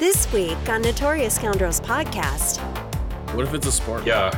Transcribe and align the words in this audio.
This 0.00 0.32
week 0.32 0.56
on 0.70 0.80
Notorious 0.80 1.34
Scoundrels 1.34 1.78
podcast. 1.78 2.56
What 3.34 3.46
if 3.46 3.52
it's 3.52 3.66
a 3.66 3.72
sport? 3.72 4.06
Yeah. 4.06 4.30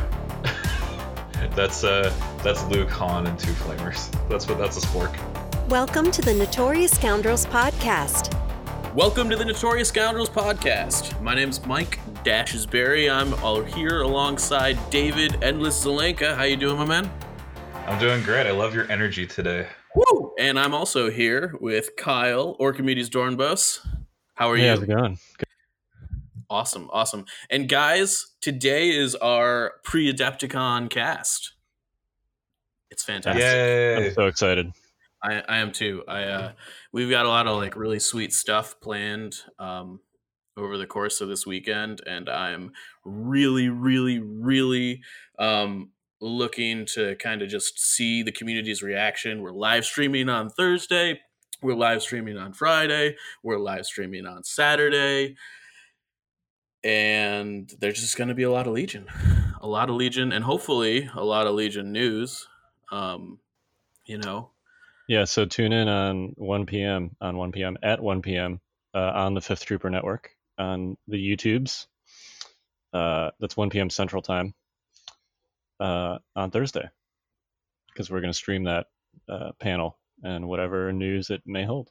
that's 1.54 1.84
uh 1.84 2.12
that's 2.42 2.66
Luke 2.66 2.90
Han 2.90 3.28
and 3.28 3.38
two 3.38 3.52
flamers. 3.52 4.10
That's 4.28 4.48
what 4.48 4.58
that's 4.58 4.76
a 4.76 4.80
spork. 4.80 5.16
Welcome 5.68 6.10
to 6.10 6.20
the 6.20 6.34
Notorious 6.34 6.90
Scoundrels 6.90 7.46
podcast. 7.46 8.34
Welcome 8.92 9.30
to 9.30 9.36
the 9.36 9.44
Notorious 9.44 9.86
Scoundrels 9.86 10.28
podcast. 10.28 11.20
My 11.22 11.32
name's 11.32 11.64
Mike 11.64 12.00
Dashesberry. 12.24 13.08
I'm 13.08 13.32
all 13.44 13.62
here 13.62 14.02
alongside 14.02 14.76
David 14.90 15.44
Endless 15.44 15.84
Zelenka. 15.84 16.36
How 16.36 16.42
you 16.42 16.56
doing, 16.56 16.76
my 16.76 16.86
man? 16.86 17.08
I'm 17.86 18.00
doing 18.00 18.24
great. 18.24 18.48
I 18.48 18.50
love 18.50 18.74
your 18.74 18.90
energy 18.90 19.28
today. 19.28 19.68
Woo! 19.94 20.34
And 20.40 20.58
I'm 20.58 20.74
also 20.74 21.08
here 21.08 21.54
with 21.60 21.94
Kyle 21.96 22.56
Orchimedes 22.58 23.08
Dornbos. 23.08 23.78
How 24.34 24.50
are 24.50 24.56
Hey, 24.56 24.64
you? 24.64 24.70
how's 24.70 24.82
it 24.82 24.86
going? 24.88 25.18
Awesome, 26.52 26.90
awesome. 26.92 27.24
And 27.48 27.66
guys, 27.66 28.26
today 28.42 28.90
is 28.90 29.14
our 29.14 29.76
pre-Adepticon 29.84 30.90
cast. 30.90 31.54
It's 32.90 33.02
fantastic. 33.02 33.42
Yay! 33.42 34.08
I'm 34.08 34.12
so 34.12 34.26
excited. 34.26 34.70
I, 35.22 35.42
I 35.48 35.56
am 35.60 35.72
too. 35.72 36.02
I 36.06 36.24
uh, 36.24 36.52
we've 36.92 37.08
got 37.08 37.24
a 37.24 37.30
lot 37.30 37.46
of 37.46 37.56
like 37.56 37.74
really 37.74 37.98
sweet 37.98 38.34
stuff 38.34 38.78
planned 38.82 39.36
um, 39.58 40.00
over 40.54 40.76
the 40.76 40.84
course 40.84 41.22
of 41.22 41.30
this 41.30 41.46
weekend, 41.46 42.02
and 42.06 42.28
I'm 42.28 42.72
really, 43.02 43.70
really, 43.70 44.18
really 44.18 45.00
um, 45.38 45.92
looking 46.20 46.84
to 46.92 47.14
kind 47.14 47.40
of 47.40 47.48
just 47.48 47.80
see 47.80 48.22
the 48.22 48.30
community's 48.30 48.82
reaction. 48.82 49.40
We're 49.40 49.52
live 49.52 49.86
streaming 49.86 50.28
on 50.28 50.50
Thursday. 50.50 51.20
We're 51.62 51.76
live 51.76 52.02
streaming 52.02 52.36
on 52.36 52.52
Friday. 52.52 53.16
We're 53.42 53.58
live 53.58 53.86
streaming 53.86 54.26
on 54.26 54.44
Saturday. 54.44 55.36
And 56.84 57.72
there's 57.78 58.00
just 58.00 58.16
going 58.16 58.28
to 58.28 58.34
be 58.34 58.42
a 58.42 58.50
lot 58.50 58.66
of 58.66 58.72
Legion, 58.72 59.06
a 59.60 59.68
lot 59.68 59.88
of 59.88 59.96
Legion, 59.96 60.32
and 60.32 60.44
hopefully 60.44 61.08
a 61.14 61.24
lot 61.24 61.46
of 61.46 61.54
Legion 61.54 61.92
news. 61.92 62.48
Um, 62.90 63.38
you 64.04 64.18
know, 64.18 64.50
Yeah, 65.08 65.24
so 65.24 65.44
tune 65.44 65.72
in 65.72 65.88
on 65.88 66.32
1 66.36 66.66
p.m. 66.66 67.16
on 67.20 67.36
1 67.36 67.52
p.m. 67.52 67.76
at 67.82 68.00
1 68.02 68.22
p.m. 68.22 68.60
Uh, 68.94 69.12
on 69.14 69.34
the 69.34 69.40
Fifth 69.40 69.64
Trooper 69.64 69.90
Network 69.90 70.30
on 70.58 70.96
the 71.08 71.16
YouTubes. 71.16 71.86
Uh, 72.92 73.30
that's 73.40 73.56
1 73.56 73.70
p.m. 73.70 73.90
Central 73.90 74.22
Time 74.22 74.54
uh, 75.80 76.18
on 76.36 76.50
Thursday 76.50 76.88
because 77.88 78.10
we're 78.10 78.20
going 78.20 78.32
to 78.32 78.38
stream 78.38 78.64
that 78.64 78.86
uh, 79.28 79.52
panel 79.58 79.98
and 80.22 80.46
whatever 80.48 80.92
news 80.92 81.30
it 81.30 81.42
may 81.46 81.64
hold. 81.64 81.90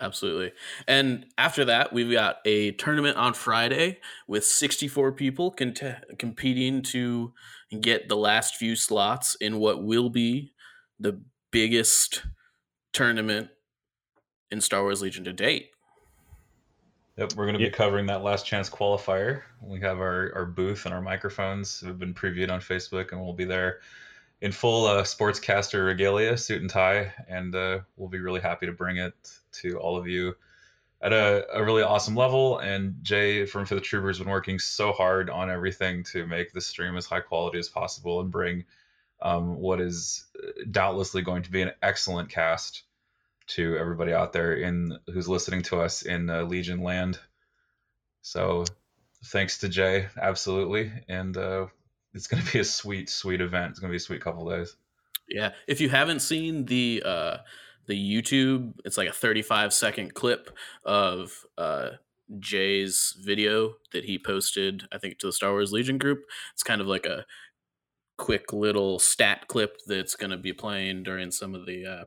Absolutely. 0.00 0.52
And 0.86 1.26
after 1.38 1.64
that, 1.64 1.92
we've 1.92 2.10
got 2.12 2.38
a 2.44 2.72
tournament 2.72 3.16
on 3.16 3.32
Friday 3.32 4.00
with 4.26 4.44
64 4.44 5.12
people 5.12 5.50
cont- 5.50 6.18
competing 6.18 6.82
to 6.82 7.32
get 7.80 8.08
the 8.08 8.16
last 8.16 8.56
few 8.56 8.76
slots 8.76 9.36
in 9.36 9.58
what 9.58 9.82
will 9.82 10.10
be 10.10 10.52
the 11.00 11.20
biggest 11.50 12.24
tournament 12.92 13.48
in 14.50 14.60
Star 14.60 14.82
Wars 14.82 15.00
Legion 15.00 15.24
to 15.24 15.32
date. 15.32 15.70
Yep, 17.16 17.32
we're 17.34 17.46
going 17.46 17.56
to 17.56 17.62
Yeah. 17.62 17.68
be 17.70 17.74
covering 17.74 18.04
that 18.06 18.22
last 18.22 18.44
chance 18.44 18.68
qualifier. 18.68 19.42
We 19.62 19.80
have 19.80 19.98
our, 20.00 20.30
our 20.34 20.44
booth 20.44 20.84
and 20.84 20.94
our 20.94 21.00
microphones 21.00 21.80
have 21.80 21.98
been 21.98 22.12
previewed 22.12 22.50
on 22.50 22.60
Facebook, 22.60 23.12
and 23.12 23.20
we'll 23.22 23.32
be 23.32 23.46
there 23.46 23.80
in 24.42 24.52
full 24.52 24.84
uh, 24.84 25.02
sportscaster 25.02 25.86
regalia, 25.86 26.36
suit 26.36 26.60
and 26.60 26.68
tie, 26.68 27.10
and 27.26 27.54
uh, 27.54 27.78
we'll 27.96 28.10
be 28.10 28.20
really 28.20 28.40
happy 28.40 28.66
to 28.66 28.72
bring 28.72 28.98
it 28.98 29.14
to 29.62 29.78
all 29.78 29.96
of 29.96 30.06
you 30.06 30.34
at 31.00 31.12
a, 31.12 31.46
a 31.52 31.64
really 31.64 31.82
awesome 31.82 32.14
level. 32.14 32.58
And 32.58 32.96
Jay 33.02 33.46
from 33.46 33.66
For 33.66 33.74
the 33.74 33.80
Troopers 33.80 34.18
has 34.18 34.24
been 34.24 34.32
working 34.32 34.58
so 34.58 34.92
hard 34.92 35.30
on 35.30 35.50
everything 35.50 36.04
to 36.04 36.26
make 36.26 36.52
the 36.52 36.60
stream 36.60 36.96
as 36.96 37.06
high 37.06 37.20
quality 37.20 37.58
as 37.58 37.68
possible 37.68 38.20
and 38.20 38.30
bring 38.30 38.64
um, 39.20 39.56
what 39.56 39.80
is 39.80 40.26
doubtlessly 40.70 41.22
going 41.22 41.42
to 41.42 41.50
be 41.50 41.62
an 41.62 41.72
excellent 41.82 42.28
cast 42.28 42.82
to 43.48 43.76
everybody 43.78 44.12
out 44.12 44.32
there 44.32 44.54
in 44.54 44.98
who's 45.12 45.28
listening 45.28 45.62
to 45.62 45.80
us 45.80 46.02
in 46.02 46.28
uh, 46.28 46.42
Legion 46.42 46.82
Land. 46.82 47.18
So, 48.22 48.64
thanks 49.26 49.58
to 49.58 49.68
Jay, 49.68 50.08
absolutely, 50.20 50.92
and 51.08 51.36
uh, 51.36 51.66
it's 52.12 52.26
going 52.26 52.42
to 52.44 52.52
be 52.52 52.58
a 52.58 52.64
sweet, 52.64 53.08
sweet 53.08 53.40
event. 53.40 53.70
It's 53.70 53.78
going 53.78 53.90
to 53.90 53.92
be 53.92 53.98
a 53.98 54.00
sweet 54.00 54.20
couple 54.20 54.48
days. 54.50 54.74
Yeah. 55.28 55.52
If 55.66 55.80
you 55.80 55.88
haven't 55.88 56.20
seen 56.20 56.66
the 56.66 57.02
uh 57.04 57.36
the 57.86 57.94
YouTube, 57.94 58.74
it's 58.84 58.98
like 58.98 59.08
a 59.08 59.12
35 59.12 59.72
second 59.72 60.14
clip 60.14 60.50
of 60.84 61.46
uh 61.58 61.90
Jay's 62.38 63.16
video 63.20 63.74
that 63.92 64.04
he 64.04 64.18
posted, 64.18 64.84
I 64.92 64.98
think, 64.98 65.18
to 65.18 65.26
the 65.26 65.32
Star 65.32 65.52
Wars 65.52 65.72
Legion 65.72 65.98
group. 65.98 66.24
It's 66.52 66.62
kind 66.62 66.80
of 66.80 66.86
like 66.86 67.06
a 67.06 67.24
quick 68.16 68.52
little 68.52 68.98
stat 68.98 69.46
clip 69.48 69.78
that's 69.86 70.16
going 70.16 70.30
to 70.30 70.36
be 70.36 70.52
playing 70.52 71.02
during 71.02 71.30
some 71.30 71.54
of 71.54 71.66
the 71.66 71.86
uh, 71.86 72.04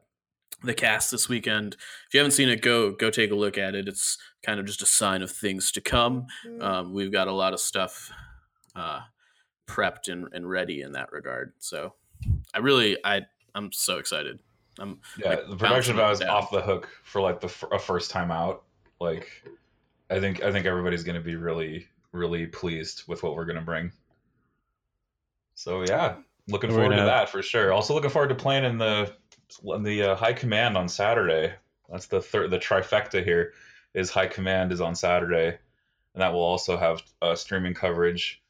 the 0.63 0.73
cast 0.73 1.11
this 1.11 1.29
weekend. 1.29 1.75
If 2.07 2.13
you 2.13 2.19
haven't 2.19 2.31
seen 2.31 2.49
it, 2.49 2.61
go 2.61 2.91
go 2.91 3.09
take 3.09 3.31
a 3.31 3.35
look 3.35 3.57
at 3.57 3.75
it. 3.75 3.87
It's 3.87 4.17
kind 4.43 4.59
of 4.59 4.65
just 4.65 4.81
a 4.81 4.85
sign 4.85 5.21
of 5.21 5.31
things 5.31 5.71
to 5.73 5.81
come. 5.81 6.27
Um, 6.61 6.93
we've 6.93 7.11
got 7.11 7.27
a 7.27 7.33
lot 7.33 7.53
of 7.53 7.59
stuff 7.59 8.11
uh, 8.75 9.01
prepped 9.67 10.09
and, 10.11 10.27
and 10.33 10.49
ready 10.49 10.81
in 10.81 10.93
that 10.93 11.11
regard. 11.11 11.53
So 11.59 11.93
I 12.53 12.59
really 12.59 12.97
I 13.05 13.21
I'm 13.55 13.71
so 13.71 13.97
excited. 13.97 14.39
I'm 14.81 14.99
Yeah, 15.17 15.29
like, 15.29 15.47
the 15.49 15.55
production 15.55 15.95
value 15.95 16.13
is 16.13 16.21
off 16.21 16.51
the 16.51 16.61
hook 16.61 16.89
for 17.03 17.21
like 17.21 17.39
the 17.41 17.47
f- 17.47 17.63
a 17.71 17.79
first 17.79 18.11
time 18.11 18.31
out. 18.31 18.63
Like, 18.99 19.29
I 20.09 20.19
think 20.19 20.43
I 20.43 20.51
think 20.51 20.65
everybody's 20.65 21.03
going 21.03 21.15
to 21.15 21.21
be 21.21 21.35
really, 21.35 21.87
really 22.11 22.45
pleased 22.47 23.03
with 23.07 23.23
what 23.23 23.35
we're 23.35 23.45
going 23.45 23.55
to 23.57 23.61
bring. 23.61 23.91
So 25.55 25.83
yeah, 25.87 26.15
looking 26.47 26.69
forward 26.69 26.85
to 26.85 26.95
gonna 26.95 27.01
have- 27.01 27.25
that 27.25 27.29
for 27.29 27.41
sure. 27.41 27.73
Also 27.73 27.93
looking 27.93 28.09
forward 28.09 28.29
to 28.29 28.35
playing 28.35 28.65
in 28.65 28.77
the 28.77 29.13
in 29.63 29.83
the 29.83 30.03
uh, 30.03 30.15
high 30.15 30.33
command 30.33 30.77
on 30.77 30.87
Saturday. 30.87 31.53
That's 31.89 32.07
the 32.07 32.21
third 32.21 32.51
the 32.51 32.59
trifecta 32.59 33.23
here. 33.23 33.53
Is 33.93 34.11
high 34.11 34.27
command 34.27 34.71
is 34.71 34.81
on 34.81 34.95
Saturday, 34.95 35.47
and 36.13 36.21
that 36.21 36.31
will 36.31 36.43
also 36.43 36.77
have 36.77 37.01
uh, 37.21 37.35
streaming 37.35 37.73
coverage. 37.73 38.41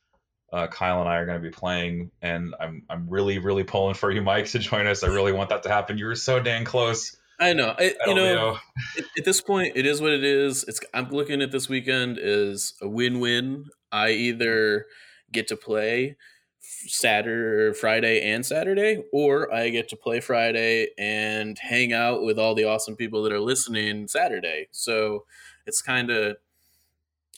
Uh, 0.51 0.67
Kyle 0.67 0.99
and 0.99 1.09
I 1.09 1.17
are 1.17 1.25
going 1.25 1.41
to 1.41 1.47
be 1.47 1.53
playing, 1.53 2.11
and 2.21 2.55
I'm 2.59 2.83
I'm 2.89 3.09
really 3.09 3.39
really 3.39 3.63
pulling 3.63 3.93
for 3.93 4.11
you, 4.11 4.21
Mike, 4.21 4.47
to 4.47 4.59
join 4.59 4.87
us. 4.87 5.03
I 5.03 5.07
really 5.07 5.31
want 5.31 5.49
that 5.49 5.63
to 5.63 5.69
happen. 5.69 5.97
You 5.97 6.05
were 6.05 6.15
so 6.15 6.39
dang 6.39 6.65
close. 6.65 7.15
I 7.39 7.53
know. 7.53 7.73
I, 7.77 7.93
you 8.05 8.15
know, 8.15 8.57
at, 8.97 9.05
at 9.17 9.25
this 9.25 9.39
point, 9.41 9.73
it 9.75 9.85
is 9.85 10.01
what 10.01 10.11
it 10.11 10.23
is. 10.23 10.65
It's 10.65 10.81
I'm 10.93 11.09
looking 11.09 11.41
at 11.41 11.51
this 11.51 11.69
weekend 11.69 12.17
as 12.17 12.73
a 12.81 12.89
win-win. 12.89 13.65
I 13.91 14.09
either 14.09 14.87
get 15.31 15.47
to 15.47 15.55
play 15.55 16.17
Saturday, 16.59 17.77
Friday, 17.77 18.21
and 18.21 18.45
Saturday, 18.45 19.03
or 19.13 19.53
I 19.53 19.69
get 19.69 19.87
to 19.89 19.95
play 19.95 20.19
Friday 20.19 20.89
and 20.97 21.57
hang 21.57 21.93
out 21.93 22.23
with 22.23 22.37
all 22.37 22.55
the 22.55 22.65
awesome 22.65 22.95
people 22.95 23.23
that 23.23 23.31
are 23.31 23.39
listening 23.39 24.07
Saturday. 24.07 24.67
So 24.71 25.25
it's 25.65 25.81
kind 25.81 26.09
of 26.09 26.37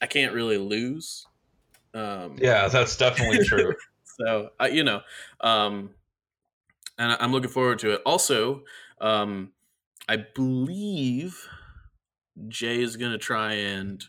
I 0.01 0.07
can't 0.07 0.33
really 0.33 0.57
lose. 0.57 1.27
Um, 1.93 2.37
Yeah, 2.39 2.67
that's 2.67 2.95
definitely 2.97 3.45
true. 3.45 3.73
so 4.19 4.49
I, 4.59 4.69
you 4.69 4.83
know, 4.83 5.01
um, 5.41 5.91
and 6.97 7.17
I'm 7.19 7.31
looking 7.31 7.49
forward 7.49 7.79
to 7.79 7.93
it. 7.93 8.01
Also, 8.05 8.63
um, 8.99 9.53
I 10.07 10.17
believe 10.35 11.47
Jay 12.47 12.81
is 12.81 12.97
going 12.97 13.11
to 13.11 13.17
try 13.17 13.53
and 13.53 14.03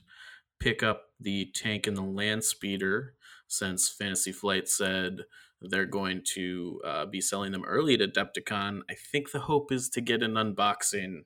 pick 0.59 0.83
up 0.83 1.11
the 1.21 1.51
tank 1.55 1.87
and 1.87 1.97
the 1.97 2.03
land 2.03 2.45
speeder 2.45 3.15
since 3.49 3.89
Fantasy 3.89 4.33
Flight 4.33 4.69
said 4.69 5.21
they're 5.61 5.87
going 5.87 6.23
to 6.35 6.81
uh, 6.85 7.07
be 7.07 7.21
selling 7.21 7.53
them 7.53 7.65
early 7.65 7.95
at 7.95 8.01
Adepticon. 8.01 8.81
I 8.91 8.95
think 8.95 9.31
the 9.31 9.41
hope 9.41 9.71
is 9.71 9.89
to 9.91 10.01
get 10.01 10.23
an 10.23 10.35
unboxing 10.35 11.25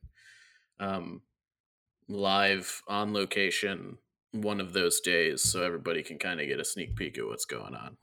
um, 0.79 1.23
live 2.09 2.83
on 2.89 3.13
location 3.13 3.99
one 4.43 4.61
of 4.61 4.73
those 4.73 5.01
days 5.01 5.43
so 5.43 5.63
everybody 5.63 6.03
can 6.03 6.19
kind 6.19 6.41
of 6.41 6.47
get 6.47 6.61
a 6.61 6.65
sneak 6.65 6.97
peek 6.97 7.19
at 7.19 7.27
what's 7.27 7.45
going 7.45 7.75
on. 7.75 7.97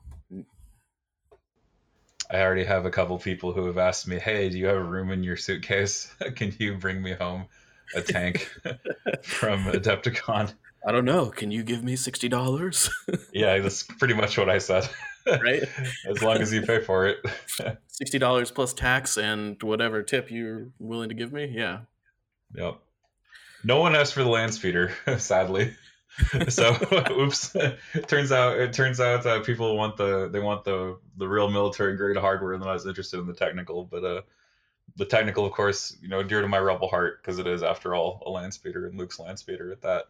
I 2.30 2.40
already 2.40 2.64
have 2.64 2.86
a 2.86 2.90
couple 2.90 3.18
people 3.18 3.52
who 3.52 3.66
have 3.66 3.78
asked 3.78 4.08
me, 4.08 4.18
"Hey, 4.18 4.48
do 4.48 4.58
you 4.58 4.66
have 4.66 4.76
a 4.76 4.82
room 4.82 5.10
in 5.10 5.22
your 5.22 5.36
suitcase? 5.36 6.12
Can 6.36 6.54
you 6.58 6.78
bring 6.78 7.02
me 7.02 7.12
home 7.12 7.46
a 7.94 8.00
tank 8.00 8.50
from 9.22 9.64
Adepticon?" 9.64 10.54
I 10.86 10.92
don't 10.92 11.04
know. 11.04 11.26
Can 11.30 11.50
you 11.50 11.62
give 11.62 11.82
me 11.84 11.96
sixty 11.96 12.28
dollars? 12.28 12.90
Yeah, 13.32 13.58
that's 13.58 13.82
pretty 13.82 14.14
much 14.14 14.38
what 14.38 14.48
I 14.48 14.58
said. 14.58 14.88
Right. 15.26 15.64
as 16.08 16.22
long 16.22 16.36
as 16.38 16.52
you 16.52 16.62
pay 16.62 16.80
for 16.80 17.06
it. 17.06 17.18
sixty 17.88 18.18
dollars 18.18 18.50
plus 18.50 18.72
tax 18.72 19.16
and 19.18 19.60
whatever 19.62 20.02
tip 20.02 20.30
you're 20.30 20.68
willing 20.78 21.08
to 21.08 21.14
give 21.14 21.32
me? 21.32 21.52
Yeah. 21.54 21.80
yep. 22.54 22.78
No 23.64 23.80
one 23.80 23.96
asked 23.96 24.14
for 24.14 24.22
the 24.22 24.28
land 24.28 24.54
speeder, 24.54 24.92
sadly. 25.18 25.74
so 26.48 26.76
oops 27.10 27.56
turns 28.06 28.30
out 28.30 28.56
it 28.56 28.72
turns 28.72 29.00
out 29.00 29.26
uh, 29.26 29.40
people 29.40 29.76
want 29.76 29.96
the 29.96 30.28
they 30.28 30.40
want 30.40 30.64
the 30.64 30.96
the 31.16 31.26
real 31.26 31.50
military 31.50 31.96
grade 31.96 32.16
hardware 32.16 32.52
and 32.52 32.62
they're 32.62 32.68
not 32.68 32.76
as 32.76 32.86
interested 32.86 33.18
in 33.18 33.26
the 33.26 33.34
technical 33.34 33.84
but 33.84 34.04
uh 34.04 34.20
the 34.96 35.04
technical 35.04 35.44
of 35.44 35.52
course 35.52 35.96
you 36.00 36.08
know 36.08 36.22
dear 36.22 36.40
to 36.40 36.46
my 36.46 36.58
rebel 36.58 36.88
heart 36.88 37.20
because 37.20 37.38
it 37.38 37.46
is 37.46 37.62
after 37.62 37.94
all 37.94 38.22
a 38.26 38.30
land 38.30 38.54
speeder 38.54 38.86
and 38.86 38.96
luke's 38.96 39.18
land 39.18 39.38
speeder 39.38 39.72
at 39.72 39.82
that 39.82 40.04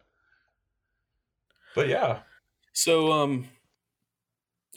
but 1.75 1.89
yeah. 1.89 2.19
So 2.73 3.11
um 3.11 3.49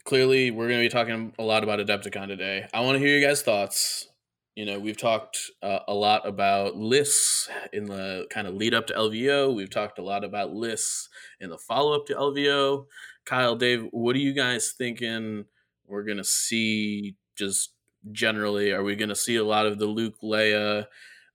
clearly 0.05 0.51
we're 0.51 0.69
going 0.69 0.81
to 0.81 0.85
be 0.85 0.89
talking 0.91 1.33
a 1.39 1.43
lot 1.43 1.63
about 1.63 1.79
Adepticon 1.79 2.27
today. 2.27 2.67
I 2.75 2.81
want 2.81 2.97
to 2.97 2.99
hear 2.99 3.17
you 3.17 3.25
guys' 3.25 3.43
thoughts. 3.43 4.09
You 4.59 4.65
know, 4.65 4.81
we've 4.81 4.97
talked 4.97 5.53
uh, 5.63 5.79
a 5.87 5.95
lot 5.95 6.27
about 6.27 6.75
lists 6.75 7.49
in 7.73 7.85
the 7.85 8.27
kind 8.29 8.49
of 8.49 8.55
lead 8.55 8.75
up 8.75 8.89
to 8.89 8.93
LVO. 8.93 9.55
We've 9.55 9.71
talked 9.71 10.01
a 10.01 10.03
lot 10.03 10.25
about 10.25 10.53
lists 10.53 11.09
in 11.39 11.51
the 11.51 11.59
follow 11.59 11.95
up 11.95 12.07
to 12.07 12.15
LVO. 12.17 12.87
Kyle, 13.25 13.55
Dave, 13.55 13.87
what 13.93 14.17
are 14.17 14.19
you 14.19 14.33
guys 14.33 14.75
thinking 14.77 15.45
we're 15.87 16.03
going 16.03 16.17
to 16.17 16.25
see 16.25 17.15
just 17.37 17.71
generally? 18.11 18.73
Are 18.73 18.83
we 18.83 18.97
going 18.97 19.11
to 19.11 19.15
see 19.15 19.37
a 19.37 19.45
lot 19.45 19.65
of 19.65 19.79
the 19.79 19.87
Luke 19.87 20.17
Leia 20.25 20.87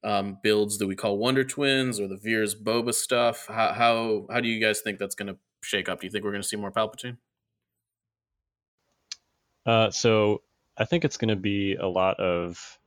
um, 0.03 0.39
builds 0.43 0.77
that 0.79 0.87
we 0.87 0.97
call 0.97 1.17
Wonder 1.17 1.45
Twins 1.45 2.01
or 2.01 2.09
the 2.09 2.19
Veers 2.21 2.53
Boba 2.53 2.93
stuff? 2.93 3.45
How, 3.47 3.71
how, 3.71 4.27
how 4.29 4.41
do 4.41 4.49
you 4.49 4.59
guys 4.59 4.81
think 4.81 4.99
that's 4.99 5.15
going 5.15 5.33
to 5.33 5.37
shake 5.61 5.87
up? 5.87 6.01
Do 6.01 6.07
you 6.07 6.11
think 6.11 6.25
we're 6.25 6.31
going 6.31 6.41
to 6.41 6.47
see 6.47 6.57
more 6.57 6.73
Palpatine? 6.73 7.15
Uh, 9.65 9.91
so 9.91 10.41
I 10.75 10.85
think 10.85 11.05
it's 11.05 11.17
going 11.17 11.29
to 11.29 11.35
be 11.35 11.75
a 11.75 11.87
lot 11.87 12.19
of 12.19 12.79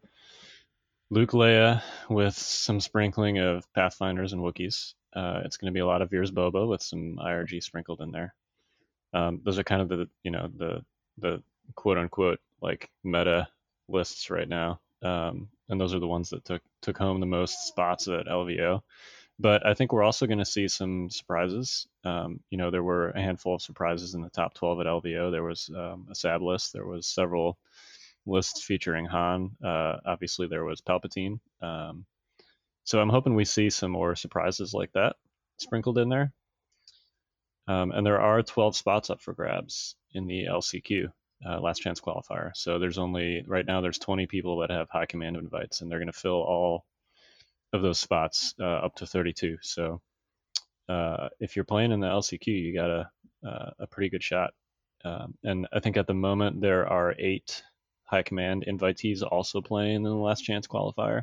Luke 1.09 1.31
Leia 1.31 1.83
with 2.11 2.35
some 2.35 2.81
sprinkling 2.81 3.39
of 3.39 3.73
Pathfinders 3.75 4.33
and 4.33 4.43
Wookiees. 4.43 4.95
Uh, 5.15 5.41
it's 5.45 5.57
going 5.57 5.73
to 5.73 5.75
be 5.75 5.81
a 5.81 5.87
lot 5.87 6.03
of 6.03 6.11
Veers 6.11 6.33
Boba 6.33 6.69
with 6.69 6.83
some 6.83 7.17
IRG 7.17 7.63
sprinkled 7.63 8.01
in 8.01 8.11
there. 8.11 8.35
Um, 9.15 9.41
those 9.45 9.59
are 9.59 9.65
kind 9.65 9.83
of 9.83 9.89
the 9.89 10.09
you 10.25 10.33
know 10.33 10.49
the 10.57 10.85
the 11.19 11.43
quote 11.77 11.97
unquote 11.97 12.41
like 12.61 12.91
meta 13.05 13.49
lists 13.89 14.31
right 14.31 14.49
now, 14.49 14.81
um, 15.03 15.49
and 15.69 15.81
those 15.81 15.95
are 15.95 16.01
the 16.01 16.09
ones 16.09 16.31
that 16.31 16.45
took 16.45 16.63
took 16.83 16.99
home 16.99 17.21
the 17.21 17.27
most 17.27 17.69
spots 17.69 18.09
at 18.09 18.27
LVO. 18.27 18.81
But 19.39 19.65
I 19.65 19.75
think 19.75 19.93
we're 19.93 20.03
also 20.03 20.27
going 20.27 20.39
to 20.39 20.45
see 20.45 20.67
some 20.67 21.09
surprises. 21.11 21.87
Um, 22.05 22.41
you 22.51 22.59
know, 22.59 22.71
there 22.71 22.83
were 22.83 23.11
a 23.11 23.21
handful 23.21 23.55
of 23.55 23.63
surprises 23.63 24.15
in 24.15 24.23
the 24.23 24.31
top 24.31 24.55
12 24.55 24.81
at 24.81 24.87
LVO. 24.87 25.31
There 25.31 25.45
was 25.45 25.71
um, 25.77 26.09
a 26.11 26.15
SAB 26.15 26.43
list. 26.43 26.73
There 26.73 26.87
was 26.87 27.07
several 27.07 27.59
lists 28.27 28.63
featuring 28.63 29.07
Han. 29.07 29.51
Uh, 29.65 29.97
obviously, 30.05 30.47
there 30.47 30.65
was 30.65 30.81
Palpatine. 30.81 31.39
Um, 31.61 32.05
so 32.85 33.01
I'm 33.01 33.09
hoping 33.09 33.35
we 33.35 33.45
see 33.45 33.71
some 33.71 33.91
more 33.91 34.15
surprises 34.15 34.73
like 34.73 34.93
that 34.93 35.17
sprinkled 35.59 35.99
in 35.99 36.09
there. 36.09 36.33
Um, 37.69 37.91
and 37.91 38.07
there 38.07 38.21
are 38.21 38.43
12 38.43 38.77
spots 38.77 39.11
up 39.11 39.21
for 39.21 39.35
grabs 39.35 39.97
in 40.13 40.27
the 40.27 40.45
LCQ, 40.45 41.09
uh, 41.45 41.61
last 41.61 41.81
chance 41.81 42.01
qualifier. 42.01 42.51
So 42.55 42.79
there's 42.79 42.99
only 42.99 43.43
right 43.47 43.67
now 43.67 43.81
there's 43.81 43.99
20 43.99 44.27
people 44.27 44.59
that 44.59 44.71
have 44.71 44.89
high 44.89 45.07
command 45.07 45.37
invites, 45.37 45.81
and 45.81 45.91
they're 45.91 45.99
going 45.99 46.13
to 46.13 46.13
fill 46.13 46.43
all 46.43 46.85
of 47.73 47.83
those 47.83 47.99
spots 47.99 48.55
uh, 48.61 48.65
up 48.65 48.95
to 48.97 49.07
32. 49.07 49.59
So 49.63 50.01
uh, 50.89 51.29
if 51.41 51.57
you're 51.57 51.65
playing 51.65 51.91
in 51.91 52.01
the 52.01 52.07
LCQ, 52.07 52.47
you 52.47 52.73
got 52.73 52.91
a 52.91 53.11
uh, 53.47 53.71
a 53.81 53.87
pretty 53.87 54.11
good 54.11 54.23
shot. 54.23 54.53
Um, 55.05 55.35
and 55.45 55.69
I 55.73 55.81
think 55.81 55.97
at 55.97 56.07
the 56.07 56.15
moment 56.15 56.61
there 56.61 56.89
are 56.89 57.15
eight 57.19 57.63
high 58.07 58.23
command 58.23 58.65
invitees 58.67 59.23
also 59.23 59.61
playing 59.61 59.97
in 59.97 60.03
the 60.03 60.15
last 60.15 60.43
chance 60.43 60.67
qualifier, 60.67 61.23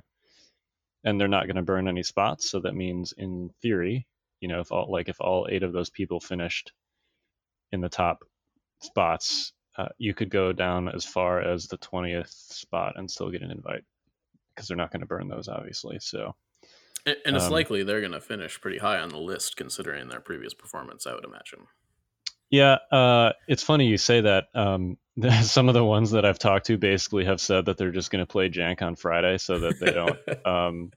and 1.03 1.19
they're 1.19 1.27
not 1.27 1.45
going 1.45 1.55
to 1.55 1.61
burn 1.61 1.87
any 1.87 2.03
spots. 2.03 2.49
So 2.49 2.59
that 2.61 2.75
means, 2.75 3.13
in 3.17 3.49
theory, 3.61 4.07
you 4.39 4.47
know, 4.47 4.59
if 4.59 4.71
all 4.71 4.91
like 4.91 5.09
if 5.09 5.19
all 5.19 5.47
eight 5.49 5.63
of 5.63 5.73
those 5.73 5.89
people 5.89 6.19
finished 6.19 6.71
in 7.71 7.81
the 7.81 7.89
top 7.89 8.23
spots, 8.81 9.53
uh, 9.77 9.89
you 9.97 10.13
could 10.13 10.29
go 10.29 10.53
down 10.53 10.89
as 10.89 11.05
far 11.05 11.41
as 11.41 11.67
the 11.67 11.77
20th 11.77 12.29
spot 12.29 12.93
and 12.97 13.09
still 13.09 13.31
get 13.31 13.41
an 13.41 13.51
invite 13.51 13.83
because 14.53 14.67
they're 14.67 14.77
not 14.77 14.91
going 14.91 15.01
to 15.01 15.07
burn 15.07 15.27
those, 15.27 15.47
obviously. 15.47 15.97
So 15.99 16.35
and, 17.05 17.17
and 17.25 17.35
it's 17.35 17.45
um, 17.45 17.51
likely 17.51 17.83
they're 17.83 17.99
going 17.99 18.13
to 18.13 18.21
finish 18.21 18.59
pretty 18.61 18.77
high 18.77 18.99
on 18.99 19.09
the 19.09 19.17
list 19.17 19.57
considering 19.57 20.07
their 20.07 20.19
previous 20.19 20.53
performance, 20.53 21.05
I 21.05 21.13
would 21.13 21.25
imagine. 21.25 21.67
Yeah, 22.49 22.77
uh, 22.91 23.33
it's 23.47 23.63
funny 23.63 23.87
you 23.87 23.97
say 23.97 24.21
that. 24.21 24.45
Um, 24.53 24.97
some 25.43 25.67
of 25.67 25.73
the 25.73 25.83
ones 25.83 26.11
that 26.11 26.25
I've 26.25 26.39
talked 26.39 26.67
to 26.67 26.77
basically 26.77 27.25
have 27.25 27.41
said 27.41 27.65
that 27.65 27.77
they're 27.77 27.91
just 27.91 28.11
going 28.11 28.23
to 28.23 28.31
play 28.31 28.49
Jank 28.49 28.81
on 28.81 28.95
Friday 28.95 29.37
so 29.37 29.59
that 29.59 29.79
they 29.79 29.91
don't, 29.91 30.17
um, 30.47 30.91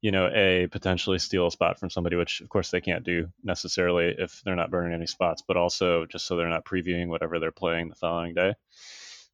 you 0.00 0.10
know, 0.10 0.28
a 0.34 0.68
potentially 0.68 1.18
steal 1.18 1.46
a 1.46 1.50
spot 1.50 1.78
from 1.78 1.90
somebody, 1.90 2.16
which 2.16 2.40
of 2.40 2.48
course 2.48 2.70
they 2.70 2.80
can't 2.80 3.04
do 3.04 3.28
necessarily 3.44 4.14
if 4.18 4.42
they're 4.44 4.56
not 4.56 4.70
burning 4.70 4.94
any 4.94 5.06
spots, 5.06 5.42
but 5.46 5.56
also 5.56 6.06
just 6.06 6.26
so 6.26 6.36
they're 6.36 6.48
not 6.48 6.64
previewing 6.64 7.08
whatever 7.08 7.38
they're 7.38 7.52
playing 7.52 7.88
the 7.88 7.94
following 7.94 8.34
day. 8.34 8.54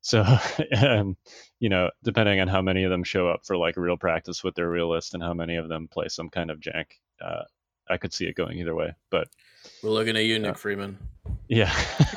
So, 0.01 0.25
um, 0.83 1.17
you 1.59 1.69
know, 1.71 1.91
depending 2.03 2.41
on 2.41 2.49
how 2.49 2.63
many 2.63 2.85
of 2.85 2.91
them 2.91 3.05
show 3.05 3.29
up 3.29 3.47
for 3.47 3.57
like 3.57 3.77
real 3.77 3.97
practice 3.97 4.45
with 4.45 4.55
their 4.55 4.69
real 4.69 4.91
list 4.91 5.15
and 5.15 5.23
how 5.23 5.35
many 5.35 5.57
of 5.57 5.69
them 5.69 5.89
play 5.89 6.09
some 6.09 6.31
kind 6.31 6.51
of 6.51 6.61
jank, 6.61 6.87
uh, 7.21 7.45
I 7.89 7.97
could 7.97 8.13
see 8.13 8.27
it 8.27 8.37
going 8.37 8.59
either 8.59 8.75
way. 8.75 8.95
But 9.11 9.29
we're 9.83 9.91
looking 9.91 10.17
at 10.17 10.25
you, 10.25 10.39
Nick 10.39 10.53
uh, 10.53 10.55
Freeman. 10.55 10.99
Yeah. 11.49 11.73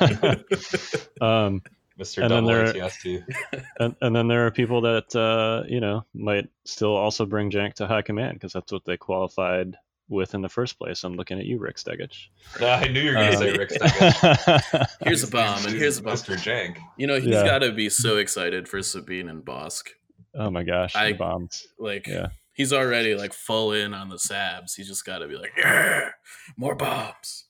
um, 1.20 1.62
Mr. 1.98 2.22
And 2.22 2.30
then 2.30 2.44
there, 2.46 3.24
and, 3.78 3.94
and 4.00 4.16
then 4.16 4.28
there 4.28 4.46
are 4.46 4.50
people 4.50 4.80
that 4.82 5.14
uh, 5.14 5.64
you 5.68 5.80
know 5.80 6.04
might 6.14 6.48
still 6.64 6.96
also 6.96 7.26
bring 7.26 7.50
jank 7.50 7.74
to 7.74 7.86
high 7.86 8.02
command 8.02 8.34
because 8.34 8.52
that's 8.52 8.72
what 8.72 8.84
they 8.84 8.96
qualified 8.96 9.76
with 10.08 10.34
in 10.34 10.42
the 10.42 10.48
first 10.48 10.78
place. 10.78 11.04
I'm 11.04 11.14
looking 11.14 11.38
at 11.38 11.44
you, 11.44 11.58
Rick 11.58 11.76
Stegich. 11.76 12.28
I 12.60 12.88
knew 12.88 13.00
you 13.00 13.10
were 13.10 13.14
going 13.14 13.32
to 13.32 13.36
uh, 13.36 13.40
say 13.40 13.52
Rick 13.52 13.70
Stegich. 13.70 14.86
here's 15.02 15.22
a 15.22 15.28
bomb, 15.28 15.64
and 15.66 15.76
here's 15.76 15.98
a 15.98 16.02
bomb. 16.02 16.14
Mr. 16.14 16.34
Jank. 16.34 16.78
You 16.96 17.06
know, 17.06 17.20
he's 17.20 17.34
yeah. 17.34 17.44
got 17.44 17.60
to 17.60 17.72
be 17.72 17.88
so 17.88 18.16
excited 18.16 18.68
for 18.68 18.82
Sabine 18.82 19.28
and 19.28 19.44
Bossk. 19.44 19.88
Oh 20.34 20.50
my 20.50 20.62
gosh, 20.62 20.96
I, 20.96 21.12
bombs. 21.12 21.66
Like, 21.78 22.06
yeah. 22.06 22.28
he's 22.54 22.72
already 22.72 23.14
like 23.14 23.34
full 23.34 23.72
in 23.72 23.92
on 23.92 24.08
the 24.08 24.16
Sabs. 24.16 24.74
He's 24.76 24.88
just 24.88 25.04
got 25.04 25.18
to 25.18 25.28
be 25.28 25.36
like, 25.36 25.52
yeah, 25.58 26.08
more 26.56 26.74
bombs. 26.74 27.44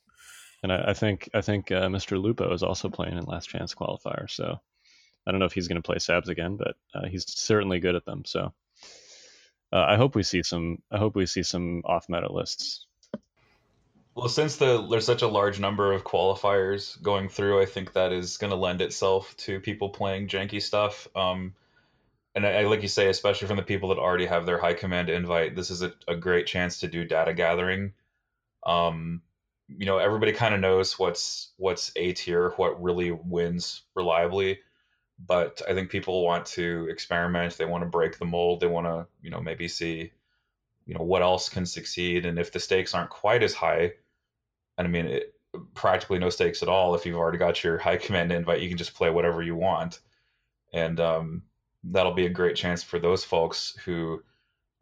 And 0.63 0.73
I, 0.73 0.85
I 0.89 0.95
think 0.95 1.29
I 1.35 1.41
think 1.41 1.71
uh, 1.71 1.89
Mr. 1.89 2.21
Lupo 2.21 2.53
is 2.53 2.63
also 2.63 2.89
playing 2.89 3.19
in 3.19 3.25
Last 3.25 3.49
Chance 3.49 3.75
qualifier. 3.75 4.31
So 4.31 4.61
I 5.27 5.31
don't 5.31 5.41
know 5.41 5.47
if 5.47 5.53
he's 5.53 5.69
going 5.69 5.81
to 5.81 5.87
play 5.87 5.97
Sabs 5.97 6.29
again, 6.29 6.57
but 6.57 6.77
uh, 6.95 7.07
he's 7.07 7.25
certainly 7.29 7.81
good 7.81 7.95
at 7.95 8.05
them. 8.05 8.25
So 8.25 8.53
uh, 9.73 9.85
I 9.89 9.97
hope 9.97 10.15
we 10.15 10.23
see 10.23 10.43
some. 10.43 10.79
I 10.91 10.99
hope 10.99 11.17
we 11.17 11.27
see 11.27 11.43
some 11.43 11.83
off 11.85 12.09
meta 12.09 12.33
lists. 12.33 12.87
Well, 14.15 14.29
since 14.29 14.57
the 14.57 14.87
there's 14.87 15.07
such 15.07 15.23
a 15.23 15.29
large 15.29 15.59
number 15.59 15.93
of 15.93 16.05
qualifiers 16.05 17.01
going 17.01 17.29
through, 17.29 17.63
I 17.63 17.67
think 17.67 17.95
that 17.95 18.13
is 18.13 18.37
going 18.37 18.51
to 18.51 18.57
lend 18.57 18.83
itself 18.83 19.35
to 19.39 19.61
people 19.61 19.89
playing 19.89 20.29
janky 20.29 20.61
stuff. 20.61 21.09
Um, 21.17 21.55
and 22.35 22.47
I, 22.47 22.63
like 22.63 22.83
you 22.83 22.89
say, 22.89 23.09
especially 23.09 23.49
from 23.49 23.57
the 23.57 23.63
people 23.63 23.91
that 23.91 23.99
already 23.99 24.27
have 24.27 24.47
their 24.47 24.59
high 24.59 24.75
command 24.75 25.09
invite, 25.09 25.57
this 25.57 25.71
is 25.71 25.83
a, 25.83 25.93
a 26.09 26.17
great 26.17 26.47
chance 26.47 26.81
to 26.81 26.89
do 26.89 27.05
data 27.05 27.33
gathering. 27.33 27.93
Um, 28.67 29.23
you 29.69 29.87
know, 29.87 29.99
everybody 29.99 30.33
kind 30.33 30.55
of 30.55 30.61
knows 30.61 30.99
what's 30.99 31.53
what's 31.57 31.93
A 31.97 32.13
tier, 32.13 32.51
what 32.57 32.83
really 32.83 33.11
wins 33.11 33.83
reliably 33.95 34.59
but 35.27 35.63
I 35.69 35.75
think 35.75 35.91
people 35.91 36.25
want 36.25 36.47
to 36.47 36.89
experiment. 36.91 37.57
They 37.57 37.65
want 37.65 37.83
to 37.83 37.91
break 37.91 38.19
the 38.19 38.25
mold. 38.25 38.61
They 38.61 38.67
want 38.67 38.87
to, 38.87 39.07
you 39.21 39.31
know, 39.31 39.41
maybe 39.41 39.69
see, 39.69 40.13
you 40.87 40.95
know, 40.95 41.05
what 41.05 41.23
else 41.23 41.49
can 41.49 41.67
succeed. 41.67 42.27
And 42.27 42.39
if 42.39 42.53
the 42.53 42.61
stakes 42.61 42.95
aren't 42.95 43.11
quite 43.11 43.43
as 43.43 43.55
high, 43.55 43.93
and 44.79 44.87
I 44.87 44.91
mean, 44.91 45.07
it, 45.07 45.35
practically 45.75 46.19
no 46.19 46.31
stakes 46.31 46.63
at 46.63 46.69
all. 46.69 46.95
If 46.95 47.07
you've 47.07 47.17
already 47.17 47.39
got 47.39 47.63
your 47.63 47.79
high 47.87 47.99
command 47.99 48.33
invite, 48.33 48.61
you 48.61 48.69
can 48.69 48.79
just 48.79 48.95
play 48.95 49.11
whatever 49.11 49.43
you 49.43 49.55
want, 49.55 50.01
and 50.73 50.99
um, 50.99 51.43
that'll 51.85 52.15
be 52.15 52.27
a 52.27 52.31
great 52.31 52.57
chance 52.57 52.83
for 52.83 52.99
those 52.99 53.25
folks 53.25 53.77
who 53.85 54.23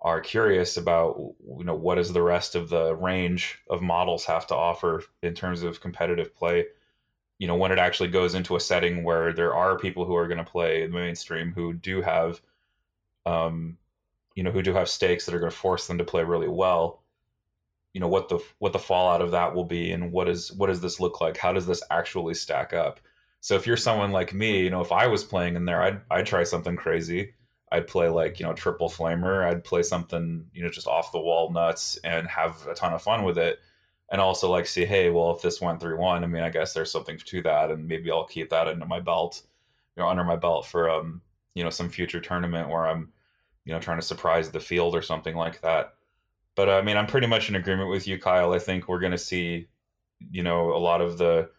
are 0.03 0.21
curious 0.21 0.77
about, 0.77 1.17
you 1.59 1.65
know, 1.65 1.75
what 1.75 1.97
does 1.97 2.13
the 2.13 2.23
rest 2.23 2.55
of 2.55 2.69
the 2.71 2.95
range 2.95 3.59
of 3.69 3.83
models 3.83 4.25
have 4.25 4.47
to 4.47 4.55
offer 4.55 5.03
in 5.23 5.35
terms 5.35 5.63
of 5.63 5.81
competitive 5.81 6.35
play? 6.35 6.67
You 7.39 7.47
know 7.47 7.57
when 7.57 7.73
it 7.73 7.79
actually 7.79 8.11
goes 8.11 8.35
into 8.35 8.57
a 8.57 8.61
setting 8.61 9.03
where 9.03 9.33
there 9.33 9.55
are 9.55 9.79
people 9.79 10.05
who 10.05 10.15
are 10.15 10.29
going 10.29 10.45
to 10.45 10.45
play 10.45 10.87
the 10.87 10.93
mainstream 10.93 11.53
who 11.53 11.73
do 11.73 12.03
have 12.03 12.39
um 13.25 13.79
you 14.35 14.43
know 14.43 14.51
who 14.51 14.63
do 14.63 14.75
have 14.75 14.91
stakes 14.91 15.25
that 15.25 15.35
are 15.35 15.39
going 15.39 15.51
to 15.51 15.57
force 15.57 15.87
them 15.87 15.97
to 15.99 16.05
play 16.05 16.23
really 16.23 16.49
well 16.49 17.03
you 17.93 18.01
know 18.01 18.09
what 18.09 18.29
the 18.29 18.39
what 18.59 18.73
the 18.73 18.79
fallout 18.79 19.23
of 19.23 19.31
that 19.33 19.55
will 19.55 19.65
be 19.65 19.91
and 19.93 20.13
what 20.13 20.29
is 20.29 20.53
what 20.53 20.67
does 20.67 20.81
this 20.81 21.01
look 21.01 21.21
like? 21.21 21.37
How 21.37 21.53
does 21.53 21.67
this 21.67 21.83
actually 21.91 22.35
stack 22.35 22.73
up? 22.73 23.01
So 23.41 23.57
if 23.57 23.67
you're 23.67 23.77
someone 23.77 24.13
like 24.13 24.35
me 24.35 24.63
you 24.65 24.71
know 24.71 24.83
if 24.83 24.93
i 24.93 25.07
was 25.07 25.25
playing 25.25 25.57
in 25.57 25.65
there 25.65 25.83
i'd 25.83 26.01
i'd 26.11 26.27
try 26.27 26.45
something 26.45 26.77
crazy 26.77 27.33
i'd 27.73 27.87
play 27.87 28.09
like 28.09 28.41
you 28.41 28.47
know 28.47 28.53
triple 28.53 28.89
flamer 28.89 29.45
i'd 29.45 29.65
play 29.65 29.83
something 29.83 30.47
you 30.53 30.63
know 30.63 30.71
just 30.71 30.87
off 30.87 31.13
the 31.13 31.21
wall 31.21 31.53
nuts 31.53 31.99
and 32.05 32.27
have 32.27 32.67
a 32.67 32.75
ton 32.75 32.93
of 32.93 33.03
fun 33.03 33.25
with 33.25 33.39
it 33.39 33.59
and 34.11 34.21
also 34.21 34.51
like 34.51 34.67
see, 34.67 34.85
hey, 34.85 35.09
well, 35.09 35.31
if 35.31 35.43
this 35.43 35.61
went 35.61 35.81
through 35.81 35.99
one, 35.99 36.25
I 36.25 36.27
mean, 36.27 36.43
I 36.43 36.51
guess 36.51 36.73
there's 36.73 36.91
something 36.91 37.19
to 37.19 37.43
that, 37.43 37.71
and 37.71 37.87
maybe 37.87 38.11
I'll 38.11 38.25
keep 38.25 38.51
that 38.51 38.67
under 38.67 38.87
my 38.87 39.01
belt, 39.01 39.43
you 39.97 40.03
know, 40.03 40.09
under 40.09 40.25
my 40.25 40.37
belt 40.37 40.67
for 40.67 40.91
um, 40.91 41.23
you 41.55 41.63
know, 41.63 41.71
some 41.71 41.89
future 41.89 42.21
tournament 42.21 42.69
where 42.69 42.87
I'm, 42.87 43.13
you 43.65 43.73
know, 43.73 43.81
trying 43.81 43.99
to 43.99 44.07
surprise 44.07 44.51
the 44.51 44.61
field 44.61 44.97
or 44.97 45.03
something 45.03 45.37
like 45.37 45.61
that. 45.63 45.95
But 46.57 46.69
I 46.69 46.83
mean, 46.83 46.97
I'm 46.97 47.07
pretty 47.07 47.29
much 47.29 47.49
in 47.49 47.55
agreement 47.55 47.89
with 47.89 48.09
you, 48.09 48.19
Kyle. 48.19 48.53
I 48.53 48.59
think 48.59 48.89
we're 48.89 49.01
going 49.01 49.13
to 49.13 49.19
see, 49.19 49.69
you 50.31 50.43
know, 50.43 50.73
a 50.73 50.79
lot 50.79 51.01
of 51.01 51.17
the 51.17 51.51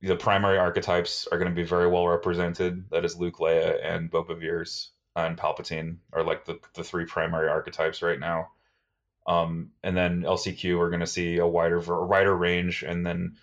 the 0.00 0.16
primary 0.16 0.58
archetypes 0.58 1.26
are 1.30 1.38
going 1.38 1.50
to 1.50 1.54
be 1.54 1.66
very 1.66 1.88
well 1.88 2.06
represented. 2.06 2.88
That 2.90 3.04
is 3.04 3.16
Luke, 3.16 3.38
Leia, 3.38 3.78
and 3.84 4.10
Boba 4.10 4.38
Veers 4.38 4.90
and 5.16 5.36
Palpatine 5.36 5.96
are 6.12 6.22
like 6.22 6.44
the 6.44 6.60
the 6.74 6.84
three 6.84 7.06
primary 7.06 7.48
archetypes 7.48 8.02
right 8.02 8.20
now. 8.20 8.50
Um, 9.26 9.72
and 9.82 9.96
then 9.96 10.22
LCQ, 10.22 10.78
we're 10.78 10.90
going 10.90 11.00
to 11.00 11.06
see 11.06 11.38
a 11.38 11.46
wider 11.46 11.78
a 11.78 12.06
wider 12.06 12.34
range, 12.36 12.84
and 12.84 13.04
then 13.04 13.36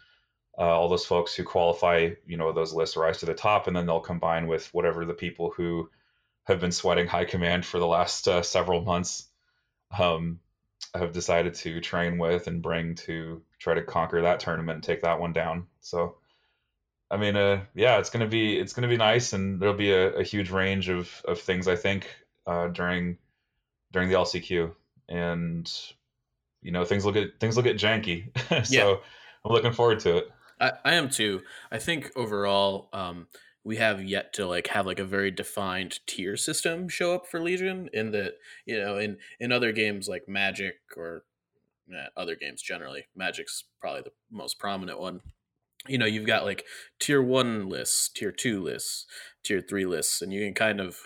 uh, 0.58 0.62
all 0.62 0.88
those 0.88 1.06
folks 1.06 1.36
who 1.36 1.44
qualify, 1.44 2.12
you 2.26 2.38
know, 2.38 2.54
those 2.54 2.74
lists 2.74 2.96
rise 2.96 3.20
to 3.20 3.26
the 3.26 3.34
top, 3.34 3.68
and 3.68 3.76
then 3.76 3.86
they'll 3.86 4.00
combine 4.00 4.48
with 4.48 4.74
whatever 4.74 5.04
the 5.04 5.14
people 5.14 5.52
who 5.52 5.90
have 6.46 6.60
been 6.60 6.72
sweating 6.72 7.08
high 7.08 7.26
command 7.26 7.66
for 7.66 7.80
the 7.80 7.88
last 7.88 8.28
uh, 8.28 8.42
several 8.42 8.82
months 8.82 9.28
um, 9.98 10.40
have 10.94 11.12
decided 11.12 11.56
to 11.56 11.82
train 11.82 12.18
with 12.18 12.48
and 12.48 12.62
bring 12.62 12.96
to 12.96 13.42
try 13.60 13.74
to 13.74 13.82
conquer 13.82 14.22
that 14.22 14.40
tournament 14.40 14.76
and 14.76 14.84
take 14.84 15.02
that 15.02 15.20
one 15.20 15.34
down. 15.34 15.68
So, 15.82 16.18
I 17.12 17.18
mean, 17.18 17.36
uh, 17.36 17.62
yeah, 17.76 18.00
it's 18.00 18.10
gonna 18.10 18.28
be 18.28 18.58
it's 18.58 18.74
gonna 18.74 18.88
be 18.88 18.98
nice, 18.98 19.34
and 19.34 19.60
there'll 19.60 19.76
be 19.76 19.92
a, 19.92 20.14
a 20.16 20.24
huge 20.24 20.50
range 20.50 20.90
of 20.90 21.22
of 21.26 21.40
things 21.40 21.68
I 21.68 21.76
think 21.76 22.08
uh, 22.48 22.68
during 22.68 23.18
during 23.92 24.10
the 24.10 24.16
LCQ, 24.16 24.74
and 25.10 25.72
you 26.62 26.72
know 26.72 26.86
things 26.86 27.06
will 27.06 27.12
get 27.12 27.40
things 27.40 27.56
will 27.56 27.64
get 27.64 27.78
janky. 27.78 28.26
so 28.66 28.90
yeah. 28.90 28.96
I'm 29.46 29.52
looking 29.52 29.74
forward 29.74 30.00
to 30.02 30.18
it. 30.18 30.32
I, 30.60 30.72
I 30.86 30.94
am 30.94 31.10
too. 31.10 31.42
I 31.72 31.78
think 31.78 32.12
overall, 32.16 32.90
um, 32.94 33.28
we 33.64 33.78
have 33.78 34.04
yet 34.04 34.34
to 34.34 34.46
like 34.46 34.68
have 34.68 34.86
like 34.86 35.00
a 35.00 35.06
very 35.06 35.32
defined 35.32 36.00
tier 36.08 36.36
system 36.36 36.90
show 36.90 37.14
up 37.14 37.28
for 37.28 37.40
Legion. 37.40 37.90
In 37.94 38.12
that, 38.12 38.34
you 38.66 38.80
know, 38.80 38.98
in 38.98 39.18
in 39.40 39.52
other 39.52 39.72
games 39.72 40.08
like 40.08 40.28
Magic 40.28 40.76
or 40.98 41.24
eh, 41.90 42.08
other 42.18 42.36
games 42.36 42.62
generally, 42.62 43.06
Magic's 43.16 43.64
probably 43.80 44.02
the 44.02 44.12
most 44.32 44.60
prominent 44.60 45.00
one. 45.00 45.22
You 45.88 45.98
know, 45.98 46.06
you've 46.06 46.28
got 46.28 46.46
like 46.46 46.66
tier 47.00 47.22
one 47.22 47.68
lists, 47.68 48.10
tier 48.10 48.32
two 48.32 48.62
lists, 48.62 49.06
tier 49.44 49.62
three 49.62 49.86
lists, 49.86 50.22
and 50.22 50.32
you 50.32 50.44
can 50.46 50.54
kind 50.54 50.80
of, 50.80 51.00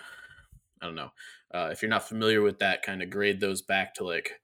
I 0.81 0.85
don't 0.85 0.95
know, 0.95 1.11
uh, 1.53 1.69
if 1.71 1.81
you're 1.81 1.89
not 1.89 2.07
familiar 2.07 2.41
with 2.41 2.59
that, 2.59 2.83
kind 2.83 3.01
of 3.01 3.09
grade 3.09 3.39
those 3.39 3.61
back 3.61 3.95
to 3.95 4.03
like 4.03 4.39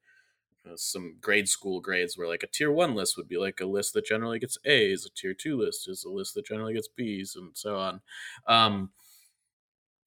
uh, 0.66 0.76
some 0.76 1.18
grade 1.22 1.50
school 1.50 1.82
grades 1.82 2.18
where 2.18 2.28
like 2.28 2.44
a 2.44 2.48
tier 2.48 2.72
one 2.72 2.96
list 2.96 3.18
would 3.18 3.28
be 3.28 3.38
like 3.38 3.60
a 3.60 3.66
list 3.66 3.94
that 3.94 4.06
generally 4.06 4.40
gets 4.40 4.58
A's, 4.66 5.06
a 5.06 5.10
tier 5.10 5.34
two 5.34 5.58
list 5.58 5.88
is 5.88 6.04
a 6.04 6.10
list 6.10 6.34
that 6.36 6.46
generally 6.46 6.74
gets 6.74 6.88
B's, 6.88 7.36
and 7.36 7.52
so 7.56 7.78
on. 7.78 8.02
Um, 8.48 8.92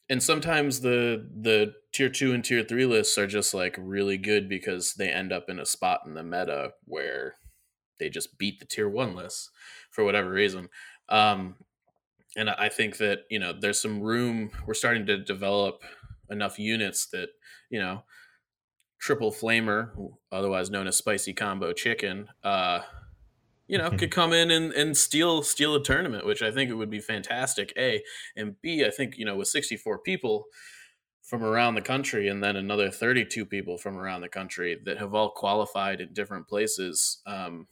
and 0.08 0.22
sometimes 0.22 0.80
the 0.80 1.28
the 1.40 1.74
tier 1.92 2.08
two 2.08 2.32
and 2.32 2.44
tier 2.44 2.62
three 2.62 2.86
lists 2.86 3.18
are 3.18 3.26
just 3.26 3.52
like 3.54 3.76
really 3.78 4.16
good 4.16 4.48
because 4.48 4.94
they 4.94 5.10
end 5.10 5.32
up 5.32 5.48
in 5.48 5.58
a 5.58 5.66
spot 5.66 6.02
in 6.06 6.14
the 6.14 6.22
meta 6.22 6.72
where 6.84 7.34
they 7.98 8.08
just 8.08 8.38
beat 8.38 8.58
the 8.58 8.66
tier 8.66 8.88
one 8.88 9.14
lists 9.14 9.50
for 9.90 10.04
whatever 10.04 10.30
reason. 10.30 10.68
Um, 11.08 11.56
and 12.36 12.50
I 12.50 12.68
think 12.68 12.98
that 12.98 13.20
you 13.30 13.38
know 13.38 13.52
there's 13.58 13.80
some 13.80 14.00
room. 14.00 14.50
We're 14.66 14.74
starting 14.74 15.06
to 15.06 15.18
develop 15.18 15.82
enough 16.30 16.58
units 16.58 17.06
that 17.06 17.28
you 17.70 17.80
know 17.80 18.02
triple 18.98 19.32
flamer, 19.32 19.90
otherwise 20.32 20.70
known 20.70 20.86
as 20.86 20.96
spicy 20.96 21.32
combo 21.32 21.72
chicken, 21.72 22.28
uh, 22.42 22.80
you 23.68 23.78
know, 23.78 23.90
could 23.90 24.10
come 24.10 24.32
in 24.32 24.50
and, 24.50 24.72
and 24.72 24.96
steal 24.96 25.42
steal 25.42 25.74
a 25.74 25.82
tournament, 25.82 26.26
which 26.26 26.42
I 26.42 26.50
think 26.50 26.70
it 26.70 26.74
would 26.74 26.90
be 26.90 27.00
fantastic. 27.00 27.72
A 27.76 28.02
and 28.36 28.60
B, 28.60 28.84
I 28.84 28.90
think 28.90 29.16
you 29.16 29.24
know 29.24 29.36
with 29.36 29.48
64 29.48 30.00
people 30.00 30.46
from 31.22 31.42
around 31.42 31.74
the 31.74 31.82
country 31.82 32.28
and 32.28 32.42
then 32.42 32.54
another 32.54 32.88
32 32.88 33.44
people 33.44 33.78
from 33.78 33.98
around 33.98 34.20
the 34.20 34.28
country 34.28 34.78
that 34.84 34.98
have 34.98 35.12
all 35.12 35.30
qualified 35.30 36.00
in 36.00 36.12
different 36.12 36.46
places. 36.46 37.20
Um, 37.26 37.66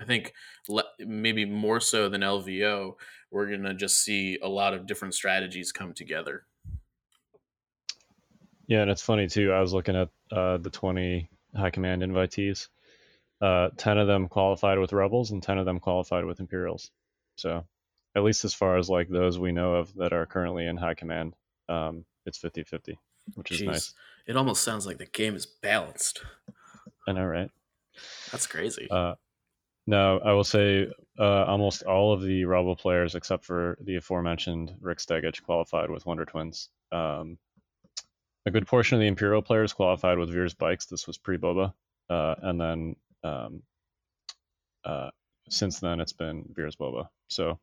I 0.00 0.04
think 0.04 0.32
le- 0.68 0.84
maybe 0.98 1.44
more 1.44 1.80
so 1.80 2.08
than 2.08 2.22
LVO, 2.22 2.94
we're 3.30 3.50
gonna 3.50 3.74
just 3.74 4.02
see 4.02 4.38
a 4.42 4.48
lot 4.48 4.74
of 4.74 4.86
different 4.86 5.14
strategies 5.14 5.72
come 5.72 5.92
together. 5.92 6.44
Yeah, 8.66 8.82
and 8.82 8.90
it's 8.90 9.02
funny 9.02 9.26
too. 9.26 9.52
I 9.52 9.60
was 9.60 9.72
looking 9.72 9.96
at 9.96 10.08
uh, 10.32 10.56
the 10.58 10.70
20 10.70 11.28
high 11.56 11.70
command 11.70 12.02
invitees. 12.02 12.68
Uh, 13.40 13.70
10 13.76 13.98
of 13.98 14.06
them 14.06 14.28
qualified 14.28 14.78
with 14.78 14.92
rebels, 14.92 15.30
and 15.30 15.42
10 15.42 15.58
of 15.58 15.66
them 15.66 15.80
qualified 15.80 16.24
with 16.24 16.40
imperials. 16.40 16.90
So, 17.36 17.64
at 18.14 18.22
least 18.22 18.44
as 18.44 18.54
far 18.54 18.76
as 18.76 18.90
like 18.90 19.08
those 19.08 19.38
we 19.38 19.50
know 19.50 19.74
of 19.74 19.94
that 19.96 20.12
are 20.12 20.26
currently 20.26 20.66
in 20.66 20.76
high 20.76 20.94
command, 20.94 21.34
um, 21.68 22.04
it's 22.26 22.38
50 22.38 22.64
50, 22.64 22.98
which 23.34 23.50
is 23.50 23.62
Jeez. 23.62 23.66
nice. 23.66 23.94
It 24.26 24.36
almost 24.36 24.62
sounds 24.62 24.86
like 24.86 24.98
the 24.98 25.06
game 25.06 25.34
is 25.34 25.46
balanced. 25.46 26.22
I 27.08 27.12
know, 27.12 27.24
right? 27.24 27.50
That's 28.30 28.46
crazy. 28.46 28.88
Uh, 28.90 29.14
no, 29.86 30.18
I 30.18 30.32
will 30.32 30.44
say 30.44 30.88
uh, 31.18 31.44
almost 31.44 31.82
all 31.82 32.12
of 32.12 32.22
the 32.22 32.44
Rebel 32.44 32.76
players, 32.76 33.14
except 33.14 33.44
for 33.44 33.76
the 33.82 33.96
aforementioned 33.96 34.74
Rick 34.80 34.98
Stegich, 34.98 35.42
qualified 35.42 35.90
with 35.90 36.06
Wonder 36.06 36.24
Twins. 36.24 36.68
Um, 36.92 37.38
a 38.46 38.50
good 38.50 38.66
portion 38.66 38.96
of 38.96 39.00
the 39.00 39.06
Imperial 39.06 39.42
players 39.42 39.72
qualified 39.72 40.18
with 40.18 40.30
Veers 40.30 40.54
bikes. 40.54 40.86
This 40.86 41.06
was 41.06 41.18
pre 41.18 41.36
Boba, 41.36 41.72
uh, 42.08 42.34
and 42.42 42.60
then 42.60 42.96
um, 43.22 43.62
uh, 44.84 45.10
since 45.48 45.80
then 45.80 46.00
it's 46.00 46.12
been 46.12 46.44
Veers 46.54 46.76
Boba. 46.76 47.08
So, 47.28 47.58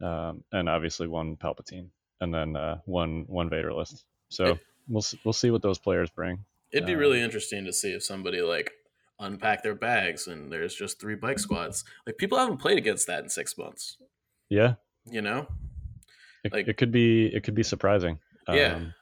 um, 0.00 0.44
and 0.52 0.68
obviously 0.68 1.08
one 1.08 1.36
Palpatine, 1.36 1.88
and 2.20 2.32
then 2.32 2.56
uh, 2.56 2.78
one 2.84 3.24
one 3.26 3.50
Vader 3.50 3.72
list. 3.72 4.04
So 4.28 4.58
we'll 4.88 5.04
we'll 5.24 5.32
see 5.32 5.50
what 5.50 5.62
those 5.62 5.78
players 5.78 6.10
bring. 6.10 6.44
It'd 6.72 6.86
be 6.86 6.94
really 6.94 7.18
um, 7.18 7.24
interesting 7.24 7.64
to 7.66 7.72
see 7.72 7.92
if 7.92 8.02
somebody 8.02 8.40
like 8.40 8.72
unpack 9.18 9.62
their 9.62 9.74
bags 9.74 10.26
and 10.26 10.50
there's 10.50 10.74
just 10.74 11.00
three 11.00 11.14
bike 11.14 11.38
squads. 11.38 11.84
Like 12.06 12.18
people 12.18 12.38
haven't 12.38 12.58
played 12.58 12.78
against 12.78 13.06
that 13.06 13.22
in 13.22 13.28
six 13.28 13.56
months. 13.56 13.98
Yeah, 14.48 14.74
you 15.06 15.22
know, 15.22 15.46
it, 16.44 16.52
like 16.52 16.68
it 16.68 16.76
could 16.76 16.92
be 16.92 17.26
it 17.26 17.42
could 17.44 17.54
be 17.54 17.62
surprising. 17.62 18.18
Yeah. 18.48 18.74
Um, 18.74 18.94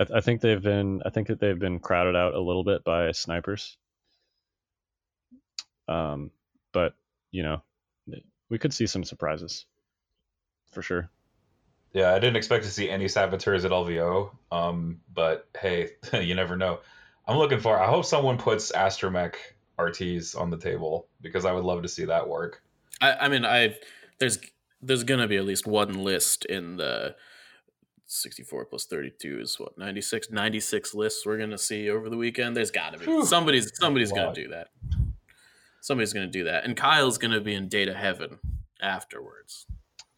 I, 0.00 0.18
I 0.18 0.20
think 0.20 0.40
they've 0.40 0.62
been 0.62 1.02
I 1.04 1.10
think 1.10 1.28
that 1.28 1.40
they've 1.40 1.58
been 1.58 1.80
crowded 1.80 2.16
out 2.16 2.34
a 2.34 2.40
little 2.40 2.64
bit 2.64 2.84
by 2.84 3.12
snipers. 3.12 3.76
Um, 5.88 6.30
but 6.72 6.94
you 7.30 7.42
know, 7.42 7.62
we 8.50 8.58
could 8.58 8.74
see 8.74 8.86
some 8.86 9.02
surprises 9.02 9.66
for 10.70 10.82
sure. 10.82 11.10
Yeah, 11.92 12.12
I 12.12 12.18
didn't 12.18 12.36
expect 12.36 12.64
to 12.64 12.70
see 12.70 12.88
any 12.88 13.08
saboteurs 13.08 13.64
at 13.64 13.70
LVO. 13.70 14.30
Um, 14.50 15.00
but 15.12 15.48
hey, 15.58 15.90
you 16.12 16.34
never 16.34 16.56
know. 16.56 16.80
I'm 17.26 17.38
looking 17.38 17.60
for. 17.60 17.78
I 17.78 17.86
hope 17.86 18.04
someone 18.04 18.36
puts 18.36 18.72
astromech 18.72 19.34
RTs 19.78 20.38
on 20.38 20.50
the 20.50 20.56
table 20.56 21.08
because 21.20 21.44
I 21.44 21.52
would 21.52 21.64
love 21.64 21.82
to 21.82 21.88
see 21.88 22.04
that 22.06 22.28
work. 22.28 22.62
I, 23.00 23.12
I 23.12 23.28
mean, 23.28 23.44
I 23.44 23.76
there's 24.18 24.38
there's 24.80 25.04
gonna 25.04 25.28
be 25.28 25.36
at 25.36 25.44
least 25.44 25.66
one 25.66 25.94
list 26.04 26.44
in 26.46 26.76
the 26.76 27.14
64 28.06 28.66
plus 28.66 28.84
32 28.84 29.40
is 29.40 29.58
what 29.58 29.78
96 29.78 30.30
96 30.30 30.94
lists 30.94 31.24
we're 31.24 31.38
gonna 31.38 31.58
see 31.58 31.88
over 31.88 32.10
the 32.10 32.16
weekend? 32.16 32.56
There's 32.56 32.70
gotta 32.70 32.98
be. 32.98 33.06
Whew. 33.06 33.24
somebody's 33.24 33.70
somebody's 33.78 34.12
gonna 34.12 34.34
do 34.34 34.48
that. 34.48 34.68
Somebody's 35.80 36.12
gonna 36.12 36.26
do 36.26 36.44
that. 36.44 36.64
And 36.64 36.76
kyle's 36.76 37.18
gonna 37.18 37.40
be 37.40 37.54
in 37.54 37.68
data 37.68 37.94
heaven 37.94 38.38
afterwards. 38.80 39.66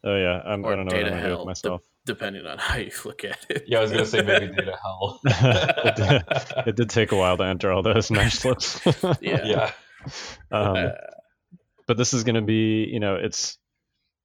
Oh 0.03 0.15
yeah. 0.15 0.41
I'm, 0.45 0.65
i 0.65 0.71
do 0.71 0.75
not 0.77 0.83
know 0.85 0.89
data 0.89 1.03
what 1.05 1.13
I'm 1.13 1.19
hell, 1.19 1.45
myself. 1.45 1.81
de- 1.81 1.87
depending 2.05 2.45
on 2.45 2.57
how 2.57 2.77
you 2.77 2.91
look 3.03 3.25
at 3.25 3.45
it. 3.49 3.65
Yeah 3.67 3.79
i 3.79 3.81
was 3.81 3.91
gonna 3.91 4.05
say 4.05 4.21
maybe 4.21 4.47
data 4.47 4.77
hell. 4.83 5.19
It, 5.25 5.95
did, 5.95 6.23
it, 6.67 6.75
did, 6.75 6.89
take 6.89 7.11
a 7.11 7.15
while 7.15 7.37
to 7.37 7.43
enter 7.43 7.71
all 7.71 7.81
those 7.81 8.11
match 8.11 8.35
slips 8.35 8.79
yeah. 9.21 9.45
Yeah. 9.45 9.71
Um, 10.51 10.77
uh, 10.77 10.89
but 11.87 11.97
this 11.97 12.13
is 12.13 12.23
gonna 12.23 12.43
be 12.43 12.87
you 12.91 12.99
know 12.99 13.15
it's 13.15 13.57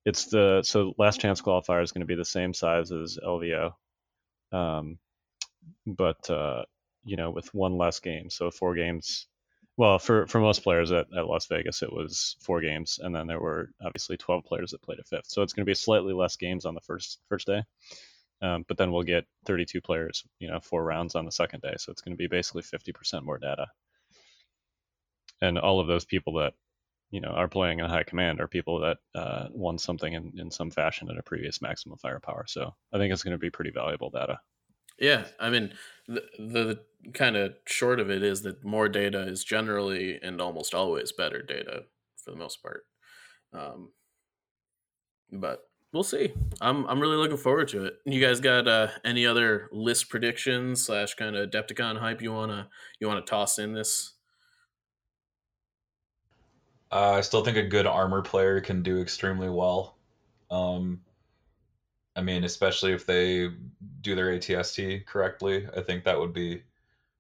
it's 0.05 0.27
the 0.27 0.63
so 0.65 0.95
last 0.99 1.21
chance 1.21 1.41
qualifier 1.41 1.83
is 1.83 1.93
going 1.93 2.01
to 2.01 2.07
be 2.07 2.15
the 2.15 2.25
same 2.25 2.55
size 2.55 2.91
as 2.93 3.19
LVO, 3.25 3.73
um, 4.53 4.99
but 5.87 6.29
uh, 6.31 6.63
you 7.05 7.17
know 7.17 7.31
with 7.31 7.53
one 7.55 7.77
less 7.77 8.01
game, 8.01 8.31
so 8.31 8.51
four 8.51 8.75
games. 8.75 9.27
Well, 9.81 9.99
for 9.99 10.27
for 10.27 10.41
most 10.41 10.63
players 10.63 10.93
at, 10.93 11.07
at 11.17 11.27
Las 11.27 11.47
Vegas, 11.47 11.83
it 11.83 11.91
was 11.91 12.37
four 12.41 12.61
games, 12.61 13.01
and 13.03 13.15
then 13.15 13.27
there 13.27 13.41
were 13.41 13.71
obviously 13.83 14.19
twelve 14.19 14.45
players 14.45 14.73
that 14.73 14.83
played 14.83 14.99
a 14.99 15.05
fifth. 15.05 15.29
So 15.29 15.41
it's 15.41 15.55
going 15.55 15.65
to 15.65 15.71
be 15.71 15.75
slightly 15.75 16.13
less 16.13 16.37
games 16.37 16.67
on 16.67 16.75
the 16.75 16.83
first 16.83 17.19
first 17.31 17.47
day, 17.47 17.63
um, 18.43 18.67
but 18.69 18.77
then 18.77 18.93
we'll 18.93 19.05
get 19.05 19.25
32 19.47 19.81
players, 19.81 20.23
you 20.39 20.51
know, 20.51 20.61
four 20.61 20.85
rounds 20.85 21.15
on 21.15 21.25
the 21.25 21.33
second 21.33 21.63
day. 21.63 21.77
So 21.79 21.93
it's 21.93 22.03
going 22.03 22.13
to 22.13 22.19
be 22.19 22.27
basically 22.27 22.61
50% 22.61 23.23
more 23.23 23.39
data, 23.39 23.69
and 25.41 25.59
all 25.59 25.81
of 25.81 25.87
those 25.87 26.05
people 26.05 26.35
that 26.35 26.53
you 27.11 27.23
know 27.23 27.31
are 27.31 27.49
playing 27.49 27.79
in 27.79 27.87
high 27.87 28.03
command 28.05 28.39
are 28.39 28.49
people 28.49 28.81
that 28.81 28.99
uh, 29.15 29.47
won 29.51 29.79
something 29.79 30.13
in, 30.13 30.33
in 30.37 30.51
some 30.51 30.71
fashion 30.71 31.09
at 31.11 31.17
a 31.17 31.23
previous 31.23 31.63
maximum 31.63 31.97
firepower. 31.97 32.45
So 32.49 32.75
I 32.93 32.99
think 32.99 33.15
it's 33.15 33.23
going 33.23 33.33
to 33.33 33.39
be 33.39 33.49
pretty 33.49 33.71
valuable 33.71 34.11
data. 34.11 34.41
Yeah, 35.01 35.27
I 35.39 35.51
mean 35.51 35.73
the 36.07 36.23
the 36.39 36.81
kind 37.15 37.37
of 37.37 37.55
short 37.67 37.99
of 37.99 38.11
it 38.11 38.23
is 38.23 38.43
that 38.43 38.65
more 38.65 38.89
data 38.89 39.21
is 39.23 39.43
generally 39.43 40.21
and 40.23 40.41
almost 40.41 40.75
always 40.75 41.13
better 41.13 41.43
data 41.43 41.85
for 42.23 42.31
the 42.31 42.37
most 42.37 42.63
part. 42.63 42.85
Um, 43.53 43.93
but 45.33 45.61
we'll 45.93 46.03
see. 46.03 46.33
I'm 46.61 46.87
I'm 46.87 47.01
really 47.01 47.17
looking 47.17 47.39
forward 47.39 47.69
to 47.69 47.87
it. 47.87 47.95
You 48.05 48.21
guys 48.21 48.41
got 48.41 48.69
uh, 48.69 48.89
any 49.05 49.27
other 49.27 49.69
list 49.73 50.11
predictions 50.11 50.85
slash 50.85 51.15
kind 51.15 51.35
of 51.35 51.51
Adepticon 51.51 51.99
hype 51.99 52.23
you 52.23 52.33
wanna 52.33 52.69
you 53.01 53.09
wanna 53.09 53.23
toss 53.23 53.59
in 53.59 53.73
this 53.73 54.13
uh, 56.93 57.13
I 57.13 57.21
still 57.21 57.45
think 57.45 57.57
a 57.57 57.63
good 57.63 57.87
armor 57.87 58.23
player 58.23 58.61
can 58.61 58.83
do 58.83 59.01
extremely 59.01 59.49
well. 59.49 59.97
Um, 60.51 61.01
I 62.17 62.23
mean, 62.23 62.45
especially 62.45 62.93
if 62.93 63.07
they 63.07 63.49
do 64.01 64.15
their 64.15 64.33
ATST 64.33 65.07
correctly, 65.07 65.69
I 65.77 65.81
think 65.81 66.05
that 66.05 66.19
would 66.19 66.33
be 66.33 66.63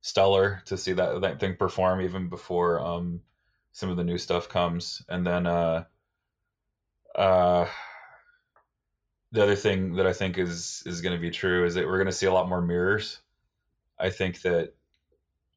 stellar 0.02 0.62
to 0.64 0.76
see 0.76 0.92
that 0.94 1.20
that 1.20 1.40
thing 1.40 1.56
perform 1.56 2.00
even 2.00 2.28
before 2.28 2.80
um, 2.80 3.22
some 3.72 3.90
of 3.90 3.96
the 3.96 4.04
new 4.04 4.18
stuff 4.18 4.48
comes. 4.48 5.02
And 5.08 5.26
then 5.26 5.46
uh, 5.46 5.84
uh, 7.14 7.66
the 9.32 9.42
other 9.42 9.56
thing 9.56 9.94
that 9.94 10.06
I 10.06 10.12
think 10.12 10.38
is 10.38 10.82
is 10.86 11.00
going 11.00 11.14
to 11.14 11.20
be 11.20 11.30
true 11.30 11.64
is 11.64 11.74
that 11.74 11.86
we're 11.86 11.98
going 11.98 12.06
to 12.06 12.12
see 12.12 12.26
a 12.26 12.32
lot 12.32 12.48
more 12.48 12.60
mirrors. 12.60 13.20
I 13.98 14.10
think 14.10 14.42
that 14.42 14.74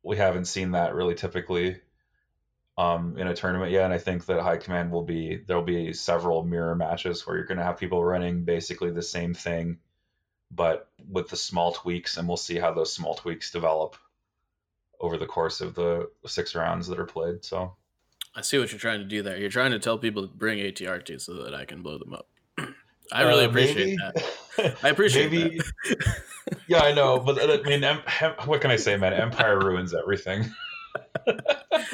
we 0.03 0.17
haven't 0.17 0.45
seen 0.45 0.71
that 0.71 0.93
really 0.93 1.15
typically 1.15 1.79
um, 2.77 3.18
in 3.18 3.27
a 3.27 3.36
tournament 3.36 3.72
yet, 3.72 3.86
and 3.86 3.94
I 3.94 3.98
think 3.98 4.25
that 4.25 4.42
High 4.42 4.58
Command 4.58 4.92
will 4.92 5.03
be 5.03 5.38
there'll 5.38 5.63
be 5.63 5.94
several 5.94 6.44
mirror 6.44 6.75
matches 6.75 7.25
where 7.25 7.36
you're 7.36 7.46
going 7.46 7.60
to 7.60 7.63
have 7.63 7.77
people 7.77 8.03
running 8.03 8.44
basically 8.44 8.92
the 8.92 9.01
same 9.01 9.34
thing, 9.34 9.77
but 10.50 10.89
with 11.10 11.30
the 11.30 11.36
small 11.36 11.72
tweaks, 11.72 12.18
and 12.18 12.27
we'll 12.27 12.38
see 12.38 12.58
how 12.58 12.74
those 12.74 12.94
small 12.94 13.13
tweaks 13.13 13.51
develop 13.51 13.96
over 15.00 15.18
the 15.18 15.25
course 15.25 15.62
of 15.62 15.75
the 15.75 16.10
six 16.25 16.56
rounds 16.56 16.88
that 16.88 17.00
are 17.00 17.06
played. 17.06 17.44
So 17.44 17.75
I 18.36 18.42
see 18.42 18.58
what 18.58 18.72
you're 18.72 18.80
trying 18.80 19.00
to 19.00 19.06
do 19.06 19.22
there. 19.22 19.38
You're 19.38 19.50
trying 19.50 19.72
to 19.72 19.80
tell 19.80 19.98
people 19.98 20.27
to 20.27 20.34
bring 20.34 20.60
ATRT 20.60 21.22
so 21.22 21.44
that 21.44 21.53
I 21.53 21.65
can 21.65 21.82
blow 21.82 22.00
them 22.00 22.13
up. 22.13 22.27
I 23.12 23.24
really 23.24 23.46
uh, 23.46 23.50
appreciate 23.50 23.98
that. 23.98 24.77
I 24.84 24.89
appreciate 24.89 25.32
maybe, 25.32 25.60
that. 25.60 26.24
yeah, 26.68 26.80
I 26.80 26.94
know, 26.94 27.20
but 27.20 27.38
uh, 27.38 27.60
I 27.63 27.70
mean, 27.70 27.84
what 28.46 28.62
can 28.62 28.72
I 28.72 28.77
say, 28.77 28.98
man? 28.98 29.13
Empire 29.13 29.60
ruins 29.60 29.94
everything. 29.94 30.46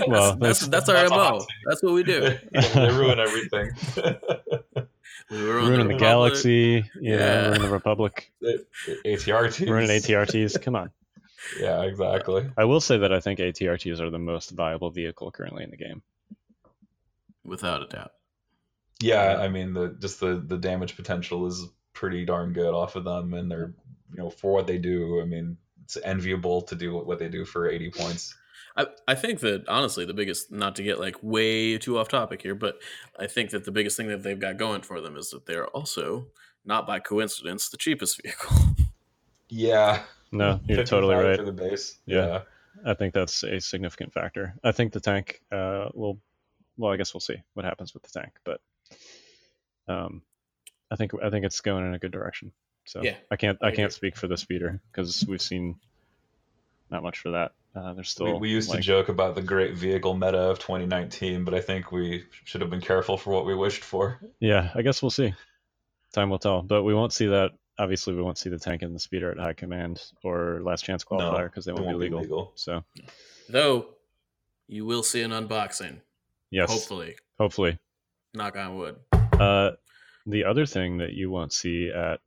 well, 0.08 0.36
that's 0.36 0.60
that's, 0.60 0.68
that's 0.68 0.90
our 0.90 0.96
that's 0.96 1.12
mo. 1.12 1.46
That's 1.66 1.84
what 1.84 1.94
we 1.94 2.04
do. 2.04 2.22
they 2.52 2.90
ruin 2.90 3.20
everything. 3.20 3.72
we 5.30 5.38
ruin, 5.38 5.68
ruin 5.68 5.88
the, 5.88 5.94
the 5.94 6.00
galaxy. 6.00 6.86
Yeah, 7.00 7.16
yeah. 7.16 7.48
ruin 7.50 7.62
the 7.62 7.70
Republic. 7.70 8.32
ATRTs. 8.44 9.70
Ruin 9.70 9.88
ATRTs. 9.88 10.62
Come 10.62 10.76
on. 10.76 10.92
Yeah, 11.60 11.84
exactly. 11.84 12.50
I 12.58 12.66
will 12.66 12.82
say 12.82 12.98
that 12.98 13.14
I 13.14 13.20
think 13.20 13.40
ATRTs 13.40 14.00
are 14.00 14.10
the 14.10 14.20
most 14.20 14.52
viable 14.52 14.90
vehicle 14.90 15.32
currently 15.32 15.64
in 15.64 15.72
the 15.72 15.78
game. 15.78 16.02
Without 17.44 17.82
a 17.82 17.88
doubt. 17.88 18.12
Yeah, 19.02 19.38
I 19.40 19.48
mean 19.48 19.74
the 19.74 19.96
just 20.00 20.20
the 20.20 20.44
the 20.46 20.58
damage 20.58 20.96
potential 20.96 21.48
is 21.48 21.66
pretty 21.94 22.26
darn 22.26 22.54
good 22.54 22.74
off 22.74 22.96
of 22.96 23.06
them, 23.06 23.34
and 23.34 23.50
they're 23.50 23.74
you 24.12 24.18
know 24.18 24.30
for 24.30 24.52
what 24.52 24.68
they 24.68 24.78
do. 24.78 25.22
I 25.22 25.26
mean, 25.26 25.58
it's 25.86 25.98
enviable 26.04 26.64
to 26.64 26.76
do 26.76 26.98
what 26.98 27.18
they 27.18 27.30
do 27.30 27.46
for 27.46 27.70
eighty 27.70 27.90
points. 27.90 28.36
I, 28.80 28.88
I 29.10 29.16
think 29.16 29.42
that 29.42 29.68
honestly 29.68 30.06
the 30.06 30.14
biggest 30.14 30.52
not 30.52 30.78
to 30.78 30.84
get 30.84 31.00
like 31.00 31.18
way 31.22 31.78
too 31.78 31.98
off 31.98 32.08
topic 32.08 32.42
here, 32.42 32.56
but 32.56 32.80
I 33.20 33.28
think 33.28 33.50
that 33.50 33.66
the 33.66 33.72
biggest 33.72 33.98
thing 33.98 34.08
that 34.08 34.24
they've 34.24 34.40
got 34.40 34.56
going 34.56 34.84
for 34.84 35.02
them 35.02 35.18
is 35.18 35.32
that 35.32 35.46
they're 35.46 35.68
also 35.68 36.28
not 36.64 36.88
by 36.88 37.00
coincidence 37.00 37.68
the 37.68 37.78
cheapest 37.78 38.22
vehicle. 38.24 38.56
Yeah. 39.50 40.04
No, 40.32 40.62
you're 40.66 40.86
totally 40.86 41.16
right. 41.16 41.38
For 41.38 41.44
the 41.44 41.52
base. 41.52 41.98
Yeah. 42.06 42.26
yeah. 42.26 42.42
I 42.86 42.94
think 42.94 43.14
that's 43.14 43.44
a 43.44 43.60
significant 43.60 44.14
factor. 44.14 44.54
I 44.64 44.72
think 44.72 44.94
the 44.94 45.02
tank 45.02 45.42
uh, 45.52 45.90
will 45.94 46.22
well, 46.78 46.94
I 46.94 46.96
guess 46.96 47.14
we'll 47.14 47.20
see 47.20 47.36
what 47.56 47.66
happens 47.66 47.94
with 47.94 48.04
the 48.04 48.18
tank, 48.18 48.32
but 48.46 48.62
um, 49.90 50.22
I 50.90 50.96
think 50.96 51.12
I 51.22 51.30
think 51.30 51.46
it's 51.46 51.60
going 51.60 51.86
in 51.86 51.96
a 51.96 52.00
good 52.00 52.14
direction. 52.14 52.54
So 52.86 53.02
yeah, 53.04 53.16
I 53.30 53.36
can't 53.36 53.58
I, 53.62 53.68
I 53.68 53.72
can't 53.72 53.92
speak 53.92 54.16
for 54.16 54.28
the 54.28 54.38
speeder 54.38 54.80
because 54.90 55.26
we've 55.28 55.42
seen 55.42 55.76
not 56.92 57.04
much 57.04 57.20
for 57.20 57.32
that. 57.32 57.52
Uh, 57.76 57.94
there's 57.94 58.10
still 58.10 58.34
we, 58.34 58.40
we 58.40 58.50
used 58.50 58.70
like, 58.70 58.80
to 58.80 58.84
joke 58.84 59.10
about 59.10 59.36
the 59.36 59.42
great 59.42 59.76
vehicle 59.76 60.16
meta 60.16 60.40
of 60.40 60.60
2019, 60.60 61.44
but 61.44 61.54
I 61.54 61.62
think 61.62 61.92
we 61.92 62.26
should 62.44 62.62
have 62.62 62.70
been 62.70 62.82
careful 62.82 63.18
for 63.18 63.32
what 63.32 63.46
we 63.46 63.56
wished 63.56 63.84
for. 63.84 64.20
Yeah, 64.40 64.72
I 64.74 64.82
guess 64.82 65.02
we'll 65.02 65.12
see. 65.12 65.34
Time 66.12 66.30
will 66.30 66.40
tell, 66.40 66.62
but 66.64 66.84
we 66.84 66.94
won't 66.94 67.14
see 67.14 67.28
that. 67.28 67.52
Obviously, 67.78 68.14
we 68.14 68.22
won't 68.22 68.38
see 68.38 68.50
the 68.50 68.60
tank 68.60 68.82
and 68.82 68.94
the 68.94 69.00
speeder 69.00 69.32
at 69.32 69.38
high 69.38 69.54
command 69.54 70.02
or 70.24 70.60
last 70.64 70.84
chance 70.84 71.06
qualifier 71.06 71.46
because 71.46 71.66
no, 71.68 71.76
they 71.76 71.82
won't, 71.82 71.86
won't, 71.86 72.00
be 72.00 72.06
legal. 72.06 72.22
legal. 72.22 72.52
So, 72.56 72.84
though, 73.48 73.88
you 74.68 74.86
will 74.86 75.04
see 75.04 75.22
an 75.22 75.32
unboxing. 75.32 76.00
Yes, 76.50 76.72
hopefully. 76.72 77.16
Hopefully. 77.38 77.78
Knock 78.34 78.58
on 78.58 78.76
wood. 78.76 78.98
Uh, 79.14 79.72
the 80.26 80.46
other 80.46 80.66
thing 80.66 80.98
that 80.98 81.14
you 81.14 81.30
won't 81.30 81.54
see 81.54 81.90
at 81.90 82.20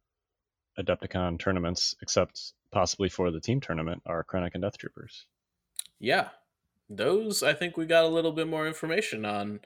Adepticon 0.79 1.39
tournaments, 1.39 1.95
except 2.01 2.53
possibly 2.73 3.09
for 3.09 3.31
the 3.31 3.41
team 3.41 3.61
tournament, 3.61 4.03
are 4.07 4.25
Krennic 4.25 4.53
and 4.55 4.63
Death 4.63 4.79
Troopers. 4.79 5.27
Yeah, 6.01 6.29
those 6.89 7.43
I 7.43 7.53
think 7.53 7.77
we 7.77 7.87
got 7.87 8.05
a 8.05 8.09
little 8.09 8.33
bit 8.33 8.49
more 8.49 8.67
information 8.67 9.25
on 9.25 9.61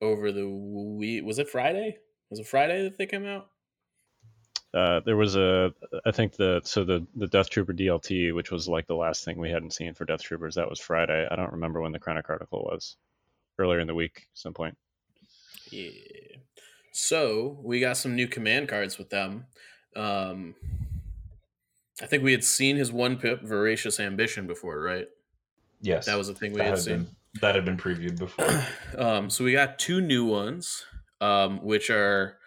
over 0.00 0.32
the 0.32 0.48
week. 0.48 1.24
Was 1.24 1.38
it 1.38 1.48
Friday? 1.48 1.98
Was 2.30 2.40
it 2.40 2.46
Friday 2.46 2.82
that 2.82 2.98
they 2.98 3.06
came 3.06 3.26
out? 3.26 3.48
Uh, 4.74 5.00
there 5.06 5.16
was 5.16 5.36
a, 5.36 5.72
I 6.04 6.10
think 6.10 6.36
the 6.36 6.60
so 6.64 6.84
the 6.84 7.06
the 7.14 7.26
Death 7.26 7.50
Trooper 7.50 7.72
DLT, 7.72 8.34
which 8.34 8.50
was 8.50 8.68
like 8.68 8.86
the 8.86 8.96
last 8.96 9.24
thing 9.24 9.38
we 9.38 9.50
hadn't 9.50 9.72
seen 9.72 9.94
for 9.94 10.04
Death 10.04 10.22
Troopers, 10.22 10.56
that 10.56 10.68
was 10.68 10.80
Friday. 10.80 11.26
I 11.30 11.36
don't 11.36 11.52
remember 11.52 11.80
when 11.80 11.92
the 11.92 12.00
Krennic 12.00 12.28
article 12.28 12.68
was. 12.70 12.96
Earlier 13.58 13.80
in 13.80 13.86
the 13.86 13.94
week, 13.94 14.28
some 14.34 14.52
point. 14.52 14.76
Yeah. 15.70 15.90
So 16.92 17.58
we 17.62 17.80
got 17.80 17.96
some 17.96 18.14
new 18.14 18.28
command 18.28 18.68
cards 18.68 18.98
with 18.98 19.08
them. 19.08 19.46
Um, 19.94 20.54
I 22.02 22.06
think 22.06 22.22
we 22.22 22.32
had 22.32 22.44
seen 22.44 22.76
his 22.76 22.92
one 22.92 23.16
pip 23.16 23.42
voracious 23.42 23.98
ambition 23.98 24.46
before, 24.46 24.80
right? 24.80 25.06
Yes, 25.80 26.06
that 26.06 26.18
was 26.18 26.28
a 26.28 26.34
thing 26.34 26.52
we 26.52 26.60
had, 26.60 26.70
had 26.70 26.78
seen. 26.78 26.96
Been, 26.96 27.16
that 27.40 27.54
had 27.54 27.64
been 27.64 27.76
previewed 27.76 28.18
before. 28.18 28.64
um, 28.98 29.30
so 29.30 29.44
we 29.44 29.52
got 29.52 29.78
two 29.78 30.00
new 30.00 30.24
ones, 30.24 30.84
um, 31.20 31.62
which 31.62 31.90
are 31.90 32.38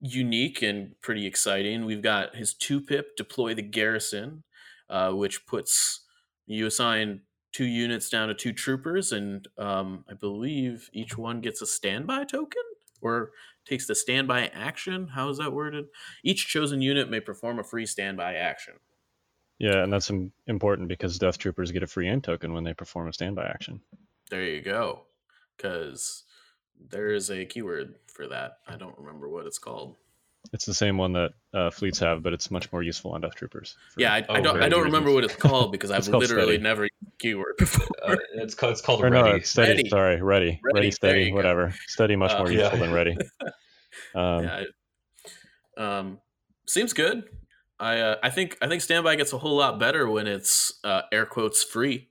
unique 0.00 0.62
and 0.62 1.00
pretty 1.00 1.26
exciting. 1.26 1.84
We've 1.84 2.02
got 2.02 2.36
his 2.36 2.54
two 2.54 2.80
pip 2.80 3.16
deploy 3.16 3.54
the 3.54 3.62
garrison, 3.62 4.44
uh, 4.88 5.12
which 5.12 5.46
puts 5.46 6.04
you 6.46 6.66
assign 6.66 7.22
two 7.52 7.64
units 7.64 8.08
down 8.08 8.28
to 8.28 8.34
two 8.34 8.52
troopers, 8.52 9.12
and 9.12 9.48
um, 9.58 10.04
I 10.08 10.14
believe 10.14 10.90
each 10.92 11.16
one 11.16 11.40
gets 11.40 11.62
a 11.62 11.66
standby 11.66 12.24
token 12.24 12.62
or 13.00 13.30
takes 13.66 13.86
the 13.86 13.94
standby 13.94 14.48
action. 14.48 15.08
How 15.08 15.28
is 15.28 15.38
that 15.38 15.52
worded? 15.52 15.86
Each 16.24 16.46
chosen 16.46 16.80
unit 16.80 17.10
may 17.10 17.20
perform 17.20 17.58
a 17.58 17.64
free 17.64 17.86
standby 17.86 18.34
action. 18.34 18.74
Yeah, 19.58 19.82
and 19.82 19.92
that's 19.92 20.10
important 20.46 20.88
because 20.88 21.18
Death 21.18 21.38
Troopers 21.38 21.72
get 21.72 21.82
a 21.82 21.86
free 21.86 22.08
end 22.08 22.24
token 22.24 22.52
when 22.52 22.64
they 22.64 22.74
perform 22.74 23.08
a 23.08 23.12
standby 23.12 23.46
action. 23.46 23.80
There 24.30 24.44
you 24.44 24.60
go. 24.60 25.06
Because 25.56 26.24
there 26.90 27.08
is 27.08 27.30
a 27.30 27.46
keyword 27.46 27.94
for 28.06 28.26
that. 28.28 28.58
I 28.68 28.76
don't 28.76 28.98
remember 28.98 29.28
what 29.28 29.46
it's 29.46 29.58
called. 29.58 29.96
It's 30.52 30.66
the 30.66 30.74
same 30.74 30.96
one 30.98 31.12
that 31.14 31.32
uh, 31.54 31.70
fleets 31.70 31.98
have, 32.00 32.22
but 32.22 32.32
it's 32.32 32.50
much 32.50 32.70
more 32.70 32.82
useful 32.82 33.12
on 33.12 33.20
Death 33.20 33.34
Troopers. 33.34 33.76
yeah, 33.96 34.12
I, 34.12 34.24
I 34.28 34.40
don't. 34.40 34.62
I 34.62 34.68
don't 34.68 34.84
remember 34.84 35.10
what 35.10 35.24
it's 35.24 35.34
called 35.34 35.72
because 35.72 35.90
I've 35.92 36.06
literally 36.06 36.54
steady. 36.54 36.62
never 36.62 36.88
keyword 37.18 37.54
before. 37.58 37.86
Uh, 38.02 38.16
it's 38.34 38.54
called. 38.54 38.72
It's 38.72 38.80
called 38.80 39.02
or 39.02 39.10
ready. 39.10 39.30
No, 39.30 39.38
steady. 39.40 39.70
ready. 39.70 39.88
Sorry, 39.88 40.22
ready. 40.22 40.60
Ready, 40.62 40.74
ready 40.74 40.90
steady, 40.90 41.32
whatever. 41.32 41.68
Go. 41.68 41.74
Steady, 41.86 42.16
much 42.16 42.32
uh, 42.32 42.38
more 42.38 42.50
useful 42.50 42.78
yeah. 42.78 42.84
than 42.84 42.94
ready. 42.94 43.16
Um, 44.14 44.44
yeah, 44.44 44.64
um, 45.78 46.20
seems 46.66 46.92
good. 46.92 47.24
I 47.78 47.98
uh, 48.00 48.16
I 48.22 48.30
think 48.30 48.56
I 48.62 48.68
think 48.68 48.82
standby 48.82 49.16
gets 49.16 49.32
a 49.32 49.38
whole 49.38 49.56
lot 49.56 49.78
better 49.78 50.08
when 50.08 50.26
it's 50.26 50.74
uh, 50.84 51.02
air 51.12 51.26
quotes 51.26 51.62
free. 51.62 52.08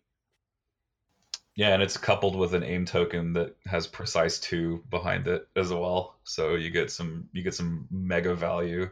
Yeah, 1.55 1.73
and 1.73 1.81
it's 1.81 1.95
coupled 1.95 2.35
with 2.35 2.53
an 2.53 2.63
aim 2.63 2.85
token 2.85 3.33
that 3.33 3.55
has 3.65 3.87
precise 3.87 4.39
two 4.39 4.83
behind 4.89 5.27
it 5.27 5.47
as 5.55 5.71
well. 5.71 6.17
So 6.23 6.55
you 6.55 6.69
get 6.69 6.91
some 6.91 7.29
you 7.31 7.43
get 7.43 7.53
some 7.53 7.87
mega 7.89 8.35
value 8.35 8.89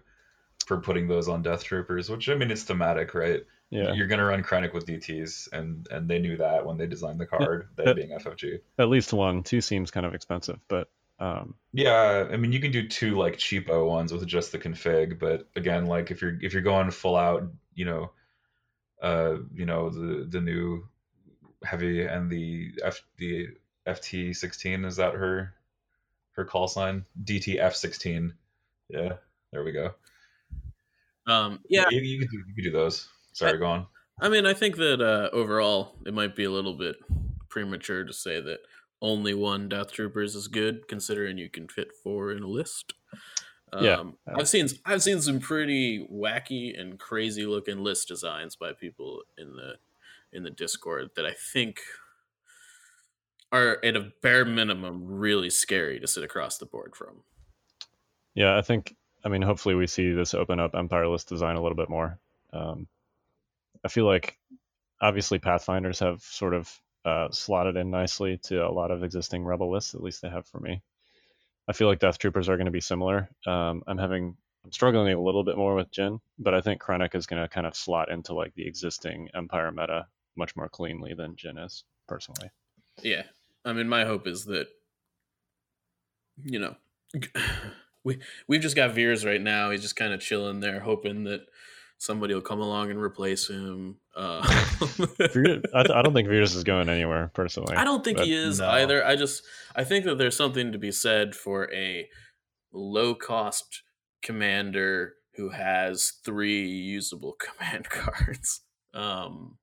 for 0.65 0.80
putting 0.80 1.08
those 1.08 1.28
on 1.28 1.41
Death 1.41 1.63
Troopers, 1.63 2.10
which 2.10 2.30
I 2.30 2.36
mean 2.36 2.52
it's 2.52 2.63
thematic, 2.63 3.13
right? 3.13 3.43
Yeah. 3.73 3.93
You're 3.93 4.05
gonna 4.05 4.25
run 4.25 4.43
Krennic 4.43 4.71
with 4.71 4.86
DTs 4.86 5.51
and 5.51 5.88
and 5.89 6.07
they 6.07 6.19
knew 6.19 6.38
that 6.38 6.63
when 6.63 6.77
they 6.77 6.86
designed 6.86 7.19
the 7.19 7.25
card, 7.25 7.69
they 7.75 7.86
at, 7.86 7.95
being 7.95 8.09
FFG. 8.09 8.59
At 8.77 8.88
least 8.88 9.13
one. 9.13 9.41
Two 9.41 9.62
seems 9.62 9.89
kind 9.89 10.05
of 10.05 10.13
expensive, 10.13 10.59
but 10.67 10.91
um 11.19 11.55
yeah, 11.71 12.27
I 12.31 12.38
mean 12.38 12.51
you 12.51 12.59
can 12.59 12.71
do 12.71 12.88
two 12.88 13.17
like 13.17 13.38
cheapo 13.38 13.88
ones 13.88 14.13
with 14.13 14.27
just 14.27 14.51
the 14.51 14.59
config, 14.59 15.17
but 15.17 15.49
again, 15.55 15.88
like 15.88 16.12
if 16.12 16.21
you're 16.21 16.38
if 16.39 16.53
you're 16.53 16.62
going 16.62 16.91
full 16.91 17.15
out, 17.15 17.47
you 17.73 17.86
know, 17.86 18.12
uh, 19.01 19.38
you 19.55 19.65
know, 19.65 19.89
the 19.89 20.27
the 20.29 20.39
new 20.39 20.88
heavy 21.63 22.05
and 22.05 22.29
the 22.29 22.73
F 22.83 23.01
the 23.17 23.47
FT 23.88 24.36
sixteen 24.36 24.86
is 24.86 24.97
that 24.97 25.15
her 25.15 25.55
her 26.33 26.45
call 26.45 26.67
sign 26.67 27.05
DTF 27.23 27.73
sixteen. 27.73 28.36
Yeah, 28.88 29.13
there 29.51 29.63
we 29.63 29.71
go. 29.71 29.95
Um, 31.25 31.62
yeah, 31.67 31.86
you, 31.89 32.01
you, 32.01 32.19
could 32.19 32.29
do, 32.29 32.38
you 32.38 32.53
could 32.53 32.63
do 32.65 32.71
those. 32.71 33.07
Sorry, 33.34 33.54
I, 33.54 33.58
go 33.58 33.65
on. 33.65 33.88
I 34.22 34.30
mean, 34.30 34.46
I 34.46 34.54
think 34.54 34.78
that 34.78 35.02
uh, 35.02 35.36
overall 35.36 35.96
it 36.06 36.13
might 36.13 36.36
be 36.36 36.43
a 36.43 36.52
little 36.52 36.76
bit 36.76 36.96
premature 37.50 38.04
to 38.04 38.13
say 38.13 38.39
that 38.41 38.60
only 39.02 39.34
one 39.34 39.67
Death 39.67 39.91
Troopers 39.91 40.36
is 40.36 40.48
good, 40.48 40.88
considering 40.88 41.38
you 41.38 41.50
can 41.50 41.67
fit 41.67 41.89
four 42.04 42.32
in 42.32 42.41
a 42.41 42.48
list. 42.48 42.93
Um, 43.74 43.84
yeah, 43.84 44.04
I've 44.36 44.48
seen 44.48 44.67
I've 44.86 45.02
seen 45.02 45.19
some 45.19 45.39
pretty 45.39 46.08
wacky 46.12 46.80
and 46.80 47.00
crazy 47.00 47.46
looking 47.46 47.80
list 47.80 48.08
designs 48.08 48.56
by 48.56 48.72
people 48.74 49.24
in 49.38 49.56
the 49.56 49.74
in 50.32 50.43
the 50.43 50.52
Discord 50.52 51.10
that 51.15 51.26
I 51.26 51.34
think 51.54 51.80
are 53.52 53.78
at 53.84 53.96
a 53.96 54.12
bare 54.22 54.46
minimum 54.46 55.06
really 55.06 55.50
scary 55.50 56.00
to 56.00 56.08
sit 56.08 56.24
across 56.24 56.58
the 56.58 56.65
board 56.65 56.96
from. 56.96 57.24
Yeah, 58.36 58.58
I 58.58 58.62
think. 58.62 58.96
I 59.26 59.30
mean, 59.30 59.41
hopefully, 59.41 59.76
we 59.76 59.88
see 59.88 60.12
this 60.12 60.34
open 60.34 60.60
up 60.60 60.76
Empire 60.76 61.08
list 61.08 61.30
design 61.30 61.56
a 61.56 61.62
little 61.62 61.78
bit 61.78 61.89
more. 61.89 62.19
Um, 62.52 62.88
I 63.84 63.88
feel 63.89 64.06
like 64.06 64.38
obviously 65.02 65.39
Pathfinders 65.39 66.00
have 66.00 66.22
sort 66.22 66.54
of 66.54 66.72
uh, 67.06 67.30
slotted 67.32 67.76
in 67.76 67.91
nicely 67.91 68.39
to 68.43 68.65
a 68.65 68.72
lot 68.72 68.91
of 68.91 69.04
existing 69.04 69.43
Rebel 69.43 69.72
lists. 69.72 69.93
At 69.93 70.02
least 70.02 70.22
they 70.22 70.30
have 70.30 70.48
for 70.48 70.60
me. 70.60 70.82
I 71.67 71.74
feel 71.74 71.88
like 71.88 72.00
Death 72.00 72.17
Troopers 72.17 72.50
are 72.50 72.58
going 72.58 72.65
to 72.65 72.72
be 72.72 72.82
similar. 72.82 73.30
Um, 73.46 73.84
I'm 73.88 73.98
having 73.98 74.36
I'm 74.65 74.72
struggling 74.72 75.12
a 75.13 75.22
little 75.22 75.43
bit 75.43 75.58
more 75.58 75.76
with 75.76 75.91
Jyn, 75.91 76.19
but 76.39 76.54
I 76.54 76.62
think 76.62 76.82
Krennic 76.82 77.15
is 77.15 77.26
going 77.26 77.41
to 77.41 77.50
kind 77.50 77.67
of 77.67 77.76
slot 77.76 78.10
into 78.10 78.34
like 78.34 78.54
the 78.56 78.65
existing 78.65 79.30
Empire 79.34 79.72
meta 79.72 80.08
much 80.38 80.56
more 80.56 80.69
cleanly 80.69 81.13
than 81.13 81.36
Jyn 81.36 81.63
is 81.63 81.84
personally. 82.08 82.50
Yeah, 83.02 83.24
I 83.65 83.74
mean, 83.74 83.89
my 83.89 84.06
hope 84.06 84.28
is 84.28 84.46
that 84.46 84.67
you 86.43 86.60
know 86.60 86.76
we 88.04 88.19
we've 88.48 88.62
just 88.62 88.76
got 88.76 88.91
Veers 88.91 89.26
right 89.26 89.41
now. 89.41 89.72
He's 89.72 89.82
just 89.82 89.98
kind 89.98 90.13
of 90.13 90.22
chilling 90.22 90.60
there, 90.62 90.80
hoping 90.80 91.26
that 91.26 91.46
somebody 91.97 92.34
will 92.34 92.41
come 92.41 92.60
along 92.60 92.91
and 92.91 92.99
replace 92.99 93.49
him. 93.49 93.97
Uh, 94.15 94.41
I, 95.73 96.01
don't 96.03 96.13
think 96.13 96.27
Veers 96.27 96.56
is 96.56 96.63
going 96.63 96.89
anywhere 96.89 97.32
personally. 97.34 97.75
I 97.75 97.84
don't 97.84 98.03
think 98.03 98.19
he 98.19 98.34
is 98.34 98.60
no. 98.60 98.67
either. 98.69 99.06
I 99.06 99.15
just 99.15 99.43
I 99.75 99.84
think 99.84 100.06
that 100.06 100.17
there's 100.17 100.36
something 100.36 100.71
to 100.71 100.77
be 100.77 100.91
said 100.91 101.36
for 101.36 101.71
a 101.73 102.08
low 102.71 103.15
cost 103.15 103.84
commander 104.21 105.15
who 105.36 105.49
has 105.49 106.13
three 106.23 106.67
usable 106.67 107.34
command 107.39 107.89
cards. 107.89 108.62
Um, 108.93 109.58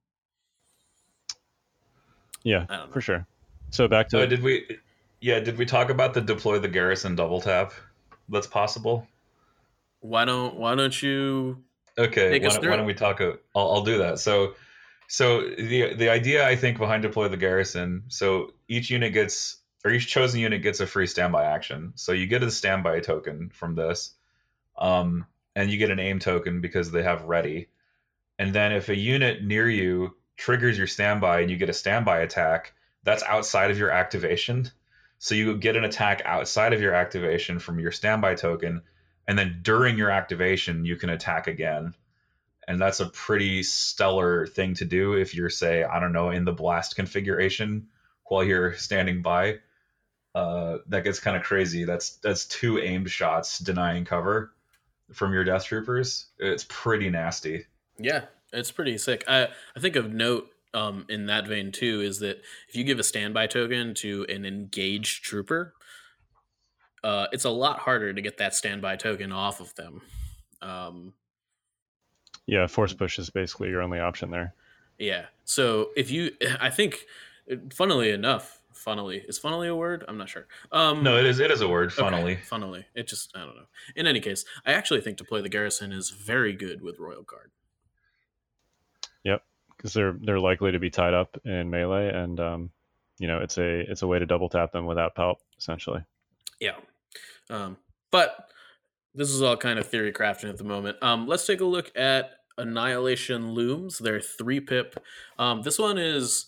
yeah, 2.42 2.86
for 2.90 3.00
sure. 3.00 3.26
So 3.70 3.86
back 3.86 4.08
to 4.08 4.22
uh, 4.22 4.26
did 4.26 4.42
we? 4.42 4.78
Yeah, 5.20 5.40
did 5.40 5.58
we 5.58 5.66
talk 5.66 5.90
about 5.90 6.14
the 6.14 6.20
deploy 6.20 6.58
the 6.58 6.68
garrison 6.68 7.14
double 7.14 7.40
tap? 7.40 7.72
That's 8.28 8.46
possible. 8.46 9.06
Why 10.00 10.24
don't 10.24 10.56
Why 10.56 10.74
don't 10.74 11.02
you? 11.02 11.62
Okay, 11.98 12.38
why, 12.40 12.58
why, 12.58 12.76
don't 12.76 12.86
we 12.86 12.94
talk? 12.94 13.20
I'll, 13.20 13.38
I'll 13.54 13.84
do 13.84 13.98
that. 13.98 14.18
So, 14.18 14.54
so 15.08 15.42
the 15.42 15.94
the 15.94 16.08
idea 16.08 16.46
I 16.46 16.56
think 16.56 16.78
behind 16.78 17.02
deploy 17.02 17.28
the 17.28 17.36
garrison. 17.36 18.04
So 18.08 18.54
each 18.68 18.90
unit 18.90 19.12
gets 19.12 19.58
or 19.84 19.90
each 19.90 20.08
chosen 20.08 20.40
unit 20.40 20.62
gets 20.62 20.80
a 20.80 20.86
free 20.86 21.06
standby 21.06 21.44
action. 21.44 21.92
So 21.96 22.12
you 22.12 22.26
get 22.26 22.42
a 22.42 22.50
standby 22.50 23.00
token 23.00 23.50
from 23.50 23.74
this, 23.74 24.12
um, 24.78 25.26
and 25.56 25.70
you 25.70 25.78
get 25.78 25.90
an 25.90 25.98
aim 25.98 26.18
token 26.18 26.60
because 26.60 26.90
they 26.90 27.02
have 27.02 27.24
ready. 27.24 27.68
And 28.38 28.54
then 28.54 28.72
if 28.72 28.88
a 28.88 28.96
unit 28.96 29.42
near 29.44 29.68
you 29.68 30.16
triggers 30.36 30.78
your 30.78 30.86
standby 30.86 31.40
and 31.40 31.50
you 31.50 31.56
get 31.56 31.68
a 31.68 31.74
standby 31.74 32.20
attack, 32.20 32.72
that's 33.02 33.22
outside 33.22 33.70
of 33.70 33.78
your 33.78 33.90
activation. 33.90 34.70
So 35.18 35.34
you 35.34 35.56
get 35.56 35.76
an 35.76 35.84
attack 35.84 36.22
outside 36.24 36.72
of 36.72 36.80
your 36.80 36.94
activation 36.94 37.58
from 37.58 37.78
your 37.78 37.92
standby 37.92 38.36
token, 38.36 38.82
and 39.28 39.38
then 39.38 39.60
during 39.62 39.96
your 39.96 40.10
activation, 40.10 40.84
you 40.84 40.96
can 40.96 41.10
attack 41.10 41.46
again. 41.46 41.94
And 42.66 42.80
that's 42.80 43.00
a 43.00 43.06
pretty 43.06 43.62
stellar 43.62 44.46
thing 44.46 44.74
to 44.74 44.84
do 44.84 45.14
if 45.14 45.34
you're, 45.34 45.50
say, 45.50 45.82
I 45.82 45.98
don't 45.98 46.12
know, 46.12 46.30
in 46.30 46.44
the 46.44 46.52
blast 46.52 46.94
configuration 46.94 47.88
while 48.26 48.44
you're 48.44 48.74
standing 48.74 49.22
by. 49.22 49.58
Uh, 50.34 50.78
that 50.86 51.02
gets 51.02 51.18
kind 51.18 51.36
of 51.36 51.42
crazy. 51.42 51.84
That's 51.84 52.16
that's 52.16 52.44
two 52.44 52.78
aimed 52.78 53.10
shots 53.10 53.58
denying 53.58 54.04
cover 54.04 54.52
from 55.12 55.32
your 55.32 55.42
death 55.42 55.64
troopers. 55.64 56.26
It's 56.38 56.64
pretty 56.68 57.10
nasty. 57.10 57.66
Yeah, 57.98 58.26
it's 58.52 58.70
pretty 58.70 58.96
sick. 58.98 59.24
I 59.26 59.48
I 59.76 59.80
think 59.80 59.96
of 59.96 60.12
note 60.12 60.48
um, 60.72 61.04
in 61.08 61.26
that 61.26 61.48
vein 61.48 61.72
too 61.72 62.00
is 62.00 62.20
that 62.20 62.40
if 62.68 62.76
you 62.76 62.84
give 62.84 63.00
a 63.00 63.04
standby 63.04 63.48
token 63.48 63.94
to 63.94 64.24
an 64.28 64.44
engaged 64.44 65.24
trooper, 65.24 65.74
uh, 67.02 67.26
it's 67.32 67.44
a 67.44 67.50
lot 67.50 67.78
harder 67.78 68.12
to 68.12 68.20
get 68.20 68.38
that 68.38 68.54
standby 68.54 68.96
token 68.96 69.32
off 69.32 69.60
of 69.60 69.74
them. 69.74 70.02
Um, 70.62 71.12
yeah, 72.46 72.66
force 72.66 72.92
push 72.92 73.18
is 73.18 73.30
basically 73.30 73.68
your 73.68 73.82
only 73.82 74.00
option 74.00 74.30
there. 74.30 74.54
Yeah. 74.98 75.26
So 75.44 75.90
if 75.96 76.10
you, 76.10 76.32
I 76.60 76.70
think, 76.70 77.06
funnily 77.72 78.10
enough, 78.10 78.60
funnily 78.72 79.22
is 79.28 79.38
funnily 79.38 79.68
a 79.68 79.76
word? 79.76 80.04
I'm 80.08 80.16
not 80.16 80.28
sure. 80.28 80.46
Um, 80.72 81.02
no, 81.02 81.16
it 81.16 81.26
is. 81.26 81.38
It 81.38 81.50
is 81.50 81.60
a 81.60 81.68
word. 81.68 81.92
Funnily. 81.92 82.32
Okay, 82.32 82.42
funnily. 82.42 82.86
It 82.94 83.06
just 83.06 83.36
I 83.36 83.40
don't 83.40 83.56
know. 83.56 83.66
In 83.94 84.06
any 84.06 84.20
case, 84.20 84.44
I 84.64 84.72
actually 84.72 85.00
think 85.00 85.16
deploy 85.16 85.42
the 85.42 85.48
garrison 85.48 85.92
is 85.92 86.10
very 86.10 86.52
good 86.52 86.82
with 86.82 86.98
royal 86.98 87.22
guard 87.22 87.50
Yep, 89.24 89.42
because 89.76 89.92
they're 89.92 90.16
they're 90.20 90.40
likely 90.40 90.72
to 90.72 90.78
be 90.78 90.90
tied 90.90 91.14
up 91.14 91.36
in 91.44 91.70
melee, 91.70 92.08
and 92.08 92.40
um, 92.40 92.70
you 93.18 93.28
know 93.28 93.38
it's 93.38 93.58
a 93.58 93.80
it's 93.90 94.02
a 94.02 94.06
way 94.06 94.18
to 94.18 94.26
double 94.26 94.48
tap 94.48 94.72
them 94.72 94.86
without 94.86 95.14
Palp 95.14 95.36
essentially. 95.58 96.02
Yeah, 96.58 96.76
um, 97.48 97.76
but 98.10 98.50
this 99.14 99.30
is 99.30 99.42
all 99.42 99.56
kind 99.56 99.78
of 99.78 99.88
theory 99.88 100.12
crafting 100.12 100.48
at 100.48 100.58
the 100.58 100.64
moment. 100.64 100.96
Um, 101.02 101.26
let's 101.26 101.46
take 101.46 101.60
a 101.60 101.64
look 101.64 101.90
at 101.96 102.30
Annihilation 102.58 103.52
Looms. 103.52 103.98
They're 103.98 104.20
three 104.20 104.60
pip. 104.60 104.96
Um, 105.38 105.62
this 105.62 105.78
one 105.78 105.98
is, 105.98 106.46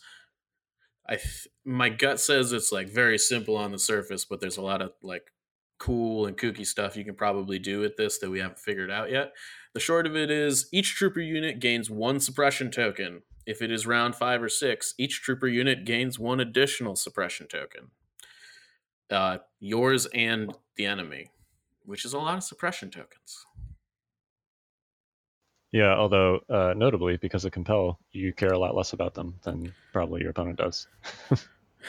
I 1.09 1.17
th- 1.17 1.49
my 1.65 1.89
gut 1.89 2.21
says 2.21 2.53
it's 2.53 2.73
like 2.73 2.89
very 2.89 3.19
simple 3.19 3.57
on 3.57 3.73
the 3.73 3.79
surface, 3.79 4.25
but 4.25 4.41
there's 4.41 4.59
a 4.59 4.63
lot 4.63 4.83
of 4.83 4.93
like 5.03 5.25
cool 5.79 6.27
and 6.27 6.39
kooky 6.39 6.65
stuff 6.65 6.97
you 6.97 7.05
can 7.05 7.17
probably 7.17 7.59
do 7.59 7.81
with 7.81 7.97
this 7.97 8.19
that 8.19 8.31
we 8.31 8.39
haven't 8.39 8.59
figured 8.59 8.91
out 8.91 9.11
yet. 9.11 9.33
The 9.75 9.81
short 9.81 10.07
of 10.07 10.15
it 10.17 10.31
is 10.31 10.69
each 10.73 10.95
trooper 10.95 11.21
unit 11.21 11.59
gains 11.59 11.91
one 11.91 12.21
suppression 12.21 12.71
token. 12.71 13.23
If 13.47 13.61
it 13.61 13.73
is 13.73 13.87
round 13.87 14.15
five 14.15 14.43
or 14.43 14.49
six, 14.49 14.95
each 14.99 15.23
trooper 15.23 15.49
unit 15.49 15.85
gains 15.85 16.19
one 16.19 16.39
additional 16.39 16.95
suppression 16.95 17.49
token. 17.49 17.91
Uh, 19.11 19.39
yours 19.61 20.07
and 20.15 20.55
the 20.77 20.87
enemy, 20.87 21.31
which 21.85 22.05
is 22.05 22.13
a 22.13 22.19
lot 22.19 22.37
of 22.37 22.43
suppression 22.43 22.91
tokens. 22.91 23.47
Yeah, 25.73 25.95
although 25.95 26.41
uh, 26.51 26.75
notably, 26.77 27.17
because 27.17 27.45
of 27.45 27.53
compel, 27.53 27.99
you 28.13 28.33
care 28.33 28.53
a 28.53 28.59
lot 28.59 28.77
less 28.77 28.93
about 28.93 29.15
them 29.15 29.35
than 29.43 29.73
probably 29.93 30.21
your 30.21 30.31
opponent 30.31 30.59
does. 30.59 30.87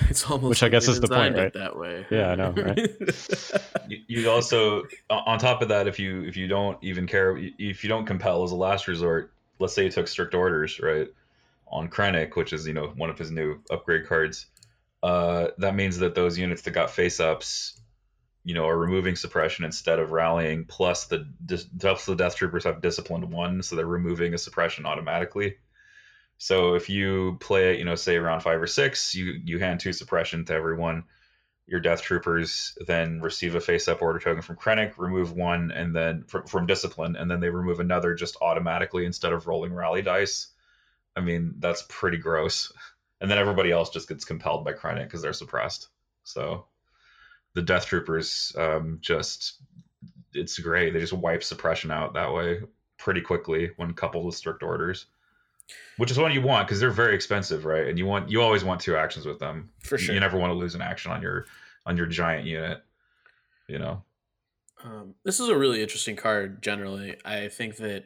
It's 0.10 0.30
almost 0.30 0.49
which 0.49 0.63
I 0.63 0.69
guess 0.69 0.88
is 0.88 0.99
the 0.99 1.08
point, 1.08 1.36
right? 1.36 1.54
That 1.54 1.78
way. 1.78 2.06
Yeah, 2.10 2.30
I 2.30 2.36
know, 2.36 2.52
right? 2.52 2.78
you, 3.88 3.99
you 4.08 4.30
also, 4.30 4.84
on 5.10 5.38
top 5.38 5.62
of 5.62 5.67
that, 5.69 5.88
if 5.88 5.99
you 5.99 6.23
if 6.23 6.36
you 6.36 6.47
don't 6.47 6.78
even 6.84 7.06
care, 7.06 7.38
if 7.38 7.84
you 7.84 7.89
don't 7.89 8.06
compel 8.06 8.43
as 8.43 8.52
a 8.52 8.56
last 8.56 8.88
resort, 8.88 9.32
let's 9.60 9.73
say 9.73 9.84
you 9.84 9.91
took 9.91 10.08
strict 10.08 10.34
orders, 10.34 10.80
right, 10.80 11.08
on 11.67 11.89
Krennic, 11.89 12.36
which 12.36 12.54
is 12.54 12.65
you 12.65 12.73
know 12.73 12.93
one 12.97 13.10
of 13.10 13.19
his 13.19 13.30
new 13.30 13.60
upgrade 13.69 14.08
cards, 14.08 14.47
uh, 15.03 15.49
that 15.57 15.75
means 15.75 15.99
that 15.99 16.15
those 16.15 16.37
units 16.37 16.61
that 16.61 16.71
got 16.71 16.89
face 16.89 17.19
ups, 17.19 17.77
you 18.45 18.53
know, 18.53 18.65
are 18.65 18.77
removing 18.77 19.17
suppression 19.17 19.65
instead 19.65 19.99
of 19.99 20.11
rallying. 20.11 20.63
Plus, 20.63 21.05
the 21.07 21.27
plus 21.79 22.05
the 22.05 22.15
Death 22.15 22.37
Troopers 22.37 22.63
have 22.63 22.81
disciplined 22.81 23.29
one, 23.29 23.61
so 23.61 23.75
they're 23.75 23.85
removing 23.85 24.33
a 24.33 24.37
suppression 24.37 24.85
automatically. 24.85 25.57
So 26.37 26.75
if 26.75 26.89
you 26.89 27.37
play, 27.41 27.73
it, 27.73 27.79
you 27.79 27.85
know, 27.85 27.95
say 27.95 28.15
around 28.15 28.41
five 28.41 28.61
or 28.61 28.67
six, 28.67 29.13
you 29.13 29.41
you 29.43 29.59
hand 29.59 29.81
two 29.81 29.91
suppression 29.91 30.45
to 30.45 30.53
everyone. 30.53 31.03
Your 31.67 31.81
death 31.81 32.01
troopers 32.01 32.77
then 32.87 33.19
receive 33.21 33.55
a 33.55 33.61
face-up 33.61 34.01
order 34.01 34.19
token 34.19 34.41
from 34.41 34.57
Krennic, 34.57 34.97
remove 34.97 35.33
one, 35.33 35.71
and 35.71 35.95
then 35.95 36.23
from, 36.27 36.45
from 36.45 36.65
discipline, 36.65 37.15
and 37.17 37.29
then 37.29 37.39
they 37.41 37.49
remove 37.49 37.79
another 37.79 38.15
just 38.15 38.37
automatically 38.41 39.05
instead 39.05 39.33
of 39.33 39.47
rolling 39.47 39.73
rally 39.73 40.01
dice. 40.01 40.47
I 41.15 41.21
mean, 41.21 41.55
that's 41.59 41.83
pretty 41.89 42.17
gross. 42.17 42.71
And 43.23 43.31
then 43.31 43.39
everybody 43.39 43.71
else 43.71 43.89
just 43.89 44.07
gets 44.07 44.25
compelled 44.25 44.63
by 44.63 44.73
Krennic 44.73 45.05
because 45.05 45.23
they're 45.23 45.33
suppressed. 45.33 45.88
So 46.23 46.65
the 47.55 47.63
death 47.63 47.88
troopers 47.88 48.53
um, 48.55 48.99
just 49.01 49.55
it's 50.33 50.59
great. 50.59 50.93
They 50.93 50.99
just 50.99 51.13
wipe 51.13 51.43
suppression 51.43 51.89
out 51.89 52.13
that 52.13 52.31
way 52.31 52.59
pretty 52.97 53.21
quickly 53.21 53.71
when 53.77 53.93
coupled 53.93 54.25
with 54.25 54.36
strict 54.36 54.62
orders 54.62 55.07
which 55.97 56.12
is 56.12 56.17
what 56.17 56.33
you 56.33 56.41
want 56.41 56.67
because 56.67 56.79
they're 56.79 56.91
very 56.91 57.15
expensive, 57.15 57.65
right? 57.65 57.88
And 57.88 57.97
you 57.97 58.05
want 58.05 58.29
you 58.29 58.41
always 58.41 58.63
want 58.63 58.81
two 58.81 58.95
actions 58.95 59.25
with 59.25 59.39
them. 59.39 59.69
For 59.79 59.97
sure. 59.97 60.13
You 60.13 60.19
never 60.19 60.38
want 60.38 60.51
to 60.51 60.55
lose 60.55 60.75
an 60.75 60.81
action 60.81 61.12
on 61.12 61.21
your 61.21 61.45
on 61.86 61.97
your 61.97 62.05
giant 62.05 62.45
unit. 62.45 62.83
You 63.67 63.79
know. 63.79 64.03
Um, 64.83 65.15
this 65.23 65.39
is 65.39 65.47
a 65.47 65.57
really 65.57 65.81
interesting 65.81 66.15
card. 66.15 66.62
Generally, 66.62 67.17
I 67.23 67.47
think 67.47 67.77
that 67.77 68.05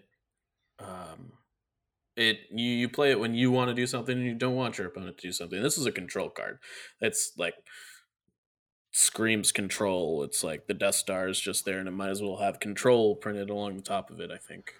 it 2.17 2.39
you 2.51 2.65
you 2.65 2.89
play 2.89 3.11
it 3.11 3.19
when 3.19 3.35
you 3.35 3.51
want 3.51 3.69
to 3.69 3.75
do 3.75 3.87
something 3.87 4.17
and 4.17 4.25
you 4.25 4.33
don't 4.33 4.55
want 4.55 4.77
your 4.77 4.87
opponent 4.87 5.17
to 5.19 5.27
do 5.27 5.31
something. 5.31 5.61
This 5.61 5.77
is 5.77 5.85
a 5.85 5.91
control 5.91 6.29
card. 6.29 6.59
It's 6.99 7.31
like 7.37 7.53
screams 8.91 9.51
control. 9.51 10.23
It's 10.23 10.43
like 10.43 10.65
the 10.65 10.73
Death 10.73 10.95
Star 10.95 11.27
is 11.27 11.39
just 11.39 11.63
there, 11.63 11.79
and 11.79 11.87
it 11.87 11.91
might 11.91 12.09
as 12.09 12.21
well 12.21 12.37
have 12.37 12.59
control 12.59 13.15
printed 13.15 13.49
along 13.49 13.77
the 13.77 13.83
top 13.83 14.09
of 14.09 14.19
it. 14.19 14.31
I 14.31 14.37
think. 14.37 14.73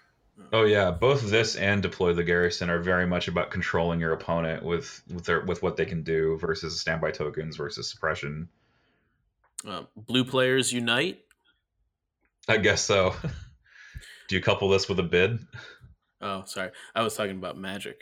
Oh 0.52 0.64
yeah, 0.64 0.90
both 0.90 1.28
this 1.30 1.56
and 1.56 1.82
deploy 1.82 2.12
the 2.12 2.24
garrison 2.24 2.70
are 2.70 2.80
very 2.80 3.06
much 3.06 3.28
about 3.28 3.50
controlling 3.50 4.00
your 4.00 4.12
opponent 4.12 4.64
with 4.64 5.02
with 5.12 5.24
their 5.24 5.44
with 5.44 5.62
what 5.62 5.76
they 5.76 5.86
can 5.86 6.02
do 6.02 6.36
versus 6.38 6.80
standby 6.80 7.12
tokens 7.12 7.56
versus 7.56 7.90
suppression. 7.90 8.48
Uh, 9.66 9.82
blue 9.96 10.24
players 10.24 10.72
unite. 10.72 11.20
I 12.48 12.56
guess 12.56 12.82
so. 12.82 13.14
do 14.28 14.36
you 14.36 14.42
couple 14.42 14.68
this 14.68 14.88
with 14.88 14.98
a 14.98 15.04
bid? 15.04 15.40
Oh, 16.20 16.42
sorry, 16.46 16.70
I 16.94 17.02
was 17.02 17.14
talking 17.16 17.36
about 17.36 17.56
magic. 17.56 18.00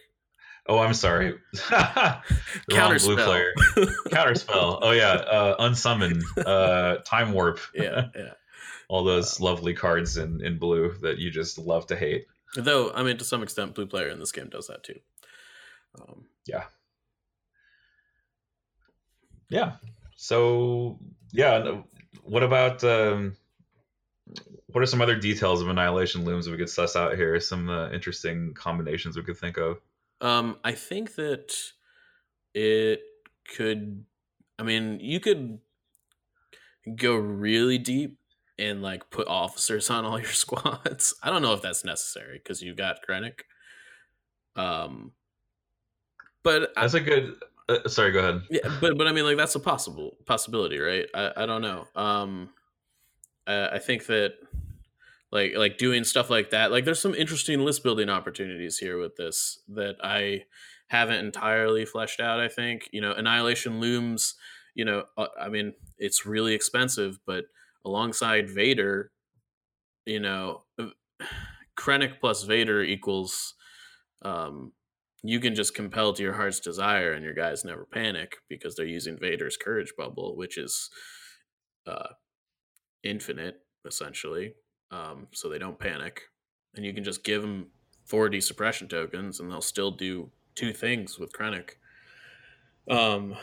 Oh, 0.69 0.79
I'm 0.79 0.95
sorry. 0.95 1.35
Counterspell. 1.55 3.05
Blue 3.05 3.17
player. 3.17 3.53
Counterspell. 4.09 4.79
Oh 4.83 4.91
yeah, 4.91 5.13
uh, 5.13 5.63
unsummon. 5.65 6.23
Uh, 6.45 6.97
time 7.05 7.33
warp. 7.33 7.61
yeah, 7.75 8.07
yeah 8.17 8.33
all 8.89 9.05
those 9.05 9.41
lovely 9.41 9.75
cards 9.75 10.17
in 10.17 10.45
in 10.45 10.59
blue 10.59 10.95
that 11.03 11.19
you 11.19 11.31
just 11.31 11.59
love 11.59 11.87
to 11.89 11.97
hate. 11.97 12.27
Though 12.57 12.93
I 12.93 13.03
mean, 13.03 13.19
to 13.19 13.25
some 13.25 13.43
extent, 13.43 13.75
blue 13.75 13.87
player 13.87 14.09
in 14.09 14.19
this 14.19 14.33
game 14.33 14.49
does 14.49 14.69
that 14.69 14.83
too. 14.83 14.99
Um, 16.01 16.27
yeah. 16.47 16.65
Yeah. 19.49 19.73
So 20.17 20.99
yeah, 21.33 21.81
what 22.23 22.43
about 22.43 22.83
um, 22.85 23.37
what 24.69 24.83
are 24.83 24.87
some 24.87 25.01
other 25.01 25.17
details 25.17 25.63
of 25.63 25.69
Annihilation 25.69 26.25
looms 26.25 26.47
that 26.47 26.51
we 26.51 26.57
could 26.57 26.71
suss 26.71 26.97
out 26.97 27.17
here? 27.17 27.39
Some 27.41 27.69
uh, 27.69 27.91
interesting 27.91 28.53
combinations 28.55 29.17
we 29.17 29.23
could 29.23 29.39
think 29.39 29.57
of. 29.57 29.79
Um, 30.21 30.59
I 30.65 30.73
think 30.73 31.15
that 31.17 31.55
it 32.55 33.01
could. 33.55 34.05
I 34.59 34.63
mean, 34.63 34.99
you 35.01 35.21
could 35.21 35.59
go 36.97 37.15
really 37.15 37.79
deep 37.79 38.19
and 38.59 38.83
like 38.83 39.11
put 39.11 39.29
officers 39.29 39.91
on 39.91 40.05
all 40.05 40.19
your 40.21 40.33
squads. 40.33 41.15
I 41.23 41.31
don't 41.31 41.43
know 41.43 41.53
if 41.53 41.63
that's 41.63 41.85
necessary 41.85 42.39
because 42.39 42.63
you 42.63 42.75
got 42.75 42.99
Krennic. 43.09 43.41
Um, 44.57 45.13
but 46.43 46.71
that's 46.75 46.95
I, 46.95 46.99
a 46.99 47.01
good. 47.03 47.37
Uh, 47.69 47.89
sorry, 47.89 48.13
go 48.13 48.21
ahead. 48.21 48.43
Yeah, 48.51 48.69
but 48.81 48.97
but 48.97 49.07
I 49.07 49.13
mean, 49.13 49.25
like 49.25 49.37
that's 49.37 49.55
a 49.55 49.61
possible 49.61 50.17
possibility, 50.25 50.79
right? 50.79 51.07
I 51.15 51.33
I 51.37 51.47
don't 51.47 51.63
know. 51.63 51.87
Um, 51.95 52.51
I, 53.47 53.69
I 53.69 53.79
think 53.79 54.07
that 54.07 54.35
like 55.33 55.53
like 55.57 55.79
doing 55.79 56.05
stuff 56.05 56.31
like 56.31 56.51
that, 56.51 56.71
like 56.71 56.85
there's 56.85 57.01
some 57.01 57.15
interesting 57.15 57.61
list 57.61 57.83
building 57.83 58.09
opportunities 58.09 58.79
here 58.79 58.99
with 58.99 59.17
this 59.17 59.61
that 59.69 59.97
I 60.03 60.45
haven't 60.89 61.25
entirely 61.25 61.85
fleshed 61.85 62.21
out. 62.21 62.41
I 62.41 62.49
think 62.49 62.89
you 62.93 63.01
know, 63.01 63.13
Annihilation 63.13 63.81
looms. 63.81 64.35
You 64.75 64.85
know, 64.85 65.05
uh, 65.17 65.29
I 65.41 65.49
mean, 65.49 65.73
it's 65.99 66.27
really 66.27 66.55
expensive, 66.55 67.19
but 67.27 67.47
alongside 67.85 68.51
Vader, 68.51 69.11
you 70.05 70.21
know, 70.21 70.65
uh, 70.79 70.89
Krennic 71.79 72.21
plus 72.21 72.43
Vader 72.43 72.83
equals 72.83 73.55
um, 74.23 74.73
you 75.23 75.41
can 75.41 75.55
just 75.55 75.75
compel 75.75 76.13
to 76.13 76.23
your 76.23 76.35
heart's 76.35 76.61
desire 76.61 77.13
and 77.13 77.25
your 77.25 77.35
guys 77.35 77.65
never 77.65 77.87
panic 77.87 78.37
because 78.49 78.77
they're 78.77 78.87
using 78.87 79.19
Vader's 79.19 79.57
courage 79.57 79.93
bubble, 79.97 80.37
which 80.37 80.57
is 80.57 80.91
uh, 81.87 82.09
infinite 83.03 83.57
essentially. 83.87 84.55
Um, 84.91 85.27
so 85.33 85.49
they 85.49 85.59
don't 85.59 85.79
panic. 85.79 86.23
And 86.75 86.85
you 86.85 86.93
can 86.93 87.05
just 87.05 87.25
give 87.25 87.43
them 87.43 87.69
4D 88.09 88.43
suppression 88.43 88.89
tokens 88.89 89.41
and 89.41 89.51
they'll 89.51 89.61
still 89.61 89.91
do 89.91 90.31
two 90.55 90.73
things 90.73 91.19
with 91.19 91.33
Krennic. 91.33 91.73
Um, 92.89 93.37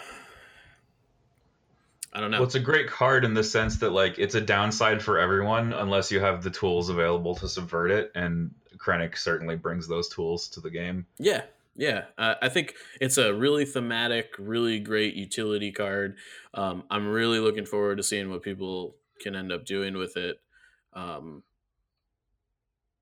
I 2.13 2.19
don't 2.19 2.32
know. 2.32 2.38
Well, 2.38 2.45
it's 2.45 2.56
a 2.56 2.60
great 2.60 2.88
card 2.88 3.25
in 3.25 3.34
the 3.34 3.43
sense 3.43 3.77
that 3.77 3.89
like 3.89 4.19
it's 4.19 4.36
a 4.36 4.41
downside 4.41 5.01
for 5.01 5.19
everyone 5.19 5.73
unless 5.73 6.12
you 6.12 6.19
have 6.19 6.43
the 6.43 6.51
tools 6.51 6.89
available 6.89 7.36
to 7.36 7.49
subvert 7.49 7.89
it, 7.91 8.12
and 8.13 8.53
Krennic 8.77 9.17
certainly 9.17 9.56
brings 9.56 9.88
those 9.88 10.10
tools 10.10 10.47
to 10.49 10.62
the 10.62 10.69
game. 10.69 11.08
Yeah, 11.17 11.41
yeah. 11.75 12.06
Uh, 12.17 12.36
I 12.41 12.49
think 12.49 12.75
it's 13.01 13.17
a 13.17 13.34
really 13.34 13.65
thematic, 13.65 14.36
really 14.38 14.79
great 14.79 15.15
utility 15.15 15.71
card. 15.71 16.17
Um, 16.53 16.84
I'm 16.91 17.08
really 17.08 17.39
looking 17.39 17.65
forward 17.65 17.97
to 17.97 18.03
seeing 18.03 18.29
what 18.29 18.43
people 18.43 18.95
can 19.19 19.36
end 19.36 19.51
up 19.51 19.65
doing 19.65 19.97
with 19.97 20.15
it. 20.15 20.39
Um, 20.95 21.43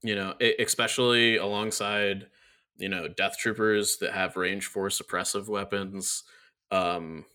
you 0.03 0.15
know, 0.15 0.33
especially 0.59 1.37
alongside 1.37 2.27
you 2.77 2.89
know 2.89 3.07
death 3.07 3.37
troopers 3.37 3.97
that 3.97 4.13
have 4.13 4.35
range 4.35 4.65
four 4.65 4.89
suppressive 4.89 5.47
weapons. 5.47 6.23
Um, 6.71 7.25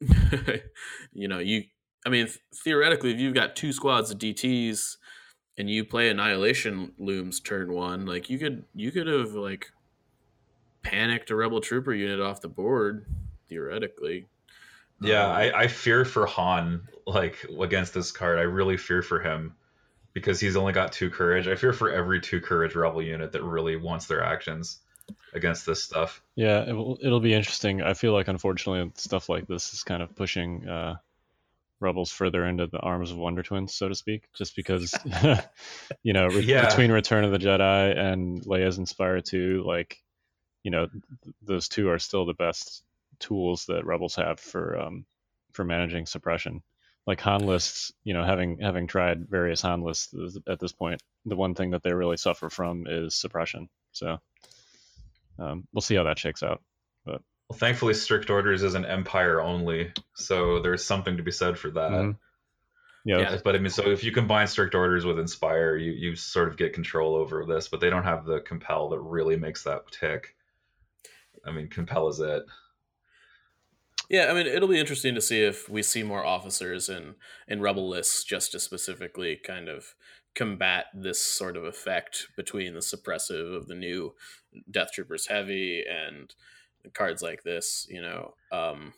you 1.12 1.28
know, 1.28 1.38
you. 1.38 1.64
I 2.06 2.08
mean, 2.08 2.28
theoretically, 2.64 3.12
if 3.12 3.20
you've 3.20 3.34
got 3.34 3.56
two 3.56 3.72
squads 3.72 4.10
of 4.10 4.18
DTS 4.18 4.96
and 5.58 5.68
you 5.68 5.84
play 5.84 6.08
Annihilation 6.08 6.92
Looms 6.98 7.40
turn 7.40 7.72
one, 7.72 8.06
like 8.06 8.30
you 8.30 8.38
could 8.38 8.64
you 8.74 8.90
could 8.90 9.06
have 9.06 9.32
like 9.32 9.70
panicked 10.82 11.30
a 11.30 11.36
Rebel 11.36 11.60
Trooper 11.60 11.92
unit 11.92 12.20
off 12.20 12.40
the 12.40 12.48
board 12.48 13.06
theoretically. 13.48 14.26
Yeah, 15.02 15.26
um, 15.26 15.32
I, 15.32 15.52
I 15.52 15.66
fear 15.66 16.04
for 16.04 16.26
Han 16.26 16.86
like 17.06 17.44
against 17.60 17.94
this 17.94 18.12
card. 18.12 18.38
I 18.38 18.42
really 18.42 18.76
fear 18.76 19.02
for 19.02 19.20
him 19.20 19.54
because 20.12 20.40
he's 20.40 20.56
only 20.56 20.72
got 20.72 20.92
two 20.92 21.10
courage. 21.10 21.48
I 21.48 21.54
fear 21.54 21.72
for 21.72 21.90
every 21.90 22.20
two 22.20 22.40
courage 22.40 22.74
rebel 22.74 23.02
unit 23.02 23.32
that 23.32 23.42
really 23.42 23.76
wants 23.76 24.06
their 24.06 24.24
actions 24.24 24.78
against 25.32 25.66
this 25.66 25.82
stuff. 25.82 26.22
Yeah, 26.36 26.68
it 26.68 26.72
will, 26.72 26.98
it'll 27.02 27.20
be 27.20 27.34
interesting. 27.34 27.82
I 27.82 27.94
feel 27.94 28.12
like 28.12 28.28
unfortunately 28.28 28.92
stuff 28.96 29.28
like 29.28 29.46
this 29.46 29.72
is 29.72 29.84
kind 29.84 30.02
of 30.02 30.14
pushing 30.14 30.68
uh, 30.68 30.96
rebels 31.80 32.10
further 32.10 32.44
into 32.46 32.66
the 32.66 32.78
arms 32.78 33.10
of 33.10 33.18
Wonder 33.18 33.42
Twins, 33.42 33.74
so 33.74 33.88
to 33.88 33.94
speak, 33.94 34.24
just 34.34 34.54
because 34.56 34.94
you 36.02 36.12
know 36.12 36.26
re- 36.26 36.42
yeah. 36.42 36.68
between 36.68 36.92
Return 36.92 37.24
of 37.24 37.32
the 37.32 37.38
Jedi 37.38 37.96
and 37.98 38.42
Leia's 38.42 38.78
Inspire 38.78 39.20
2, 39.20 39.64
like 39.66 39.98
you 40.62 40.70
know 40.70 40.86
th- 40.86 41.34
those 41.42 41.68
two 41.68 41.88
are 41.88 41.98
still 41.98 42.26
the 42.26 42.34
best 42.34 42.82
tools 43.18 43.66
that 43.66 43.86
rebels 43.86 44.14
have 44.16 44.40
for 44.40 44.78
um, 44.78 45.04
for 45.52 45.64
managing 45.64 46.06
suppression. 46.06 46.62
Like 47.06 47.20
Han 47.22 47.46
lists, 47.46 47.92
you 48.04 48.14
know, 48.14 48.24
having 48.24 48.58
having 48.60 48.86
tried 48.86 49.28
various 49.28 49.62
Han 49.62 49.82
lists 49.82 50.14
at 50.48 50.60
this 50.60 50.72
point, 50.72 51.02
the 51.24 51.36
one 51.36 51.54
thing 51.54 51.70
that 51.70 51.82
they 51.82 51.92
really 51.92 52.16
suffer 52.16 52.50
from 52.50 52.86
is 52.86 53.14
suppression. 53.14 53.68
So 53.92 54.18
um, 55.38 55.66
we'll 55.72 55.80
see 55.80 55.96
how 55.96 56.04
that 56.04 56.18
shakes 56.18 56.42
out. 56.42 56.62
But 57.04 57.22
well, 57.48 57.58
thankfully, 57.58 57.94
strict 57.94 58.30
orders 58.30 58.62
is 58.62 58.74
an 58.74 58.84
empire 58.84 59.40
only, 59.40 59.92
so 60.14 60.60
there's 60.60 60.84
something 60.84 61.16
to 61.16 61.22
be 61.22 61.32
said 61.32 61.58
for 61.58 61.70
that. 61.70 61.90
Mm-hmm. 61.90 62.10
Yeah. 63.04 63.18
yeah, 63.20 63.38
but 63.42 63.56
I 63.56 63.58
mean, 63.58 63.70
so 63.70 63.90
if 63.90 64.04
you 64.04 64.12
combine 64.12 64.46
strict 64.46 64.74
orders 64.74 65.06
with 65.06 65.18
inspire, 65.18 65.74
you 65.74 65.92
you 65.92 66.16
sort 66.16 66.48
of 66.48 66.58
get 66.58 66.74
control 66.74 67.14
over 67.14 67.46
this, 67.46 67.68
but 67.68 67.80
they 67.80 67.88
don't 67.88 68.04
have 68.04 68.26
the 68.26 68.40
compel 68.40 68.90
that 68.90 69.00
really 69.00 69.36
makes 69.36 69.64
that 69.64 69.90
tick. 69.90 70.36
I 71.44 71.50
mean, 71.50 71.68
compel 71.68 72.08
is 72.08 72.20
it. 72.20 72.44
Yeah, 74.10 74.26
I 74.28 74.34
mean, 74.34 74.48
it'll 74.48 74.68
be 74.68 74.80
interesting 74.80 75.14
to 75.14 75.20
see 75.20 75.40
if 75.40 75.68
we 75.68 75.84
see 75.84 76.02
more 76.02 76.26
officers 76.26 76.88
in 76.88 77.14
in 77.46 77.60
rebel 77.60 77.88
lists 77.88 78.24
just 78.24 78.50
to 78.52 78.60
specifically 78.60 79.36
kind 79.36 79.68
of 79.68 79.94
combat 80.34 80.86
this 80.92 81.22
sort 81.22 81.56
of 81.56 81.64
effect 81.64 82.26
between 82.36 82.74
the 82.74 82.80
suppressive 82.80 83.56
of 83.56 83.68
the 83.68 83.74
new 83.76 84.14
Death 84.68 84.90
Troopers 84.92 85.28
Heavy 85.28 85.84
and 85.88 86.34
cards 86.92 87.22
like 87.22 87.44
this. 87.44 87.86
You 87.88 88.02
know, 88.02 88.34
um, 88.50 88.94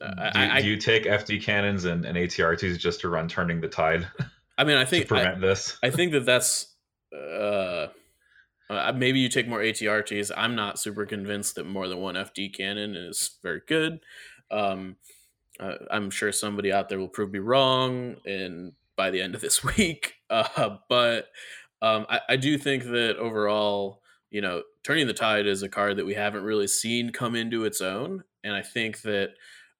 do, 0.00 0.06
I, 0.18 0.60
do, 0.60 0.68
you 0.68 0.76
take 0.76 1.04
FD 1.04 1.40
cannons 1.40 1.84
and, 1.84 2.04
and 2.04 2.18
ATRTs 2.18 2.76
just 2.76 3.00
to 3.02 3.08
run 3.08 3.28
Turning 3.28 3.60
the 3.60 3.68
Tide? 3.68 4.04
I 4.58 4.64
mean, 4.64 4.78
I 4.78 4.84
think 4.86 5.04
to 5.04 5.08
prevent 5.14 5.36
I, 5.36 5.40
this. 5.40 5.78
I 5.80 5.90
think 5.90 6.10
that 6.12 6.26
that's. 6.26 6.74
Uh, 7.16 7.86
uh, 8.70 8.92
maybe 8.94 9.18
you 9.18 9.28
take 9.28 9.48
more 9.48 9.58
ATRTs. 9.58 10.30
I'm 10.36 10.54
not 10.54 10.78
super 10.78 11.04
convinced 11.04 11.56
that 11.56 11.66
more 11.66 11.88
than 11.88 11.98
one 11.98 12.14
FD 12.14 12.54
cannon 12.56 12.94
is 12.94 13.38
very 13.42 13.62
good. 13.66 13.98
Um, 14.50 14.96
uh, 15.58 15.74
I'm 15.90 16.08
sure 16.08 16.30
somebody 16.30 16.72
out 16.72 16.88
there 16.88 16.98
will 16.98 17.08
prove 17.08 17.32
me 17.32 17.40
wrong, 17.40 18.16
and 18.24 18.72
by 18.96 19.10
the 19.10 19.20
end 19.20 19.34
of 19.34 19.40
this 19.40 19.64
week. 19.76 20.14
Uh, 20.30 20.76
but 20.88 21.26
um, 21.82 22.06
I, 22.08 22.20
I, 22.30 22.36
do 22.36 22.56
think 22.56 22.84
that 22.84 23.16
overall, 23.16 24.02
you 24.30 24.40
know, 24.40 24.62
turning 24.84 25.08
the 25.08 25.14
tide 25.14 25.46
is 25.46 25.62
a 25.62 25.68
card 25.68 25.96
that 25.96 26.06
we 26.06 26.14
haven't 26.14 26.44
really 26.44 26.68
seen 26.68 27.10
come 27.10 27.34
into 27.34 27.64
its 27.64 27.80
own, 27.80 28.22
and 28.44 28.54
I 28.54 28.62
think 28.62 29.02
that 29.02 29.30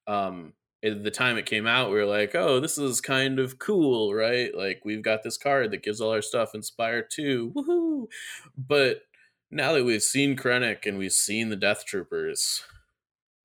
um, 0.08 0.54
at 0.82 1.04
the 1.04 1.10
time 1.10 1.36
it 1.36 1.46
came 1.46 1.66
out, 1.66 1.90
we 1.90 1.96
were 1.96 2.06
like, 2.06 2.34
"Oh, 2.34 2.60
this 2.60 2.78
is 2.78 3.00
kind 3.00 3.38
of 3.38 3.58
cool, 3.58 4.14
right? 4.14 4.54
Like 4.54 4.82
we've 4.84 5.02
got 5.02 5.22
this 5.22 5.36
card 5.36 5.70
that 5.70 5.82
gives 5.82 6.00
all 6.00 6.12
our 6.12 6.22
stuff 6.22 6.54
Inspire 6.54 7.02
two, 7.02 7.52
woohoo!" 7.54 8.08
But 8.56 9.02
now 9.50 9.72
that 9.72 9.84
we've 9.84 10.02
seen 10.02 10.36
Krennic 10.36 10.86
and 10.86 10.98
we've 10.98 11.12
seen 11.12 11.50
the 11.50 11.56
Death 11.56 11.84
Troopers, 11.84 12.62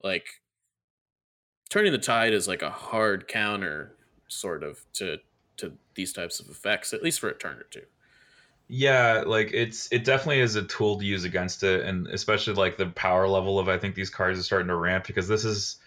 like 0.04 0.28
turning 1.70 1.92
the 1.92 1.98
tide 1.98 2.34
is 2.34 2.48
like 2.48 2.62
a 2.62 2.70
hard 2.70 3.28
counter, 3.28 3.96
sort 4.28 4.64
of 4.64 4.86
to 4.94 5.20
to 5.58 5.74
these 5.96 6.14
types 6.14 6.40
of 6.40 6.50
effects, 6.50 6.94
at 6.94 7.04
least 7.04 7.20
for 7.20 7.30
a 7.30 7.38
turn 7.38 7.58
or 7.58 7.68
two. 7.70 7.84
Yeah, 8.68 9.24
like 9.26 9.52
it's 9.54 9.92
it 9.92 10.04
definitely 10.04 10.40
is 10.40 10.56
a 10.56 10.64
tool 10.64 10.98
to 10.98 11.06
use 11.06 11.24
against 11.24 11.64
it, 11.64 11.86
and 11.86 12.08
especially 12.08 12.54
like 12.56 12.78
the 12.78 12.88
power 12.88 13.28
level 13.28 13.60
of 13.60 13.70
I 13.70 13.78
think 13.78 13.94
these 13.96 14.10
cards 14.10 14.40
are 14.40 14.44
starting 14.44 14.70
to 14.70 14.76
ramp 14.76 15.06
because 15.06 15.28
this 15.28 15.46
is, 15.46 15.78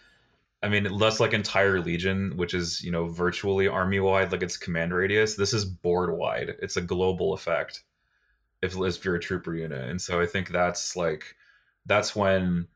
I 0.63 0.69
mean, 0.69 0.85
less 0.85 1.21
like 1.21 1.35
entire 1.35 1.81
Legion, 1.81 2.37
which 2.37 2.55
is 2.55 2.83
you 2.83 2.91
know 2.91 3.07
virtually 3.07 3.69
army 3.69 4.01
wide, 4.01 4.33
like 4.33 4.43
it's 4.43 4.57
command 4.57 4.93
radius. 4.93 5.37
This 5.37 5.53
is 5.53 5.65
board 5.65 6.11
wide. 6.17 6.57
It's 6.61 6.77
a 6.77 6.83
global 6.83 7.33
effect. 7.33 7.83
If 8.61 8.77
if 8.77 9.05
you're 9.05 9.17
a 9.17 9.21
trooper 9.21 9.55
unit, 9.55 9.89
and 9.89 10.01
so 10.01 10.21
I 10.21 10.27
think 10.27 10.51
that's 10.51 10.97
like 10.97 11.37
that's 11.87 12.17
when 12.17 12.67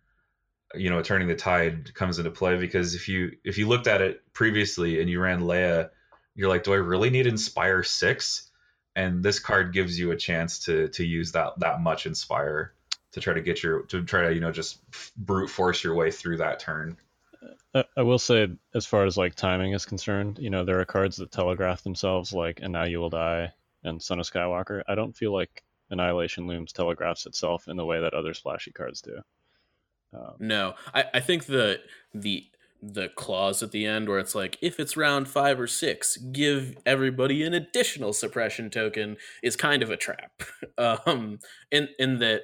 you 0.75 0.91
know 0.91 1.03
turning 1.03 1.29
the 1.29 1.35
tide 1.35 1.93
comes 1.95 2.19
into 2.19 2.31
play 2.31 2.57
because 2.57 2.95
if 2.95 3.09
you 3.09 3.33
if 3.45 3.59
you 3.59 3.69
looked 3.69 3.89
at 3.89 4.01
it 4.01 4.23
previously 4.33 5.01
and 5.01 5.11
you 5.11 5.21
ran 5.21 5.41
Leia 5.43 5.91
you're 6.35 6.49
like, 6.49 6.65
do 6.65 6.73
I 6.73 6.77
really 6.77 7.11
need 7.11 7.27
Inspire 7.27 7.83
six? 7.83 8.51
And 8.95 9.23
this 9.23 9.39
card 9.39 9.73
gives 9.73 9.99
you 9.99 10.11
a 10.11 10.17
chance 10.17 10.61
to 10.67 10.89
to 10.89 11.05
use 11.05 11.33
that 11.33 11.59
that 11.59 11.81
much 11.81 12.07
Inspire 12.07 12.75
to 13.13 13.21
try 13.21 13.35
to 13.35 13.41
get 13.41 13.63
your 13.63 13.83
to 13.87 14.05
try 14.05 14.29
to 14.29 14.35
you 14.35 14.41
know 14.41 14.53
just 14.53 14.79
brute 15.17 15.49
force 15.49 15.83
your 15.83 15.95
way 15.95 16.11
through 16.11 16.39
that 16.39 16.61
turn. 16.61 16.97
I 17.97 18.03
will 18.03 18.19
say, 18.19 18.49
as 18.75 18.87
far 18.87 19.05
as 19.05 19.17
like 19.17 19.35
timing 19.35 19.73
is 19.73 19.87
concerned, 19.87 20.39
you 20.39 20.51
know, 20.51 20.65
there 20.65 20.81
are 20.81 20.85
cards 20.85 21.17
that 21.17 21.33
telegraph 21.33 21.83
themselves, 21.83 22.33
like 22.33 22.61
"and 22.63 22.73
now 22.73 22.85
you 22.85 22.99
will 22.99 23.11
die" 23.11 23.53
and 23.83 24.03
"Son 24.03 24.21
of 24.21 24.27
Skywalker." 24.27 24.83
I 24.87 24.95
don't 24.95 25.17
feel 25.17 25.33
like 25.33 25.65
Annihilation 25.91 26.47
Looms 26.47 26.73
telegraphs 26.73 27.27
itself 27.27 27.69
in 27.69 27.77
the 27.77 27.85
way 27.85 28.01
that 28.01 28.15
other 28.15 28.35
splashy 28.35 28.73
cards 28.73 29.01
do. 29.01 29.21
Um, 30.13 30.35
No, 30.39 30.75
I, 30.95 31.05
I 31.15 31.21
think 31.21 31.47
the 31.47 31.81
the 32.15 32.47
the 32.83 33.09
clause 33.11 33.63
at 33.63 33.71
the 33.71 33.87
end 33.87 34.09
where 34.09 34.19
it's 34.19 34.35
like 34.35 34.59
if 34.61 34.81
it's 34.81 34.97
round 34.97 35.29
five 35.29 35.61
or 35.61 35.69
six, 35.69 36.17
give 36.17 36.77
everybody 36.85 37.45
an 37.45 37.55
additional 37.55 38.13
suppression 38.13 38.71
token 38.71 39.17
is 39.43 39.55
kind 39.55 39.83
of 39.83 39.91
a 39.91 39.97
trap. 39.97 40.43
um, 40.79 41.39
in 41.71 41.89
in 41.99 42.19
that 42.19 42.43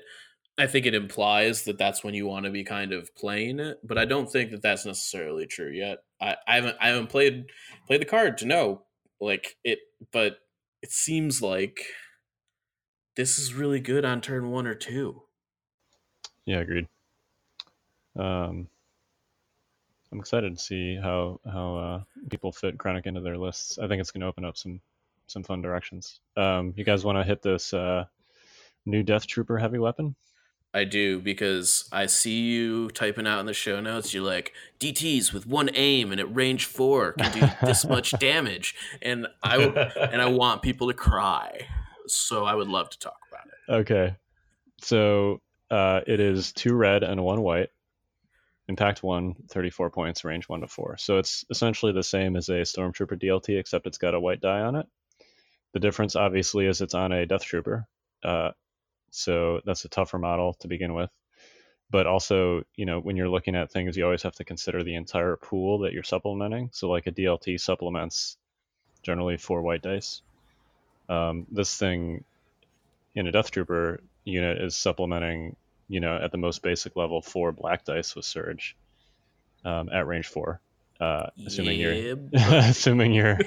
I 0.59 0.67
think 0.67 0.87
it 0.87 0.95
implies 0.95 1.63
that 1.65 1.79
that's 1.79 2.03
when 2.03 2.15
you 2.15 2.27
want 2.27 2.45
to 2.45 2.51
be 2.51 2.65
kind 2.65 2.93
of 2.93 3.15
playing 3.15 3.61
it, 3.61 3.79
but 3.85 3.97
I 3.97 4.05
don't 4.05 4.31
think 4.31 4.51
that 4.51 4.61
that's 4.61 4.85
necessarily 4.85 5.47
true 5.47 5.71
yet. 5.71 5.99
I, 6.21 6.37
I 6.49 6.57
haven't 6.57 6.77
I 6.81 6.89
haven't 6.89 7.09
played 7.09 7.47
played 7.87 8.01
the 8.01 8.07
card 8.07 8.39
to 8.39 8.47
know 8.47 8.83
like 9.21 9.57
it, 9.63 9.79
but 10.13 10.39
it 10.83 10.91
seems 10.91 11.41
like 11.41 11.81
this 13.17 13.39
is 13.39 13.55
really 13.55 13.81
good 13.81 14.05
on 14.05 14.21
turn 14.21 14.51
one 14.51 14.67
or 14.67 14.75
two. 14.75 15.23
yeah, 16.45 16.59
agreed. 16.59 16.89
Um, 18.17 18.69
I'm 20.11 20.19
excited 20.19 20.57
to 20.57 20.63
see 20.63 20.97
how 20.97 21.41
how 21.45 21.77
uh, 21.77 22.03
people 22.31 22.51
fit 22.51 22.79
Krennic 22.79 23.07
into 23.07 23.21
their 23.21 23.39
lists. 23.39 23.79
I 23.79 23.87
think 23.87 24.01
it's 24.01 24.11
going 24.11 24.23
to 24.23 24.27
open 24.27 24.45
up 24.45 24.57
some 24.57 24.81
some 25.29 25.45
fun 25.45 25.63
directions. 25.63 26.21
Um, 26.37 26.75
you 26.77 26.85
guys 26.85 27.05
want 27.05 27.19
to 27.19 27.25
hit 27.25 27.43
this 27.43 27.73
uh, 27.73 28.07
new 28.87 29.03
Death 29.03 29.27
Trooper 29.27 29.59
heavy 29.59 29.79
weapon? 29.79 30.17
I 30.79 30.85
do 30.85 31.21
because 31.21 31.89
I 31.93 32.07
see 32.07 32.41
you 32.41 32.89
typing 32.91 33.27
out 33.27 33.41
in 33.41 33.47
the 33.47 33.53
show 33.53 33.81
notes. 33.81 34.15
You're 34.15 34.25
like 34.25 34.53
DTS 34.79 35.33
with 35.33 35.47
one 35.47 35.71
aim 35.75 36.13
and 36.13 36.21
at 36.21 36.35
range 36.35 36.67
four 36.67 37.13
can 37.15 37.33
do 37.33 37.67
this 37.67 37.85
much 37.85 38.13
damage, 38.21 38.75
and 39.03 39.27
I 39.43 39.57
and 40.13 40.23
I 40.23 40.27
want 40.27 40.63
people 40.63 40.87
to 40.87 40.95
cry. 40.95 41.67
So 42.07 42.45
I 42.45 42.55
would 42.55 42.69
love 42.69 42.89
to 42.91 42.99
talk 42.99 43.19
about 43.31 43.47
it. 43.47 43.73
Okay, 43.81 44.17
so 44.81 45.41
uh, 45.71 46.01
it 46.07 46.21
is 46.21 46.53
two 46.53 46.75
red 46.75 47.03
and 47.03 47.23
one 47.23 47.43
white. 47.43 47.71
Impact 48.69 49.03
1, 49.03 49.35
34 49.51 49.89
points, 49.89 50.25
range 50.27 50.47
1 50.47 50.61
to 50.61 50.69
4. 50.69 50.99
So 50.99 51.17
it's 51.17 51.43
essentially 51.49 51.93
the 51.93 52.03
same 52.03 52.37
as 52.37 52.51
a 52.51 52.61
Stormtrooper 52.61 53.19
DLT, 53.19 53.59
except 53.59 53.87
it's 53.87 53.97
got 53.97 54.13
a 54.13 54.21
white 54.21 54.43
die 54.43 54.61
on 54.61 54.77
it. 54.77 54.87
The 55.73 55.81
difference, 55.81 56.15
obviously, 56.17 56.67
is 56.67 56.83
it's 56.83 56.93
on 56.93 57.11
a 57.11 57.25
Death 57.25 57.45
Trooper. 57.45 57.87
Uh, 58.23 58.51
so 59.11 59.61
that's 59.65 59.85
a 59.85 59.89
tougher 59.89 60.19
model 60.19 60.55
to 60.55 60.69
begin 60.69 60.95
with. 60.95 61.11
But 61.91 62.07
also, 62.07 62.65
you 62.77 62.85
know, 62.85 63.01
when 63.01 63.17
you're 63.17 63.31
looking 63.31 63.57
at 63.57 63.71
things, 63.71 63.97
you 63.97 64.05
always 64.05 64.23
have 64.23 64.35
to 64.35 64.45
consider 64.45 64.85
the 64.85 64.95
entire 64.95 65.37
pool 65.37 65.79
that 65.81 65.93
you're 65.95 66.03
supplementing. 66.03 66.69
So, 66.73 66.91
like 66.91 67.07
a 67.07 67.13
DLT 67.13 67.59
supplements 67.61 68.37
generally 69.03 69.39
four 69.39 69.63
white 69.63 69.83
dice. 69.83 70.21
Um, 71.09 71.47
this 71.51 71.77
thing 71.77 72.25
in 73.15 73.27
a 73.27 73.33
Death 73.33 73.51
Trooper 73.51 74.01
unit 74.25 74.61
is 74.61 74.77
supplementing 74.77 75.57
you 75.89 76.01
know, 76.01 76.17
at 76.17 76.31
the 76.31 76.39
most 76.39 76.63
basic 76.63 76.95
level, 76.97 77.21
four 77.21 77.51
black 77.51 77.85
dice 77.85 78.15
with 78.15 78.25
Surge 78.25 78.77
um, 79.65 79.89
at 79.89 80.07
range 80.07 80.29
four. 80.29 80.61
Uh, 81.01 81.29
assuming 81.47 81.79
Yeah, 82.33 82.51
you're 82.51 82.71
assuming 82.71 83.13
you're 83.13 83.39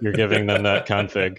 you're 0.00 0.12
giving 0.12 0.46
them 0.46 0.62
that 0.62 0.86
config, 0.88 1.38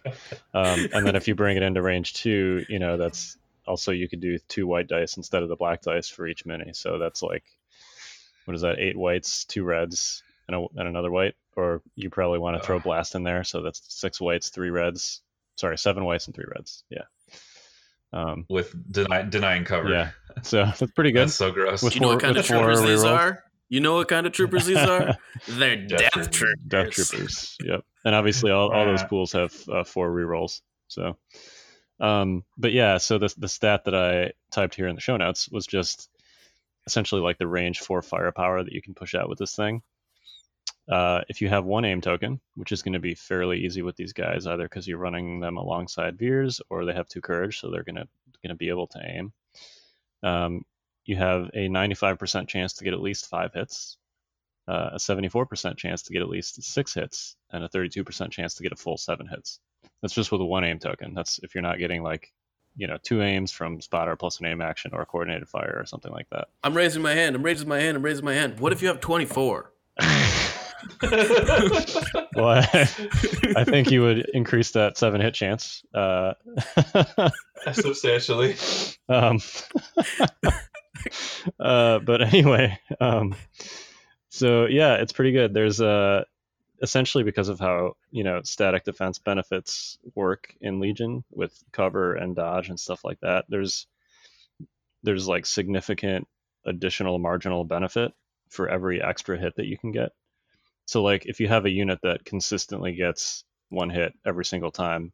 um, 0.53 0.88
and 0.93 1.07
then 1.07 1.15
if 1.15 1.27
you 1.27 1.36
bring 1.36 1.57
it 1.57 1.63
into 1.63 1.81
range 1.81 2.13
two, 2.13 2.65
you 2.69 2.79
know 2.79 2.97
that's 2.97 3.38
also 3.65 3.91
you 3.91 4.08
could 4.10 4.21
do 4.21 4.38
two 4.47 4.67
white 4.67 4.88
dice 4.88 5.17
instead 5.17 5.43
of 5.43 5.49
the 5.49 5.56
black 5.56 5.82
dice 5.82 6.08
for 6.10 6.28
each 6.28 6.45
mini. 6.45 6.71
So 6.73 6.97
that's 6.99 7.21
like 7.23 7.43
what 8.45 8.56
is 8.56 8.62
that? 8.62 8.80
Eight 8.80 8.97
whites, 8.97 9.45
two 9.45 9.63
reds, 9.63 10.21
and, 10.47 10.56
a, 10.56 10.65
and 10.76 10.88
another 10.88 11.12
white. 11.12 11.36
Or 11.56 11.82
you 11.95 12.10
probably 12.10 12.39
want 12.39 12.60
to 12.60 12.65
throw 12.65 12.80
blast 12.80 13.15
in 13.15 13.23
there, 13.23 13.43
so 13.43 13.62
that's 13.62 13.82
six 13.88 14.19
whites, 14.19 14.49
three 14.49 14.69
reds. 14.69 15.21
Sorry, 15.56 15.78
seven 15.78 16.04
whites 16.04 16.26
and 16.26 16.36
three 16.36 16.45
reds. 16.54 16.84
Yeah. 16.89 17.04
Um, 18.12 18.45
with 18.49 18.76
deny, 18.91 19.21
denying 19.23 19.65
cover. 19.65 19.89
yeah. 19.89 20.10
So 20.41 20.65
that's 20.65 20.91
pretty 20.93 21.12
good. 21.12 21.28
That's 21.28 21.36
so 21.36 21.52
gross. 21.52 21.84
With 21.84 21.93
Do 21.93 21.97
you 21.97 22.02
know 22.02 22.08
what 22.08 22.19
kind 22.19 22.32
of 22.32 22.38
with 22.38 22.47
troopers 22.47 22.82
these 22.82 23.04
rerolls? 23.04 23.17
are? 23.19 23.43
You 23.69 23.82
know 23.82 23.93
what 23.93 24.08
kind 24.08 24.26
of 24.26 24.34
troopers 24.34 24.65
these 24.65 24.78
are? 24.78 25.15
They're 25.47 25.76
Death 25.86 25.99
death, 26.12 26.32
troopers. 26.32 26.56
Death 26.67 26.89
Troopers. 26.89 27.58
Yep. 27.63 27.82
And 28.04 28.15
obviously, 28.15 28.49
all, 28.49 28.71
all 28.71 28.86
those 28.86 29.04
pools 29.04 29.32
have 29.34 29.54
uh, 29.71 29.84
four 29.84 30.10
rerolls. 30.10 30.62
So, 30.88 31.17
um, 31.99 32.43
but 32.58 32.73
yeah, 32.73 32.97
so 32.97 33.17
the 33.17 33.34
the 33.38 33.47
stat 33.47 33.86
that 33.86 33.95
I 33.95 34.34
typed 34.51 34.75
here 34.75 34.88
in 34.88 34.95
the 34.95 35.01
show 35.01 35.17
notes 35.17 35.49
was 35.49 35.65
just 35.65 36.10
essentially 36.86 37.21
like 37.21 37.38
the 37.38 37.47
range 37.47 37.79
for 37.79 38.01
firepower 38.01 38.63
that 38.63 38.73
you 38.73 38.82
can 38.82 38.93
push 38.93 39.15
out 39.15 39.29
with 39.29 39.39
this 39.39 39.56
thing. 39.56 39.82
Uh, 40.89 41.21
if 41.29 41.41
you 41.41 41.47
have 41.47 41.63
one 41.63 41.86
aim 41.86 42.01
token, 42.01 42.41
which 42.56 42.73
is 42.73 42.82
going 42.82 42.93
to 42.93 42.99
be 42.99 43.15
fairly 43.15 43.60
easy 43.65 43.82
with 43.82 43.95
these 43.95 44.12
guys, 44.12 44.45
either 44.45 44.63
because 44.63 44.86
you're 44.86 44.97
running 44.97 45.39
them 45.39 45.56
alongside 45.56 46.17
Veers 46.17 46.60
or 46.69 46.84
they 46.84 46.93
have 46.93 47.08
two 47.08 47.21
courage, 47.21 47.60
so 47.60 47.69
they're 47.69 47.84
gonna 47.84 48.08
gonna 48.43 48.56
be 48.56 48.69
able 48.69 48.88
to 48.88 48.99
aim. 49.01 49.32
Um, 50.23 50.65
you 51.06 51.15
have 51.15 51.49
a 51.53 51.69
95% 51.69 52.47
chance 52.47 52.73
to 52.73 52.84
get 52.84 52.93
at 52.93 53.01
least 53.01 53.29
five 53.29 53.53
hits, 53.53 53.97
uh, 54.67 54.91
a 54.93 54.97
74% 54.97 55.77
chance 55.77 56.03
to 56.03 56.13
get 56.13 56.21
at 56.21 56.29
least 56.29 56.62
six 56.63 56.93
hits, 56.93 57.36
and 57.51 57.63
a 57.63 57.69
32% 57.69 58.32
chance 58.32 58.56
to 58.56 58.63
get 58.63 58.71
a 58.71 58.77
full 58.77 58.97
seven 58.97 59.27
hits. 59.27 59.60
That's 60.03 60.13
just 60.13 60.31
with 60.33 60.41
a 60.41 60.45
one 60.45 60.65
aim 60.65 60.79
token. 60.79 61.13
That's 61.13 61.39
if 61.43 61.55
you're 61.55 61.61
not 61.61 61.79
getting 61.79 62.03
like, 62.03 62.31
you 62.75 62.87
know, 62.87 62.97
two 63.01 63.23
aims 63.23 63.51
from 63.51 63.79
spotter 63.79 64.17
plus 64.17 64.39
an 64.41 64.47
aim 64.47 64.59
action 64.61 64.91
or 64.93 65.01
a 65.01 65.05
coordinated 65.05 65.47
fire 65.47 65.77
or 65.79 65.85
something 65.85 66.11
like 66.11 66.27
that. 66.31 66.49
I'm 66.61 66.75
raising 66.75 67.01
my 67.01 67.13
hand. 67.13 67.37
I'm 67.37 67.41
raising 67.41 67.69
my 67.69 67.79
hand. 67.79 67.95
I'm 67.95 68.03
raising 68.03 68.25
my 68.25 68.33
hand. 68.33 68.59
What 68.59 68.73
if 68.73 68.81
you 68.81 68.89
have 68.89 68.99
24? 68.99 69.71
Well, 72.35 72.47
I, 72.47 72.89
I 73.55 73.63
think 73.63 73.91
you 73.91 74.01
would 74.01 74.27
increase 74.33 74.71
that 74.71 74.97
seven 74.97 75.21
hit 75.21 75.35
chance. 75.35 75.83
Uh, 75.93 76.33
substantially. 77.73 78.55
um, 79.07 79.39
uh, 81.59 81.99
but 81.99 82.23
anyway, 82.23 82.79
um, 82.99 83.35
so 84.29 84.65
yeah, 84.65 84.95
it's 84.95 85.13
pretty 85.13 85.31
good. 85.31 85.53
There's 85.53 85.79
uh, 85.79 86.23
essentially 86.83 87.23
because 87.23 87.47
of 87.47 87.59
how 87.59 87.95
you 88.11 88.23
know 88.23 88.41
static 88.43 88.83
defense 88.83 89.17
benefits 89.17 89.97
work 90.13 90.53
in 90.61 90.79
Legion 90.79 91.23
with 91.31 91.63
cover 91.71 92.13
and 92.13 92.35
dodge 92.35 92.69
and 92.69 92.79
stuff 92.79 93.03
like 93.03 93.19
that. 93.21 93.45
There's 93.49 93.87
there's 95.01 95.27
like 95.27 95.45
significant 95.45 96.27
additional 96.65 97.17
marginal 97.19 97.63
benefit 97.63 98.13
for 98.49 98.69
every 98.69 99.01
extra 99.01 99.37
hit 99.37 99.55
that 99.55 99.65
you 99.65 99.77
can 99.77 99.91
get. 99.91 100.11
So 100.85 101.01
like 101.01 101.25
if 101.25 101.39
you 101.39 101.47
have 101.47 101.65
a 101.65 101.71
unit 101.71 101.99
that 102.03 102.25
consistently 102.25 102.93
gets 102.93 103.45
one 103.69 103.89
hit 103.89 104.13
every 104.25 104.45
single 104.45 104.71
time, 104.71 105.13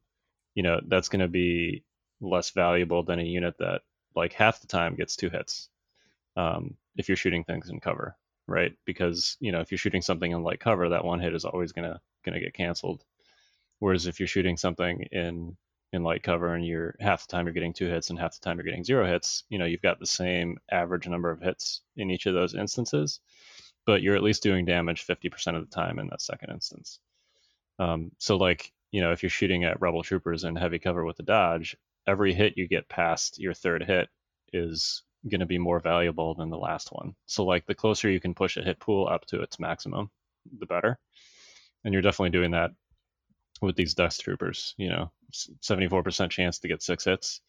you 0.55 0.63
know, 0.63 0.81
that's 0.87 1.09
going 1.09 1.21
to 1.21 1.27
be 1.27 1.83
less 2.19 2.49
valuable 2.49 3.03
than 3.03 3.19
a 3.19 3.23
unit 3.23 3.55
that 3.59 3.81
like 4.15 4.33
half 4.33 4.59
the 4.61 4.67
time 4.67 4.95
gets 4.95 5.15
two 5.15 5.29
hits. 5.29 5.69
Um, 6.35 6.75
if 6.97 7.07
you're 7.07 7.15
shooting 7.15 7.43
things 7.43 7.69
in 7.69 7.79
cover, 7.79 8.15
right? 8.49 8.73
Because, 8.85 9.37
you 9.39 9.51
know, 9.51 9.61
if 9.61 9.71
you're 9.71 9.77
shooting 9.77 10.01
something 10.01 10.31
in 10.31 10.43
light 10.43 10.59
cover, 10.59 10.89
that 10.89 11.05
one 11.05 11.19
hit 11.19 11.35
is 11.35 11.45
always 11.45 11.71
going 11.71 11.93
to 12.25 12.39
get 12.39 12.53
canceled. 12.53 13.03
Whereas 13.79 14.07
if 14.07 14.19
you're 14.19 14.27
shooting 14.27 14.57
something 14.57 15.03
in 15.11 15.57
in 15.91 16.03
light 16.03 16.21
cover 16.21 16.53
and 16.53 16.65
you're 16.65 16.95
half 16.99 17.25
the 17.25 17.31
time 17.31 17.45
you're 17.45 17.53
getting 17.53 17.73
two 17.73 17.87
hits 17.87 18.09
and 18.09 18.19
half 18.19 18.33
the 18.33 18.45
time 18.45 18.57
you're 18.57 18.65
getting 18.65 18.83
zero 18.83 19.07
hits, 19.07 19.43
you 19.49 19.57
know, 19.57 19.65
you've 19.65 19.81
got 19.81 19.99
the 19.99 20.05
same 20.05 20.57
average 20.71 21.07
number 21.07 21.31
of 21.31 21.41
hits 21.41 21.81
in 21.97 22.11
each 22.11 22.27
of 22.27 22.35
those 22.35 22.53
instances, 22.53 23.19
but 23.87 24.03
you're 24.03 24.15
at 24.15 24.21
least 24.21 24.43
doing 24.43 24.65
damage 24.65 25.05
50% 25.07 25.55
of 25.55 25.67
the 25.67 25.75
time 25.75 25.97
in 25.97 26.07
that 26.09 26.21
second 26.21 26.51
instance. 26.51 26.99
Um, 27.79 28.11
so 28.19 28.37
like, 28.37 28.71
you 28.91 29.01
know, 29.01 29.11
if 29.11 29.23
you're 29.23 29.31
shooting 29.31 29.63
at 29.63 29.81
rebel 29.81 30.03
troopers 30.03 30.43
in 30.43 30.55
heavy 30.55 30.77
cover 30.77 31.03
with 31.03 31.19
a 31.19 31.23
dodge, 31.23 31.75
every 32.05 32.33
hit 32.33 32.57
you 32.57 32.67
get 32.67 32.89
past 32.89 33.39
your 33.39 33.53
third 33.53 33.83
hit 33.83 34.09
is 34.53 35.03
going 35.27 35.39
to 35.39 35.45
be 35.45 35.57
more 35.57 35.79
valuable 35.79 36.33
than 36.33 36.49
the 36.49 36.57
last 36.57 36.89
one. 36.91 37.15
So 37.25 37.43
like 37.43 37.65
the 37.65 37.75
closer 37.75 38.09
you 38.09 38.19
can 38.19 38.33
push 38.33 38.57
a 38.57 38.63
hit 38.63 38.79
pool 38.79 39.07
up 39.07 39.25
to 39.27 39.41
its 39.41 39.59
maximum, 39.59 40.09
the 40.59 40.65
better. 40.65 40.97
And 41.83 41.93
you're 41.93 42.01
definitely 42.01 42.31
doing 42.31 42.51
that 42.51 42.71
with 43.61 43.75
these 43.75 43.93
dust 43.93 44.21
troopers, 44.21 44.73
you 44.77 44.89
know, 44.89 45.11
74% 45.33 46.29
chance 46.29 46.59
to 46.59 46.67
get 46.67 46.81
six 46.81 47.05
hits. 47.05 47.41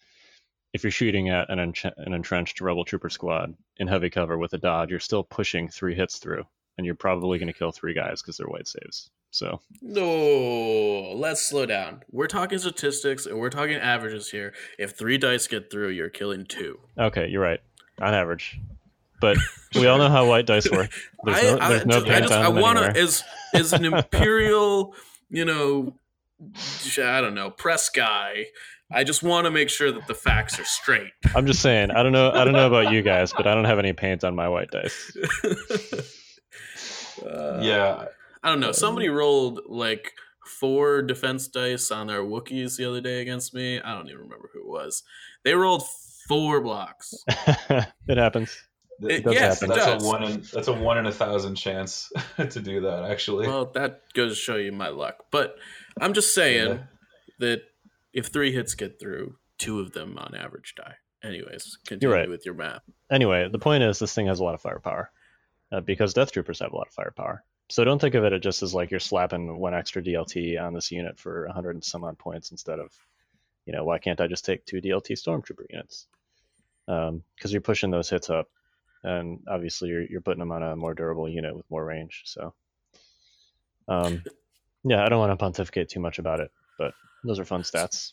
If 0.73 0.85
you're 0.85 0.91
shooting 0.91 1.31
at 1.31 1.51
an, 1.51 1.59
an 1.59 2.13
entrenched 2.13 2.61
rebel 2.61 2.85
trooper 2.85 3.11
squad 3.11 3.55
in 3.77 3.89
heavy 3.89 4.11
cover 4.11 4.39
with 4.39 4.53
a 4.53 4.59
dodge, 4.59 4.91
you're 4.91 5.01
still 5.01 5.25
pushing 5.25 5.69
three 5.69 5.95
hits 5.95 6.19
through, 6.19 6.45
and 6.81 6.87
you're 6.87 6.95
probably 6.95 7.39
going 7.39 7.47
to 7.47 7.53
kill 7.53 7.73
three 7.73 7.93
guys 7.93 8.23
because 8.23 8.39
they're 8.39 8.47
white 8.47 8.67
saves. 8.67 9.11
So 9.31 9.61
No, 9.83 11.13
let's 11.15 11.43
slow 11.43 11.67
down. 11.67 12.03
We're 12.11 12.27
talking 12.27 12.59
statistics 12.59 13.27
and 13.27 13.39
we're 13.39 13.51
talking 13.51 13.77
averages 13.77 14.31
here. 14.31 14.55
If 14.79 14.93
three 14.93 15.19
dice 15.19 15.47
get 15.47 15.71
through, 15.71 15.91
you're 15.91 16.09
killing 16.09 16.47
two. 16.47 16.81
okay, 16.99 17.29
you're 17.29 17.43
right 17.43 17.61
on 18.01 18.15
average, 18.15 18.59
but 19.21 19.37
we 19.75 19.87
all 19.87 19.99
know 19.99 20.09
how 20.09 20.27
white 20.27 20.47
dice 20.47 20.71
work. 20.71 20.91
There's 21.25 21.43
no, 21.43 21.59
I, 21.61 21.69
there's 21.69 21.87
no 21.87 21.99
I, 21.99 22.01
paint 22.01 22.11
I 22.15 22.21
just 22.21 22.33
I 22.33 22.49
want 22.49 22.79
to 22.79 22.99
as 22.99 23.23
as 23.53 23.75
an 23.75 23.85
imperial, 23.93 24.95
you 25.29 25.45
know, 25.45 25.93
I 26.97 27.21
don't 27.21 27.35
know, 27.35 27.51
press 27.51 27.91
guy. 27.91 28.47
I 28.91 29.05
just 29.05 29.23
want 29.23 29.45
to 29.45 29.51
make 29.53 29.69
sure 29.69 29.93
that 29.93 30.09
the 30.09 30.15
facts 30.15 30.59
are 30.59 30.65
straight. 30.65 31.13
I'm 31.37 31.47
just 31.47 31.61
saying. 31.61 31.93
I 31.93 32.03
don't 32.03 32.11
know. 32.11 32.33
I 32.33 32.43
don't 32.43 32.55
know 32.55 32.67
about 32.67 32.91
you 32.91 33.03
guys, 33.13 33.33
but 33.37 33.47
I 33.47 33.55
don't 33.55 33.67
have 33.67 33.79
any 33.79 33.93
paint 33.93 34.25
on 34.25 34.35
my 34.35 34.49
white 34.49 34.73
dice. 34.73 35.17
Uh, 37.23 37.61
yeah, 37.63 38.07
I 38.43 38.49
don't 38.49 38.61
know. 38.61 38.73
Somebody 38.73 39.09
rolled 39.09 39.61
like 39.67 40.13
four 40.47 41.03
defense 41.03 41.49
dice 41.49 41.91
on 41.91 42.07
their 42.09 42.23
Wookiees 42.23 42.77
the 42.77 42.85
other 42.89 43.01
day 43.01 43.21
against 43.21 43.55
me. 43.55 43.81
I 43.81 43.95
don't 43.95 44.09
even 44.09 44.21
remember 44.23 44.51
who 44.53 44.61
it 44.61 44.69
was. 44.69 45.03
They 45.45 45.55
rolled 45.55 45.85
four 46.29 46.61
blocks. 46.61 47.15
it 47.29 48.19
happens. 48.19 48.57
It- 49.03 49.25
does 49.25 49.33
yes, 49.35 49.61
happen. 49.61 49.73
it 49.73 49.75
that's 49.77 49.93
does. 49.95 50.05
a 50.05 50.07
one 50.07 50.23
in 50.25 50.43
that's 50.53 50.69
a 50.69 50.73
one 50.75 50.99
in 50.99 51.07
a 51.07 51.13
thousand 51.13 51.55
chance 51.55 52.13
to 52.37 52.61
do 52.61 52.83
that. 52.83 53.05
Actually, 53.05 53.47
Well, 53.47 53.67
that 53.75 54.03
goes 54.15 54.33
to 54.33 54.37
show 54.37 54.57
you 54.57 54.73
my 54.73 54.89
luck. 54.89 55.25
But 55.31 55.57
I'm 56.01 56.13
just 56.13 56.35
saying 56.35 56.69
Yeah. 56.69 56.79
that 57.39 57.63
if 58.13 58.27
three 58.27 58.53
hits 58.53 58.75
get 58.75 59.01
through, 59.01 59.37
two 59.57 59.81
of 59.81 59.93
them 59.93 60.19
on 60.19 60.35
average 60.35 60.75
die. 60.77 60.97
Anyways, 61.23 61.79
continue 61.87 62.15
right. 62.15 62.29
with 62.29 62.45
your 62.45 62.55
math. 62.55 62.83
Anyway, 63.11 63.49
the 63.51 63.59
point 63.59 63.83
is 63.83 63.99
this 63.99 64.15
thing 64.15 64.27
has 64.27 64.41
a 64.41 64.45
lot 64.45 64.55
of 64.55 64.61
firepower 64.61 65.11
uh, 65.73 65.81
because 65.81 66.15
Death 66.15 66.33
Troopers 66.33 66.61
have 66.61 66.73
a 66.73 66.77
lot 66.77 66.89
of 66.89 66.95
firepower. 66.95 67.45
So 67.69 67.85
don't 67.85 68.01
think 68.01 68.17
of 68.17 68.25
it 68.25 68.39
just 68.41 68.63
as 68.63 68.75
like 68.75 68.91
you're 68.91 69.01
slapping 69.01 69.57
one 69.57 69.75
extra 69.75 70.03
DLT 70.03 70.61
on 70.61 70.75
this 70.75 70.91
unit 70.91 71.19
for 71.19 71.47
100 71.47 71.71
and 71.71 71.85
some 71.85 72.03
odd 72.03 72.19
points 72.19 72.51
instead 72.51 72.81
of, 72.81 72.93
you 73.65 73.73
know, 73.73 73.85
why 73.85 73.99
can't 73.99 74.21
I 74.21 74.27
just 74.27 74.45
take 74.45 74.65
two 74.67 74.81
DLT 74.81 75.13
Stormtrooper 75.13 75.71
units? 75.71 76.09
Because 76.87 77.53
you're 77.53 77.61
pushing 77.61 77.91
those 77.91 78.11
hits 78.11 78.29
up, 78.29 78.49
and 79.05 79.39
obviously 79.47 79.89
you're, 79.89 80.03
you're 80.03 80.21
putting 80.21 80.41
them 80.41 80.51
on 80.51 80.65
a 80.65 80.75
more 80.75 80.95
durable 80.95 81.29
unit 81.29 81.55
with 81.55 81.71
more 81.71 81.85
range. 81.85 82.23
So, 82.25 82.53
um, 83.87 84.25
yeah, 84.83 85.05
I 85.05 85.09
don't 85.09 85.21
want 85.21 85.31
to 85.31 85.37
pontificate 85.37 85.89
too 85.89 86.01
much 86.01 86.19
about 86.19 86.41
it, 86.41 86.51
but 86.77 86.95
those 87.23 87.39
are 87.39 87.45
fun 87.45 87.63
stats. 87.63 88.13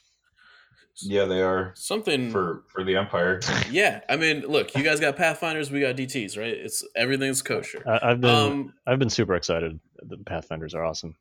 Yeah, 1.01 1.25
they 1.25 1.41
are 1.41 1.73
Something 1.75 2.31
for 2.31 2.63
for 2.67 2.83
the 2.83 2.95
Empire. 2.95 3.39
Yeah, 3.71 4.01
I 4.09 4.15
mean, 4.15 4.41
look, 4.41 4.75
you 4.75 4.83
guys 4.83 4.99
got 4.99 5.15
Pathfinders, 5.17 5.71
we 5.71 5.81
got 5.81 5.95
DTs, 5.95 6.37
right? 6.37 6.53
It's 6.53 6.83
everything's 6.95 7.41
kosher. 7.41 7.83
I, 7.87 8.11
I've 8.11 8.21
been 8.21 8.29
Um, 8.29 8.73
I've 8.85 8.99
been 8.99 9.09
super 9.09 9.35
excited. 9.35 9.79
The 10.01 10.17
Pathfinders 10.17 10.73
are 10.73 10.83
awesome. 10.85 11.15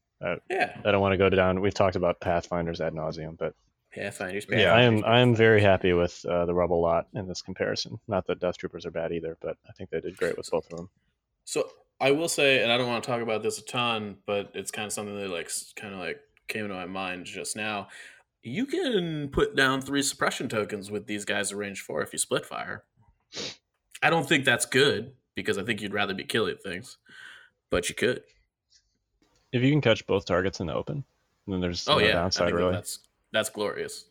yeah, 0.50 0.78
I 0.84 0.90
don't 0.90 1.00
want 1.00 1.12
to 1.12 1.18
go 1.18 1.28
down. 1.28 1.60
We've 1.60 1.74
talked 1.74 1.96
about 1.96 2.20
Pathfinders 2.20 2.80
ad 2.80 2.94
nauseum, 2.94 3.36
but 3.36 3.54
Pathfinders. 3.92 4.46
Yeah. 4.50 4.74
I 4.74 4.82
am 4.82 5.04
I 5.04 5.20
am 5.20 5.34
very 5.34 5.60
happy 5.60 5.92
with 5.92 6.24
uh, 6.26 6.46
the 6.46 6.54
Rebel 6.54 6.80
lot 6.80 7.06
in 7.14 7.26
this 7.26 7.42
comparison. 7.42 7.98
Not 8.06 8.26
that 8.26 8.40
Death 8.40 8.58
Troopers 8.58 8.86
are 8.86 8.90
bad 8.90 9.12
either, 9.12 9.36
but 9.40 9.56
I 9.68 9.72
think 9.72 9.90
they 9.90 10.00
did 10.00 10.16
great 10.16 10.36
with 10.36 10.50
both 10.50 10.70
of 10.70 10.76
them. 10.76 10.90
So 11.44 11.68
I 12.00 12.10
will 12.10 12.28
say, 12.28 12.62
and 12.62 12.70
I 12.70 12.76
don't 12.76 12.88
want 12.88 13.02
to 13.02 13.10
talk 13.10 13.22
about 13.22 13.42
this 13.42 13.58
a 13.58 13.64
ton, 13.64 14.18
but 14.26 14.50
it's 14.54 14.70
kind 14.70 14.86
of 14.86 14.92
something 14.92 15.16
that 15.16 15.30
like 15.30 15.50
kind 15.76 15.94
of 15.94 16.00
like 16.00 16.20
came 16.48 16.64
into 16.64 16.76
my 16.76 16.86
mind 16.86 17.24
just 17.24 17.56
now. 17.56 17.88
You 18.46 18.64
can 18.66 19.28
put 19.28 19.56
down 19.56 19.80
three 19.80 20.02
suppression 20.02 20.48
tokens 20.48 20.88
with 20.88 21.06
these 21.08 21.24
guys 21.24 21.50
at 21.50 21.58
range 21.58 21.80
four 21.80 22.00
if 22.02 22.12
you 22.12 22.18
split 22.18 22.46
fire. 22.46 22.84
I 24.02 24.08
don't 24.08 24.28
think 24.28 24.44
that's 24.44 24.64
good 24.66 25.12
because 25.34 25.58
I 25.58 25.64
think 25.64 25.80
you'd 25.82 25.92
rather 25.92 26.14
be 26.14 26.22
killing 26.22 26.56
things, 26.62 26.98
but 27.70 27.88
you 27.88 27.94
could. 27.96 28.22
If 29.52 29.62
you 29.62 29.70
can 29.72 29.80
catch 29.80 30.06
both 30.06 30.26
targets 30.26 30.60
in 30.60 30.68
the 30.68 30.74
open, 30.74 31.02
then 31.48 31.60
there's 31.60 31.88
Oh 31.88 31.98
no 31.98 32.04
yeah, 32.04 32.10
I 32.10 32.12
downside 32.12 32.46
think 32.46 32.56
that 32.56 32.62
really. 32.62 32.72
that's 32.74 33.00
that's 33.32 33.50
glorious. 33.50 34.04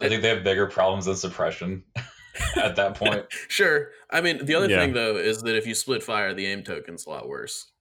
I 0.00 0.08
think 0.08 0.22
they 0.22 0.28
have 0.28 0.44
bigger 0.44 0.66
problems 0.66 1.06
than 1.06 1.16
suppression 1.16 1.82
at 2.56 2.76
that 2.76 2.94
point. 2.94 3.24
Sure. 3.48 3.90
I 4.10 4.20
mean, 4.20 4.44
the 4.46 4.54
other 4.54 4.68
Yeah. 4.68 4.78
thing 4.80 4.92
though 4.92 5.16
is 5.16 5.42
that 5.42 5.56
if 5.56 5.66
you 5.66 5.74
split 5.74 6.04
fire, 6.04 6.34
the 6.34 6.46
aim 6.46 6.62
token's 6.62 7.06
a 7.06 7.10
lot 7.10 7.28
worse. 7.28 7.72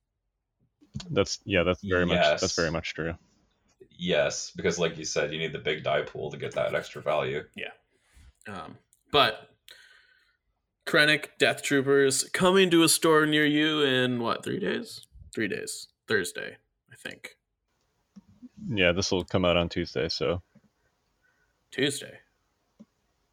That's 1.11 1.39
yeah, 1.45 1.61
that's 1.61 1.83
very 1.83 2.05
much 2.07 2.41
that's 2.41 2.55
very 2.55 2.71
much 2.71 2.93
true. 2.95 3.13
Yes, 3.97 4.51
because 4.55 4.77
like 4.79 4.97
you 4.97 5.05
said, 5.05 5.31
you 5.31 5.39
need 5.39 5.53
the 5.53 5.59
big 5.59 5.83
die 5.83 6.01
pool 6.01 6.31
to 6.31 6.37
get 6.37 6.53
that 6.55 6.75
extra 6.75 7.01
value. 7.01 7.43
Yeah. 7.55 7.71
Um, 8.47 8.77
but 9.11 9.49
Krennic 10.85 11.29
Death 11.39 11.63
Troopers 11.63 12.23
coming 12.33 12.69
to 12.71 12.83
a 12.83 12.89
store 12.89 13.25
near 13.25 13.45
you 13.45 13.81
in 13.81 14.19
what 14.19 14.43
three 14.43 14.59
days? 14.59 15.07
Three 15.33 15.47
days. 15.47 15.87
Thursday, 16.07 16.57
I 16.91 16.95
think. 16.95 17.37
Yeah, 18.69 18.91
this 18.91 19.11
will 19.11 19.23
come 19.23 19.45
out 19.45 19.57
on 19.57 19.69
Tuesday, 19.69 20.09
so 20.09 20.41
Tuesday. 21.71 22.19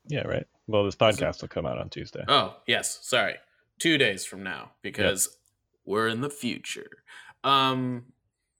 yeah, 0.09 0.23
right. 0.23 0.47
Well, 0.67 0.85
this 0.85 0.97
podcast 0.97 1.41
will 1.41 1.49
come 1.49 1.67
out 1.67 1.79
on 1.79 1.89
Tuesday. 1.91 2.25
Oh 2.29 2.57
yes, 2.67 2.99
sorry. 3.03 3.35
Two 3.79 3.99
days 3.99 4.25
from 4.25 4.43
now 4.43 4.73
because 4.83 5.37
we're 5.85 6.09
in 6.09 6.21
the 6.21 6.31
future. 6.31 7.03
Um, 7.45 8.07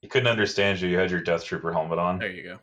He 0.03 0.09
couldn't 0.09 0.27
understand 0.27 0.81
you. 0.81 0.89
You 0.89 0.97
had 0.97 1.09
your 1.09 1.21
Death 1.21 1.45
Trooper 1.45 1.71
helmet 1.71 1.97
on. 1.97 2.19
There 2.19 2.29
you 2.29 2.59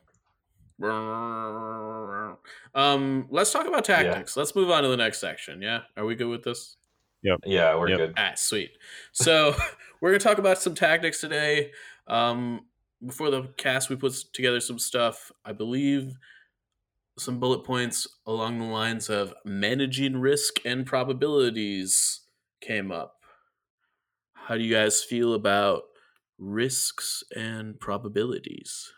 go. 0.78 2.36
Um, 2.74 3.26
let's 3.30 3.50
talk 3.50 3.66
about 3.66 3.82
tactics. 3.86 4.36
Let's 4.36 4.54
move 4.54 4.70
on 4.70 4.82
to 4.82 4.90
the 4.90 4.96
next 4.98 5.22
section. 5.22 5.62
Yeah, 5.62 5.80
are 5.96 6.04
we 6.04 6.16
good 6.16 6.28
with 6.28 6.42
this? 6.42 6.76
Yep. 7.22 7.38
Yeah, 7.46 7.74
we're 7.76 7.88
Yep. 7.88 7.98
good. 7.98 8.14
Ah, 8.18 8.32
sweet. 8.36 8.72
So 9.12 9.54
we're 10.02 10.10
gonna 10.10 10.18
talk 10.18 10.36
about 10.36 10.58
some 10.60 10.74
tactics 10.74 11.18
today. 11.18 11.72
Um, 12.08 12.66
before 13.06 13.30
the 13.30 13.44
cast, 13.56 13.88
we 13.88 13.96
put 13.96 14.12
together 14.34 14.60
some 14.60 14.78
stuff. 14.78 15.32
I 15.42 15.52
believe 15.54 16.12
some 17.18 17.40
bullet 17.40 17.64
points 17.64 18.06
along 18.26 18.58
the 18.58 18.66
lines 18.66 19.08
of 19.08 19.32
managing 19.46 20.18
risk 20.18 20.56
and 20.66 20.84
probabilities 20.84 22.20
came 22.60 22.92
up. 22.92 23.16
How 24.34 24.58
do 24.58 24.62
you 24.62 24.74
guys 24.74 25.02
feel 25.02 25.32
about 25.32 25.84
risks 26.40 27.22
and 27.36 27.78
probabilities? 27.78 28.92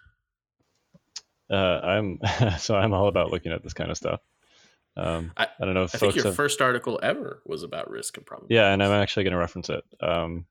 Uh, 1.51 1.81
I'm 1.83 2.21
so 2.59 2.75
I'm 2.75 2.95
all 2.95 3.09
about 3.09 3.31
looking 3.31 3.53
at 3.53 3.63
this 3.63 3.75
kind 3.75 3.91
of 3.91 3.97
stuff. 3.97 4.21
Um, 4.97 5.33
I- 5.37 5.49
I, 5.61 5.65
don't 5.65 5.75
know 5.75 5.85
if 5.85 5.95
I 5.95 5.99
think 5.99 6.17
your 6.17 6.27
have, 6.27 6.37
first 6.37 6.61
article 6.61 7.01
ever 7.03 7.43
was 7.47 7.63
about 7.63 7.91
risk 7.91 8.17
and 8.17 8.27
probability. 8.27 8.55
Yeah, 8.55 8.73
and 8.73 8.83
I'm 8.83 8.91
actually 8.93 9.25
going 9.25 9.33
to 9.33 9.39
reference 9.39 9.71
it. 9.71 9.85
Um, 10.01 10.47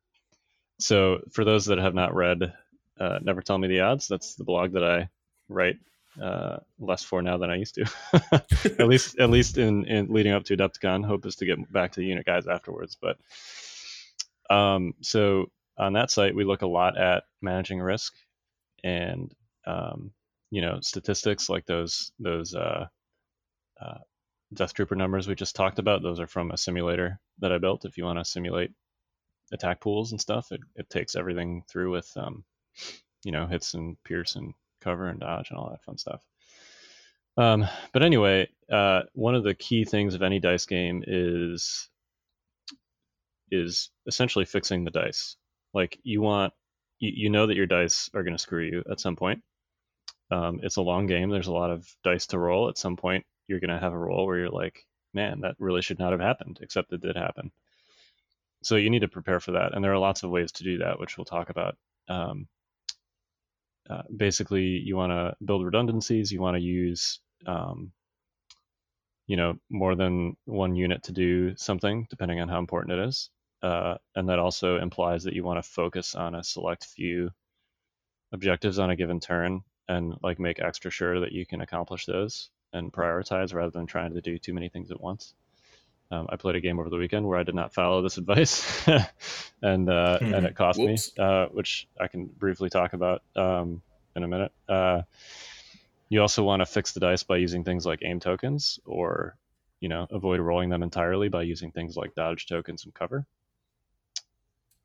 so, 0.79 1.21
for 1.31 1.45
those 1.45 1.65
that 1.65 1.77
have 1.77 1.93
not 1.93 2.15
read 2.15 2.53
uh, 2.99 3.19
Never 3.21 3.41
Tell 3.41 3.57
Me 3.57 3.67
the 3.67 3.81
Odds, 3.81 4.07
that's 4.07 4.35
the 4.35 4.43
blog 4.43 4.73
that 4.73 4.83
I 4.83 5.09
write 5.47 5.77
uh, 6.19 6.57
less 6.79 7.03
for 7.03 7.21
now 7.21 7.37
than 7.37 7.51
I 7.51 7.55
used 7.57 7.75
to. 7.75 7.85
at 8.79 8.87
least, 8.87 9.19
at 9.19 9.29
least 9.29 9.57
in, 9.57 9.85
in 9.85 10.11
leading 10.11 10.33
up 10.33 10.43
to 10.45 10.57
AdeptiCon. 10.57 11.05
Hope 11.05 11.25
is 11.25 11.35
to 11.37 11.45
get 11.45 11.71
back 11.71 11.91
to 11.91 11.99
the 11.99 12.05
unit 12.05 12.25
guys 12.25 12.47
afterwards. 12.47 12.97
But 12.99 13.17
um, 14.53 14.95
so 15.01 15.51
on 15.81 15.93
that 15.93 16.11
site, 16.11 16.35
we 16.35 16.45
look 16.45 16.61
a 16.61 16.67
lot 16.67 16.97
at 16.97 17.23
managing 17.41 17.81
risk 17.81 18.13
and 18.83 19.33
um, 19.65 20.11
you 20.51 20.61
know 20.61 20.79
statistics 20.81 21.49
like 21.49 21.65
those 21.65 22.11
those 22.19 22.53
uh, 22.55 22.85
uh, 23.81 23.97
Death 24.53 24.73
Trooper 24.73 24.95
numbers 24.95 25.27
we 25.27 25.35
just 25.35 25.55
talked 25.55 25.79
about. 25.79 26.03
Those 26.03 26.19
are 26.19 26.27
from 26.27 26.51
a 26.51 26.57
simulator 26.57 27.19
that 27.39 27.51
I 27.51 27.57
built. 27.57 27.85
If 27.85 27.97
you 27.97 28.05
want 28.05 28.19
to 28.19 28.25
simulate 28.25 28.71
attack 29.51 29.81
pools 29.81 30.11
and 30.11 30.21
stuff, 30.21 30.51
it, 30.51 30.61
it 30.75 30.89
takes 30.89 31.15
everything 31.15 31.63
through 31.69 31.91
with, 31.91 32.09
um, 32.15 32.43
you 33.23 33.31
know, 33.31 33.47
hits 33.47 33.73
and 33.73 34.01
pierce 34.03 34.35
and 34.35 34.53
cover 34.81 35.07
and 35.07 35.19
dodge 35.19 35.49
and 35.49 35.59
all 35.59 35.69
that 35.69 35.83
fun 35.83 35.97
stuff. 35.97 36.21
Um, 37.37 37.65
but 37.93 38.03
anyway, 38.03 38.49
uh, 38.71 39.01
one 39.13 39.35
of 39.35 39.43
the 39.43 39.55
key 39.55 39.85
things 39.85 40.13
of 40.15 40.21
any 40.21 40.39
dice 40.39 40.65
game 40.65 41.03
is 41.07 41.89
is 43.51 43.89
essentially 44.07 44.45
fixing 44.45 44.83
the 44.83 44.91
dice. 44.91 45.35
Like 45.73 45.99
you 46.03 46.21
want, 46.21 46.53
you, 46.99 47.11
you 47.13 47.29
know 47.29 47.47
that 47.47 47.55
your 47.55 47.65
dice 47.65 48.09
are 48.13 48.23
going 48.23 48.35
to 48.35 48.41
screw 48.41 48.63
you 48.63 48.83
at 48.89 48.99
some 48.99 49.15
point. 49.15 49.41
Um, 50.29 50.59
it's 50.63 50.77
a 50.77 50.81
long 50.81 51.07
game. 51.07 51.29
There's 51.29 51.47
a 51.47 51.53
lot 51.53 51.71
of 51.71 51.87
dice 52.03 52.27
to 52.27 52.39
roll. 52.39 52.69
At 52.69 52.77
some 52.77 52.95
point, 52.95 53.25
you're 53.47 53.59
going 53.59 53.69
to 53.69 53.79
have 53.79 53.93
a 53.93 53.97
roll 53.97 54.25
where 54.25 54.37
you're 54.37 54.49
like, 54.49 54.85
man, 55.13 55.41
that 55.41 55.55
really 55.59 55.81
should 55.81 55.99
not 55.99 56.11
have 56.11 56.21
happened, 56.21 56.59
except 56.61 56.93
it 56.93 57.01
did 57.01 57.17
happen. 57.17 57.51
So 58.63 58.75
you 58.75 58.89
need 58.89 58.99
to 58.99 59.07
prepare 59.07 59.39
for 59.39 59.53
that, 59.53 59.73
and 59.73 59.83
there 59.83 59.91
are 59.91 59.97
lots 59.97 60.23
of 60.23 60.29
ways 60.29 60.51
to 60.53 60.63
do 60.63 60.77
that, 60.79 60.99
which 60.99 61.17
we'll 61.17 61.25
talk 61.25 61.49
about. 61.49 61.75
Um, 62.07 62.47
uh, 63.89 64.03
basically, 64.15 64.63
you 64.63 64.95
want 64.95 65.11
to 65.11 65.35
build 65.43 65.65
redundancies. 65.65 66.31
You 66.31 66.41
want 66.41 66.55
to 66.55 66.61
use, 66.61 67.19
um, 67.45 67.91
you 69.27 69.35
know, 69.35 69.55
more 69.69 69.95
than 69.95 70.37
one 70.45 70.75
unit 70.75 71.03
to 71.03 71.11
do 71.11 71.55
something, 71.57 72.05
depending 72.09 72.39
on 72.39 72.49
how 72.49 72.59
important 72.59 72.93
it 72.99 73.07
is. 73.07 73.29
Uh, 73.61 73.95
and 74.15 74.29
that 74.29 74.39
also 74.39 74.77
implies 74.77 75.23
that 75.23 75.33
you 75.33 75.43
want 75.43 75.63
to 75.63 75.69
focus 75.69 76.15
on 76.15 76.35
a 76.35 76.43
select 76.43 76.85
few 76.85 77.31
objectives 78.31 78.79
on 78.79 78.89
a 78.89 78.95
given 78.95 79.19
turn 79.19 79.61
and 79.87 80.15
like 80.23 80.39
make 80.39 80.59
extra 80.59 80.89
sure 80.89 81.19
that 81.19 81.31
you 81.31 81.45
can 81.45 81.61
accomplish 81.61 82.05
those 82.05 82.49
and 82.73 82.91
prioritize 82.91 83.53
rather 83.53 83.71
than 83.71 83.85
trying 83.85 84.13
to 84.13 84.21
do 84.21 84.37
too 84.37 84.53
many 84.53 84.69
things 84.69 84.91
at 84.91 85.01
once. 85.01 85.33
Um, 86.09 86.27
I 86.29 86.35
played 86.35 86.55
a 86.55 86.61
game 86.61 86.79
over 86.79 86.89
the 86.89 86.97
weekend 86.97 87.25
where 87.25 87.39
I 87.39 87.43
did 87.43 87.55
not 87.55 87.73
follow 87.73 88.01
this 88.01 88.17
advice, 88.17 88.87
and 89.61 89.89
uh, 89.89 90.19
and 90.21 90.45
it 90.45 90.55
cost 90.55 90.79
Whoops. 90.79 91.17
me, 91.17 91.23
uh, 91.23 91.45
which 91.47 91.87
I 91.99 92.07
can 92.07 92.25
briefly 92.25 92.69
talk 92.69 92.93
about 92.93 93.21
um, 93.35 93.81
in 94.15 94.23
a 94.23 94.27
minute. 94.27 94.51
Uh, 94.67 95.03
you 96.09 96.21
also 96.21 96.43
want 96.43 96.61
to 96.61 96.65
fix 96.65 96.91
the 96.91 96.99
dice 96.99 97.23
by 97.23 97.37
using 97.37 97.63
things 97.63 97.85
like 97.85 97.99
aim 98.03 98.19
tokens, 98.19 98.79
or 98.85 99.37
you 99.79 99.87
know, 99.87 100.05
avoid 100.11 100.41
rolling 100.41 100.69
them 100.69 100.83
entirely 100.83 101.29
by 101.29 101.43
using 101.43 101.71
things 101.71 101.95
like 101.95 102.13
dodge 102.13 102.45
tokens 102.45 102.83
and 102.83 102.93
cover. 102.93 103.25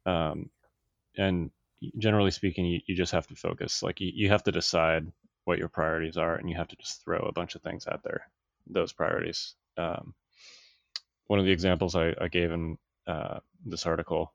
Um, 0.06 0.50
and 1.16 1.50
generally 1.98 2.30
speaking, 2.30 2.64
you, 2.66 2.80
you 2.86 2.94
just 2.94 3.12
have 3.12 3.26
to 3.26 3.34
focus. 3.36 3.82
Like 3.82 4.00
you, 4.00 4.10
you 4.14 4.28
have 4.30 4.44
to 4.44 4.52
decide 4.52 5.10
what 5.44 5.58
your 5.58 5.68
priorities 5.68 6.16
are, 6.16 6.34
and 6.36 6.48
you 6.48 6.56
have 6.56 6.68
to 6.68 6.76
just 6.76 7.04
throw 7.04 7.18
a 7.18 7.32
bunch 7.32 7.54
of 7.54 7.62
things 7.62 7.86
out 7.86 8.02
there. 8.02 8.28
Those 8.66 8.92
priorities. 8.92 9.54
Um, 9.76 10.14
one 11.26 11.38
of 11.38 11.44
the 11.44 11.52
examples 11.52 11.94
I, 11.94 12.14
I 12.20 12.28
gave 12.28 12.50
in 12.52 12.78
uh, 13.06 13.40
this 13.64 13.86
article 13.86 14.32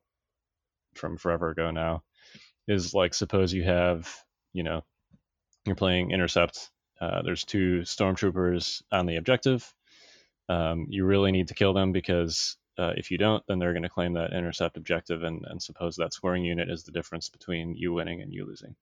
from 0.94 1.18
forever 1.18 1.50
ago 1.50 1.72
now 1.72 2.04
is 2.68 2.94
like 2.94 3.14
suppose 3.14 3.54
you 3.54 3.64
have 3.64 4.14
you 4.54 4.64
know 4.64 4.84
you're 5.66 5.76
playing 5.76 6.12
intercept. 6.12 6.70
Uh, 7.00 7.22
there's 7.24 7.44
two 7.44 7.82
stormtroopers 7.82 8.82
on 8.92 9.06
the 9.06 9.16
objective. 9.16 9.74
Um, 10.50 10.88
you 10.90 11.06
really 11.06 11.32
need 11.32 11.48
to 11.48 11.54
kill 11.54 11.74
them 11.74 11.92
because 11.92 12.58
uh, 12.82 12.94
if 12.98 13.12
you 13.12 13.18
don't, 13.18 13.46
then 13.48 13.60
they're 13.60 13.74
going 13.74 13.84
to 13.84 13.90
claim 13.90 14.14
that 14.14 14.34
intercept 14.34 14.76
objective 14.76 15.22
and, 15.22 15.46
and 15.48 15.62
suppose 15.62 15.96
that 15.96 16.14
scoring 16.14 16.44
unit 16.44 16.70
is 16.70 16.84
the 16.84 16.92
difference 16.92 17.30
between 17.30 17.76
you 17.76 17.94
winning 17.94 18.22
and 18.22 18.34
you 18.34 18.46
losing. 18.46 18.76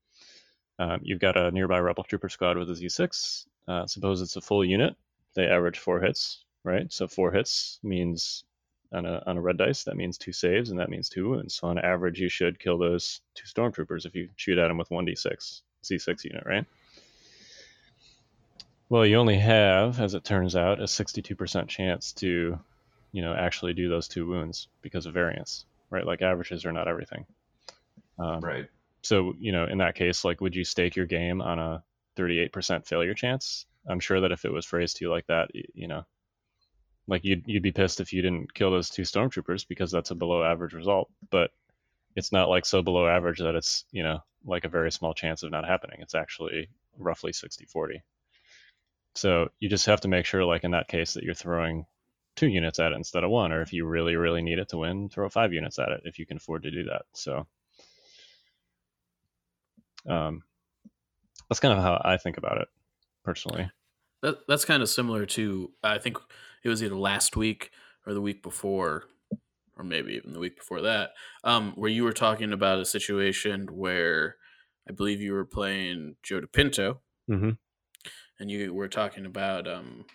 Um, 0.80 1.02
you've 1.04 1.20
got 1.20 1.36
a 1.36 1.52
nearby 1.52 1.80
rebel 1.80 2.06
trooper 2.06 2.30
squad 2.30 2.58
with 2.58 2.70
a 2.70 2.74
Z6. 2.74 3.46
Uh, 3.68 3.86
suppose 3.88 4.22
it's 4.22 4.38
a 4.38 4.42
full 4.42 4.64
unit. 4.64 4.96
They 5.36 5.48
average 5.48 5.80
four 5.80 6.00
hits, 6.00 6.46
right? 6.64 6.92
So 6.94 7.08
four 7.08 7.32
hits 7.32 7.80
means 7.84 8.46
on 8.94 9.06
a, 9.06 9.22
on 9.26 9.38
a 9.38 9.42
red 9.42 9.58
dice, 9.58 9.84
that 9.84 9.98
means 9.98 10.18
two 10.18 10.32
saves, 10.32 10.70
and 10.70 10.80
that 10.80 10.90
means 10.90 11.10
two 11.10 11.30
wounds. 11.30 11.56
So 11.56 11.68
on 11.68 11.78
average, 11.78 12.20
you 12.20 12.30
should 12.30 12.58
kill 12.58 12.78
those 12.78 13.20
two 13.36 13.46
stormtroopers 13.46 14.06
if 14.06 14.16
you 14.16 14.30
shoot 14.38 14.58
at 14.58 14.70
them 14.70 14.78
with 14.78 14.90
1d6, 14.90 15.62
Z6 15.84 16.24
unit, 16.24 16.44
right? 16.46 16.66
Well, 18.88 19.06
you 19.06 19.18
only 19.18 19.38
have, 19.38 20.00
as 20.00 20.16
it 20.16 20.24
turns 20.24 20.56
out, 20.56 20.80
a 20.80 20.86
62% 20.86 21.68
chance 21.68 22.14
to, 22.14 22.60
you 23.12 23.22
know, 23.22 23.34
actually 23.34 23.74
do 23.74 23.90
those 23.90 24.08
two 24.08 24.28
wounds 24.28 24.68
because 24.82 25.06
of 25.06 25.14
variance, 25.14 25.66
right? 25.90 26.06
Like 26.06 26.22
averages 26.22 26.66
are 26.66 26.72
not 26.72 26.88
everything. 26.88 27.26
Um, 28.18 28.42
right. 28.42 28.68
So, 29.02 29.34
you 29.40 29.52
know, 29.52 29.66
in 29.66 29.78
that 29.78 29.96
case, 29.96 30.26
like, 30.26 30.42
would 30.42 30.56
you 30.56 30.66
stake 30.66 30.96
your 30.96 31.06
game 31.06 31.42
on 31.42 31.58
a 31.58 31.84
38% 32.18 32.86
failure 32.86 33.14
chance? 33.14 33.66
I'm 33.88 34.00
sure 34.00 34.22
that 34.22 34.32
if 34.32 34.46
it 34.46 34.52
was 34.52 34.66
phrased 34.66 34.98
to 34.98 35.06
you 35.06 35.12
like 35.12 35.26
that, 35.28 35.50
you 35.54 35.88
know, 35.88 36.04
like 37.08 37.24
you'd 37.24 37.44
you'd 37.48 37.64
be 37.64 37.72
pissed 37.72 38.02
if 38.02 38.14
you 38.14 38.22
didn't 38.22 38.54
kill 38.54 38.72
those 38.72 38.90
two 38.90 39.02
stormtroopers 39.02 39.68
because 39.68 39.92
that's 39.92 40.12
a 40.12 40.16
below 40.16 40.44
average 40.44 40.74
result. 40.74 41.10
But 41.32 41.52
it's 42.16 42.32
not 42.32 42.50
like 42.50 42.66
so 42.66 42.82
below 42.82 43.08
average 43.08 43.40
that 43.40 43.56
it's 43.56 43.86
you 43.92 44.04
know 44.04 44.20
like 44.46 44.66
a 44.66 44.70
very 44.70 44.92
small 44.92 45.14
chance 45.14 45.42
of 45.44 45.52
not 45.52 45.66
happening. 45.66 46.00
It's 46.02 46.16
actually 46.16 46.70
roughly 46.98 47.32
60-40. 47.32 48.02
So 49.16 49.50
you 49.60 49.70
just 49.70 49.86
have 49.88 50.02
to 50.02 50.08
make 50.08 50.26
sure, 50.26 50.46
like 50.46 50.64
in 50.64 50.72
that 50.72 50.88
case, 50.88 51.14
that 51.14 51.24
you're 51.24 51.34
throwing 51.34 51.86
two 52.40 52.48
units 52.48 52.80
at 52.80 52.92
it 52.92 52.96
instead 52.96 53.24
of 53.24 53.30
one, 53.30 53.52
or 53.52 53.62
if 53.62 53.74
you 53.74 53.86
really 53.86 54.16
really 54.16 54.42
need 54.42 54.60
it 54.60 54.70
to 54.70 54.78
win, 54.78 55.10
throw 55.10 55.30
five 55.30 55.54
units 55.54 55.80
at 55.80 55.90
it 55.90 56.02
if 56.06 56.18
you 56.18 56.26
can 56.26 56.38
afford 56.38 56.64
to 56.64 56.72
do 56.72 56.84
that. 56.86 57.04
So. 57.14 57.48
Um, 60.08 60.44
that's 61.50 61.60
kind 61.60 61.78
of 61.78 61.84
how 61.84 62.02
I 62.04 62.18
think 62.18 62.38
about 62.38 62.62
it 62.62 62.68
personally. 63.24 63.70
That 64.22 64.48
that's 64.48 64.66
kind 64.66 64.84
of 64.84 64.90
similar 64.90 65.26
to 65.28 65.72
I 65.84 65.98
think 65.98 66.18
it 66.64 66.70
was 66.70 66.84
either 66.84 66.96
last 66.96 67.36
week 67.36 67.72
or 68.06 68.14
the 68.14 68.22
week 68.22 68.44
before, 68.44 69.06
or 69.78 69.84
maybe 69.84 70.14
even 70.14 70.34
the 70.34 70.40
week 70.40 70.58
before 70.58 70.82
that, 70.82 71.12
um, 71.44 71.74
where 71.76 71.90
you 71.90 72.04
were 72.04 72.14
talking 72.14 72.54
about 72.54 72.80
a 72.80 72.86
situation 72.86 73.68
where 73.72 74.36
I 74.88 74.94
believe 74.94 75.22
you 75.22 75.34
were 75.34 75.46
playing 75.46 76.16
Joe 76.24 76.42
DePinto, 76.42 76.98
mm-hmm. 77.30 77.52
and 78.40 78.52
you 78.52 78.74
were 78.74 78.88
talking 78.88 79.26
about 79.26 79.68
um, 79.68 80.06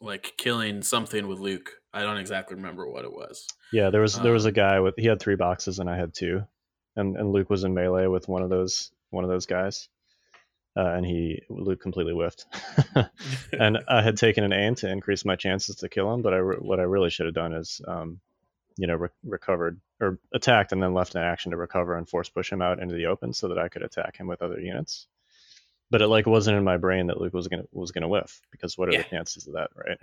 like 0.00 0.34
killing 0.36 0.82
something 0.82 1.26
with 1.26 1.38
Luke. 1.38 1.70
I 1.92 2.02
don't 2.02 2.18
exactly 2.18 2.56
remember 2.56 2.88
what 2.90 3.04
it 3.04 3.12
was. 3.12 3.46
Yeah, 3.72 3.90
there 3.90 4.02
was 4.02 4.16
um, 4.16 4.22
there 4.22 4.32
was 4.32 4.44
a 4.44 4.50
um, 4.50 4.54
guy 4.54 4.80
with 4.80 4.94
he 4.96 5.06
had 5.06 5.20
three 5.20 5.36
boxes 5.36 5.78
and 5.78 5.88
I 5.88 5.96
had 5.96 6.14
two, 6.14 6.42
and 6.96 7.16
and 7.16 7.32
Luke 7.32 7.50
was 7.50 7.64
in 7.64 7.74
melee 7.74 8.06
with 8.06 8.28
one 8.28 8.42
of 8.42 8.50
those 8.50 8.90
one 9.10 9.24
of 9.24 9.30
those 9.30 9.46
guys 9.46 9.88
uh, 10.76 10.92
and 10.94 11.06
he 11.06 11.42
Luke 11.48 11.80
completely 11.80 12.12
whiffed. 12.12 12.46
and 13.52 13.78
I 13.88 14.02
had 14.02 14.16
taken 14.16 14.44
an 14.44 14.52
aim 14.52 14.74
to 14.76 14.90
increase 14.90 15.24
my 15.24 15.36
chances 15.36 15.76
to 15.76 15.88
kill 15.88 16.12
him, 16.12 16.22
but 16.22 16.34
I 16.34 16.38
re- 16.38 16.56
what 16.58 16.80
I 16.80 16.84
really 16.84 17.10
should 17.10 17.26
have 17.26 17.34
done 17.34 17.54
is, 17.54 17.80
um, 17.88 18.20
you 18.76 18.86
know, 18.86 18.96
re- 18.96 19.08
recovered 19.24 19.80
or 20.00 20.18
attacked 20.34 20.72
and 20.72 20.82
then 20.82 20.92
left 20.92 21.14
an 21.14 21.22
action 21.22 21.50
to 21.50 21.56
recover 21.56 21.96
and 21.96 22.08
force 22.08 22.28
push 22.28 22.52
him 22.52 22.60
out 22.60 22.80
into 22.80 22.94
the 22.94 23.06
open 23.06 23.32
so 23.32 23.48
that 23.48 23.58
I 23.58 23.68
could 23.68 23.82
attack 23.82 24.16
him 24.16 24.26
with 24.26 24.42
other 24.42 24.60
units. 24.60 25.06
But 25.90 26.02
it 26.02 26.08
like 26.08 26.26
wasn't 26.26 26.56
in 26.56 26.64
my 26.64 26.76
brain 26.76 27.06
that 27.06 27.20
Luke 27.20 27.34
was 27.34 27.48
gonna 27.48 27.64
was 27.72 27.92
gonna 27.92 28.08
whiff 28.08 28.40
because 28.50 28.76
what 28.76 28.88
are 28.88 28.92
yeah. 28.92 29.02
the 29.02 29.08
chances 29.08 29.46
of 29.46 29.54
that, 29.54 29.70
right? 29.76 29.98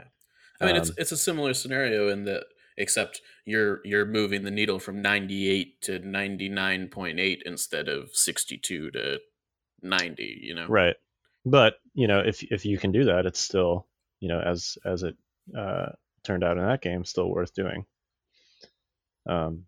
I 0.61 0.65
mean, 0.65 0.75
um, 0.75 0.81
it's 0.81 0.91
it's 0.97 1.11
a 1.11 1.17
similar 1.17 1.53
scenario 1.53 2.09
in 2.09 2.23
that 2.25 2.43
except 2.77 3.21
you're 3.45 3.81
you're 3.84 4.05
moving 4.05 4.43
the 4.43 4.51
needle 4.51 4.79
from 4.79 5.01
98 5.01 5.81
to 5.81 5.99
99.8 5.99 7.41
instead 7.45 7.88
of 7.88 8.09
62 8.13 8.91
to 8.91 9.19
90 9.81 10.39
you 10.41 10.55
know 10.55 10.65
right 10.67 10.95
but 11.45 11.75
you 11.93 12.07
know 12.07 12.19
if 12.19 12.43
if 12.51 12.65
you 12.65 12.77
can 12.77 12.91
do 12.91 13.05
that 13.05 13.25
it's 13.25 13.39
still 13.39 13.88
you 14.19 14.27
know 14.27 14.39
as 14.39 14.77
as 14.86 15.03
it 15.03 15.15
uh, 15.57 15.88
turned 16.23 16.43
out 16.43 16.57
in 16.57 16.65
that 16.65 16.81
game 16.81 17.03
still 17.03 17.29
worth 17.29 17.53
doing 17.53 17.86
um 19.27 19.65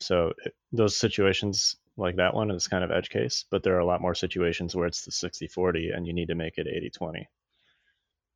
so 0.00 0.32
it, 0.44 0.54
those 0.72 0.96
situations 0.96 1.76
like 1.96 2.16
that 2.16 2.34
one 2.34 2.50
is 2.50 2.66
kind 2.66 2.82
of 2.82 2.90
edge 2.90 3.08
case 3.08 3.44
but 3.50 3.62
there 3.62 3.76
are 3.76 3.80
a 3.80 3.86
lot 3.86 4.00
more 4.00 4.14
situations 4.14 4.74
where 4.74 4.86
it's 4.86 5.04
the 5.04 5.12
60 5.12 5.46
40 5.48 5.90
and 5.90 6.06
you 6.06 6.12
need 6.12 6.28
to 6.28 6.34
make 6.34 6.58
it 6.58 6.66
80 6.66 6.90
20 6.90 7.28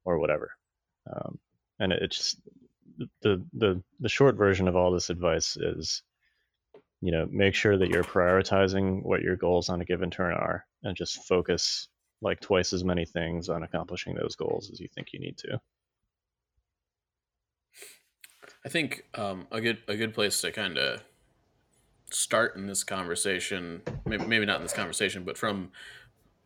or 0.08 0.18
whatever. 0.18 0.52
Um, 1.12 1.38
and 1.78 1.92
it's 1.92 2.16
just 2.16 2.40
the 3.20 3.44
the 3.52 3.82
the 4.00 4.08
short 4.08 4.36
version 4.36 4.66
of 4.66 4.74
all 4.74 4.90
this 4.90 5.10
advice 5.10 5.56
is 5.56 6.02
you 7.00 7.12
know 7.12 7.28
make 7.30 7.54
sure 7.54 7.76
that 7.76 7.90
you're 7.90 8.02
prioritizing 8.02 9.02
what 9.04 9.22
your 9.22 9.36
goals 9.36 9.68
on 9.68 9.80
a 9.80 9.84
given 9.84 10.10
turn 10.10 10.32
are 10.32 10.64
and 10.82 10.96
just 10.96 11.24
focus 11.24 11.88
like 12.20 12.40
twice 12.40 12.72
as 12.72 12.82
many 12.82 13.04
things 13.04 13.48
on 13.48 13.62
accomplishing 13.62 14.14
those 14.14 14.34
goals 14.34 14.70
as 14.72 14.80
you 14.80 14.88
think 14.92 15.12
you 15.12 15.20
need 15.20 15.38
to. 15.38 15.60
I 18.64 18.68
think 18.68 19.04
um, 19.14 19.46
a 19.52 19.60
good 19.60 19.78
a 19.86 19.96
good 19.96 20.14
place 20.14 20.40
to 20.40 20.50
kind 20.50 20.78
of 20.78 21.02
start 22.10 22.56
in 22.56 22.66
this 22.66 22.84
conversation 22.84 23.82
maybe, 24.06 24.26
maybe 24.26 24.46
not 24.46 24.56
in 24.56 24.62
this 24.62 24.72
conversation 24.72 25.24
but 25.24 25.36
from 25.36 25.70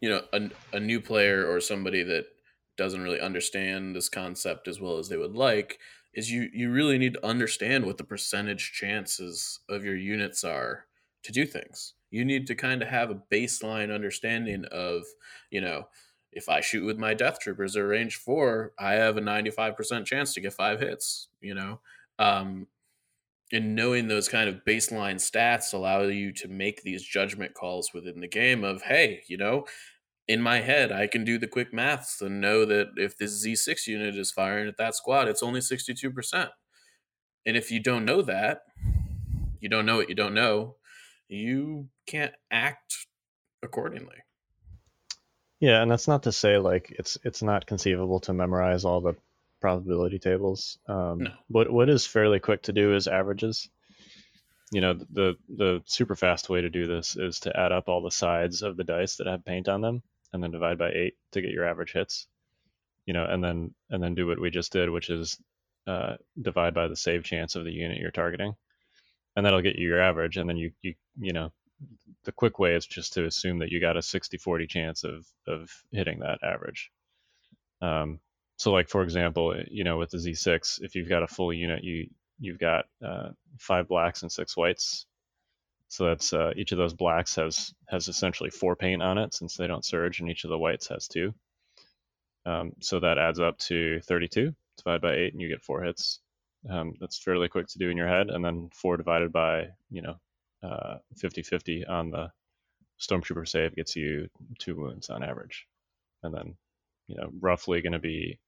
you 0.00 0.08
know 0.08 0.22
a, 0.32 0.50
a 0.72 0.80
new 0.80 1.00
player 1.00 1.46
or 1.46 1.60
somebody 1.60 2.02
that 2.02 2.26
doesn't 2.76 3.02
really 3.02 3.20
understand 3.20 3.94
this 3.94 4.08
concept 4.08 4.66
as 4.66 4.80
well 4.80 4.98
as 4.98 5.08
they 5.08 5.16
would 5.16 5.34
like 5.34 5.78
is 6.14 6.30
you 6.30 6.48
you 6.52 6.70
really 6.70 6.98
need 6.98 7.14
to 7.14 7.26
understand 7.26 7.86
what 7.86 7.96
the 7.96 8.04
percentage 8.04 8.72
chances 8.72 9.60
of 9.68 9.84
your 9.84 9.96
units 9.96 10.44
are 10.44 10.86
to 11.22 11.32
do 11.32 11.46
things. 11.46 11.94
You 12.10 12.24
need 12.24 12.46
to 12.48 12.54
kind 12.54 12.82
of 12.82 12.88
have 12.88 13.10
a 13.10 13.22
baseline 13.32 13.94
understanding 13.94 14.64
of, 14.70 15.04
you 15.50 15.60
know, 15.60 15.88
if 16.32 16.48
I 16.48 16.60
shoot 16.60 16.84
with 16.84 16.98
my 16.98 17.14
death 17.14 17.38
troopers 17.40 17.76
at 17.76 17.80
range 17.80 18.16
four, 18.16 18.72
I 18.78 18.92
have 18.94 19.16
a 19.16 19.20
95% 19.20 20.04
chance 20.04 20.34
to 20.34 20.40
get 20.40 20.52
five 20.52 20.80
hits, 20.80 21.28
you 21.40 21.54
know? 21.54 21.80
Um, 22.18 22.66
and 23.52 23.76
knowing 23.76 24.08
those 24.08 24.28
kind 24.28 24.48
of 24.48 24.64
baseline 24.66 25.16
stats 25.16 25.74
allow 25.74 26.02
you 26.02 26.32
to 26.32 26.48
make 26.48 26.82
these 26.82 27.02
judgment 27.02 27.54
calls 27.54 27.90
within 27.92 28.20
the 28.20 28.28
game 28.28 28.64
of, 28.64 28.82
hey, 28.82 29.22
you 29.28 29.36
know, 29.36 29.66
in 30.26 30.40
my 30.40 30.60
head, 30.60 30.90
I 30.90 31.06
can 31.06 31.24
do 31.24 31.38
the 31.38 31.46
quick 31.46 31.72
maths 31.72 32.22
and 32.22 32.40
know 32.40 32.64
that 32.64 32.88
if 32.96 33.18
this 33.18 33.44
Z6 33.44 33.86
unit 33.86 34.16
is 34.16 34.30
firing 34.30 34.68
at 34.68 34.78
that 34.78 34.94
squad, 34.94 35.28
it's 35.28 35.42
only 35.42 35.60
62%. 35.60 36.48
And 37.44 37.56
if 37.56 37.70
you 37.70 37.80
don't 37.80 38.04
know 38.04 38.22
that, 38.22 38.62
you 39.60 39.68
don't 39.68 39.84
know 39.84 39.96
what 39.96 40.08
you 40.08 40.14
don't 40.14 40.34
know, 40.34 40.76
you 41.28 41.88
can't 42.06 42.32
act 42.50 43.06
accordingly. 43.62 44.16
Yeah, 45.60 45.82
and 45.82 45.90
that's 45.90 46.08
not 46.08 46.24
to 46.24 46.32
say 46.32 46.58
like 46.58 46.92
it's 46.98 47.16
it's 47.22 47.42
not 47.42 47.66
conceivable 47.66 48.18
to 48.20 48.32
memorize 48.32 48.84
all 48.84 49.00
the 49.00 49.14
probability 49.62 50.18
tables. 50.18 50.78
Um, 50.86 51.20
no. 51.20 51.30
What 51.48 51.72
what 51.72 51.88
is 51.88 52.06
fairly 52.06 52.40
quick 52.40 52.62
to 52.64 52.72
do 52.72 52.94
is 52.94 53.08
averages. 53.08 53.70
You 54.70 54.82
know, 54.82 54.94
the 54.94 55.36
the 55.48 55.82
super 55.86 56.16
fast 56.16 56.50
way 56.50 56.60
to 56.60 56.68
do 56.68 56.86
this 56.86 57.16
is 57.16 57.40
to 57.40 57.58
add 57.58 57.72
up 57.72 57.88
all 57.88 58.02
the 58.02 58.10
sides 58.10 58.60
of 58.60 58.76
the 58.76 58.84
dice 58.84 59.16
that 59.16 59.26
have 59.26 59.44
paint 59.44 59.68
on 59.68 59.80
them 59.80 60.02
and 60.32 60.42
then 60.42 60.50
divide 60.50 60.78
by 60.78 60.90
eight 60.90 61.14
to 61.32 61.40
get 61.40 61.52
your 61.52 61.66
average 61.66 61.92
hits. 61.92 62.26
You 63.06 63.14
know, 63.14 63.24
and 63.24 63.42
then 63.42 63.74
and 63.90 64.02
then 64.02 64.14
do 64.14 64.26
what 64.26 64.40
we 64.40 64.50
just 64.50 64.72
did, 64.72 64.90
which 64.90 65.08
is 65.08 65.38
uh, 65.86 66.16
divide 66.40 66.74
by 66.74 66.88
the 66.88 66.96
save 66.96 67.24
chance 67.24 67.54
of 67.54 67.64
the 67.64 67.72
unit 67.72 67.98
you're 67.98 68.10
targeting, 68.10 68.54
and 69.36 69.46
that'll 69.46 69.62
get 69.62 69.76
you 69.76 69.88
your 69.88 70.00
average. 70.00 70.36
And 70.36 70.48
then 70.48 70.56
you 70.56 70.72
you 70.82 70.94
you 71.18 71.32
know, 71.32 71.52
the 72.24 72.32
quick 72.32 72.58
way 72.58 72.74
is 72.74 72.86
just 72.86 73.14
to 73.14 73.24
assume 73.26 73.58
that 73.60 73.70
you 73.70 73.80
got 73.80 73.96
a 73.96 74.00
60-40 74.00 74.68
chance 74.68 75.04
of 75.04 75.26
of 75.46 75.70
hitting 75.92 76.20
that 76.20 76.38
average. 76.42 76.90
Um, 77.80 78.20
so 78.62 78.72
like 78.72 78.88
for 78.88 79.02
example, 79.02 79.54
you 79.70 79.84
know, 79.84 79.98
with 79.98 80.10
the 80.10 80.18
Z6, 80.18 80.80
if 80.82 80.94
you've 80.94 81.08
got 81.08 81.22
a 81.22 81.28
full 81.28 81.52
unit, 81.52 81.84
you 81.84 82.08
you've 82.38 82.58
got 82.58 82.86
uh, 83.04 83.30
five 83.58 83.88
blacks 83.88 84.22
and 84.22 84.32
six 84.32 84.56
whites 84.56 85.06
so 85.92 86.06
that's 86.06 86.32
uh, 86.32 86.52
each 86.56 86.72
of 86.72 86.78
those 86.78 86.94
blacks 86.94 87.34
has 87.36 87.74
has 87.86 88.08
essentially 88.08 88.48
four 88.48 88.74
paint 88.74 89.02
on 89.02 89.18
it 89.18 89.34
since 89.34 89.56
they 89.56 89.66
don't 89.66 89.84
surge, 89.84 90.20
and 90.20 90.30
each 90.30 90.44
of 90.44 90.48
the 90.48 90.56
whites 90.56 90.88
has 90.88 91.06
two. 91.06 91.34
Um, 92.46 92.72
so 92.80 92.98
that 93.00 93.18
adds 93.18 93.38
up 93.38 93.58
to 93.68 94.00
32 94.00 94.54
divided 94.78 95.02
by 95.02 95.12
eight, 95.12 95.34
and 95.34 95.42
you 95.42 95.50
get 95.50 95.62
four 95.62 95.82
hits. 95.82 96.20
Um, 96.66 96.94
that's 96.98 97.18
fairly 97.18 97.50
quick 97.50 97.66
to 97.66 97.78
do 97.78 97.90
in 97.90 97.98
your 97.98 98.08
head, 98.08 98.30
and 98.30 98.42
then 98.42 98.70
four 98.72 98.96
divided 98.96 99.32
by 99.32 99.68
you 99.90 100.00
know 100.00 100.14
50-50 100.64 101.86
uh, 101.86 101.92
on 101.92 102.10
the 102.10 102.32
stormtrooper 102.98 103.46
save 103.46 103.76
gets 103.76 103.94
you 103.94 104.30
two 104.58 104.74
wounds 104.74 105.10
on 105.10 105.22
average, 105.22 105.66
and 106.22 106.34
then 106.34 106.54
you 107.06 107.16
know 107.16 107.30
roughly 107.38 107.82
going 107.82 107.92
to 107.92 107.98
be 107.98 108.38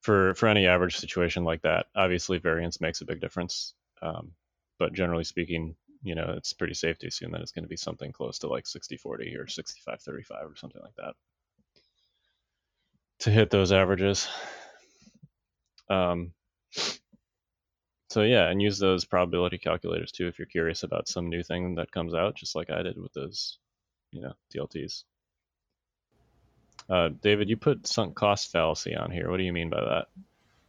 for 0.00 0.34
for 0.34 0.48
any 0.48 0.66
average 0.66 0.96
situation 0.96 1.44
like 1.44 1.62
that. 1.62 1.86
Obviously, 1.94 2.38
variance 2.38 2.80
makes 2.80 3.00
a 3.00 3.06
big 3.06 3.20
difference, 3.20 3.74
um, 4.02 4.32
but 4.78 4.94
generally 4.94 5.24
speaking, 5.24 5.76
you 6.02 6.14
know, 6.14 6.34
it's 6.36 6.52
pretty 6.52 6.74
safe 6.74 6.98
to 6.98 7.06
assume 7.08 7.32
that 7.32 7.42
it's 7.42 7.52
going 7.52 7.64
to 7.64 7.68
be 7.68 7.76
something 7.76 8.12
close 8.12 8.38
to 8.40 8.48
like 8.48 8.66
60 8.66 8.96
40 8.96 9.36
or 9.36 9.46
65 9.46 10.00
35 10.00 10.46
or 10.50 10.56
something 10.56 10.82
like 10.82 10.94
that 10.96 11.14
to 13.20 13.30
hit 13.30 13.50
those 13.50 13.72
averages. 13.72 14.28
Um, 15.88 16.32
so 18.10 18.22
yeah, 18.22 18.48
and 18.48 18.62
use 18.62 18.78
those 18.78 19.04
probability 19.04 19.58
calculators 19.58 20.12
too 20.12 20.28
if 20.28 20.38
you're 20.38 20.46
curious 20.46 20.82
about 20.82 21.08
some 21.08 21.28
new 21.28 21.42
thing 21.42 21.74
that 21.76 21.92
comes 21.92 22.14
out, 22.14 22.36
just 22.36 22.54
like 22.56 22.70
I 22.70 22.82
did 22.82 22.96
with 22.96 23.12
those, 23.12 23.58
you 24.10 24.22
know, 24.22 24.32
DLTs. 24.54 25.04
Uh, 26.88 27.10
David, 27.22 27.48
you 27.48 27.56
put 27.56 27.86
sunk 27.86 28.14
cost 28.14 28.50
fallacy 28.50 28.94
on 28.96 29.10
here. 29.10 29.30
What 29.30 29.36
do 29.36 29.44
you 29.44 29.52
mean 29.52 29.70
by 29.70 29.80
that? 29.80 30.06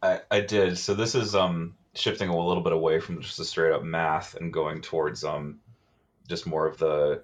I, 0.02 0.20
I 0.30 0.40
did. 0.40 0.78
So 0.78 0.94
this 0.94 1.14
is 1.14 1.34
um 1.34 1.76
shifting 1.94 2.28
a 2.28 2.46
little 2.46 2.62
bit 2.62 2.72
away 2.72 3.00
from 3.00 3.20
just 3.20 3.38
the 3.38 3.44
straight 3.44 3.72
up 3.72 3.82
math 3.82 4.34
and 4.34 4.52
going 4.52 4.80
towards 4.80 5.24
um 5.24 5.60
just 6.28 6.46
more 6.46 6.66
of 6.66 6.78
the 6.78 7.22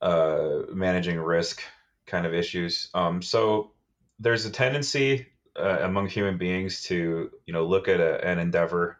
uh 0.00 0.62
managing 0.72 1.18
risk 1.18 1.62
kind 2.06 2.26
of 2.26 2.34
issues. 2.34 2.88
Um 2.94 3.22
so 3.22 3.72
there's 4.18 4.46
a 4.46 4.50
tendency 4.50 5.26
uh, 5.56 5.78
among 5.82 6.08
human 6.08 6.38
beings 6.38 6.82
to 6.82 7.30
you 7.46 7.52
know 7.52 7.64
look 7.64 7.88
at 7.88 8.00
a, 8.00 8.24
an 8.26 8.38
endeavor 8.38 8.98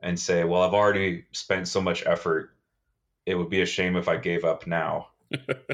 and 0.00 0.18
say, 0.18 0.44
well, 0.44 0.62
I've 0.62 0.74
already 0.74 1.24
spent 1.32 1.68
so 1.68 1.80
much 1.80 2.06
effort. 2.06 2.50
It 3.26 3.34
would 3.34 3.50
be 3.50 3.60
a 3.60 3.66
shame 3.66 3.96
if 3.96 4.08
I 4.08 4.16
gave 4.16 4.44
up 4.44 4.66
now. 4.66 5.08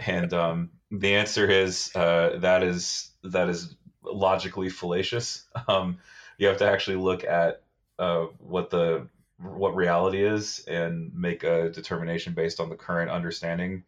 And 0.07 0.33
um, 0.33 0.71
the 0.91 1.15
answer 1.15 1.49
is 1.49 1.91
uh, 1.95 2.39
that 2.41 2.63
is 2.63 3.11
that 3.23 3.49
is 3.49 3.75
logically 4.03 4.69
fallacious. 4.69 5.45
Um, 5.69 5.99
you 6.39 6.49
have 6.49 6.59
to 6.59 6.69
actually 6.69 6.97
look 6.97 7.25
at 7.25 7.63
uh, 7.99 8.27
what 8.39 8.71
the 8.71 9.09
what 9.39 9.75
reality 9.75 10.23
is 10.23 10.65
and 10.67 11.15
make 11.15 11.45
a 11.45 11.71
determination 11.71 12.35
based 12.35 12.61
on 12.61 12.69
the 12.69 12.77
current 12.77 13.11
understanding 13.11 13.85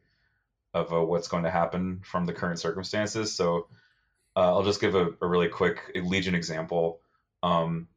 of 0.75 0.93
uh, 0.93 1.03
what's 1.03 1.29
going 1.29 1.45
to 1.45 1.51
happen 1.51 2.01
from 2.05 2.27
the 2.27 2.33
current 2.33 2.59
circumstances. 2.59 3.35
So 3.35 3.69
uh, 4.37 4.55
I'll 4.55 4.64
just 4.64 4.81
give 4.81 4.95
a, 4.95 5.11
a, 5.21 5.27
really 5.27 5.49
quick 5.49 5.81
Legion 5.95 6.35
example. 6.35 7.01
Um, 7.43 7.89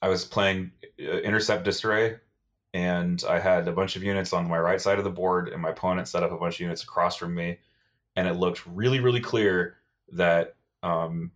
I 0.00 0.08
was 0.08 0.24
playing 0.24 0.70
uh, 1.00 1.18
Intercept 1.18 1.64
Disarray, 1.64 2.18
and 2.72 3.22
I 3.28 3.40
had 3.40 3.66
a 3.66 3.72
bunch 3.72 3.96
of 3.96 4.02
units 4.02 4.32
on 4.32 4.48
my 4.48 4.58
right 4.58 4.80
side 4.80 4.98
of 4.98 5.04
the 5.04 5.10
board, 5.10 5.48
and 5.48 5.60
my 5.60 5.70
opponent 5.70 6.08
set 6.08 6.22
up 6.22 6.32
a 6.32 6.38
bunch 6.38 6.56
of 6.56 6.60
units 6.60 6.82
across 6.82 7.16
from 7.16 7.34
me, 7.34 7.58
and 8.16 8.28
it 8.28 8.34
looked 8.34 8.66
really, 8.66 9.00
really 9.00 9.20
clear 9.20 9.76
that 10.12 10.54
um, 10.82 11.32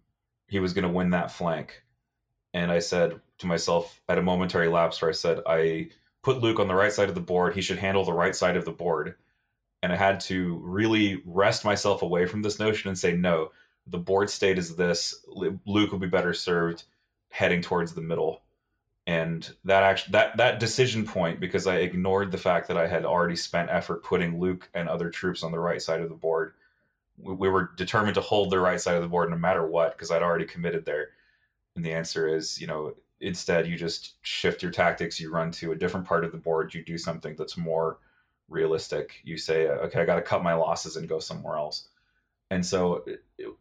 he 0.49 0.61
was 0.61 0.72
going 0.72 0.87
to 0.87 0.93
win 0.93 1.11
that 1.11 1.30
flank. 1.30 1.82
And 2.53 2.70
I 2.70 2.78
said 2.78 3.20
to 3.39 3.47
myself 3.47 4.01
at 4.09 4.18
a 4.18 4.22
momentary 4.22 4.68
lapse 4.68 5.03
where 5.03 5.11
I 5.11 5.14
said, 5.14 5.41
I 5.47 5.91
put 6.22 6.39
Luke 6.39 6.61
on 6.61 6.68
the 6.68 6.74
right 6.74 6.93
side 6.93 7.09
of 7.09 7.14
the 7.16 7.20
board. 7.20 7.55
He 7.55 7.62
should 7.62 7.78
handle 7.78 8.05
the 8.05 8.12
right 8.12 8.35
side 8.35 8.57
of 8.57 8.64
the 8.64 8.70
board. 8.70 9.16
And 9.82 9.93
I 9.93 9.97
had 9.97 10.20
to 10.20 10.61
really 10.62 11.20
wrest 11.26 11.64
myself 11.64 12.03
away 12.03 12.26
from 12.26 12.43
this 12.43 12.59
notion 12.59 12.89
and 12.89 12.99
say, 12.99 13.12
no, 13.12 13.51
the 13.87 13.99
board 13.99 14.30
state 14.30 14.57
is 14.57 14.76
this. 14.76 15.14
Luke 15.26 15.91
will 15.93 15.99
be 15.99 16.07
better 16.07 16.32
served 16.32 16.85
heading 17.28 17.61
towards 17.61 17.93
the 17.93 18.01
middle. 18.01 18.43
And 19.07 19.55
that 19.64 19.82
actually 19.82 20.12
that 20.12 20.38
that 20.38 20.61
decision 20.61 21.07
point, 21.07 21.38
because 21.40 21.66
I 21.66 21.76
ignored 21.76 22.32
the 22.32 22.38
fact 22.38 22.68
that 22.68 22.78
I 22.78 22.86
had 22.86 23.05
already 23.05 23.36
spent 23.36 23.68
effort 23.70 24.02
putting 24.02 24.40
Luke 24.40 24.68
and 24.74 24.88
other 24.88 25.11
troops 25.11 25.42
on 25.42 25.52
the 25.52 25.59
right 25.59 25.82
side 25.82 26.00
of 26.00 26.09
the 26.09 26.14
board, 26.14 26.55
we 27.18 27.48
were 27.48 27.70
determined 27.76 28.14
to 28.14 28.22
hold 28.22 28.50
the 28.50 28.59
right 28.59 28.80
side 28.80 28.96
of 28.96 29.02
the 29.02 29.09
board 29.09 29.30
no 29.30 29.36
matter 29.36 29.66
what 29.66 29.92
because 29.92 30.11
I'd 30.11 30.22
already 30.22 30.46
committed 30.46 30.84
there. 30.86 31.11
And 31.76 31.84
the 31.84 31.92
answer 31.92 32.28
is, 32.28 32.59
you 32.61 32.66
know, 32.66 32.94
instead 33.20 33.66
you 33.66 33.76
just 33.76 34.14
shift 34.22 34.62
your 34.62 34.72
tactics, 34.72 35.20
you 35.20 35.30
run 35.30 35.50
to 35.52 35.72
a 35.72 35.76
different 35.76 36.07
part 36.07 36.24
of 36.24 36.32
the 36.32 36.38
board, 36.38 36.74
you 36.74 36.82
do 36.82 36.98
something 36.98 37.34
that's 37.36 37.57
more 37.57 37.98
realistic. 38.48 39.20
You 39.24 39.36
say, 39.36 39.68
okay, 39.68 40.00
I 40.00 40.05
got 40.05 40.16
to 40.16 40.22
cut 40.22 40.42
my 40.42 40.55
losses 40.55 40.96
and 40.96 41.09
go 41.09 41.18
somewhere 41.18 41.57
else. 41.57 41.88
And 42.51 42.64
so 42.64 43.05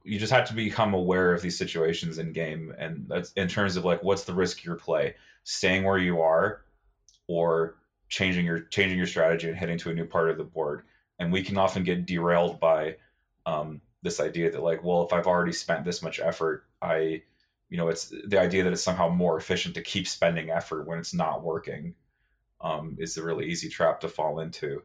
you 0.04 0.20
just 0.20 0.34
have 0.34 0.48
to 0.50 0.54
become 0.54 0.94
aware 0.94 1.34
of 1.34 1.42
these 1.42 1.58
situations 1.58 2.18
in 2.18 2.34
game 2.34 2.74
and 2.78 3.06
that's 3.08 3.32
in 3.34 3.48
terms 3.48 3.76
of 3.76 3.86
like 3.86 4.04
what's 4.04 4.26
the 4.26 4.34
risk 4.34 4.64
your 4.64 4.76
play, 4.76 5.16
staying 5.44 5.84
where 5.84 5.98
you 5.98 6.22
are 6.22 6.62
or 7.28 7.76
changing 8.10 8.46
your 8.46 8.62
changing 8.62 8.98
your 8.98 9.08
strategy 9.08 9.48
and 9.48 9.58
heading 9.58 9.78
to 9.80 9.90
a 9.90 9.94
new 9.94 10.06
part 10.06 10.30
of 10.30 10.38
the 10.38 10.44
board. 10.44 10.84
And 11.20 11.32
we 11.32 11.44
can 11.44 11.58
often 11.58 11.84
get 11.84 12.06
derailed 12.06 12.60
by 12.60 12.98
um, 13.46 13.82
this 14.04 14.20
idea 14.20 14.52
that 14.52 14.62
like, 14.62 14.84
well, 14.84 15.04
if 15.04 15.14
I've 15.14 15.28
already 15.28 15.54
spent 15.54 15.86
this 15.86 16.02
much 16.02 16.20
effort, 16.20 16.64
I, 16.82 17.22
you 17.70 17.78
know, 17.78 17.88
it's 17.88 18.12
the 18.28 18.40
idea 18.40 18.64
that 18.64 18.74
it's 18.74 18.84
somehow 18.84 19.08
more 19.10 19.38
efficient 19.38 19.76
to 19.76 19.82
keep 19.82 20.08
spending 20.08 20.50
effort 20.52 20.86
when 20.88 21.00
it's 21.00 21.14
not 21.14 21.44
working 21.44 21.96
um, 22.62 22.98
is 23.00 23.18
a 23.18 23.24
really 23.24 23.48
easy 23.48 23.70
trap 23.70 24.02
to 24.02 24.10
fall 24.10 24.40
into. 24.40 24.82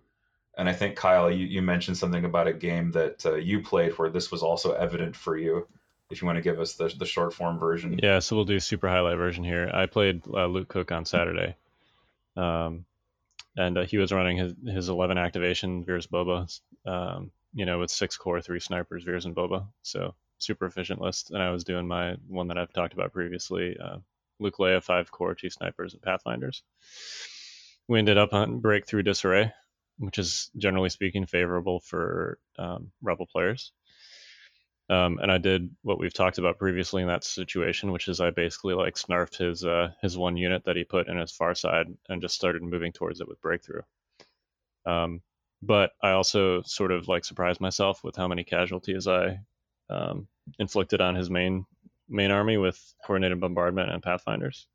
And 0.58 0.68
I 0.68 0.72
think 0.72 0.96
Kyle, 0.96 1.30
you, 1.30 1.46
you 1.46 1.62
mentioned 1.62 1.96
something 1.96 2.24
about 2.24 2.48
a 2.48 2.52
game 2.52 2.90
that 2.90 3.24
uh, 3.24 3.36
you 3.36 3.62
played 3.62 3.96
where 3.96 4.10
this 4.10 4.32
was 4.32 4.42
also 4.42 4.72
evident 4.72 5.14
for 5.14 5.36
you. 5.36 5.68
If 6.10 6.20
you 6.20 6.26
want 6.26 6.36
to 6.36 6.42
give 6.42 6.58
us 6.58 6.74
the, 6.74 6.88
the 6.88 7.06
short 7.06 7.32
form 7.32 7.58
version. 7.58 8.00
Yeah, 8.02 8.18
so 8.18 8.34
we'll 8.34 8.44
do 8.44 8.56
a 8.56 8.60
super 8.60 8.88
highlight 8.88 9.18
version 9.18 9.44
here. 9.44 9.70
I 9.72 9.86
played 9.86 10.22
uh, 10.26 10.46
Luke 10.46 10.68
Cook 10.68 10.90
on 10.90 11.04
Saturday. 11.04 11.54
Um, 12.36 12.86
and 13.56 13.78
uh, 13.78 13.84
he 13.84 13.98
was 13.98 14.10
running 14.10 14.36
his, 14.36 14.54
his 14.66 14.88
11 14.88 15.16
activation 15.16 15.84
Veers 15.84 16.06
Boba. 16.06 16.60
Um, 16.86 17.30
you 17.54 17.66
know, 17.66 17.78
with 17.78 17.90
six 17.90 18.16
core, 18.16 18.40
three 18.40 18.60
snipers, 18.60 19.04
Veers, 19.04 19.26
and 19.26 19.36
Boba. 19.36 19.66
So 19.82 20.14
super 20.38 20.66
efficient 20.66 21.00
list. 21.00 21.30
And 21.30 21.42
I 21.42 21.50
was 21.50 21.64
doing 21.64 21.86
my 21.86 22.16
one 22.26 22.48
that 22.48 22.58
I've 22.58 22.72
talked 22.72 22.94
about 22.94 23.12
previously, 23.12 23.76
uh, 23.78 23.98
Luke 24.40 24.56
Leia, 24.58 24.82
five 24.82 25.10
core, 25.10 25.34
two 25.34 25.50
snipers, 25.50 25.92
and 25.92 26.02
Pathfinders. 26.02 26.62
We 27.86 27.98
ended 27.98 28.18
up 28.18 28.32
on 28.32 28.60
Breakthrough 28.60 29.02
Disarray, 29.02 29.52
which 29.98 30.18
is 30.18 30.50
generally 30.56 30.88
speaking 30.88 31.26
favorable 31.26 31.80
for 31.80 32.38
um, 32.58 32.90
Rebel 33.02 33.26
players. 33.26 33.72
Um, 34.90 35.18
and 35.20 35.30
I 35.30 35.36
did 35.36 35.70
what 35.82 35.98
we've 35.98 36.14
talked 36.14 36.38
about 36.38 36.58
previously 36.58 37.02
in 37.02 37.08
that 37.08 37.24
situation, 37.24 37.92
which 37.92 38.08
is 38.08 38.20
I 38.20 38.30
basically 38.30 38.74
like 38.74 38.94
snarfed 38.94 39.36
his 39.36 39.64
uh, 39.64 39.90
his 40.00 40.16
one 40.16 40.36
unit 40.38 40.64
that 40.64 40.76
he 40.76 40.84
put 40.84 41.08
in 41.08 41.18
his 41.18 41.30
far 41.30 41.54
side 41.54 41.86
and 42.08 42.22
just 42.22 42.34
started 42.34 42.62
moving 42.62 42.92
towards 42.92 43.20
it 43.20 43.28
with 43.28 43.40
breakthrough. 43.42 43.82
Um, 44.86 45.20
but 45.60 45.90
I 46.02 46.12
also 46.12 46.62
sort 46.62 46.92
of 46.92 47.06
like 47.06 47.24
surprised 47.24 47.60
myself 47.60 48.02
with 48.02 48.16
how 48.16 48.28
many 48.28 48.44
casualties 48.44 49.06
I 49.06 49.40
um, 49.90 50.28
inflicted 50.58 51.02
on 51.02 51.14
his 51.14 51.28
main 51.28 51.66
main 52.08 52.30
army 52.30 52.56
with 52.56 52.80
coordinated 53.04 53.40
bombardment 53.40 53.90
and 53.90 54.02
pathfinders. 54.02 54.66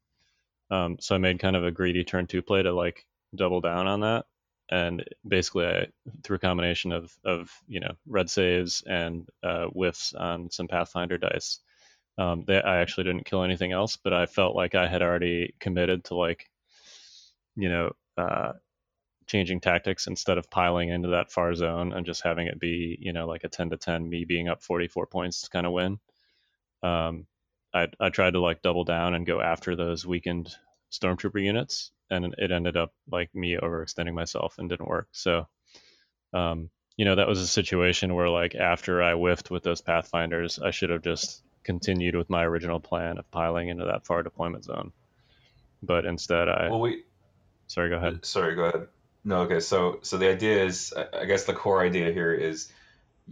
Um, 0.70 0.98
so 1.00 1.16
I 1.16 1.18
made 1.18 1.40
kind 1.40 1.56
of 1.56 1.66
a 1.66 1.72
greedy 1.72 2.04
turn 2.04 2.28
two 2.28 2.44
play 2.44 2.62
to 2.62 2.72
like 2.72 3.06
double 3.34 3.62
down 3.62 3.88
on 3.88 4.02
that, 4.02 4.26
and 4.74 5.06
basically 5.28 5.68
I 5.68 5.88
through 6.24 6.38
a 6.38 6.40
combination 6.40 6.92
of 6.92 7.16
of 7.24 7.52
you 7.68 7.80
know 7.80 7.94
red 8.08 8.30
saves 8.30 8.84
and 8.88 9.30
uh, 9.44 9.66
whiffs 9.68 10.14
on 10.16 10.50
some 10.50 10.68
pathfinder 10.68 11.20
dice. 11.20 11.60
Um, 12.18 12.44
they, 12.48 12.60
I 12.60 12.78
actually 12.78 13.06
didn't 13.06 13.26
kill 13.26 13.44
anything 13.44 13.72
else, 13.72 13.98
but 13.98 14.14
I 14.14 14.26
felt 14.26 14.56
like 14.56 14.76
I 14.76 14.88
had 14.88 15.02
already 15.02 15.54
committed 15.60 16.06
to 16.06 16.16
like, 16.16 16.50
you 17.56 17.70
know, 17.70 17.92
uh, 18.18 18.54
changing 19.28 19.62
tactics 19.62 20.08
instead 20.08 20.38
of 20.38 20.50
piling 20.50 20.90
into 20.90 21.10
that 21.10 21.32
far 21.32 21.56
zone 21.56 21.94
and 21.94 22.06
just 22.06 22.24
having 22.24 22.48
it 22.48 22.60
be, 22.60 22.98
you 23.00 23.14
know, 23.14 23.26
like 23.28 23.44
a 23.44 23.50
10 23.50 23.72
to 23.72 23.78
10, 23.78 24.08
me 24.08 24.26
being 24.26 24.48
up 24.48 24.62
44 24.62 25.08
points 25.08 25.42
to 25.42 25.50
kind 25.50 25.66
of 25.66 25.74
win. 25.74 26.00
Um, 26.84 27.26
I, 27.74 27.88
I 28.00 28.10
tried 28.10 28.34
to 28.34 28.42
like 28.42 28.62
double 28.62 28.84
down 28.84 29.16
and 29.16 29.26
go 29.26 29.42
after 29.42 29.76
those 29.76 30.06
weakened 30.06 30.56
stormtrooper 30.94 31.44
units, 31.44 31.92
and 32.10 32.36
it 32.38 32.52
ended 32.52 32.78
up 32.78 32.94
like 33.12 33.34
me 33.34 33.58
overextending 33.58 34.14
myself 34.14 34.56
and 34.60 34.70
didn't 34.70 34.88
work. 34.88 35.08
So, 35.12 35.48
um, 36.34 36.70
you 36.96 37.06
know, 37.06 37.16
that 37.16 37.28
was 37.28 37.40
a 37.40 37.48
situation 37.48 38.14
where 38.14 38.30
like 38.30 38.56
after 38.56 39.02
I 39.02 39.14
whiffed 39.14 39.50
with 39.50 39.64
those 39.64 39.82
pathfinders, 39.82 40.60
I 40.60 40.72
should 40.72 40.92
have 40.92 41.02
just 41.02 41.42
continued 41.64 42.16
with 42.16 42.30
my 42.30 42.44
original 42.44 42.80
plan 42.80 43.18
of 43.18 43.30
piling 43.32 43.70
into 43.70 43.86
that 43.86 44.06
far 44.06 44.22
deployment 44.22 44.66
zone. 44.66 44.92
But 45.82 46.06
instead, 46.06 46.48
I. 46.48 46.70
Well, 46.70 46.82
we. 46.82 47.04
Sorry, 47.68 47.90
go 47.90 47.98
ahead. 47.98 48.26
Sorry, 48.26 48.56
go 48.56 48.66
ahead. 48.66 48.88
No, 49.24 49.42
okay. 49.42 49.60
So 49.60 50.00
so 50.04 50.18
the 50.18 50.30
idea 50.30 50.64
is, 50.64 50.94
I 50.94 51.26
guess 51.26 51.46
the 51.46 51.54
core 51.54 51.82
idea 51.82 52.12
here 52.12 52.34
is, 52.34 52.72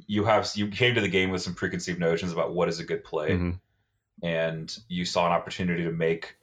you 0.07 0.23
have 0.23 0.49
you 0.55 0.67
came 0.69 0.95
to 0.95 1.01
the 1.01 1.09
game 1.09 1.29
with 1.29 1.41
some 1.41 1.53
preconceived 1.53 1.99
notions 1.99 2.31
about 2.31 2.53
what 2.53 2.69
is 2.69 2.79
a 2.79 2.83
good 2.83 3.03
play, 3.03 3.31
mm-hmm. 3.31 3.51
and 4.25 4.75
you 4.87 5.05
saw 5.05 5.27
an 5.27 5.33
opportunity 5.33 5.83
to 5.83 5.91
make 5.91 6.35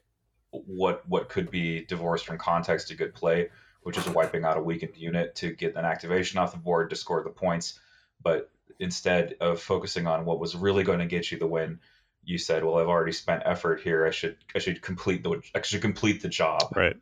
what 0.51 1.09
what 1.09 1.29
could 1.29 1.51
be 1.51 1.85
divorced 1.85 2.27
from 2.27 2.39
context 2.39 2.91
a 2.91 2.95
good 2.95 3.15
play, 3.15 3.51
which 3.83 3.99
is 3.99 4.09
wiping 4.09 4.45
out 4.45 4.57
a 4.57 4.63
weakened 4.63 4.97
unit 4.97 5.35
to 5.37 5.53
get 5.53 5.77
an 5.77 5.85
activation 5.85 6.39
off 6.39 6.53
the 6.53 6.59
board 6.59 6.91
to 6.91 6.97
score 6.97 7.23
the 7.23 7.31
points. 7.31 7.79
But 8.23 8.51
instead 8.79 9.35
of 9.41 9.61
focusing 9.61 10.07
on 10.07 10.25
what 10.25 10.41
was 10.41 10.55
really 10.55 10.85
going 10.85 11.01
to 11.01 11.07
get 11.07 11.31
you 11.31 11.39
the 11.39 11.47
win, 11.47 11.81
you 12.25 12.39
said, 12.39 12.65
"Well, 12.65 12.79
I've 12.79 12.89
already 12.89 13.13
spent 13.13 13.43
effort 13.45 13.81
here. 13.81 14.07
I 14.07 14.11
should 14.11 14.37
I 14.55 14.59
should 14.59 14.83
complete 14.83 15.23
the 15.23 15.41
I 15.55 15.63
should 15.63 15.83
complete 15.83 16.23
the 16.23 16.29
job." 16.29 16.73
Right 16.75 16.97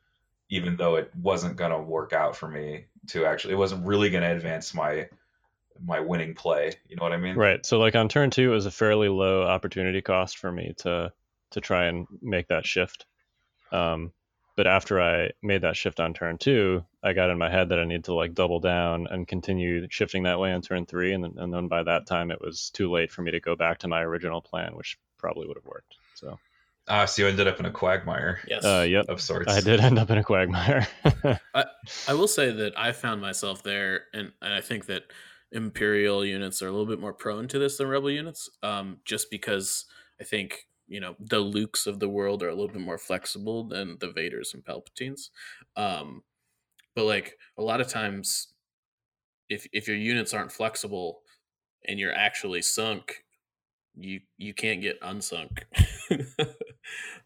even 0.49 0.77
though 0.77 0.97
it 0.97 1.11
wasn't 1.21 1.57
going 1.57 1.73
to 1.73 1.79
work 1.79 2.13
out 2.13 2.37
for 2.37 2.49
me 2.49 2.85
to 3.09 3.25
actually 3.27 3.55
it 3.55 3.59
wasn't 3.59 3.85
really 3.87 4.11
going 4.11 4.23
to 4.23 4.31
advance 4.31 4.75
my 4.75 5.09
my 5.85 6.01
winning 6.01 6.35
play 6.35 6.73
you 6.89 6.97
know 6.97 7.03
what 7.03 7.13
i 7.13 7.17
mean 7.17 7.37
right 7.37 7.67
so 7.67 7.79
like 7.79 7.95
on 7.95 8.09
turn 8.09 8.31
two 8.31 8.51
it 8.51 8.55
was 8.55 8.67
a 8.67 8.71
fairly 8.71 9.09
low 9.09 9.43
opportunity 9.43 10.01
cost 10.01 10.39
for 10.39 10.51
me 10.51 10.75
to 10.79 11.13
to 11.51 11.61
try 11.61 11.87
and 11.87 12.07
make 12.23 12.49
that 12.49 12.67
shift 12.67 13.07
um 13.73 14.13
but 14.57 14.67
after 14.67 15.01
i 15.01 15.31
made 15.43 15.63
that 15.63 15.77
shift 15.77 16.01
on 16.01 16.15
turn 16.15 16.39
two 16.39 16.85
i 17.03 17.13
got 17.13 17.31
in 17.31 17.39
my 17.39 17.51
head 17.51 17.69
that 17.69 17.79
i 17.79 17.85
need 17.85 18.05
to 18.05 18.15
like 18.15 18.35
double 18.35 18.61
down 18.61 19.07
and 19.11 19.29
continue 19.29 19.87
shifting 19.91 20.23
that 20.23 20.39
way 20.39 20.53
on 20.53 20.63
turn 20.63 20.87
three 20.87 21.13
and 21.13 21.25
then, 21.25 21.35
and 21.37 21.53
then 21.53 21.69
by 21.69 21.83
that 21.83 22.07
time 22.07 22.31
it 22.31 22.41
was 22.41 22.71
too 22.71 22.91
late 22.91 23.11
for 23.11 23.23
me 23.23 23.31
to 23.31 23.41
go 23.41 23.57
back 23.57 23.79
to 23.79 23.89
my 23.89 24.01
original 24.03 24.41
plan 24.41 24.77
which 24.77 24.99
probably 25.19 25.47
would 25.47 25.57
have 25.57 25.67
worked 25.67 25.97
so 26.15 26.39
Ah, 26.89 27.05
so 27.05 27.23
you 27.23 27.29
ended 27.29 27.49
up 27.49 27.59
in 27.59 27.67
a 27.67 27.71
quagmire 27.73 28.39
Yes. 28.47 28.65
Uh, 28.65 28.87
yep. 28.89 29.07
of 29.09 29.21
sorts. 29.21 29.53
I 29.53 29.61
did 29.61 29.81
end 29.81 29.99
up 29.99 30.09
in 30.09 30.19
a 30.19 30.23
quagmire. 30.23 30.87
I 31.55 32.15
will 32.15 32.29
say 32.29 32.53
that 32.53 32.79
I 32.79 32.93
found 32.93 33.21
myself 33.21 33.63
there, 33.63 34.05
and, 34.13 34.33
and 34.41 34.55
I 34.55 34.61
think 34.61 34.87
that 34.87 35.05
Imperial 35.53 36.25
units 36.25 36.63
are 36.63 36.69
a 36.69 36.71
little 36.71 36.87
bit 36.87 37.01
more 37.01 37.13
prone 37.13 37.49
to 37.49 37.59
this 37.59 37.79
than 37.79 37.89
Rebel 37.89 38.11
units, 38.11 38.51
um, 38.63 38.99
just 39.05 39.31
because 39.31 39.87
I 40.21 40.25
think 40.25 40.67
you 40.89 41.01
know 41.01 41.17
the 41.19 41.43
Lukes 41.43 41.87
of 41.87 41.99
the 42.01 42.09
world 42.09 42.43
are 42.43 42.49
a 42.49 42.55
little 42.55 42.73
bit 42.73 42.83
more 42.83 42.99
flexible 42.99 43.65
than 43.65 43.97
the 43.99 44.09
Vaders 44.09 44.55
and 44.55 44.65
Palpatines. 44.65 45.31
Um, 45.77 46.23
but 46.95 47.05
like 47.05 47.39
a 47.59 47.63
lot 47.63 47.81
of 47.81 47.89
times, 47.89 48.49
if 49.49 49.67
if 49.73 49.89
your 49.89 49.97
units 49.97 50.33
aren't 50.33 50.53
flexible 50.53 51.23
and 51.87 51.99
you're 51.99 52.15
actually 52.15 52.63
sunk, 52.63 53.25
you 53.95 54.21
you 54.39 54.55
can't 54.55 54.81
get 54.81 55.01
unsunk. 55.01 55.63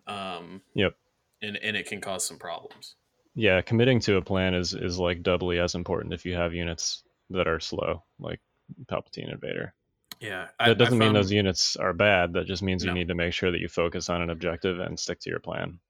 um, 0.07 0.63
Yep. 0.75 0.95
And 1.43 1.57
and 1.59 1.77
it 1.77 1.87
can 1.87 2.01
cause 2.01 2.27
some 2.27 2.39
problems. 2.39 2.97
yeah, 3.35 3.61
committing 3.63 4.01
to 4.01 4.17
a 4.17 4.23
plan 4.23 4.55
is 4.55 4.75
is 4.75 4.99
like 4.99 5.23
doubly 5.23 5.59
as 5.59 5.75
important 5.75 6.13
if 6.15 6.27
you 6.27 6.35
have 6.35 6.53
units 6.53 7.03
that 7.31 7.47
are 7.47 7.61
slow, 7.61 8.03
like 8.19 8.41
Palpatine 8.87 9.31
and 9.31 9.41
Vader. 9.41 9.75
Yeah, 10.21 10.49
That 10.59 10.79
doesn't 10.79 10.99
mean 10.99 11.13
those 11.15 11.33
units 11.33 11.77
are 11.77 11.93
bad. 11.95 12.35
That 12.35 12.47
just 12.47 12.63
means 12.63 12.85
you 12.85 12.91
No. 12.91 12.95
need 12.95 13.09
to 13.09 13.15
make 13.15 13.33
sure 13.33 13.51
that 13.51 13.61
you 13.61 13.69
focus 13.69 14.09
on 14.11 14.21
an 14.23 14.31
objective 14.31 14.79
and 14.79 14.99
stick 15.01 15.19
to 15.21 15.31
your 15.31 15.41
plan. 15.41 15.81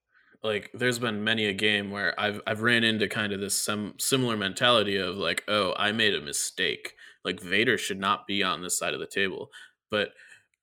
like 0.43 0.71
there's 0.73 0.97
been 0.99 1.23
many 1.23 1.45
a 1.45 1.53
game 1.53 1.91
where 1.91 2.19
I've 2.19 2.41
I've 2.47 2.61
ran 2.61 2.83
into 2.83 3.07
kind 3.07 3.31
of 3.33 3.39
this 3.39 3.55
some 3.55 3.93
similar 3.99 4.35
mentality 4.37 4.97
of 4.97 5.15
like, 5.17 5.43
oh, 5.47 5.73
I 5.77 5.91
made 5.91 6.15
a 6.15 6.21
mistake. 6.21 6.95
Like 7.23 7.39
Vader 7.39 7.77
should 7.77 7.99
not 7.99 8.25
be 8.25 8.41
on 8.41 8.61
this 8.61 8.77
side 8.77 8.93
of 8.95 8.99
the 8.99 9.05
table. 9.07 9.51
But 9.91 10.13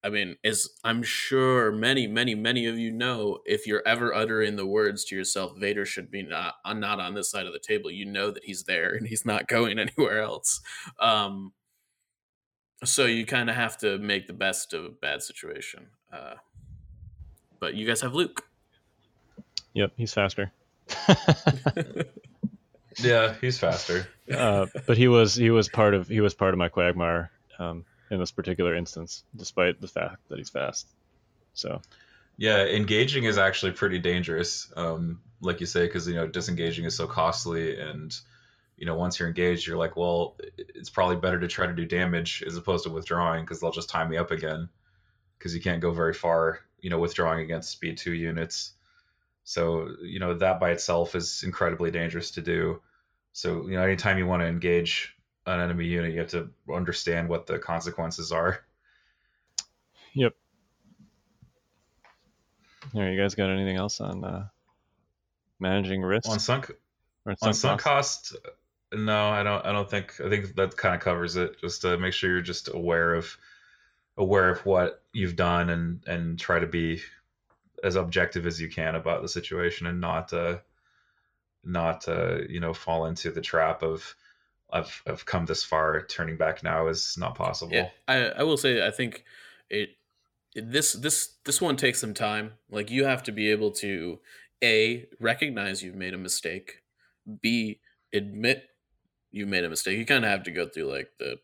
I 0.03 0.11
mean, 0.11 0.37
as 0.45 0.69
I'm 0.85 1.03
sure 1.03 1.71
many, 1.73 2.07
many, 2.07 2.35
many 2.35 2.67
of 2.67 2.79
you 2.79 2.91
know, 2.91 3.39
if 3.47 3.67
you're 3.67 3.87
ever 3.87 4.15
uttering 4.15 4.57
the 4.57 4.67
words 4.67 5.05
to 5.07 5.17
yourself, 5.17 5.53
Vader 5.59 5.85
should 5.85 6.11
be 6.11 6.23
not 6.23 6.55
uh, 6.65 6.75
not 6.75 6.99
on 7.01 7.15
this 7.15 7.31
side 7.31 7.47
of 7.47 7.53
the 7.53 7.59
table. 7.61 7.91
You 7.91 8.07
know 8.07 8.31
that 8.33 8.45
he's 8.45 8.65
there 8.65 8.95
and 8.95 9.07
he's 9.07 9.25
not 9.27 9.47
going 9.49 9.79
anywhere 9.79 10.21
else. 10.23 10.61
Um, 10.99 11.53
so 12.85 13.07
you 13.07 13.27
kind 13.27 13.51
of 13.51 13.57
have 13.57 13.77
to 13.79 13.99
make 13.99 14.27
the 14.27 14.33
best 14.33 14.73
of 14.73 14.85
a 14.85 14.91
bad 14.91 15.23
situation. 15.23 15.89
Uh, 16.13 16.35
but 17.61 17.75
you 17.75 17.87
guys 17.87 18.01
have 18.01 18.15
Luke. 18.15 18.45
Yep, 19.75 19.93
he's 19.97 20.15
faster. 20.15 20.53
yeah, 22.99 23.35
he's 23.41 23.59
faster. 23.59 24.07
uh, 24.35 24.67
but 24.87 24.97
he 24.97 25.09
was 25.09 25.35
he 25.35 25.51
was 25.51 25.69
part 25.69 25.95
of 25.95 26.09
he 26.09 26.21
was 26.21 26.35
part 26.35 26.55
of 26.55 26.59
my 26.59 26.69
quagmire 26.69 27.31
um, 27.59 27.85
in 28.11 28.19
this 28.19 28.31
particular 28.31 28.75
instance, 28.75 29.25
despite 29.37 29.81
the 29.81 29.89
fact 29.89 30.29
that 30.29 30.39
he's 30.39 30.51
fast. 30.51 30.87
So 31.55 31.81
Yeah, 32.37 32.65
engaging 32.65 33.25
is 33.25 33.39
actually 33.39 33.73
pretty 33.73 33.99
dangerous, 33.99 34.73
um, 34.77 35.21
like 35.41 35.61
you 35.61 35.67
say, 35.67 35.87
because 35.87 36.07
you 36.09 36.15
know 36.15 36.27
disengaging 36.27 36.85
is 36.85 36.97
so 36.97 37.07
costly, 37.07 37.79
and 37.81 38.15
you 38.79 38.87
know 38.87 38.95
once 38.95 39.19
you're 39.19 39.29
engaged, 39.29 39.67
you're 39.67 39.77
like, 39.77 39.97
well, 39.97 40.37
it's 40.57 40.89
probably 40.89 41.17
better 41.17 41.41
to 41.41 41.49
try 41.49 41.67
to 41.67 41.75
do 41.75 41.85
damage 41.85 42.45
as 42.47 42.57
opposed 42.57 42.85
to 42.85 42.91
withdrawing 42.91 43.45
because 43.45 43.61
they'll 43.61 43.73
just 43.73 43.91
tie 43.91 44.07
me 44.07 44.17
up 44.17 44.31
again, 44.31 44.69
because 45.37 45.55
you 45.55 45.61
can't 45.61 45.83
go 45.83 45.91
very 45.91 46.15
far, 46.15 46.61
you 46.81 46.89
know, 46.89 46.99
withdrawing 46.99 47.41
against 47.41 47.71
speed 47.71 47.99
two 47.99 48.13
units. 48.13 48.73
So 49.45 49.89
you 50.03 50.21
know 50.21 50.35
that 50.35 50.61
by 50.61 50.71
itself 50.71 51.15
is 51.15 51.43
incredibly 51.43 51.91
dangerous 51.91 52.31
to 52.33 52.43
do. 52.43 52.81
So 53.33 53.67
you 53.67 53.77
know 53.77 53.83
anytime 53.83 54.19
you 54.19 54.27
want 54.27 54.43
to 54.43 54.47
engage 54.47 55.17
an 55.47 55.61
enemy 55.61 55.87
unit, 55.87 56.13
you 56.13 56.21
have 56.21 56.31
to 56.31 56.51
understand 56.73 57.29
what 57.29 57.47
the 57.47 57.59
consequences 57.59 58.31
are. 58.33 58.65
yep. 60.13 60.35
All 62.95 63.03
right, 63.03 63.13
you 63.13 63.21
guys 63.21 63.35
got 63.35 63.51
anything 63.51 63.77
else 63.77 64.01
on 64.01 64.25
uh, 64.25 64.49
managing 65.59 66.03
risk 66.03 66.29
On 66.29 66.39
sunk 66.39 66.71
on 67.27 67.37
sunk 67.37 67.55
sunk 67.55 67.81
costs? 67.81 68.33
cost 68.33 68.55
no 68.93 69.29
i 69.29 69.43
don't 69.43 69.65
i 69.67 69.73
don't 69.73 69.91
think 69.91 70.15
i 70.25 70.29
think 70.29 70.55
that 70.55 70.77
kind 70.77 70.95
of 70.95 71.01
covers 71.01 71.37
it 71.37 71.61
just 71.61 71.83
to 71.83 71.99
make 71.99 72.13
sure 72.13 72.31
you're 72.31 72.41
just 72.41 72.69
aware 72.73 73.15
of 73.15 73.37
aware 74.17 74.51
of 74.51 74.65
what 74.65 75.03
you've 75.13 75.37
done 75.37 75.71
and 75.71 76.03
and 76.07 76.39
try 76.39 76.59
to 76.59 76.67
be 76.67 77.01
as 77.85 77.95
objective 77.97 78.47
as 78.47 78.61
you 78.61 78.69
can 78.69 78.95
about 78.95 79.23
the 79.23 79.29
situation 79.29 79.87
and 79.87 80.01
not 80.01 80.33
uh 80.33 80.57
not 81.65 82.09
uh 82.09 82.39
you 82.49 82.61
know 82.61 82.73
fall 82.73 83.07
into 83.07 83.31
the 83.31 83.41
trap 83.41 83.83
of 83.83 84.15
i've 84.73 85.03
i've 85.07 85.27
come 85.27 85.45
this 85.45 85.63
far 85.63 86.03
turning 86.07 86.37
back 86.37 86.63
now 86.63 86.89
is 86.89 87.17
not 87.19 87.35
possible 87.35 87.73
Yeah, 87.73 87.89
I, 88.07 88.17
I 88.29 88.43
will 88.43 88.57
say 88.57 88.87
I 88.87 88.91
think 88.91 89.25
it, 89.71 89.91
this 90.55 90.93
this 90.95 91.35
this 91.45 91.61
one 91.61 91.77
takes 91.77 92.01
some 92.01 92.15
time. 92.15 92.55
Like 92.71 92.91
you 92.91 93.05
have 93.05 93.23
to 93.25 93.33
be 93.33 93.51
able 93.51 93.71
to 93.73 94.19
a 94.63 95.07
recognize 95.21 95.83
you've 95.83 95.95
made 95.95 96.15
a 96.15 96.19
mistake, 96.19 96.83
b 97.43 97.81
admit 98.13 98.69
you 99.39 99.47
made 99.47 99.65
a 99.65 99.71
mistake. 99.71 99.99
You 99.99 100.05
kind 100.07 100.25
of 100.25 100.31
have 100.31 100.43
to 100.45 100.51
go 100.51 100.67
through 100.67 100.91
like 100.93 101.11
the 101.19 101.37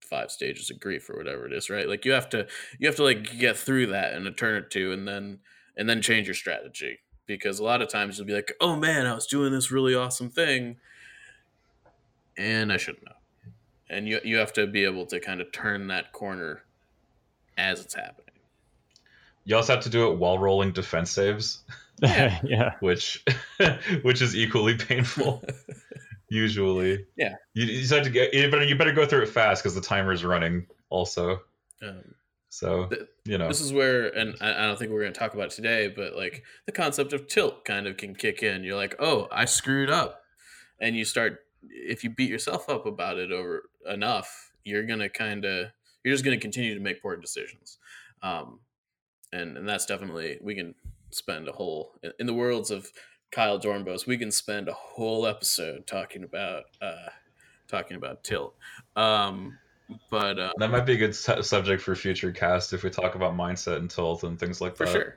five 0.00 0.30
stages 0.30 0.70
of 0.70 0.80
grief 0.80 1.08
or 1.10 1.16
whatever 1.16 1.46
it 1.46 1.52
is, 1.52 1.70
right? 1.70 1.88
Like 1.88 2.04
you 2.04 2.12
have 2.12 2.28
to 2.30 2.46
you 2.78 2.86
have 2.88 2.96
to 2.96 3.04
like 3.04 3.38
get 3.38 3.56
through 3.56 3.86
that 3.88 4.14
in 4.14 4.26
a 4.26 4.32
turn 4.32 4.54
or 4.54 4.60
two, 4.66 4.92
and 4.92 5.06
then 5.06 5.40
and 5.76 5.88
then 5.88 6.02
change 6.02 6.26
your 6.26 6.34
strategy 6.34 6.98
because 7.26 7.58
a 7.58 7.64
lot 7.64 7.82
of 7.82 7.88
times 7.88 8.18
you'll 8.18 8.26
be 8.26 8.34
like, 8.34 8.54
oh 8.60 8.76
man, 8.76 9.06
I 9.06 9.14
was 9.14 9.26
doing 9.26 9.52
this 9.52 9.70
really 9.70 9.94
awesome 9.94 10.30
thing, 10.30 10.76
and 12.36 12.72
I 12.72 12.76
shouldn't 12.76 13.06
have 13.08 13.16
and 13.88 14.08
you 14.08 14.20
you 14.24 14.36
have 14.36 14.52
to 14.54 14.66
be 14.66 14.84
able 14.84 15.06
to 15.06 15.20
kind 15.20 15.40
of 15.40 15.52
turn 15.52 15.88
that 15.88 16.12
corner 16.12 16.62
as 17.56 17.80
it's 17.80 17.94
happening. 17.94 18.34
you 19.44 19.56
also 19.56 19.74
have 19.74 19.84
to 19.84 19.90
do 19.90 20.10
it 20.10 20.18
while 20.18 20.38
rolling 20.38 20.72
defense 20.72 21.10
saves 21.10 21.62
Yeah. 22.02 22.38
yeah, 22.44 22.72
which 22.80 23.24
which 24.02 24.20
is 24.20 24.36
equally 24.36 24.76
painful 24.76 25.42
usually 26.28 27.04
Yeah. 27.16 27.34
you, 27.54 27.66
you 27.66 27.80
just 27.80 27.92
have 27.92 28.04
to 28.04 28.10
get 28.10 28.34
you 28.34 28.50
better 28.50 28.64
you 28.64 28.76
better 28.76 28.92
go 28.92 29.06
through 29.06 29.22
it 29.22 29.28
fast 29.28 29.62
because 29.62 29.74
the 29.74 29.80
timer 29.80 30.12
is 30.12 30.24
running 30.24 30.66
also 30.90 31.40
Um, 31.82 32.14
so 32.48 32.86
Th- 32.86 33.02
you 33.24 33.36
know 33.38 33.48
this 33.48 33.60
is 33.60 33.72
where, 33.72 34.08
and 34.16 34.34
I, 34.40 34.50
I 34.52 34.66
don't 34.66 34.78
think 34.78 34.90
we're 34.90 35.02
going 35.02 35.12
to 35.12 35.18
talk 35.18 35.34
about 35.34 35.46
it 35.46 35.50
today, 35.50 35.88
but 35.88 36.16
like 36.16 36.42
the 36.64 36.72
concept 36.72 37.12
of 37.12 37.26
tilt 37.26 37.64
kind 37.66 37.86
of 37.86 37.96
can 37.98 38.14
kick 38.14 38.42
in. 38.42 38.64
You're 38.64 38.76
like, 38.76 38.94
oh, 38.98 39.28
I 39.30 39.44
screwed 39.44 39.90
up, 39.90 40.22
and 40.80 40.96
you 40.96 41.04
start. 41.04 41.40
If 41.68 42.02
you 42.02 42.08
beat 42.10 42.30
yourself 42.30 42.70
up 42.70 42.86
about 42.86 43.18
it 43.18 43.30
over 43.30 43.64
enough, 43.86 44.52
you're 44.64 44.84
gonna 44.86 45.10
kind 45.10 45.44
of 45.44 45.66
you're 46.02 46.14
just 46.14 46.24
gonna 46.24 46.38
continue 46.38 46.72
to 46.74 46.80
make 46.80 47.02
poor 47.02 47.16
decisions, 47.16 47.78
um, 48.22 48.60
and 49.32 49.58
and 49.58 49.68
that's 49.68 49.84
definitely 49.84 50.38
we 50.40 50.54
can 50.54 50.74
spend 51.10 51.48
a 51.48 51.52
whole 51.52 51.98
in, 52.02 52.12
in 52.20 52.26
the 52.26 52.34
worlds 52.34 52.70
of 52.70 52.88
Kyle 53.36 53.60
Dornbos, 53.60 54.06
we 54.06 54.16
can 54.16 54.30
spend 54.30 54.66
a 54.66 54.72
whole 54.72 55.26
episode 55.26 55.86
talking 55.86 56.24
about 56.24 56.64
uh, 56.80 57.10
talking 57.68 57.98
about 57.98 58.24
tilt. 58.24 58.54
Um, 58.96 59.58
but 60.10 60.38
uh, 60.38 60.52
that 60.56 60.70
might 60.70 60.86
be 60.86 60.94
a 60.94 60.96
good 60.96 61.14
su- 61.14 61.42
subject 61.42 61.82
for 61.82 61.94
future 61.94 62.32
cast 62.32 62.72
if 62.72 62.82
we 62.82 62.88
talk 62.88 63.14
about 63.14 63.36
mindset 63.36 63.76
and 63.76 63.90
tilt 63.90 64.24
and 64.24 64.40
things 64.40 64.62
like 64.62 64.74
for 64.74 64.86
that 64.86 64.92
For 64.92 64.98
sure. 64.98 65.14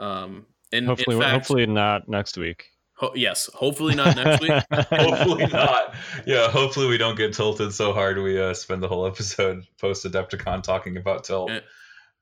Um, 0.00 0.46
and 0.72 0.88
hopefully 0.88 1.16
fact, 1.20 1.30
hopefully 1.32 1.66
not 1.66 2.08
next 2.08 2.36
week. 2.36 2.72
ho- 2.94 3.12
yes, 3.14 3.48
hopefully 3.54 3.94
not 3.94 4.16
next 4.16 4.42
week. 4.42 4.50
hopefully 4.90 5.46
not 5.46 5.94
yeah 6.26 6.50
hopefully 6.50 6.88
we 6.88 6.98
don't 6.98 7.16
get 7.16 7.34
tilted 7.34 7.72
so 7.72 7.92
hard 7.92 8.18
we 8.18 8.36
uh, 8.40 8.52
spend 8.52 8.82
the 8.82 8.88
whole 8.88 9.06
episode 9.06 9.64
post 9.80 10.04
AdeptiCon 10.04 10.60
talking 10.64 10.96
about 10.96 11.22
tilt 11.22 11.52
Eh, 11.52 11.60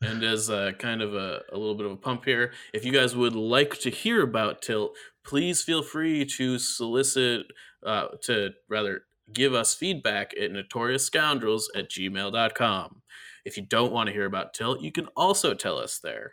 And 0.03 0.23
as 0.25 0.49
a 0.49 0.73
kind 0.79 1.01
of 1.01 1.15
a, 1.15 1.43
a 1.53 1.57
little 1.57 1.75
bit 1.75 1.87
of 1.87 1.93
a 1.93 1.97
pump 1.97 2.25
here, 2.25 2.53
if 2.75 2.85
you 2.85 2.93
guys 2.93 3.15
would 3.15 3.35
like 3.37 3.79
to 3.81 3.91
hear 3.91 4.23
about 4.23 4.61
Tilt, 4.63 4.97
please 5.25 5.63
feel 5.63 5.83
free 5.83 6.25
to 6.25 6.59
solicit, 6.59 7.47
uh, 7.87 8.09
to 8.23 8.51
rather 8.69 9.03
give 9.33 9.55
us 9.55 9.75
feedback 9.75 10.33
at 10.41 10.51
notoriousscoundrels 10.51 11.65
at 11.75 11.89
gmail.com. 11.89 13.03
If 13.45 13.57
you 13.57 13.65
don't 13.65 13.93
want 13.93 14.09
to 14.09 14.13
hear 14.13 14.27
about 14.27 14.55
Tilt, 14.55 14.81
you 14.81 14.93
can 14.93 15.07
also 15.17 15.55
tell 15.55 15.79
us 15.79 15.99
there. 15.99 16.33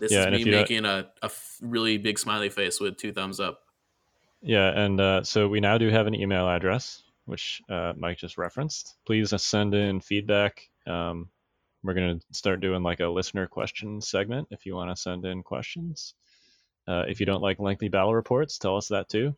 This 0.00 0.12
Yeah, 0.12 0.28
is 0.28 0.44
me 0.44 0.50
making 0.50 0.84
a, 0.84 1.08
a 1.22 1.26
f- 1.26 1.58
really 1.60 1.98
big 1.98 2.18
smiley 2.18 2.48
face 2.48 2.80
with 2.80 2.96
two 2.96 3.12
thumbs 3.12 3.38
up. 3.40 3.60
Yeah, 4.42 4.68
and 4.78 5.00
uh, 5.00 5.22
so 5.22 5.48
we 5.48 5.60
now 5.60 5.78
do 5.78 5.88
have 5.88 6.06
an 6.06 6.14
email 6.14 6.48
address, 6.48 7.02
which 7.24 7.62
uh, 7.68 7.92
Mike 7.96 8.18
just 8.18 8.36
referenced. 8.36 8.96
Please 9.06 9.32
send 9.42 9.74
in 9.74 10.00
feedback. 10.00 10.68
Um, 10.86 11.30
we're 11.84 11.94
going 11.94 12.18
to 12.18 12.26
start 12.32 12.60
doing 12.60 12.82
like 12.82 13.00
a 13.00 13.06
listener 13.06 13.46
question 13.46 14.00
segment 14.00 14.48
if 14.50 14.64
you 14.64 14.74
want 14.74 14.90
to 14.90 15.00
send 15.00 15.24
in 15.26 15.42
questions. 15.42 16.14
Uh, 16.88 17.04
if 17.06 17.20
you 17.20 17.26
don't 17.26 17.42
like 17.42 17.60
lengthy 17.60 17.88
battle 17.88 18.14
reports, 18.14 18.58
tell 18.58 18.76
us 18.76 18.88
that 18.88 19.08
too. 19.08 19.36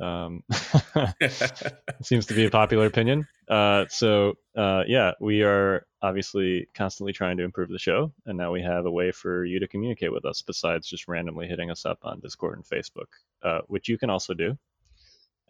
Um, 0.00 0.42
seems 2.02 2.26
to 2.26 2.34
be 2.34 2.46
a 2.46 2.50
popular 2.50 2.86
opinion. 2.86 3.26
Uh, 3.48 3.84
so 3.90 4.34
uh, 4.56 4.84
yeah, 4.86 5.12
we 5.20 5.42
are 5.42 5.86
obviously 6.00 6.66
constantly 6.74 7.12
trying 7.12 7.36
to 7.36 7.44
improve 7.44 7.68
the 7.68 7.78
show, 7.78 8.12
and 8.24 8.38
now 8.38 8.52
we 8.52 8.62
have 8.62 8.86
a 8.86 8.90
way 8.90 9.12
for 9.12 9.44
you 9.44 9.60
to 9.60 9.68
communicate 9.68 10.12
with 10.12 10.24
us 10.24 10.42
besides 10.42 10.88
just 10.88 11.08
randomly 11.08 11.46
hitting 11.46 11.70
us 11.70 11.84
up 11.84 11.98
on 12.02 12.20
Discord 12.20 12.56
and 12.56 12.64
Facebook, 12.64 13.08
uh, 13.42 13.60
which 13.66 13.88
you 13.88 13.98
can 13.98 14.10
also 14.10 14.32
do. 14.32 14.56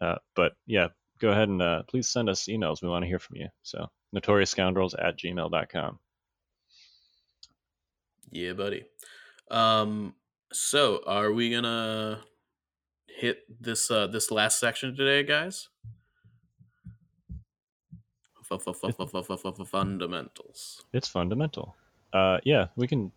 Uh, 0.00 0.16
but 0.34 0.52
yeah, 0.66 0.88
go 1.20 1.30
ahead 1.30 1.48
and 1.48 1.62
uh, 1.62 1.82
please 1.84 2.08
send 2.08 2.28
us 2.28 2.46
emails. 2.46 2.82
We 2.82 2.88
want 2.88 3.04
to 3.04 3.08
hear 3.08 3.20
from 3.20 3.36
you. 3.36 3.48
So 3.62 3.86
notoriousscoundrels 4.14 4.94
at 4.98 5.18
gmail.com. 5.18 5.98
Yeah, 8.32 8.54
buddy. 8.54 8.84
Um, 9.50 10.14
so 10.52 11.02
are 11.06 11.32
we 11.32 11.50
gonna 11.50 12.20
hit 13.06 13.44
this 13.60 13.90
uh 13.90 14.06
this 14.06 14.30
last 14.30 14.58
section 14.58 14.96
today, 14.96 15.22
guys? 15.22 15.68
Fundamentals. 19.66 20.84
It's 20.92 21.08
fundamental. 21.08 21.74
Uh, 22.12 22.38
yeah, 22.44 22.66
we 22.76 22.86
can. 22.86 23.12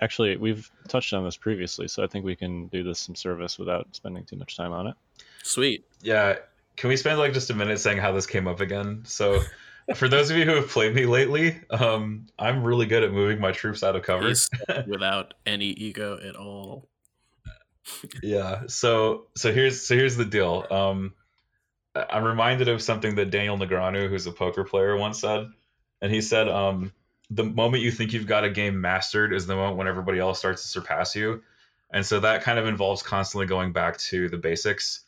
Actually, 0.00 0.36
we've 0.36 0.70
touched 0.86 1.12
on 1.12 1.24
this 1.24 1.36
previously, 1.36 1.88
so 1.88 2.04
I 2.04 2.06
think 2.06 2.24
we 2.24 2.36
can 2.36 2.68
do 2.68 2.84
this 2.84 3.00
some 3.00 3.16
service 3.16 3.58
without 3.58 3.88
spending 3.92 4.24
too 4.24 4.36
much 4.36 4.56
time 4.56 4.72
on 4.72 4.86
it. 4.86 4.94
Sweet. 5.42 5.84
Yeah. 6.02 6.36
Can 6.76 6.88
we 6.88 6.96
spend 6.96 7.18
like 7.18 7.32
just 7.32 7.50
a 7.50 7.54
minute 7.54 7.80
saying 7.80 7.98
how 7.98 8.12
this 8.12 8.26
came 8.26 8.46
up 8.46 8.60
again? 8.60 9.02
So, 9.04 9.40
for 9.94 10.08
those 10.08 10.30
of 10.30 10.36
you 10.36 10.44
who 10.44 10.56
have 10.56 10.68
played 10.68 10.94
me 10.94 11.06
lately, 11.06 11.60
um, 11.70 12.26
I'm 12.38 12.62
really 12.62 12.86
good 12.86 13.02
at 13.02 13.12
moving 13.12 13.40
my 13.40 13.52
troops 13.52 13.82
out 13.82 13.96
of 13.96 14.02
cover. 14.02 14.32
Without 14.86 15.34
any 15.46 15.66
ego 15.66 16.18
at 16.22 16.36
all. 16.36 16.88
yeah. 18.22 18.62
So 18.66 19.26
so 19.36 19.52
here's 19.52 19.86
so 19.86 19.94
here's 19.94 20.16
the 20.16 20.24
deal. 20.24 20.66
Um, 20.70 21.14
I'm 21.94 22.24
reminded 22.24 22.68
of 22.68 22.82
something 22.82 23.14
that 23.16 23.30
Daniel 23.30 23.56
Negreanu, 23.56 24.08
who's 24.08 24.26
a 24.26 24.32
poker 24.32 24.64
player, 24.64 24.96
once 24.96 25.20
said, 25.20 25.48
and 26.02 26.12
he 26.12 26.20
said, 26.20 26.48
um, 26.48 26.92
"The 27.30 27.44
moment 27.44 27.82
you 27.82 27.90
think 27.90 28.12
you've 28.12 28.26
got 28.26 28.44
a 28.44 28.50
game 28.50 28.80
mastered 28.80 29.32
is 29.32 29.46
the 29.46 29.56
moment 29.56 29.78
when 29.78 29.88
everybody 29.88 30.18
else 30.18 30.38
starts 30.38 30.62
to 30.62 30.68
surpass 30.68 31.16
you." 31.16 31.42
And 31.90 32.04
so 32.04 32.20
that 32.20 32.42
kind 32.42 32.58
of 32.58 32.66
involves 32.66 33.02
constantly 33.02 33.46
going 33.46 33.72
back 33.72 33.96
to 33.98 34.28
the 34.28 34.36
basics. 34.36 35.00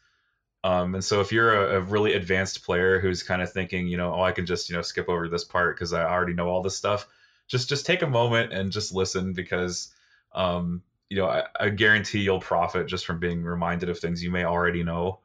Um, 0.62 0.94
and 0.94 1.04
so 1.04 1.20
if 1.20 1.32
you're 1.32 1.54
a, 1.54 1.78
a 1.78 1.80
really 1.80 2.14
advanced 2.14 2.64
player 2.64 3.00
who's 3.00 3.22
kind 3.22 3.40
of 3.40 3.52
thinking, 3.52 3.86
you 3.86 3.96
know, 3.96 4.14
oh, 4.14 4.22
I 4.22 4.32
can 4.32 4.44
just 4.46 4.68
you 4.68 4.76
know 4.76 4.82
skip 4.82 5.08
over 5.08 5.28
this 5.28 5.44
part 5.44 5.76
because 5.76 5.92
I 5.92 6.02
already 6.02 6.34
know 6.34 6.48
all 6.48 6.62
this 6.62 6.76
stuff, 6.76 7.06
just 7.48 7.68
just 7.68 7.86
take 7.86 8.02
a 8.02 8.06
moment 8.06 8.52
and 8.52 8.70
just 8.70 8.92
listen 8.92 9.32
because 9.32 9.92
um, 10.34 10.82
you 11.08 11.16
know 11.16 11.26
I, 11.26 11.44
I 11.58 11.68
guarantee 11.70 12.20
you'll 12.20 12.40
profit 12.40 12.88
just 12.88 13.06
from 13.06 13.18
being 13.18 13.42
reminded 13.42 13.88
of 13.88 13.98
things 13.98 14.22
you 14.22 14.30
may 14.30 14.44
already 14.44 14.82
know. 14.82 15.20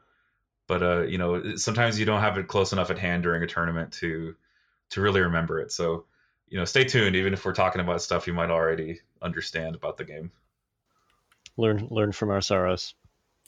But 0.68 0.82
uh, 0.82 1.02
you 1.02 1.18
know, 1.18 1.58
sometimes 1.58 2.00
you 2.00 2.06
don't 2.06 2.22
have 2.22 2.38
it 2.38 2.48
close 2.48 2.72
enough 2.72 2.90
at 2.90 2.98
hand 2.98 3.24
during 3.24 3.44
a 3.44 3.48
tournament 3.48 3.92
to 3.94 4.36
to 4.92 5.02
really 5.02 5.22
remember 5.22 5.60
it. 5.60 5.72
So 5.72 6.06
you 6.48 6.58
know, 6.58 6.66
stay 6.66 6.86
tuned. 6.86 7.18
Even 7.18 7.34
if 7.34 7.44
we're 7.44 7.54
talking 7.54 7.82
about 7.82 8.02
stuff 8.02 8.26
you 8.26 8.34
might 8.34 8.52
already 8.52 9.02
understand 9.22 9.76
about 9.76 9.98
the 9.98 10.06
game. 10.06 10.32
Learn 11.58 11.88
learn 11.92 12.14
from 12.14 12.30
our 12.30 12.42
sorrows. 12.42 12.96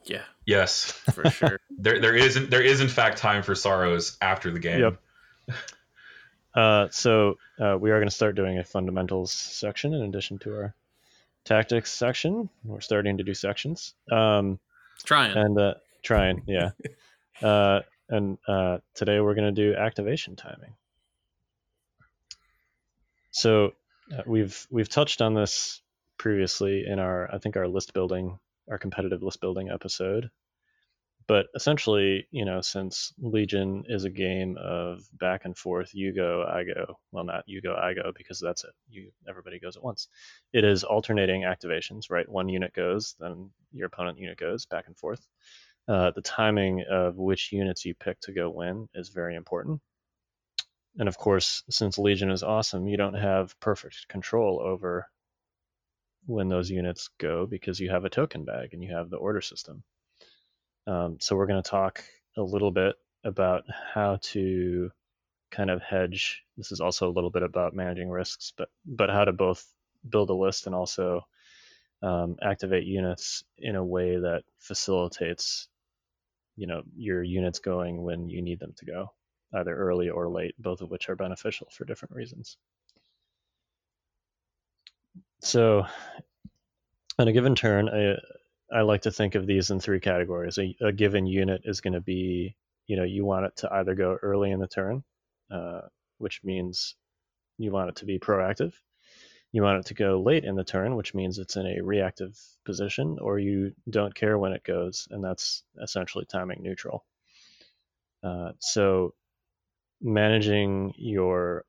Yeah, 0.07 0.23
Yes, 0.47 0.91
for 1.13 1.29
sure. 1.29 1.59
there 1.77 1.99
there 1.99 2.15
isn't 2.15 2.49
there 2.49 2.61
is 2.61 2.79
in 2.79 2.87
fact 2.87 3.17
time 3.17 3.43
for 3.43 3.53
sorrows 3.53 4.17
after 4.21 4.49
the 4.49 4.59
game. 4.59 4.79
Yep. 4.79 5.01
Uh, 6.55 6.87
so 6.89 7.37
uh, 7.59 7.77
we 7.77 7.91
are 7.91 7.99
going 7.99 8.07
to 8.07 8.15
start 8.15 8.35
doing 8.35 8.57
a 8.57 8.63
fundamentals 8.63 9.31
section 9.31 9.93
in 9.93 10.01
addition 10.03 10.39
to 10.39 10.55
our 10.55 10.73
tactics 11.43 11.91
section. 11.91 12.49
We're 12.63 12.79
starting 12.79 13.17
to 13.17 13.23
do 13.23 13.33
sections. 13.33 13.93
Um, 14.09 14.57
Trying. 15.03 15.37
and 15.37 15.59
uh, 15.59 15.73
trying, 16.01 16.41
yeah. 16.47 16.71
uh, 17.43 17.81
and 18.09 18.37
uh, 18.47 18.79
today 18.95 19.19
we're 19.19 19.35
going 19.35 19.53
to 19.53 19.71
do 19.71 19.77
activation 19.77 20.35
timing. 20.35 20.73
So 23.31 23.73
uh, 24.17 24.23
we've 24.25 24.65
we've 24.71 24.89
touched 24.89 25.21
on 25.21 25.33
this 25.33 25.81
previously 26.17 26.85
in 26.87 26.99
our 26.99 27.29
I 27.31 27.37
think 27.37 27.57
our 27.57 27.67
list 27.67 27.93
building 27.93 28.39
our 28.69 28.77
competitive 28.77 29.23
list 29.23 29.41
building 29.41 29.69
episode. 29.69 30.29
But 31.27 31.47
essentially, 31.55 32.25
you 32.31 32.45
know, 32.45 32.61
since 32.61 33.13
Legion 33.19 33.83
is 33.89 34.05
a 34.05 34.09
game 34.09 34.57
of 34.57 35.01
back 35.11 35.43
and 35.43 35.57
forth, 35.57 35.93
you 35.93 36.13
go, 36.13 36.45
I 36.47 36.63
go. 36.63 36.97
Well, 37.11 37.25
not 37.25 37.43
you 37.47 37.61
go, 37.61 37.75
I 37.75 37.93
go, 37.93 38.13
because 38.15 38.39
that's 38.39 38.63
it. 38.63 38.71
You 38.89 39.11
everybody 39.27 39.59
goes 39.59 39.75
at 39.75 39.83
once. 39.83 40.07
It 40.53 40.63
is 40.63 40.85
alternating 40.85 41.41
activations, 41.41 42.09
right? 42.09 42.27
One 42.29 42.47
unit 42.47 42.73
goes, 42.73 43.15
then 43.19 43.49
your 43.73 43.87
opponent 43.87 44.19
unit 44.19 44.37
goes 44.37 44.65
back 44.65 44.87
and 44.87 44.97
forth. 44.97 45.27
Uh, 45.85 46.11
the 46.11 46.21
timing 46.21 46.85
of 46.89 47.17
which 47.17 47.51
units 47.51 47.83
you 47.83 47.93
pick 47.93 48.19
to 48.21 48.31
go 48.31 48.49
win 48.49 48.87
is 48.93 49.09
very 49.09 49.35
important. 49.35 49.81
And 50.97 51.09
of 51.09 51.17
course, 51.17 51.63
since 51.69 51.97
Legion 51.97 52.31
is 52.31 52.43
awesome, 52.43 52.87
you 52.87 52.97
don't 52.97 53.13
have 53.13 53.59
perfect 53.59 54.07
control 54.07 54.61
over 54.61 55.07
when 56.27 56.49
those 56.49 56.69
units 56.69 57.09
go 57.17 57.45
because 57.45 57.79
you 57.79 57.89
have 57.89 58.05
a 58.05 58.09
token 58.09 58.43
bag 58.43 58.73
and 58.73 58.83
you 58.83 58.93
have 58.93 59.09
the 59.09 59.17
order 59.17 59.41
system. 59.41 59.81
Um, 60.85 61.17
so 61.19 61.35
we're 61.35 61.47
going 61.47 61.63
to 61.63 61.69
talk 61.69 62.03
a 62.37 62.41
little 62.41 62.71
bit 62.71 62.95
about 63.23 63.63
how 63.93 64.19
to 64.21 64.91
kind 65.51 65.69
of 65.69 65.81
hedge. 65.81 66.43
This 66.57 66.71
is 66.71 66.81
also 66.81 67.09
a 67.09 67.11
little 67.15 67.29
bit 67.29 67.43
about 67.43 67.73
managing 67.73 68.09
risks, 68.09 68.53
but 68.55 68.69
but 68.85 69.09
how 69.09 69.25
to 69.25 69.33
both 69.33 69.65
build 70.07 70.29
a 70.29 70.33
list 70.33 70.67
and 70.67 70.75
also 70.75 71.21
um, 72.01 72.35
activate 72.41 72.85
units 72.85 73.43
in 73.57 73.75
a 73.75 73.83
way 73.83 74.17
that 74.17 74.43
facilitates, 74.59 75.67
you 76.55 76.67
know, 76.67 76.83
your 76.95 77.23
units 77.23 77.59
going 77.59 78.03
when 78.03 78.29
you 78.29 78.41
need 78.41 78.59
them 78.59 78.73
to 78.77 78.85
go, 78.85 79.11
either 79.53 79.75
early 79.75 80.09
or 80.09 80.29
late, 80.29 80.55
both 80.59 80.81
of 80.81 80.91
which 80.91 81.09
are 81.09 81.15
beneficial 81.15 81.67
for 81.71 81.85
different 81.85 82.15
reasons. 82.15 82.57
So, 85.39 85.85
on 87.19 87.27
a 87.27 87.31
given 87.31 87.55
turn, 87.55 87.89
I, 87.89 88.15
I 88.75 88.81
like 88.81 89.03
to 89.03 89.11
think 89.11 89.35
of 89.35 89.47
these 89.47 89.71
in 89.71 89.79
three 89.79 89.99
categories. 89.99 90.57
A, 90.57 90.75
a 90.81 90.91
given 90.91 91.25
unit 91.25 91.61
is 91.65 91.81
going 91.81 91.93
to 91.93 92.01
be, 92.01 92.55
you 92.87 92.97
know, 92.97 93.03
you 93.03 93.25
want 93.25 93.45
it 93.45 93.55
to 93.57 93.73
either 93.73 93.95
go 93.95 94.17
early 94.21 94.51
in 94.51 94.59
the 94.59 94.67
turn, 94.67 95.03
uh, 95.51 95.81
which 96.17 96.41
means 96.43 96.95
you 97.57 97.71
want 97.71 97.89
it 97.89 97.95
to 97.97 98.05
be 98.05 98.19
proactive. 98.19 98.73
You 99.51 99.63
want 99.63 99.79
it 99.79 99.85
to 99.87 99.93
go 99.93 100.21
late 100.21 100.43
in 100.43 100.55
the 100.55 100.63
turn, 100.63 100.95
which 100.95 101.13
means 101.13 101.39
it's 101.39 101.55
in 101.55 101.65
a 101.65 101.81
reactive 101.81 102.37
position, 102.65 103.17
or 103.21 103.39
you 103.39 103.73
don't 103.89 104.13
care 104.13 104.37
when 104.37 104.51
it 104.51 104.63
goes, 104.63 105.07
and 105.09 105.23
that's 105.23 105.63
essentially 105.81 106.25
timing 106.25 106.61
neutral. 106.61 107.05
Uh, 108.23 108.51
so, 108.59 109.13
managing 110.01 110.93
your 110.97 111.65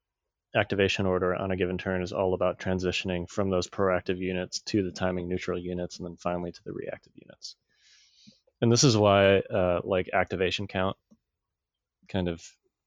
activation 0.54 1.06
order 1.06 1.34
on 1.34 1.50
a 1.50 1.56
given 1.56 1.78
turn 1.78 2.02
is 2.02 2.12
all 2.12 2.34
about 2.34 2.58
transitioning 2.58 3.28
from 3.28 3.50
those 3.50 3.68
proactive 3.68 4.18
units 4.18 4.60
to 4.60 4.82
the 4.82 4.92
timing 4.92 5.28
neutral 5.28 5.58
units 5.58 5.98
and 5.98 6.06
then 6.06 6.16
finally 6.16 6.52
to 6.52 6.64
the 6.64 6.72
reactive 6.72 7.12
units. 7.14 7.56
And 8.60 8.72
this 8.72 8.84
is 8.84 8.96
why 8.96 9.38
uh, 9.38 9.80
like 9.84 10.10
activation 10.12 10.66
count 10.66 10.96
kind 12.08 12.28
of 12.28 12.42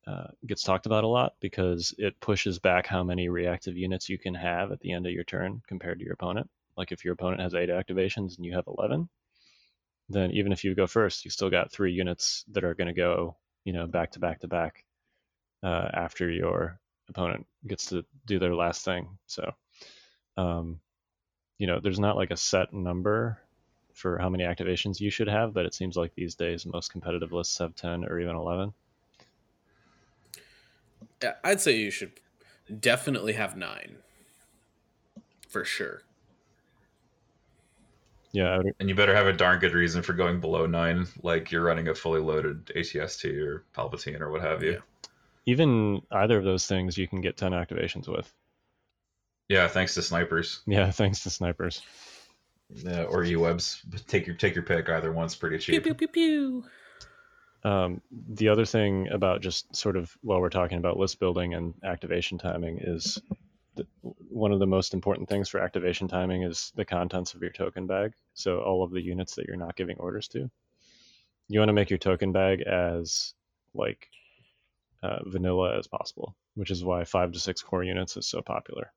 uh, 0.08 0.28
gets 0.46 0.64
talked 0.64 0.88
about 0.88 1.04
a 1.04 1.08
lot 1.08 1.34
because 1.40 1.94
it 1.98 2.20
pushes 2.20 2.60
back 2.60 2.88
how 2.88 3.04
many 3.04 3.30
reactive 3.30 3.78
units 3.78 4.10
you 4.10 4.18
can 4.18 4.34
have 4.34 4.72
at 4.72 4.80
the 4.80 4.92
end 4.92 5.06
of 5.06 5.14
your 5.14 5.24
turn 5.24 5.62
compared 5.68 6.00
to 6.00 6.06
your 6.06 6.14
opponent. 6.14 6.50
Like 6.76 6.92
if 6.92 7.06
your 7.06 7.14
opponent 7.14 7.42
has 7.42 7.54
eight 7.54 7.70
activations 7.70 8.36
and 8.36 8.46
you 8.46 8.54
have 8.56 8.66
11, 8.68 9.08
then 10.10 10.32
even 10.32 10.52
if 10.52 10.64
you 10.64 10.74
go 10.76 10.88
first, 10.88 11.24
you 11.24 11.32
still 11.32 11.50
got 11.50 11.72
three 11.72 11.94
units 11.94 12.44
that 12.52 12.64
are 12.64 12.74
going 12.74 12.88
to 12.88 12.94
go, 12.94 13.38
you 13.64 13.74
know, 13.74 13.86
back 13.88 14.12
to 14.12 14.20
back 14.20 14.40
to 14.40 14.48
back 14.48 14.84
uh, 15.64 15.90
after 15.94 16.30
your 16.30 16.81
opponent 17.12 17.46
gets 17.68 17.88
to 17.88 18.04
do 18.26 18.40
their 18.40 18.56
last 18.56 18.84
thing. 18.84 19.08
So, 19.28 19.52
um, 20.38 20.80
you 21.58 21.68
know, 21.68 21.80
there's 21.80 22.00
not 22.00 22.18
like 22.18 22.32
a 22.32 22.38
set 22.38 22.74
number 22.74 23.40
for 23.94 24.18
how 24.18 24.30
many 24.30 24.44
activations 24.44 25.00
you 25.00 25.12
should 25.12 25.28
have, 25.28 25.54
but 25.54 25.66
it 25.66 25.74
seems 25.74 25.96
like 25.96 26.14
these 26.16 26.36
days 26.36 26.66
most 26.66 26.92
competitive 26.92 27.32
lists 27.32 27.58
have 27.60 27.76
10 27.76 28.06
or 28.06 28.20
even 28.20 28.36
11. 28.36 28.74
Yeah, 31.22 31.34
I'd 31.44 31.62
say 31.62 31.78
you 31.78 31.92
should 31.92 32.14
definitely 32.80 33.34
have 33.34 33.56
nine. 33.56 33.98
For 35.50 35.66
sure. 35.66 36.02
Yeah, 38.32 38.46
I 38.46 38.58
would, 38.58 38.74
And 38.80 38.88
you 38.88 38.96
better 38.96 39.14
have 39.14 39.28
a 39.28 39.34
darn 39.34 39.60
good 39.60 39.74
reason 39.74 40.02
for 40.02 40.14
going 40.14 40.40
below 40.40 40.66
nine, 40.66 41.06
like 41.22 41.52
you're 41.52 41.64
running 41.64 41.90
a 41.90 41.96
fully 41.96 42.22
loaded 42.22 42.72
ATST 42.76 43.26
or 43.42 43.66
Palpatine 43.76 44.22
or 44.22 44.32
what 44.32 44.42
have 44.42 44.64
you. 44.64 44.72
Yeah. 44.72 44.78
Even 45.46 46.02
either 46.12 46.38
of 46.38 46.44
those 46.44 46.66
things 46.68 46.98
you 46.98 47.08
can 47.08 47.22
get 47.22 47.38
10 47.38 47.52
activations 47.52 48.08
with. 48.08 48.32
Yeah, 49.50 49.68
thanks 49.68 49.96
to 49.96 50.02
snipers. 50.02 50.62
Yeah, 50.66 50.92
thanks 50.92 51.24
to 51.24 51.30
snipers. 51.30 51.82
Yeah, 52.74 53.04
or 53.04 53.24
E-webs. 53.24 53.82
Take 54.08 54.26
your 54.26 54.36
take 54.36 54.56
your 54.56 54.64
pick. 54.64 54.88
Either 54.88 55.12
one's 55.12 55.36
pretty 55.36 55.58
cheap. 55.58 55.84
pew 55.84 55.94
pew 55.94 56.08
pew. 56.08 56.64
Um, 57.64 58.02
the 58.12 58.48
other 58.48 58.66
thing 58.66 59.10
about 59.10 59.42
just 59.42 59.76
sort 59.76 59.98
of 59.98 60.16
while 60.22 60.40
we're 60.40 60.50
talking 60.50 60.78
about 60.78 60.98
list 60.98 61.20
building 61.20 61.54
and 61.54 61.74
activation 61.84 62.38
timing 62.38 62.80
is 62.82 63.22
th- 63.76 63.88
one 64.02 64.52
of 64.52 64.60
the 64.60 64.66
most 64.66 64.94
important 64.94 65.30
things 65.30 65.50
for 65.50 65.60
activation 65.60 66.08
timing 66.08 66.44
is 66.44 66.72
the 66.76 66.86
contents 66.86 67.34
of 67.34 67.42
your 67.42 67.52
token 67.52 67.86
bag. 67.88 68.14
So 68.34 68.60
all 68.60 68.84
of 68.84 68.92
the 68.92 69.02
units 69.02 69.36
that 69.36 69.46
you're 69.46 69.58
not 69.58 69.76
giving 69.76 69.98
orders 69.98 70.28
to. 70.30 70.50
You 71.50 71.60
want 71.60 71.70
to 71.70 71.74
make 71.74 71.90
your 71.90 72.00
token 72.00 72.32
bag 72.32 72.62
as 72.62 73.34
like 73.74 74.08
uh, 75.04 75.20
vanilla 75.26 75.78
as 75.78 75.88
possible, 75.88 76.36
which 76.56 76.72
is 76.72 76.84
why 76.84 77.04
five 77.04 77.32
to 77.32 77.40
six 77.40 77.62
core 77.62 77.84
units 77.84 78.18
is 78.18 78.28
so 78.28 78.42
popular. 78.42 78.92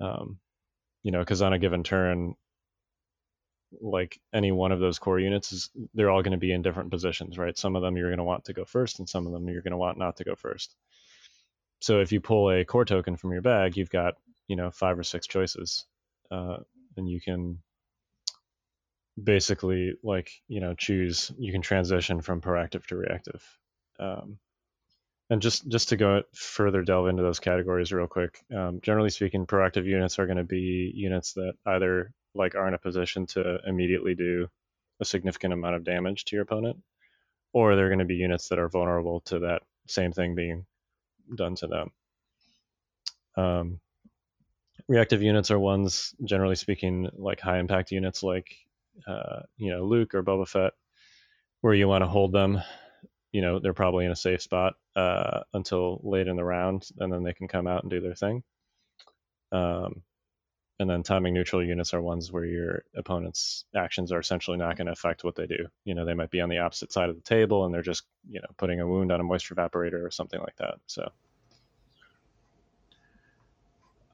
Um, 0.00 0.38
you 1.02 1.12
know, 1.12 1.20
because 1.20 1.42
on 1.42 1.52
a 1.52 1.58
given 1.58 1.82
turn, 1.82 2.34
like 3.80 4.20
any 4.34 4.52
one 4.52 4.72
of 4.72 4.80
those 4.80 4.98
core 4.98 5.20
units 5.20 5.52
is 5.52 5.70
they're 5.94 6.10
all 6.10 6.22
going 6.22 6.32
to 6.32 6.38
be 6.38 6.52
in 6.52 6.62
different 6.62 6.90
positions 6.90 7.38
right 7.38 7.56
some 7.56 7.76
of 7.76 7.82
them 7.82 7.96
you're 7.96 8.08
going 8.08 8.18
to 8.18 8.24
want 8.24 8.44
to 8.44 8.52
go 8.52 8.64
first 8.64 8.98
and 8.98 9.08
some 9.08 9.26
of 9.26 9.32
them 9.32 9.48
you're 9.48 9.62
going 9.62 9.70
to 9.70 9.76
want 9.76 9.98
not 9.98 10.16
to 10.16 10.24
go 10.24 10.34
first 10.34 10.74
so 11.80 12.00
if 12.00 12.12
you 12.12 12.20
pull 12.20 12.50
a 12.50 12.64
core 12.64 12.84
token 12.84 13.16
from 13.16 13.32
your 13.32 13.42
bag 13.42 13.76
you've 13.76 13.90
got 13.90 14.14
you 14.48 14.56
know 14.56 14.70
five 14.70 14.98
or 14.98 15.04
six 15.04 15.26
choices 15.26 15.86
uh, 16.30 16.56
and 16.96 17.08
you 17.08 17.20
can 17.20 17.58
basically 19.22 19.92
like 20.02 20.30
you 20.48 20.60
know 20.60 20.74
choose 20.74 21.30
you 21.38 21.52
can 21.52 21.62
transition 21.62 22.20
from 22.20 22.40
proactive 22.40 22.84
to 22.86 22.96
reactive 22.96 23.44
um, 24.00 24.38
and 25.30 25.40
just 25.40 25.66
just 25.68 25.88
to 25.90 25.96
go 25.96 26.22
further 26.34 26.82
delve 26.82 27.08
into 27.08 27.22
those 27.22 27.40
categories 27.40 27.92
real 27.92 28.06
quick 28.06 28.42
um, 28.54 28.80
generally 28.82 29.10
speaking 29.10 29.46
proactive 29.46 29.84
units 29.84 30.18
are 30.18 30.26
going 30.26 30.36
to 30.36 30.44
be 30.44 30.92
units 30.94 31.32
that 31.34 31.54
either 31.66 32.12
like 32.34 32.54
are 32.54 32.68
in 32.68 32.74
a 32.74 32.78
position 32.78 33.26
to 33.26 33.58
immediately 33.66 34.14
do 34.14 34.46
a 35.00 35.04
significant 35.04 35.52
amount 35.52 35.76
of 35.76 35.84
damage 35.84 36.24
to 36.24 36.36
your 36.36 36.42
opponent 36.42 36.76
or 37.52 37.74
they're 37.74 37.88
going 37.88 37.98
to 37.98 38.04
be 38.04 38.16
units 38.16 38.48
that 38.48 38.58
are 38.58 38.68
vulnerable 38.68 39.20
to 39.20 39.40
that 39.40 39.62
same 39.86 40.12
thing 40.12 40.34
being 40.34 40.66
done 41.34 41.54
to 41.54 41.66
them 41.66 41.90
um, 43.36 43.80
reactive 44.88 45.22
units 45.22 45.50
are 45.50 45.58
ones 45.58 46.14
generally 46.24 46.56
speaking 46.56 47.08
like 47.16 47.40
high 47.40 47.58
impact 47.58 47.92
units 47.92 48.22
like 48.22 48.56
uh, 49.06 49.40
you 49.56 49.70
know 49.70 49.84
Luke 49.84 50.14
or 50.14 50.22
Boba 50.22 50.46
Fett, 50.48 50.72
where 51.60 51.74
you 51.74 51.88
want 51.88 52.02
to 52.02 52.08
hold 52.08 52.32
them. 52.32 52.60
You 53.32 53.42
know 53.42 53.58
they're 53.58 53.74
probably 53.74 54.04
in 54.04 54.10
a 54.10 54.16
safe 54.16 54.42
spot 54.42 54.74
uh, 54.96 55.40
until 55.54 56.00
late 56.02 56.26
in 56.26 56.36
the 56.36 56.44
round, 56.44 56.88
and 56.98 57.12
then 57.12 57.22
they 57.22 57.32
can 57.32 57.48
come 57.48 57.66
out 57.66 57.82
and 57.82 57.90
do 57.90 58.00
their 58.00 58.14
thing. 58.14 58.42
Um, 59.52 60.02
and 60.80 60.88
then 60.88 61.02
timing 61.02 61.34
neutral 61.34 61.62
units 61.62 61.92
are 61.92 62.00
ones 62.00 62.32
where 62.32 62.46
your 62.46 62.84
opponent's 62.96 63.66
actions 63.76 64.12
are 64.12 64.18
essentially 64.18 64.56
not 64.56 64.76
going 64.76 64.86
to 64.86 64.92
affect 64.92 65.24
what 65.24 65.34
they 65.34 65.46
do. 65.46 65.66
You 65.84 65.94
know 65.94 66.06
they 66.06 66.14
might 66.14 66.30
be 66.30 66.40
on 66.40 66.48
the 66.48 66.58
opposite 66.58 66.90
side 66.90 67.10
of 67.10 67.16
the 67.16 67.22
table, 67.22 67.64
and 67.64 67.74
they're 67.74 67.82
just 67.82 68.04
you 68.28 68.40
know 68.40 68.48
putting 68.56 68.80
a 68.80 68.88
wound 68.88 69.12
on 69.12 69.20
a 69.20 69.24
moisture 69.24 69.54
evaporator 69.54 70.02
or 70.04 70.10
something 70.10 70.40
like 70.40 70.56
that. 70.56 70.76
So. 70.86 71.10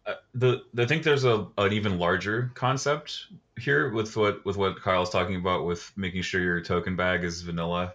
Uh, 0.05 0.15
the 0.35 0.63
I 0.79 0.87
think 0.87 1.03
there's 1.05 1.25
a 1.25 1.47
an 1.59 1.73
even 1.73 1.99
larger 1.99 2.51
concept 2.55 3.27
here 3.59 3.93
with 3.93 4.17
what 4.17 4.45
with 4.45 4.57
what 4.57 4.81
Kyle's 4.81 5.11
talking 5.11 5.37
about 5.37 5.67
with 5.67 5.93
making 5.97 6.23
sure 6.23 6.41
your 6.41 6.61
token 6.61 6.97
bag 6.97 7.25
is 7.25 7.43
vanilla 7.43 7.95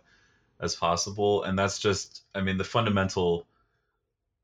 as 0.62 0.76
possible, 0.76 1.44
and 1.44 1.58
that's 1.58 1.80
just 1.80 2.24
I 2.36 2.42
mean 2.42 2.58
the 2.58 2.64
fundamental 2.64 3.48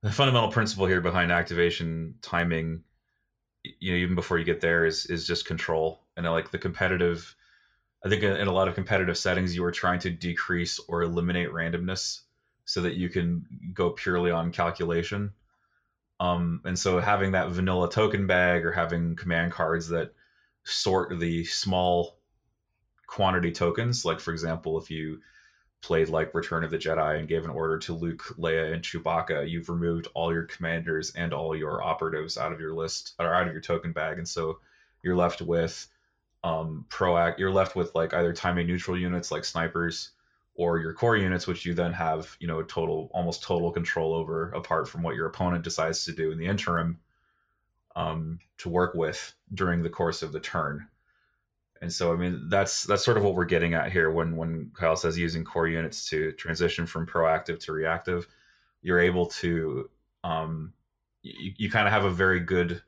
the 0.02 0.12
fundamental 0.12 0.52
principle 0.52 0.86
here 0.86 1.02
behind 1.02 1.32
activation 1.32 2.16
timing, 2.22 2.84
you 3.64 3.92
know, 3.92 3.98
even 3.98 4.16
before 4.16 4.38
you 4.38 4.46
get 4.46 4.62
there 4.62 4.86
is 4.86 5.06
is 5.06 5.28
just 5.28 5.46
control, 5.46 6.02
and 6.16 6.28
I 6.28 6.32
like 6.32 6.52
the 6.52 6.58
competitive. 6.58 7.36
I 8.06 8.10
think 8.10 8.24
in 8.24 8.48
a 8.48 8.54
lot 8.54 8.68
of 8.68 8.76
competitive 8.76 9.18
settings, 9.18 9.56
you 9.56 9.64
are 9.66 9.72
trying 9.72 10.00
to 10.02 10.12
decrease 10.12 10.80
or 10.88 11.02
eliminate 11.02 11.50
randomness 11.50 12.22
so 12.64 12.82
that 12.82 12.94
you 12.94 13.10
can 13.10 13.46
go 13.74 13.90
purely 13.90 14.30
on 14.30 14.52
calculation 14.52 15.34
um, 16.20 16.62
and 16.66 16.78
so 16.78 17.00
having 17.00 17.34
that 17.34 17.50
vanilla 17.50 17.90
token 17.90 18.28
bag 18.28 18.66
or 18.66 18.72
having 18.72 19.16
command 19.16 19.52
cards 19.52 19.90
that 19.90 20.14
sort 20.64 21.18
the 21.20 21.46
small 21.46 22.18
quantity 23.06 23.52
tokens, 23.52 24.04
like 24.04 24.20
for 24.20 24.32
example, 24.32 24.80
if 24.80 24.90
you 24.90 25.22
played 25.82 26.10
like 26.10 26.34
Return 26.34 26.64
of 26.64 26.72
the 26.72 26.78
Jedi 26.78 27.20
and 27.20 27.28
gave 27.28 27.46
an 27.46 27.52
order 27.52 27.78
to 27.80 27.94
Luke, 27.94 28.24
Leia, 28.38 28.74
and 28.74 28.84
Chewbacca, 28.84 29.50
you've 29.50 29.70
removed 29.70 30.08
all 30.14 30.34
your 30.34 30.44
commanders 30.44 31.12
and 31.16 31.34
all 31.34 31.56
your 31.56 31.84
operatives 31.84 32.38
out 32.38 32.52
of 32.52 32.60
your 32.60 32.74
list 32.74 33.14
or 33.20 33.34
out 33.34 33.48
of 33.48 33.54
your 33.54 33.62
token 33.62 33.92
bag, 33.92 34.18
and 34.18 34.28
so 34.28 34.60
you're 35.04 35.16
left 35.16 35.42
with 35.42 35.88
um, 36.44 36.86
proact. 36.90 37.40
You're 37.40 37.52
left 37.52 37.76
with 37.76 37.94
like 37.96 38.14
either 38.14 38.34
timing 38.34 38.68
neutral 38.68 38.98
units 38.98 39.32
like 39.32 39.46
snipers 39.46 40.12
or 40.56 40.80
your 40.80 40.94
core 40.94 41.16
units, 41.16 41.46
which 41.46 41.66
you 41.66 41.74
then 41.74 41.94
have, 41.94 42.36
you 42.40 42.48
know, 42.48 42.64
total 42.64 43.10
almost 43.14 43.44
total 43.44 43.72
control 43.72 44.14
over, 44.14 44.52
apart 44.52 44.88
from 44.88 45.04
what 45.04 45.16
your 45.16 45.28
opponent 45.28 45.64
decides 45.64 46.06
to 46.06 46.12
do 46.12 46.32
in 46.32 46.38
the 46.38 46.48
interim, 46.48 47.00
um, 47.96 48.40
to 48.58 48.70
work 48.70 48.96
with 48.96 49.34
during 49.54 49.84
the 49.84 49.90
course 49.90 50.24
of 50.24 50.32
the 50.32 50.40
turn. 50.40 50.88
And 51.82 51.92
so, 51.92 52.14
I 52.14 52.16
mean, 52.16 52.50
that's 52.50 52.84
that's 52.84 53.04
sort 53.04 53.18
of 53.18 53.24
what 53.24 53.36
we're 53.36 53.46
getting 53.46 53.74
at 53.74 53.92
here 53.92 54.10
when 54.10 54.36
when 54.36 54.72
Kyle 54.74 54.96
says 54.96 55.18
using 55.18 55.44
core 55.44 55.68
units 55.68 56.10
to 56.10 56.32
transition 56.34 56.86
from 56.86 57.06
proactive 57.06 57.60
to 57.62 57.72
reactive, 57.72 58.28
you're 58.82 59.00
able 59.00 59.28
to 59.28 59.90
um, 60.24 60.74
you, 61.22 61.54
you 61.58 61.70
kind 61.70 61.88
of 61.88 61.94
have 61.94 62.06
a 62.06 62.12
very 62.12 62.40
good, 62.40 62.82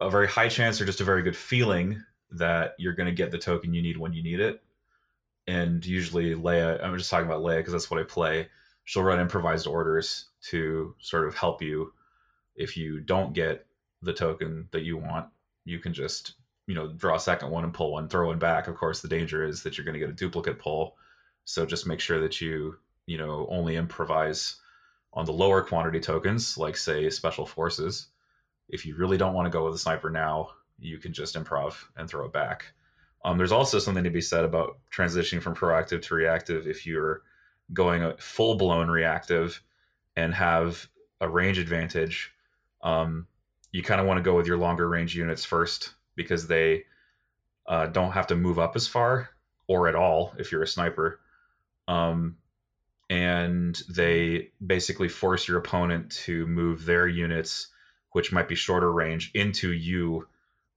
a 0.00 0.10
very 0.10 0.28
high 0.28 0.48
chance 0.48 0.80
or 0.80 0.84
just 0.84 1.00
a 1.00 1.04
very 1.04 1.22
good 1.22 1.36
feeling 1.36 2.02
that 2.32 2.74
you're 2.78 2.94
going 2.94 3.06
to 3.06 3.12
get 3.12 3.30
the 3.30 3.38
token 3.38 3.74
you 3.74 3.82
need 3.82 3.96
when 3.96 4.12
you 4.12 4.22
need 4.22 4.40
it 4.40 4.60
and 5.46 5.84
usually 5.84 6.34
Leia, 6.34 6.82
I'm 6.82 6.96
just 6.96 7.10
talking 7.10 7.26
about 7.26 7.42
Leia 7.42 7.58
because 7.58 7.72
that's 7.72 7.90
what 7.90 8.00
I 8.00 8.04
play. 8.04 8.48
She'll 8.84 9.02
run 9.02 9.20
improvised 9.20 9.66
orders 9.66 10.26
to 10.48 10.94
sort 11.00 11.26
of 11.26 11.34
help 11.34 11.62
you. 11.62 11.92
If 12.56 12.76
you 12.76 13.00
don't 13.00 13.32
get 13.32 13.66
the 14.02 14.12
token 14.12 14.68
that 14.72 14.82
you 14.82 14.96
want, 14.96 15.26
you 15.64 15.78
can 15.78 15.92
just 15.92 16.34
you 16.66 16.74
know 16.74 16.88
draw 16.88 17.16
a 17.16 17.20
second 17.20 17.50
one 17.50 17.64
and 17.64 17.74
pull 17.74 17.92
one, 17.92 18.08
throw 18.08 18.28
one 18.28 18.38
back. 18.38 18.68
Of 18.68 18.76
course, 18.76 19.00
the 19.00 19.08
danger 19.08 19.44
is 19.44 19.62
that 19.62 19.76
you're 19.76 19.84
going 19.84 19.94
to 19.94 20.00
get 20.00 20.10
a 20.10 20.14
duplicate 20.14 20.58
pull. 20.58 20.96
So 21.44 21.66
just 21.66 21.86
make 21.86 22.00
sure 22.00 22.20
that 22.20 22.40
you 22.40 22.76
you 23.06 23.18
know 23.18 23.46
only 23.50 23.76
improvise 23.76 24.56
on 25.12 25.26
the 25.26 25.32
lower 25.32 25.62
quantity 25.62 26.00
tokens, 26.00 26.58
like 26.58 26.76
say 26.76 27.08
special 27.10 27.46
forces. 27.46 28.08
If 28.68 28.86
you 28.86 28.96
really 28.96 29.18
don't 29.18 29.34
want 29.34 29.46
to 29.46 29.50
go 29.50 29.64
with 29.64 29.74
a 29.74 29.78
sniper 29.78 30.10
now, 30.10 30.50
you 30.78 30.98
can 30.98 31.12
just 31.12 31.36
improv 31.36 31.76
and 31.96 32.08
throw 32.08 32.26
it 32.26 32.32
back. 32.32 32.72
Um, 33.24 33.38
there's 33.38 33.52
also 33.52 33.78
something 33.78 34.04
to 34.04 34.10
be 34.10 34.20
said 34.20 34.44
about 34.44 34.78
transitioning 34.92 35.40
from 35.40 35.54
proactive 35.54 36.02
to 36.02 36.14
reactive 36.14 36.66
if 36.66 36.86
you're 36.86 37.22
going 37.72 38.12
full 38.18 38.56
blown 38.56 38.90
reactive 38.90 39.62
and 40.16 40.34
have 40.34 40.86
a 41.20 41.28
range 41.28 41.58
advantage. 41.58 42.32
Um, 42.82 43.26
you 43.72 43.82
kind 43.82 44.00
of 44.00 44.06
want 44.06 44.18
to 44.18 44.22
go 44.22 44.36
with 44.36 44.46
your 44.46 44.58
longer 44.58 44.88
range 44.88 45.16
units 45.16 45.44
first 45.44 45.94
because 46.16 46.46
they 46.46 46.84
uh, 47.66 47.86
don't 47.86 48.12
have 48.12 48.28
to 48.28 48.36
move 48.36 48.58
up 48.58 48.76
as 48.76 48.86
far 48.86 49.30
or 49.66 49.88
at 49.88 49.94
all 49.94 50.32
if 50.38 50.52
you're 50.52 50.62
a 50.62 50.66
sniper. 50.66 51.20
Um, 51.88 52.36
and 53.10 53.80
they 53.88 54.50
basically 54.64 55.08
force 55.08 55.46
your 55.46 55.58
opponent 55.58 56.12
to 56.24 56.46
move 56.46 56.84
their 56.84 57.06
units, 57.06 57.68
which 58.12 58.32
might 58.32 58.48
be 58.48 58.54
shorter 58.54 58.90
range, 58.90 59.30
into 59.34 59.72
you 59.72 60.26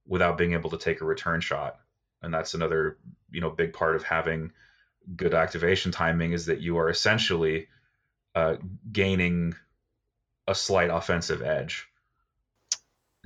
without 0.06 0.38
being 0.38 0.52
able 0.52 0.70
to 0.70 0.78
take 0.78 1.00
a 1.00 1.04
return 1.04 1.40
shot 1.40 1.78
and 2.22 2.32
that's 2.32 2.54
another 2.54 2.98
you 3.30 3.40
know 3.40 3.50
big 3.50 3.72
part 3.72 3.96
of 3.96 4.02
having 4.02 4.52
good 5.14 5.34
activation 5.34 5.92
timing 5.92 6.32
is 6.32 6.46
that 6.46 6.60
you 6.60 6.78
are 6.78 6.90
essentially 6.90 7.68
uh, 8.34 8.56
gaining 8.92 9.54
a 10.46 10.54
slight 10.54 10.90
offensive 10.90 11.42
edge 11.42 11.87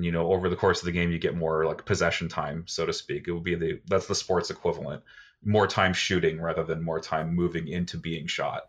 you 0.05 0.13
know 0.13 0.33
over 0.33 0.49
the 0.49 0.57
course 0.57 0.81
of 0.81 0.87
the 0.87 0.93
game 0.93 1.11
you 1.11 1.19
get 1.19 1.37
more 1.37 1.65
like 1.65 1.85
possession 1.85 2.29
time 2.29 2.65
so 2.67 2.87
to 2.87 2.93
speak 2.93 3.29
it 3.29 3.33
would 3.33 3.45
be 3.45 3.55
the 3.55 3.81
that's 3.87 4.07
the 4.07 4.15
sports 4.15 4.51
equivalent 4.51 5.03
more 5.45 5.67
time 5.67 5.93
shooting 5.93 6.41
rather 6.41 6.65
than 6.65 6.83
more 6.83 7.01
time 7.01 7.35
moving 7.35 7.69
into 7.69 7.97
being 7.97 8.27
shot 8.27 8.69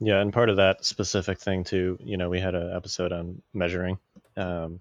yeah 0.00 0.20
and 0.20 0.32
part 0.32 0.48
of 0.48 0.56
that 0.56 0.84
specific 0.84 1.38
thing 1.38 1.64
too 1.64 1.98
you 2.02 2.16
know 2.16 2.28
we 2.28 2.40
had 2.40 2.54
an 2.54 2.72
episode 2.74 3.12
on 3.12 3.40
measuring 3.54 3.98
um, 4.36 4.80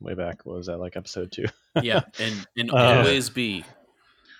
way 0.00 0.14
back. 0.14 0.44
What 0.44 0.56
was 0.56 0.66
that 0.66 0.78
like 0.78 0.96
episode 0.96 1.30
two? 1.30 1.46
yeah, 1.82 2.00
and 2.18 2.46
and 2.56 2.70
uh, 2.74 2.76
always 2.76 3.30
be, 3.30 3.64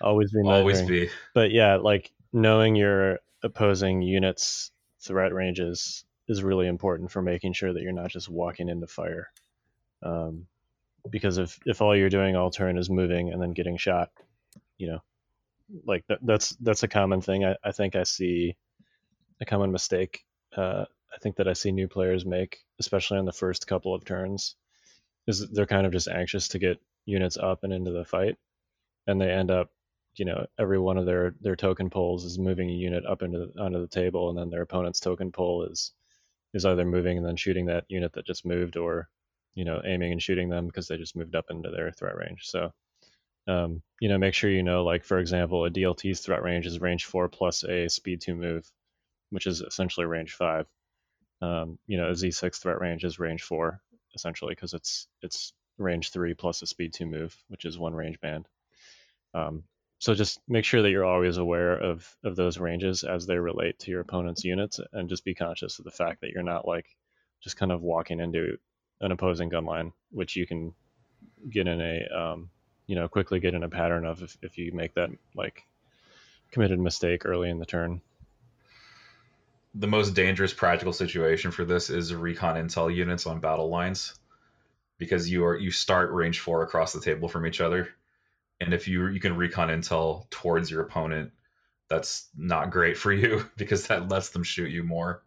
always 0.01 0.32
be, 0.32 0.38
measuring. 0.38 0.57
always 0.57 0.82
be. 0.82 1.11
But 1.34 1.53
yeah, 1.53 1.76
like 1.76 2.11
knowing 2.32 2.74
your 2.74 3.20
opposing 3.43 4.03
units' 4.03 4.70
threat 5.01 5.32
ranges 5.32 6.05
is 6.28 6.43
really 6.43 6.66
important 6.66 7.11
for 7.11 7.22
making 7.22 7.53
sure 7.53 7.72
that 7.72 7.82
you're 7.82 7.93
not 7.93 8.11
just 8.11 8.28
walking 8.28 8.68
into 8.68 8.86
fire. 8.86 9.28
Um, 10.03 10.46
because 11.11 11.38
if 11.38 11.59
if 11.66 11.80
all 11.80 11.96
you're 11.96 12.11
doing 12.11 12.36
all 12.36 12.51
turn 12.51 12.78
is 12.78 12.90
moving 12.90 13.32
and 13.32 13.40
then 13.40 13.53
getting 13.53 13.76
shot, 13.76 14.11
you 14.78 14.88
know, 14.88 15.03
like 15.84 16.05
that, 16.09 16.18
that's 16.22 16.51
that's 16.61 16.82
a 16.82 16.88
common 16.88 17.20
thing. 17.20 17.44
I, 17.44 17.57
I 17.64 17.72
think 17.72 17.96
I 17.96 18.03
see 18.05 18.57
a 19.40 19.44
common 19.44 19.72
mistake. 19.72 20.24
Uh, 20.57 20.84
I 21.12 21.18
think 21.22 21.36
that 21.36 21.48
I 21.48 21.55
see 21.55 21.72
new 21.72 21.88
players 21.88 22.24
make, 22.26 22.59
especially 22.78 23.18
on 23.18 23.24
the 23.24 23.32
first 23.32 23.66
couple 23.66 23.94
of 23.94 24.05
turns, 24.05 24.57
is 25.26 25.48
they're 25.51 25.66
kind 25.66 25.86
of 25.86 25.92
just 25.92 26.09
anxious 26.09 26.48
to 26.48 26.59
get 26.59 26.78
units 27.07 27.36
up 27.36 27.64
and 27.64 27.72
into 27.72 27.90
the 27.90 28.05
fight, 28.05 28.36
and 29.07 29.20
they 29.20 29.30
end 29.30 29.51
up, 29.51 29.70
you 30.14 30.24
know, 30.24 30.46
every 30.59 30.78
one 30.78 30.98
of 30.98 31.07
their 31.07 31.34
their 31.40 31.57
token 31.57 31.90
pulls 31.90 32.24
is 32.24 32.38
moving 32.38 32.68
a 32.70 32.74
unit 32.74 33.05
up 33.07 33.22
into 33.22 33.51
onto 33.59 33.80
the 33.80 33.88
table, 33.88 34.28
and 34.28 34.38
then 34.38 34.51
their 34.51 34.62
opponent's 34.62 35.01
token 35.01 35.32
pull 35.32 35.64
is 35.64 35.92
is 36.53 36.64
either 36.66 36.84
moving 36.84 37.16
and 37.16 37.26
then 37.26 37.36
shooting 37.36 37.66
that 37.66 37.84
unit 37.88 38.12
that 38.12 38.26
just 38.26 38.44
moved, 38.44 38.76
or 38.76 39.09
you 39.55 39.64
know, 39.64 39.80
aiming 39.84 40.12
and 40.12 40.22
shooting 40.22 40.48
them 40.48 40.66
because 40.66 40.88
they 40.88 40.96
just 40.96 41.16
moved 41.16 41.34
up 41.34 41.46
into 41.51 41.70
their 41.70 41.90
threat 41.92 42.16
range. 42.16 42.42
So, 42.44 42.72
um, 43.48 43.82
you 44.01 44.09
know, 44.09 44.18
make 44.18 44.34
sure 44.34 44.51
you 44.51 44.62
know, 44.62 44.84
like 44.84 45.05
for 45.05 45.18
example, 45.18 45.64
a 45.64 45.70
DLT's 45.70 46.20
threat 46.20 46.42
range 46.42 46.66
is 46.66 46.80
range 46.80 47.05
four 47.05 47.28
plus 47.28 47.64
a 47.64 47.88
speed 47.88 48.20
two 48.20 48.34
move, 48.34 48.70
which 49.30 49.46
is 49.46 49.61
essentially 49.61 50.07
range 50.07 50.32
five. 50.32 50.66
Um, 51.42 51.78
you 51.86 51.96
know, 51.96 52.09
a 52.09 52.12
Z6 52.12 52.57
threat 52.57 52.80
range 52.80 53.05
is 53.05 53.18
range 53.18 53.42
four, 53.42 53.80
essentially 54.14 54.55
because 54.55 54.74
it's 54.74 55.09
it's 55.22 55.53
range 55.78 56.11
three 56.11 56.34
plus 56.34 56.62
a 56.62 56.66
speed 56.66 56.92
two 56.92 57.07
move, 57.07 57.36
which 57.48 57.64
is 57.64 57.78
one 57.78 57.94
range 57.94 58.20
band. 58.20 58.46
Um, 59.34 59.64
so 59.98 60.14
just 60.14 60.40
make 60.48 60.64
sure 60.64 60.82
that 60.82 60.90
you're 60.90 61.05
always 61.05 61.36
aware 61.38 61.76
of 61.76 62.09
of 62.24 62.36
those 62.36 62.59
ranges 62.59 63.05
as 63.05 63.26
they 63.26 63.36
relate 63.38 63.78
to 63.80 63.90
your 63.90 64.01
opponent's 64.01 64.44
units, 64.44 64.80
and 64.92 65.09
just 65.09 65.24
be 65.24 65.34
conscious 65.34 65.78
of 65.78 65.84
the 65.84 65.90
fact 65.90 66.20
that 66.20 66.30
you're 66.30 66.42
not 66.42 66.66
like 66.66 66.86
just 67.42 67.57
kind 67.57 67.72
of 67.72 67.82
walking 67.82 68.20
into 68.20 68.59
an 69.01 69.12
opposing 69.12 69.48
gun 69.48 69.64
line, 69.64 69.92
which 70.11 70.36
you 70.36 70.46
can 70.46 70.74
get 71.48 71.66
in 71.66 71.80
a 71.80 72.09
um, 72.14 72.51
you 72.86 72.96
know 72.96 73.09
quickly 73.09 73.40
get 73.40 73.55
in 73.55 73.62
a 73.62 73.68
pattern 73.68 74.05
of 74.05 74.22
if, 74.22 74.36
if 74.42 74.59
you 74.59 74.72
make 74.72 74.94
that 74.94 75.11
like 75.34 75.64
committed 76.51 76.78
mistake 76.78 77.24
early 77.24 77.48
in 77.51 77.59
the 77.59 77.66
turn. 77.66 78.01
The 79.74 79.86
most 79.86 80.14
dangerous 80.14 80.53
practical 80.53 80.92
situation 80.92 81.53
for 81.53 81.64
this 81.64 81.90
is 81.90 82.12
recon 82.12 82.57
intel 82.57 82.94
units 82.94 83.26
on 83.26 83.38
battle 83.40 83.68
lines 83.68 84.18
because 84.98 85.30
you 85.30 85.44
are 85.44 85.57
you 85.57 85.70
start 85.70 86.12
range 86.12 86.40
four 86.40 86.62
across 86.62 86.92
the 86.92 87.01
table 87.01 87.28
from 87.28 87.46
each 87.46 87.61
other, 87.61 87.88
and 88.61 88.74
if 88.74 88.88
you 88.88 89.07
you 89.09 89.20
can 89.20 89.36
recon 89.36 89.68
intel 89.68 90.28
towards 90.30 90.70
your 90.70 90.82
opponent, 90.82 91.30
that's 91.88 92.28
not 92.36 92.70
great 92.70 92.98
for 92.98 93.12
you 93.12 93.46
because 93.57 93.86
that 93.86 94.09
lets 94.09 94.30
them 94.30 94.42
shoot 94.42 94.70
you 94.70 94.82
more 94.82 95.22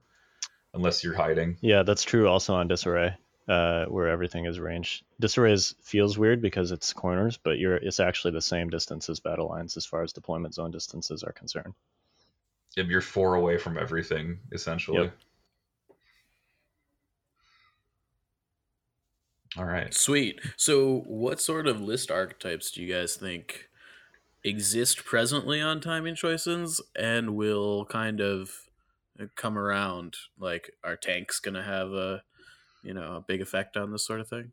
unless 0.73 1.03
you're 1.03 1.15
hiding. 1.15 1.57
Yeah, 1.61 1.83
that's 1.83 2.03
true 2.03 2.27
also 2.27 2.55
on 2.55 2.67
disarray 2.67 3.15
uh, 3.47 3.85
where 3.85 4.07
everything 4.07 4.45
is 4.45 4.59
range. 4.59 5.03
Disarray 5.19 5.53
is, 5.53 5.75
feels 5.81 6.17
weird 6.17 6.41
because 6.41 6.71
it's 6.71 6.93
corners, 6.93 7.37
but 7.37 7.59
you're 7.59 7.75
it's 7.75 7.99
actually 7.99 8.31
the 8.31 8.41
same 8.41 8.69
distance 8.69 9.09
as 9.09 9.19
battle 9.19 9.49
lines 9.49 9.75
as 9.77 9.85
far 9.85 10.03
as 10.03 10.13
deployment 10.13 10.53
zone 10.53 10.71
distances 10.71 11.23
are 11.23 11.33
concerned. 11.33 11.73
Yep, 12.77 12.87
you're 12.87 13.01
four 13.01 13.35
away 13.35 13.57
from 13.57 13.77
everything 13.77 14.39
essentially. 14.51 15.03
Yep. 15.03 15.13
All 19.57 19.65
right. 19.65 19.93
Sweet. 19.93 20.39
So, 20.57 21.03
what 21.05 21.39
sort 21.39 21.67
of 21.67 21.79
list 21.79 22.09
archetypes 22.09 22.71
do 22.71 22.81
you 22.81 22.91
guys 22.91 23.15
think 23.15 23.69
exist 24.43 25.05
presently 25.05 25.61
on 25.61 25.79
timing 25.79 26.15
choices 26.15 26.81
and 26.95 27.35
will 27.35 27.85
kind 27.85 28.19
of 28.19 28.51
come 29.35 29.57
around? 29.57 30.15
Like, 30.39 30.71
are 30.83 30.95
tanks 30.95 31.39
going 31.39 31.53
to 31.53 31.61
have 31.61 31.91
a 31.91 32.23
you 32.83 32.93
know 32.93 33.15
a 33.15 33.21
big 33.21 33.41
effect 33.41 33.77
on 33.77 33.91
this 33.91 34.05
sort 34.05 34.19
of 34.19 34.27
thing? 34.27 34.51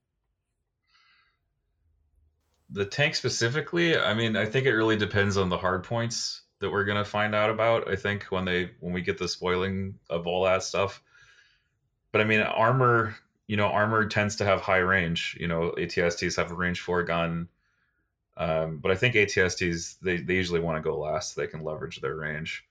The 2.70 2.84
tank 2.84 3.16
specifically, 3.16 3.98
I 3.98 4.14
mean, 4.14 4.36
I 4.36 4.46
think 4.46 4.66
it 4.66 4.74
really 4.74 4.96
depends 4.96 5.36
on 5.36 5.48
the 5.48 5.58
hard 5.58 5.84
points 5.84 6.42
that 6.60 6.70
we're 6.70 6.84
gonna 6.84 7.04
find 7.04 7.34
out 7.34 7.50
about. 7.50 7.90
I 7.90 7.96
think 7.96 8.24
when 8.24 8.44
they 8.44 8.70
when 8.80 8.92
we 8.92 9.02
get 9.02 9.18
the 9.18 9.28
spoiling 9.28 9.98
of 10.08 10.26
all 10.26 10.44
that 10.44 10.62
stuff. 10.62 11.02
But 12.12 12.20
I 12.20 12.24
mean, 12.24 12.40
armor, 12.40 13.16
you 13.46 13.56
know, 13.56 13.66
armor 13.66 14.06
tends 14.06 14.36
to 14.36 14.44
have 14.44 14.60
high 14.60 14.78
range. 14.78 15.36
You 15.40 15.48
know, 15.48 15.74
ATSTs 15.76 16.36
have 16.36 16.50
a 16.50 16.54
range 16.54 16.80
four 16.80 17.02
gun. 17.02 17.48
Um, 18.36 18.78
but 18.78 18.90
I 18.90 18.94
think 18.94 19.14
ATSTs 19.14 19.96
they, 20.00 20.18
they 20.18 20.34
usually 20.34 20.60
want 20.60 20.78
to 20.78 20.88
go 20.88 20.98
last 20.98 21.34
so 21.34 21.40
they 21.40 21.46
can 21.46 21.64
leverage 21.64 22.00
their 22.00 22.16
range. 22.16 22.64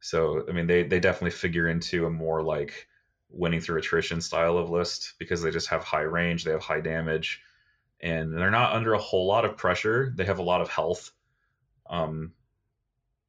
So 0.00 0.44
I 0.48 0.52
mean 0.52 0.66
they 0.66 0.82
they 0.84 1.00
definitely 1.00 1.30
figure 1.30 1.68
into 1.68 2.06
a 2.06 2.10
more 2.10 2.42
like 2.42 2.86
winning 3.30 3.60
through 3.60 3.78
attrition 3.78 4.20
style 4.20 4.58
of 4.58 4.70
list 4.70 5.14
because 5.18 5.42
they 5.42 5.50
just 5.50 5.68
have 5.68 5.84
high 5.84 6.02
range, 6.02 6.44
they 6.44 6.50
have 6.50 6.62
high 6.62 6.80
damage, 6.80 7.40
and 8.00 8.32
they're 8.32 8.50
not 8.50 8.74
under 8.74 8.94
a 8.94 8.98
whole 8.98 9.26
lot 9.26 9.44
of 9.44 9.56
pressure. 9.56 10.12
They 10.16 10.24
have 10.24 10.38
a 10.38 10.42
lot 10.42 10.60
of 10.60 10.70
health. 10.70 11.10
Um, 11.88 12.32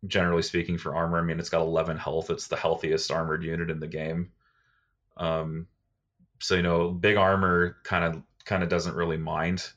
generally 0.07 0.41
speaking, 0.41 0.77
for 0.77 0.95
armor, 0.95 1.19
I 1.19 1.23
mean, 1.23 1.39
it's 1.39 1.49
got 1.49 1.61
11 1.61 1.97
health. 1.97 2.29
It's 2.29 2.47
the 2.47 2.55
healthiest 2.55 3.11
armored 3.11 3.43
unit 3.43 3.69
in 3.69 3.79
the 3.79 3.87
game. 3.87 4.31
Um, 5.17 5.67
so 6.39 6.55
you 6.55 6.61
know, 6.61 6.89
big 6.89 7.17
armor 7.17 7.77
kind 7.83 8.03
of 8.03 8.23
kind 8.45 8.63
of 8.63 8.69
doesn't 8.69 8.95
really 8.95 9.17
mind. 9.17 9.69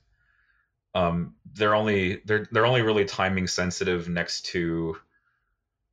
Um, 0.94 1.34
they're 1.54 1.74
only 1.74 2.22
they're 2.24 2.46
they're 2.52 2.66
only 2.66 2.82
really 2.82 3.04
timing 3.04 3.46
sensitive 3.46 4.08
next 4.08 4.46
to 4.46 4.96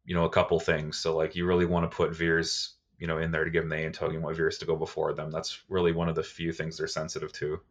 you 0.06 0.16
know 0.16 0.26
a 0.26 0.30
couple 0.30 0.60
things. 0.60 0.98
So 0.98 1.16
like 1.16 1.36
you 1.36 1.46
really 1.46 1.66
want 1.66 1.90
to 1.90 1.96
put 1.96 2.16
Veers 2.16 2.76
you 3.00 3.08
know 3.08 3.18
in 3.18 3.32
there 3.32 3.45
to 3.45 3.50
give 3.50 3.64
them 3.64 3.70
the 3.70 3.78
intel. 3.78 4.12
You 4.12 4.20
want 4.20 4.36
Veers 4.36 4.60
to 4.60 4.66
go 4.66 4.76
before 4.76 5.14
them. 5.14 5.32
That's 5.32 5.62
really 5.70 5.93
one 5.93 6.10
of 6.10 6.16
the 6.16 6.24
few 6.24 6.52
things 6.52 6.78
they're 6.78 6.88
sensitive 6.88 7.32
to. 7.34 7.62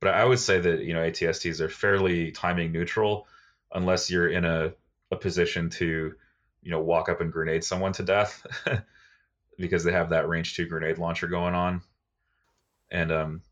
But 0.00 0.14
I 0.14 0.24
would 0.24 0.38
say 0.38 0.58
that 0.58 0.80
you 0.80 0.94
know 0.94 1.00
ATSTs 1.00 1.60
are 1.60 1.68
fairly 1.68 2.32
timing 2.32 2.72
neutral, 2.72 3.28
unless 3.72 4.10
you're 4.10 4.28
in 4.28 4.44
a, 4.44 4.72
a 5.10 5.16
position 5.16 5.68
to 5.70 6.14
you 6.62 6.70
know 6.70 6.80
walk 6.80 7.08
up 7.08 7.20
and 7.20 7.32
grenade 7.32 7.64
someone 7.64 7.92
to 7.92 8.02
death, 8.02 8.46
because 9.58 9.84
they 9.84 9.92
have 9.92 10.10
that 10.10 10.28
range 10.28 10.56
two 10.56 10.66
grenade 10.66 10.98
launcher 10.98 11.26
going 11.26 11.54
on, 11.54 11.82
and 12.90 13.12
um, 13.12 13.42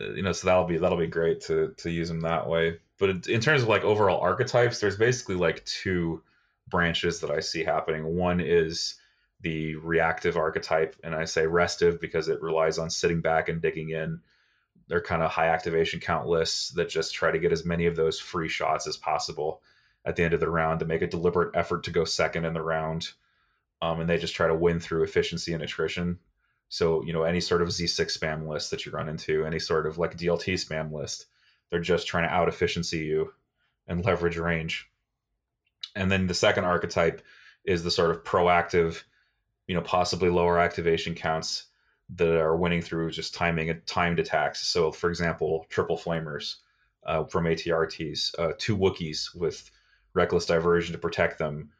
uh, 0.00 0.12
you 0.12 0.22
know 0.22 0.32
so 0.32 0.46
that'll 0.46 0.66
be 0.66 0.78
that'll 0.78 0.98
be 0.98 1.08
great 1.08 1.40
to 1.42 1.74
to 1.78 1.90
use 1.90 2.08
them 2.08 2.20
that 2.20 2.48
way. 2.48 2.78
But 2.98 3.26
in 3.26 3.40
terms 3.40 3.62
of 3.62 3.68
like 3.68 3.82
overall 3.82 4.20
archetypes, 4.20 4.78
there's 4.78 4.96
basically 4.96 5.34
like 5.34 5.64
two 5.64 6.22
branches 6.68 7.20
that 7.20 7.32
I 7.32 7.40
see 7.40 7.64
happening. 7.64 8.16
One 8.16 8.40
is 8.40 8.94
the 9.42 9.74
reactive 9.76 10.36
archetype, 10.36 10.96
and 11.02 11.14
I 11.14 11.24
say 11.24 11.46
restive 11.46 12.00
because 12.00 12.28
it 12.28 12.42
relies 12.42 12.78
on 12.78 12.90
sitting 12.90 13.20
back 13.20 13.48
and 13.48 13.60
digging 13.60 13.90
in. 13.90 14.20
They're 14.88 15.02
kind 15.02 15.22
of 15.22 15.30
high 15.30 15.48
activation 15.48 16.00
count 16.00 16.28
lists 16.28 16.70
that 16.70 16.88
just 16.88 17.14
try 17.14 17.30
to 17.30 17.38
get 17.38 17.52
as 17.52 17.64
many 17.64 17.86
of 17.86 17.96
those 17.96 18.20
free 18.20 18.48
shots 18.48 18.86
as 18.86 18.96
possible 18.96 19.60
at 20.04 20.16
the 20.16 20.24
end 20.24 20.34
of 20.34 20.40
the 20.40 20.48
round 20.48 20.80
to 20.80 20.86
make 20.86 21.02
a 21.02 21.06
deliberate 21.06 21.56
effort 21.56 21.84
to 21.84 21.90
go 21.90 22.04
second 22.04 22.44
in 22.44 22.54
the 22.54 22.62
round. 22.62 23.10
Um, 23.80 24.00
and 24.00 24.08
they 24.08 24.18
just 24.18 24.34
try 24.34 24.46
to 24.46 24.54
win 24.54 24.80
through 24.80 25.02
efficiency 25.02 25.52
and 25.54 25.62
attrition. 25.62 26.18
So, 26.68 27.02
you 27.02 27.12
know, 27.12 27.24
any 27.24 27.40
sort 27.40 27.62
of 27.62 27.68
Z6 27.68 28.16
spam 28.16 28.46
list 28.46 28.70
that 28.70 28.86
you 28.86 28.92
run 28.92 29.08
into, 29.08 29.44
any 29.44 29.58
sort 29.58 29.86
of 29.86 29.98
like 29.98 30.16
DLT 30.16 30.54
spam 30.54 30.92
list, 30.92 31.26
they're 31.68 31.80
just 31.80 32.06
trying 32.06 32.28
to 32.28 32.34
out 32.34 32.48
efficiency 32.48 32.98
you 32.98 33.32
and 33.88 34.04
leverage 34.04 34.36
range. 34.36 34.88
And 35.96 36.10
then 36.10 36.26
the 36.26 36.34
second 36.34 36.64
archetype 36.64 37.22
is 37.64 37.82
the 37.82 37.90
sort 37.90 38.10
of 38.10 38.24
proactive 38.24 39.02
you 39.66 39.74
know, 39.74 39.80
possibly 39.80 40.28
lower 40.28 40.58
activation 40.58 41.14
counts 41.14 41.64
that 42.16 42.36
are 42.36 42.56
winning 42.56 42.82
through 42.82 43.10
just 43.10 43.34
timing 43.34 43.70
and 43.70 43.86
timed 43.86 44.18
attacks. 44.18 44.66
So, 44.66 44.92
for 44.92 45.08
example, 45.08 45.66
triple 45.68 45.96
flamers 45.96 46.56
uh, 47.04 47.24
from 47.24 47.44
ATRTs, 47.44 48.38
uh, 48.38 48.52
two 48.58 48.76
Wookiees 48.76 49.34
with 49.34 49.70
reckless 50.14 50.46
diversion 50.46 50.92
to 50.92 50.98
protect 50.98 51.38
them, 51.38 51.70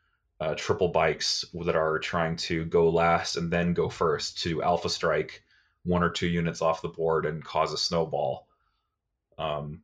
uh, 0.41 0.55
triple 0.55 0.89
bikes 0.89 1.45
that 1.64 1.76
are 1.76 1.99
trying 1.99 2.37
to 2.37 2.64
go 2.64 2.89
last 2.89 3.37
and 3.37 3.51
then 3.51 3.74
go 3.74 3.89
first 3.89 4.43
to 4.43 4.62
alpha 4.62 4.89
strike 4.89 5.43
one 5.85 6.03
or 6.03 6.11
two 6.11 6.26
units 6.28 6.62
off 6.62 6.83
the 6.83 6.89
board 6.89 7.26
and 7.26 7.45
cause 7.45 7.72
a 7.72 7.78
snowball. 7.78 8.47
Um, 9.39 9.83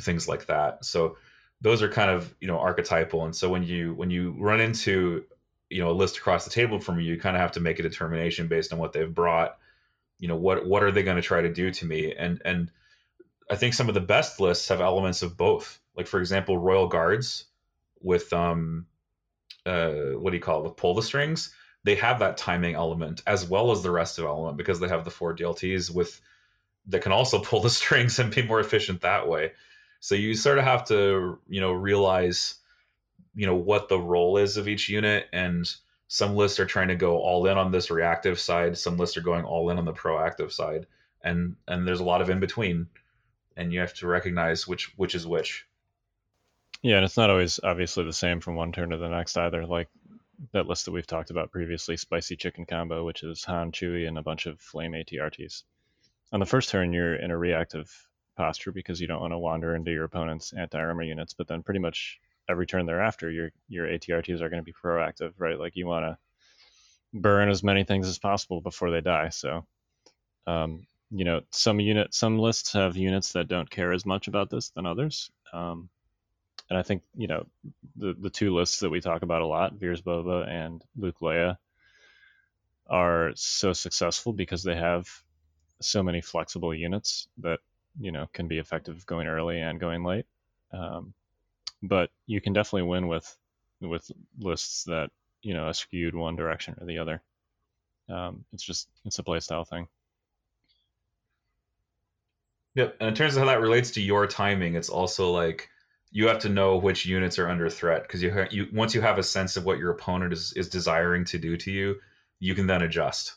things 0.00 0.28
like 0.28 0.46
that. 0.46 0.84
So 0.84 1.16
those 1.60 1.82
are 1.82 1.88
kind 1.88 2.10
of 2.10 2.34
you 2.40 2.46
know 2.46 2.58
archetypal, 2.58 3.24
and 3.24 3.34
so 3.34 3.48
when 3.48 3.62
you 3.62 3.94
when 3.94 4.10
you 4.10 4.34
run 4.38 4.60
into 4.60 5.24
you 5.70 5.82
know 5.82 5.90
a 5.90 5.92
list 5.92 6.18
across 6.18 6.44
the 6.44 6.50
table 6.50 6.80
from 6.80 6.98
you, 6.98 7.14
you 7.14 7.20
kind 7.20 7.36
of 7.36 7.40
have 7.42 7.52
to 7.52 7.60
make 7.60 7.78
a 7.78 7.82
determination 7.82 8.48
based 8.48 8.72
on 8.72 8.78
what 8.78 8.92
they've 8.92 9.14
brought. 9.14 9.58
You 10.18 10.28
know 10.28 10.36
what 10.36 10.66
what 10.66 10.82
are 10.82 10.90
they 10.90 11.02
going 11.02 11.16
to 11.16 11.22
try 11.22 11.42
to 11.42 11.52
do 11.52 11.70
to 11.70 11.86
me? 11.86 12.14
And 12.14 12.40
and 12.44 12.70
I 13.50 13.56
think 13.56 13.74
some 13.74 13.88
of 13.88 13.94
the 13.94 14.00
best 14.00 14.40
lists 14.40 14.68
have 14.68 14.80
elements 14.80 15.22
of 15.22 15.36
both. 15.36 15.80
Like 15.96 16.06
for 16.06 16.20
example, 16.20 16.58
Royal 16.58 16.88
Guards 16.88 17.44
with 18.00 18.32
um 18.32 18.86
uh 19.66 19.92
what 20.14 20.30
do 20.30 20.36
you 20.36 20.42
call 20.42 20.60
it 20.60 20.64
with 20.64 20.76
pull 20.76 20.94
the 20.94 21.02
strings. 21.02 21.54
They 21.84 21.94
have 21.96 22.18
that 22.18 22.36
timing 22.36 22.74
element 22.74 23.22
as 23.26 23.48
well 23.48 23.70
as 23.70 23.82
the 23.82 23.90
rest 23.90 24.18
of 24.18 24.24
element 24.24 24.56
because 24.56 24.80
they 24.80 24.88
have 24.88 25.04
the 25.04 25.10
four 25.10 25.34
DLTs 25.34 25.90
with 25.90 26.20
that 26.88 27.02
can 27.02 27.12
also 27.12 27.38
pull 27.42 27.60
the 27.60 27.70
strings 27.70 28.18
and 28.18 28.34
be 28.34 28.42
more 28.42 28.60
efficient 28.60 29.02
that 29.02 29.28
way. 29.28 29.52
So 30.00 30.14
you 30.14 30.34
sort 30.34 30.58
of 30.58 30.64
have 30.64 30.86
to 30.88 31.38
you 31.48 31.60
know 31.60 31.72
realize 31.72 32.54
you 33.34 33.46
know 33.46 33.56
what 33.56 33.88
the 33.88 33.98
role 33.98 34.38
is 34.38 34.56
of 34.56 34.68
each 34.68 34.88
unit 34.88 35.26
and 35.32 35.70
some 36.08 36.34
lists 36.34 36.58
are 36.58 36.66
trying 36.66 36.88
to 36.88 36.96
go 36.96 37.18
all 37.18 37.46
in 37.46 37.58
on 37.58 37.70
this 37.70 37.90
reactive 37.90 38.38
side 38.38 38.76
some 38.76 38.96
lists 38.96 39.16
are 39.16 39.22
going 39.22 39.44
all 39.44 39.70
in 39.70 39.78
on 39.78 39.84
the 39.84 39.92
proactive 39.92 40.52
side 40.52 40.86
and 41.22 41.56
and 41.66 41.86
there's 41.86 42.00
a 42.00 42.04
lot 42.04 42.20
of 42.20 42.30
in 42.30 42.40
between 42.40 42.86
and 43.56 43.72
you 43.72 43.80
have 43.80 43.94
to 43.94 44.06
recognize 44.06 44.66
which 44.66 44.92
which 44.96 45.14
is 45.14 45.26
which. 45.26 45.66
Yeah 46.82 46.96
and 46.96 47.04
it's 47.04 47.16
not 47.16 47.30
always 47.30 47.58
obviously 47.62 48.04
the 48.04 48.12
same 48.12 48.40
from 48.40 48.54
one 48.54 48.72
turn 48.72 48.90
to 48.90 48.96
the 48.96 49.08
next 49.08 49.36
either 49.36 49.66
like 49.66 49.88
that 50.52 50.66
list 50.66 50.84
that 50.84 50.92
we've 50.92 51.06
talked 51.06 51.30
about 51.30 51.50
previously 51.50 51.96
spicy 51.96 52.36
chicken 52.36 52.64
combo 52.64 53.04
which 53.04 53.24
is 53.24 53.44
han 53.44 53.72
chewy 53.72 54.06
and 54.06 54.16
a 54.16 54.22
bunch 54.22 54.46
of 54.46 54.60
flame 54.60 54.92
atrts 54.92 55.64
on 56.32 56.38
the 56.38 56.46
first 56.46 56.68
turn 56.68 56.92
you're 56.92 57.16
in 57.16 57.32
a 57.32 57.36
reactive 57.36 57.92
posture 58.36 58.70
because 58.70 59.00
you 59.00 59.08
don't 59.08 59.20
want 59.20 59.32
to 59.32 59.38
wander 59.38 59.74
into 59.74 59.90
your 59.90 60.04
opponent's 60.04 60.52
anti-armor 60.52 61.02
units 61.02 61.34
but 61.34 61.48
then 61.48 61.64
pretty 61.64 61.80
much 61.80 62.20
every 62.48 62.66
turn 62.66 62.86
thereafter, 62.86 63.30
your 63.30 63.50
your 63.68 63.86
ATRTs 63.86 64.40
are 64.40 64.48
going 64.48 64.62
to 64.62 64.64
be 64.64 64.72
proactive, 64.72 65.32
right? 65.38 65.58
Like 65.58 65.76
you 65.76 65.86
want 65.86 66.04
to 66.06 66.18
burn 67.12 67.48
as 67.48 67.62
many 67.62 67.84
things 67.84 68.08
as 68.08 68.18
possible 68.18 68.60
before 68.60 68.90
they 68.90 69.00
die. 69.00 69.30
So, 69.30 69.66
um, 70.46 70.86
you 71.10 71.24
know, 71.24 71.40
some 71.50 71.80
unit, 71.80 72.14
some 72.14 72.38
lists 72.38 72.72
have 72.72 72.96
units 72.96 73.32
that 73.32 73.48
don't 73.48 73.70
care 73.70 73.92
as 73.92 74.04
much 74.04 74.28
about 74.28 74.50
this 74.50 74.70
than 74.70 74.86
others. 74.86 75.30
Um, 75.52 75.88
and 76.70 76.78
I 76.78 76.82
think 76.82 77.02
you 77.16 77.28
know 77.28 77.46
the 77.96 78.14
the 78.18 78.30
two 78.30 78.54
lists 78.54 78.80
that 78.80 78.90
we 78.90 79.00
talk 79.00 79.22
about 79.22 79.42
a 79.42 79.46
lot, 79.46 79.74
Veers 79.74 80.02
Boba 80.02 80.46
and 80.48 80.84
Luke 80.96 81.20
Leia, 81.20 81.56
are 82.86 83.32
so 83.34 83.72
successful 83.72 84.32
because 84.32 84.62
they 84.62 84.76
have 84.76 85.08
so 85.80 86.02
many 86.02 86.20
flexible 86.20 86.74
units 86.74 87.28
that 87.38 87.60
you 87.98 88.12
know 88.12 88.28
can 88.32 88.48
be 88.48 88.58
effective 88.58 89.06
going 89.06 89.26
early 89.26 89.60
and 89.60 89.80
going 89.80 90.04
late. 90.04 90.26
Um, 90.72 91.14
but 91.82 92.10
you 92.26 92.40
can 92.40 92.52
definitely 92.52 92.88
win 92.88 93.08
with 93.08 93.36
with 93.80 94.10
lists 94.38 94.84
that 94.84 95.10
you 95.42 95.54
know 95.54 95.64
are 95.64 95.74
skewed 95.74 96.14
one 96.14 96.36
direction 96.36 96.76
or 96.80 96.86
the 96.86 96.98
other. 96.98 97.22
Um, 98.08 98.44
it's 98.52 98.64
just 98.64 98.88
it's 99.04 99.18
a 99.18 99.22
playstyle 99.22 99.66
thing. 99.66 99.88
Yep. 102.74 102.96
And 103.00 103.08
in 103.08 103.14
terms 103.14 103.34
of 103.34 103.40
how 103.40 103.46
that 103.46 103.60
relates 103.60 103.92
to 103.92 104.00
your 104.00 104.26
timing, 104.26 104.76
it's 104.76 104.88
also 104.88 105.32
like 105.32 105.68
you 106.10 106.28
have 106.28 106.40
to 106.40 106.48
know 106.48 106.76
which 106.76 107.06
units 107.06 107.38
are 107.38 107.48
under 107.48 107.68
threat 107.68 108.02
because 108.02 108.22
you, 108.22 108.32
ha- 108.32 108.48
you 108.50 108.68
once 108.72 108.94
you 108.94 109.00
have 109.00 109.18
a 109.18 109.22
sense 109.22 109.56
of 109.56 109.64
what 109.64 109.78
your 109.78 109.90
opponent 109.90 110.32
is, 110.32 110.52
is 110.54 110.68
desiring 110.68 111.24
to 111.26 111.38
do 111.38 111.56
to 111.56 111.70
you, 111.70 111.96
you 112.38 112.54
can 112.54 112.66
then 112.66 112.82
adjust, 112.82 113.34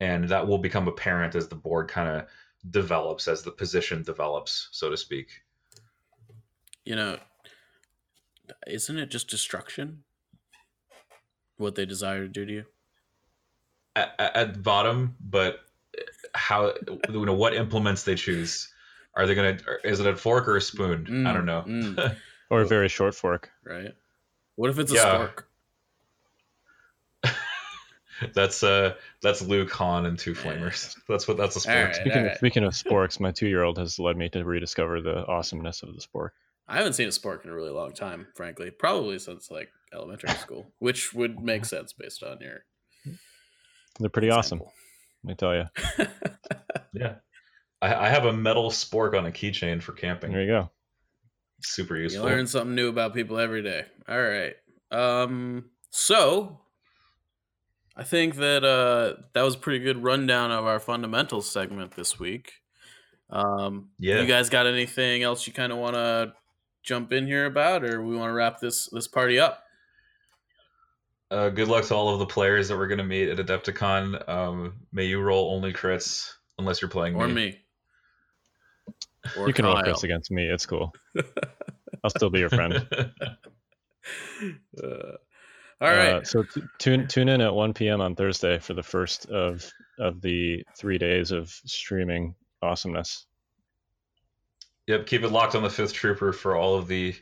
and 0.00 0.28
that 0.30 0.46
will 0.46 0.58
become 0.58 0.88
apparent 0.88 1.34
as 1.34 1.48
the 1.48 1.54
board 1.54 1.88
kind 1.88 2.08
of 2.08 2.28
develops, 2.68 3.28
as 3.28 3.42
the 3.42 3.50
position 3.50 4.02
develops, 4.02 4.68
so 4.72 4.90
to 4.90 4.96
speak. 4.96 5.28
You 6.84 6.96
know, 6.96 7.18
isn't 8.66 8.98
it 8.98 9.10
just 9.10 9.28
destruction? 9.28 10.04
What 11.58 11.74
they 11.74 11.86
desire 11.86 12.22
to 12.22 12.28
do 12.28 12.44
to 12.44 12.52
you? 12.52 12.64
At, 13.94 14.14
at 14.18 14.62
bottom, 14.62 15.16
but 15.20 15.60
how 16.34 16.74
you 17.08 17.24
know 17.24 17.32
what 17.34 17.54
implements 17.54 18.02
they 18.02 18.14
choose. 18.14 18.68
Are 19.14 19.26
they 19.26 19.34
gonna? 19.34 19.58
Is 19.84 20.00
it 20.00 20.06
a 20.06 20.14
fork 20.16 20.48
or 20.48 20.56
a 20.56 20.60
spoon? 20.60 21.06
Mm, 21.08 21.26
I 21.26 21.32
don't 21.32 21.46
know. 21.46 21.64
mm. 21.66 22.16
Or 22.48 22.60
a 22.60 22.66
very 22.66 22.88
short 22.88 23.16
fork. 23.16 23.50
Right. 23.64 23.92
What 24.54 24.70
if 24.70 24.78
it's 24.78 24.92
a 24.92 24.94
Yeah. 24.94 25.28
spork? 27.24 27.32
that's 28.34 28.62
uh 28.62 28.94
that's 29.20 29.42
Luke 29.42 29.70
Han 29.72 30.06
and 30.06 30.16
two 30.18 30.32
flamers. 30.34 30.96
That's 31.08 31.26
what 31.26 31.36
that's 31.38 31.56
a 31.56 31.60
sport. 31.60 31.76
All 31.76 31.84
right. 31.84 31.94
Speaking, 31.96 32.26
of, 32.26 32.36
speaking 32.36 32.64
of 32.64 32.72
sporks, 32.74 33.18
my 33.18 33.32
two-year-old 33.32 33.78
has 33.78 33.98
led 33.98 34.16
me 34.16 34.28
to 34.28 34.44
rediscover 34.44 35.00
the 35.00 35.26
awesomeness 35.26 35.82
of 35.82 35.94
the 35.94 36.00
spork. 36.00 36.30
I 36.68 36.76
haven't 36.76 36.94
seen 36.94 37.06
a 37.06 37.10
spork 37.10 37.44
in 37.44 37.50
a 37.50 37.54
really 37.54 37.70
long 37.70 37.92
time, 37.92 38.26
frankly. 38.34 38.70
Probably 38.70 39.18
since 39.18 39.50
like 39.50 39.68
elementary 39.92 40.30
school, 40.40 40.72
which 40.78 41.12
would 41.14 41.40
make 41.40 41.64
sense 41.64 41.92
based 41.92 42.22
on 42.22 42.38
your. 42.40 42.64
They're 43.98 44.10
pretty 44.10 44.30
awesome. 44.30 44.60
Let 45.24 45.28
me 45.30 45.34
tell 45.34 45.54
you. 45.54 45.64
Yeah. 46.96 47.16
I, 47.82 47.94
I 47.94 48.08
have 48.08 48.24
a 48.24 48.32
metal 48.32 48.70
spork 48.70 49.16
on 49.16 49.26
a 49.26 49.30
keychain 49.30 49.82
for 49.82 49.92
camping. 49.92 50.32
There 50.32 50.42
you 50.42 50.48
go. 50.48 50.70
Super 51.62 51.96
useful. 51.96 52.22
You 52.22 52.28
learn 52.28 52.46
something 52.46 52.74
new 52.74 52.88
about 52.88 53.14
people 53.14 53.38
every 53.38 53.62
day. 53.62 53.84
All 54.08 54.20
right. 54.20 54.54
Um. 54.90 55.66
So, 55.90 56.60
I 57.96 58.04
think 58.04 58.36
that 58.36 58.64
uh 58.64 59.22
that 59.34 59.42
was 59.42 59.54
a 59.54 59.58
pretty 59.58 59.84
good 59.84 60.02
rundown 60.02 60.50
of 60.50 60.64
our 60.64 60.78
fundamentals 60.78 61.50
segment 61.50 61.96
this 61.96 62.18
week. 62.18 62.52
Um. 63.30 63.90
Yeah. 63.98 64.20
You 64.20 64.26
guys 64.26 64.48
got 64.48 64.66
anything 64.66 65.22
else 65.22 65.46
you 65.46 65.52
kind 65.52 65.72
of 65.72 65.78
want 65.78 65.94
to 65.94 66.32
jump 66.86 67.12
in 67.12 67.26
here 67.26 67.44
about, 67.44 67.84
or 67.84 68.02
we 68.02 68.16
want 68.16 68.30
to 68.30 68.34
wrap 68.34 68.58
this 68.60 68.86
this 68.86 69.06
party 69.08 69.38
up? 69.38 69.62
Uh, 71.30 71.48
good 71.50 71.66
luck 71.68 71.84
to 71.84 71.94
all 71.94 72.08
of 72.12 72.20
the 72.20 72.26
players 72.26 72.68
that 72.68 72.76
we're 72.78 72.86
going 72.86 72.98
to 72.98 73.04
meet 73.04 73.28
at 73.28 73.44
AdeptiCon. 73.44 74.28
Um, 74.28 74.74
may 74.92 75.04
you 75.06 75.20
roll 75.20 75.52
only 75.54 75.72
crits 75.72 76.30
unless 76.58 76.80
you're 76.80 76.88
playing 76.88 77.16
Or 77.16 77.26
me. 77.26 77.34
me? 77.34 77.58
Or 79.36 79.48
you 79.48 79.52
can 79.52 79.64
roll 79.64 79.74
Kyle. 79.74 79.84
crits 79.92 80.04
against 80.04 80.30
me. 80.30 80.44
It's 80.46 80.64
cool. 80.66 80.94
I'll 82.04 82.10
still 82.10 82.30
be 82.30 82.38
your 82.38 82.48
friend. 82.50 82.86
Uh, 84.80 85.16
all 85.80 85.88
right. 85.90 86.12
Uh, 86.14 86.22
so 86.24 86.44
t- 86.44 86.62
tune 86.78 87.08
tune 87.08 87.28
in 87.28 87.40
at 87.40 87.52
1 87.52 87.74
p.m. 87.74 88.00
on 88.00 88.14
Thursday 88.14 88.58
for 88.60 88.74
the 88.74 88.82
first 88.82 89.26
of 89.26 89.68
of 89.98 90.20
the 90.20 90.62
three 90.78 90.96
days 90.98 91.32
of 91.32 91.50
streaming 91.50 92.34
awesomeness. 92.62 93.26
Yep, 94.86 95.06
keep 95.06 95.22
it 95.22 95.30
locked 95.30 95.54
on 95.54 95.62
the 95.62 95.70
Fifth 95.70 95.92
Trooper 95.92 96.32
for 96.32 96.56
all 96.56 96.76
of 96.76 96.86
the 96.86 97.14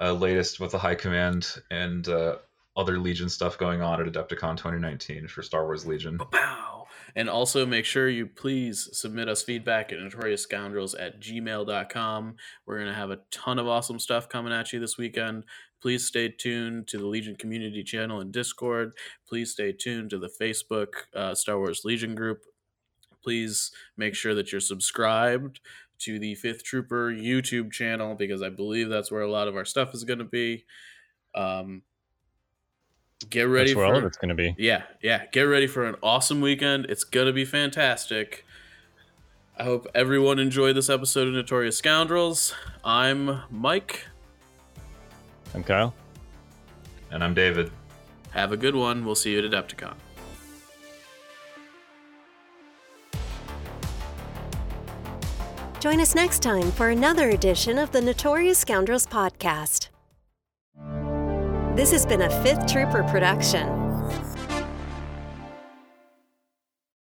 uh, 0.00 0.12
latest 0.12 0.58
with 0.58 0.72
the 0.72 0.78
High 0.78 0.96
Command 0.96 1.60
and 1.70 2.08
uh, 2.08 2.36
other 2.76 2.98
Legion 2.98 3.28
stuff 3.28 3.58
going 3.58 3.82
on 3.82 4.00
at 4.00 4.12
AdeptiCon 4.12 4.56
2019 4.56 5.28
for 5.28 5.42
Star 5.42 5.64
Wars 5.64 5.86
Legion. 5.86 6.18
Pow. 6.18 6.86
And 7.16 7.28
also 7.28 7.64
make 7.66 7.84
sure 7.84 8.08
you 8.08 8.26
please 8.26 8.88
submit 8.92 9.28
us 9.28 9.42
feedback 9.42 9.92
at 9.92 9.98
notoriousscoundrels 9.98 10.94
at 10.98 11.20
gmail.com. 11.20 12.36
We're 12.66 12.76
going 12.76 12.88
to 12.88 12.94
have 12.94 13.10
a 13.10 13.20
ton 13.30 13.58
of 13.58 13.66
awesome 13.66 13.98
stuff 13.98 14.28
coming 14.28 14.52
at 14.52 14.72
you 14.72 14.80
this 14.80 14.98
weekend. 14.98 15.44
Please 15.80 16.04
stay 16.04 16.28
tuned 16.28 16.86
to 16.88 16.98
the 16.98 17.06
Legion 17.06 17.36
community 17.36 17.82
channel 17.82 18.20
and 18.20 18.32
Discord. 18.32 18.92
Please 19.28 19.52
stay 19.52 19.72
tuned 19.72 20.10
to 20.10 20.18
the 20.18 20.30
Facebook 20.40 20.88
uh, 21.14 21.34
Star 21.34 21.58
Wars 21.58 21.82
Legion 21.84 22.14
group. 22.14 22.42
Please 23.22 23.72
make 23.96 24.14
sure 24.14 24.34
that 24.34 24.52
you're 24.52 24.60
subscribed 24.60 25.60
to 26.00 26.18
the 26.18 26.34
Fifth 26.34 26.64
Trooper 26.64 27.10
YouTube 27.10 27.72
channel 27.72 28.14
because 28.14 28.42
I 28.42 28.48
believe 28.48 28.88
that's 28.88 29.10
where 29.10 29.22
a 29.22 29.30
lot 29.30 29.48
of 29.48 29.56
our 29.56 29.64
stuff 29.64 29.94
is 29.94 30.04
going 30.04 30.18
to 30.18 30.24
be. 30.24 30.64
Um, 31.34 31.82
get 33.30 33.42
ready 33.42 33.70
That's 33.70 33.76
where 33.76 33.86
for 33.86 33.92
all 33.92 33.98
of 33.98 34.04
it's 34.04 34.16
going 34.16 34.28
to 34.30 34.34
be. 34.34 34.54
yeah, 34.58 34.82
yeah. 35.02 35.26
Get 35.32 35.42
ready 35.42 35.66
for 35.66 35.84
an 35.86 35.96
awesome 36.02 36.40
weekend. 36.40 36.86
It's 36.88 37.04
gonna 37.04 37.32
be 37.32 37.44
fantastic. 37.44 38.44
I 39.56 39.64
hope 39.64 39.88
everyone 39.94 40.38
enjoyed 40.38 40.76
this 40.76 40.88
episode 40.88 41.26
of 41.26 41.34
Notorious 41.34 41.76
Scoundrels. 41.76 42.54
I'm 42.84 43.42
Mike. 43.50 44.06
I'm 45.54 45.64
Kyle. 45.64 45.94
And 47.10 47.24
I'm 47.24 47.34
David. 47.34 47.72
Have 48.30 48.52
a 48.52 48.56
good 48.56 48.76
one. 48.76 49.04
We'll 49.04 49.14
see 49.16 49.32
you 49.32 49.44
at 49.44 49.50
AdeptiCon. 49.50 49.94
Join 55.80 56.00
us 56.00 56.16
next 56.16 56.42
time 56.42 56.72
for 56.72 56.88
another 56.88 57.30
edition 57.30 57.78
of 57.78 57.92
the 57.92 58.00
Notorious 58.00 58.58
Scoundrels 58.58 59.06
podcast. 59.06 59.90
This 61.76 61.92
has 61.92 62.04
been 62.04 62.22
a 62.22 62.42
Fifth 62.42 62.66
Trooper 62.66 63.04
production. 63.04 63.87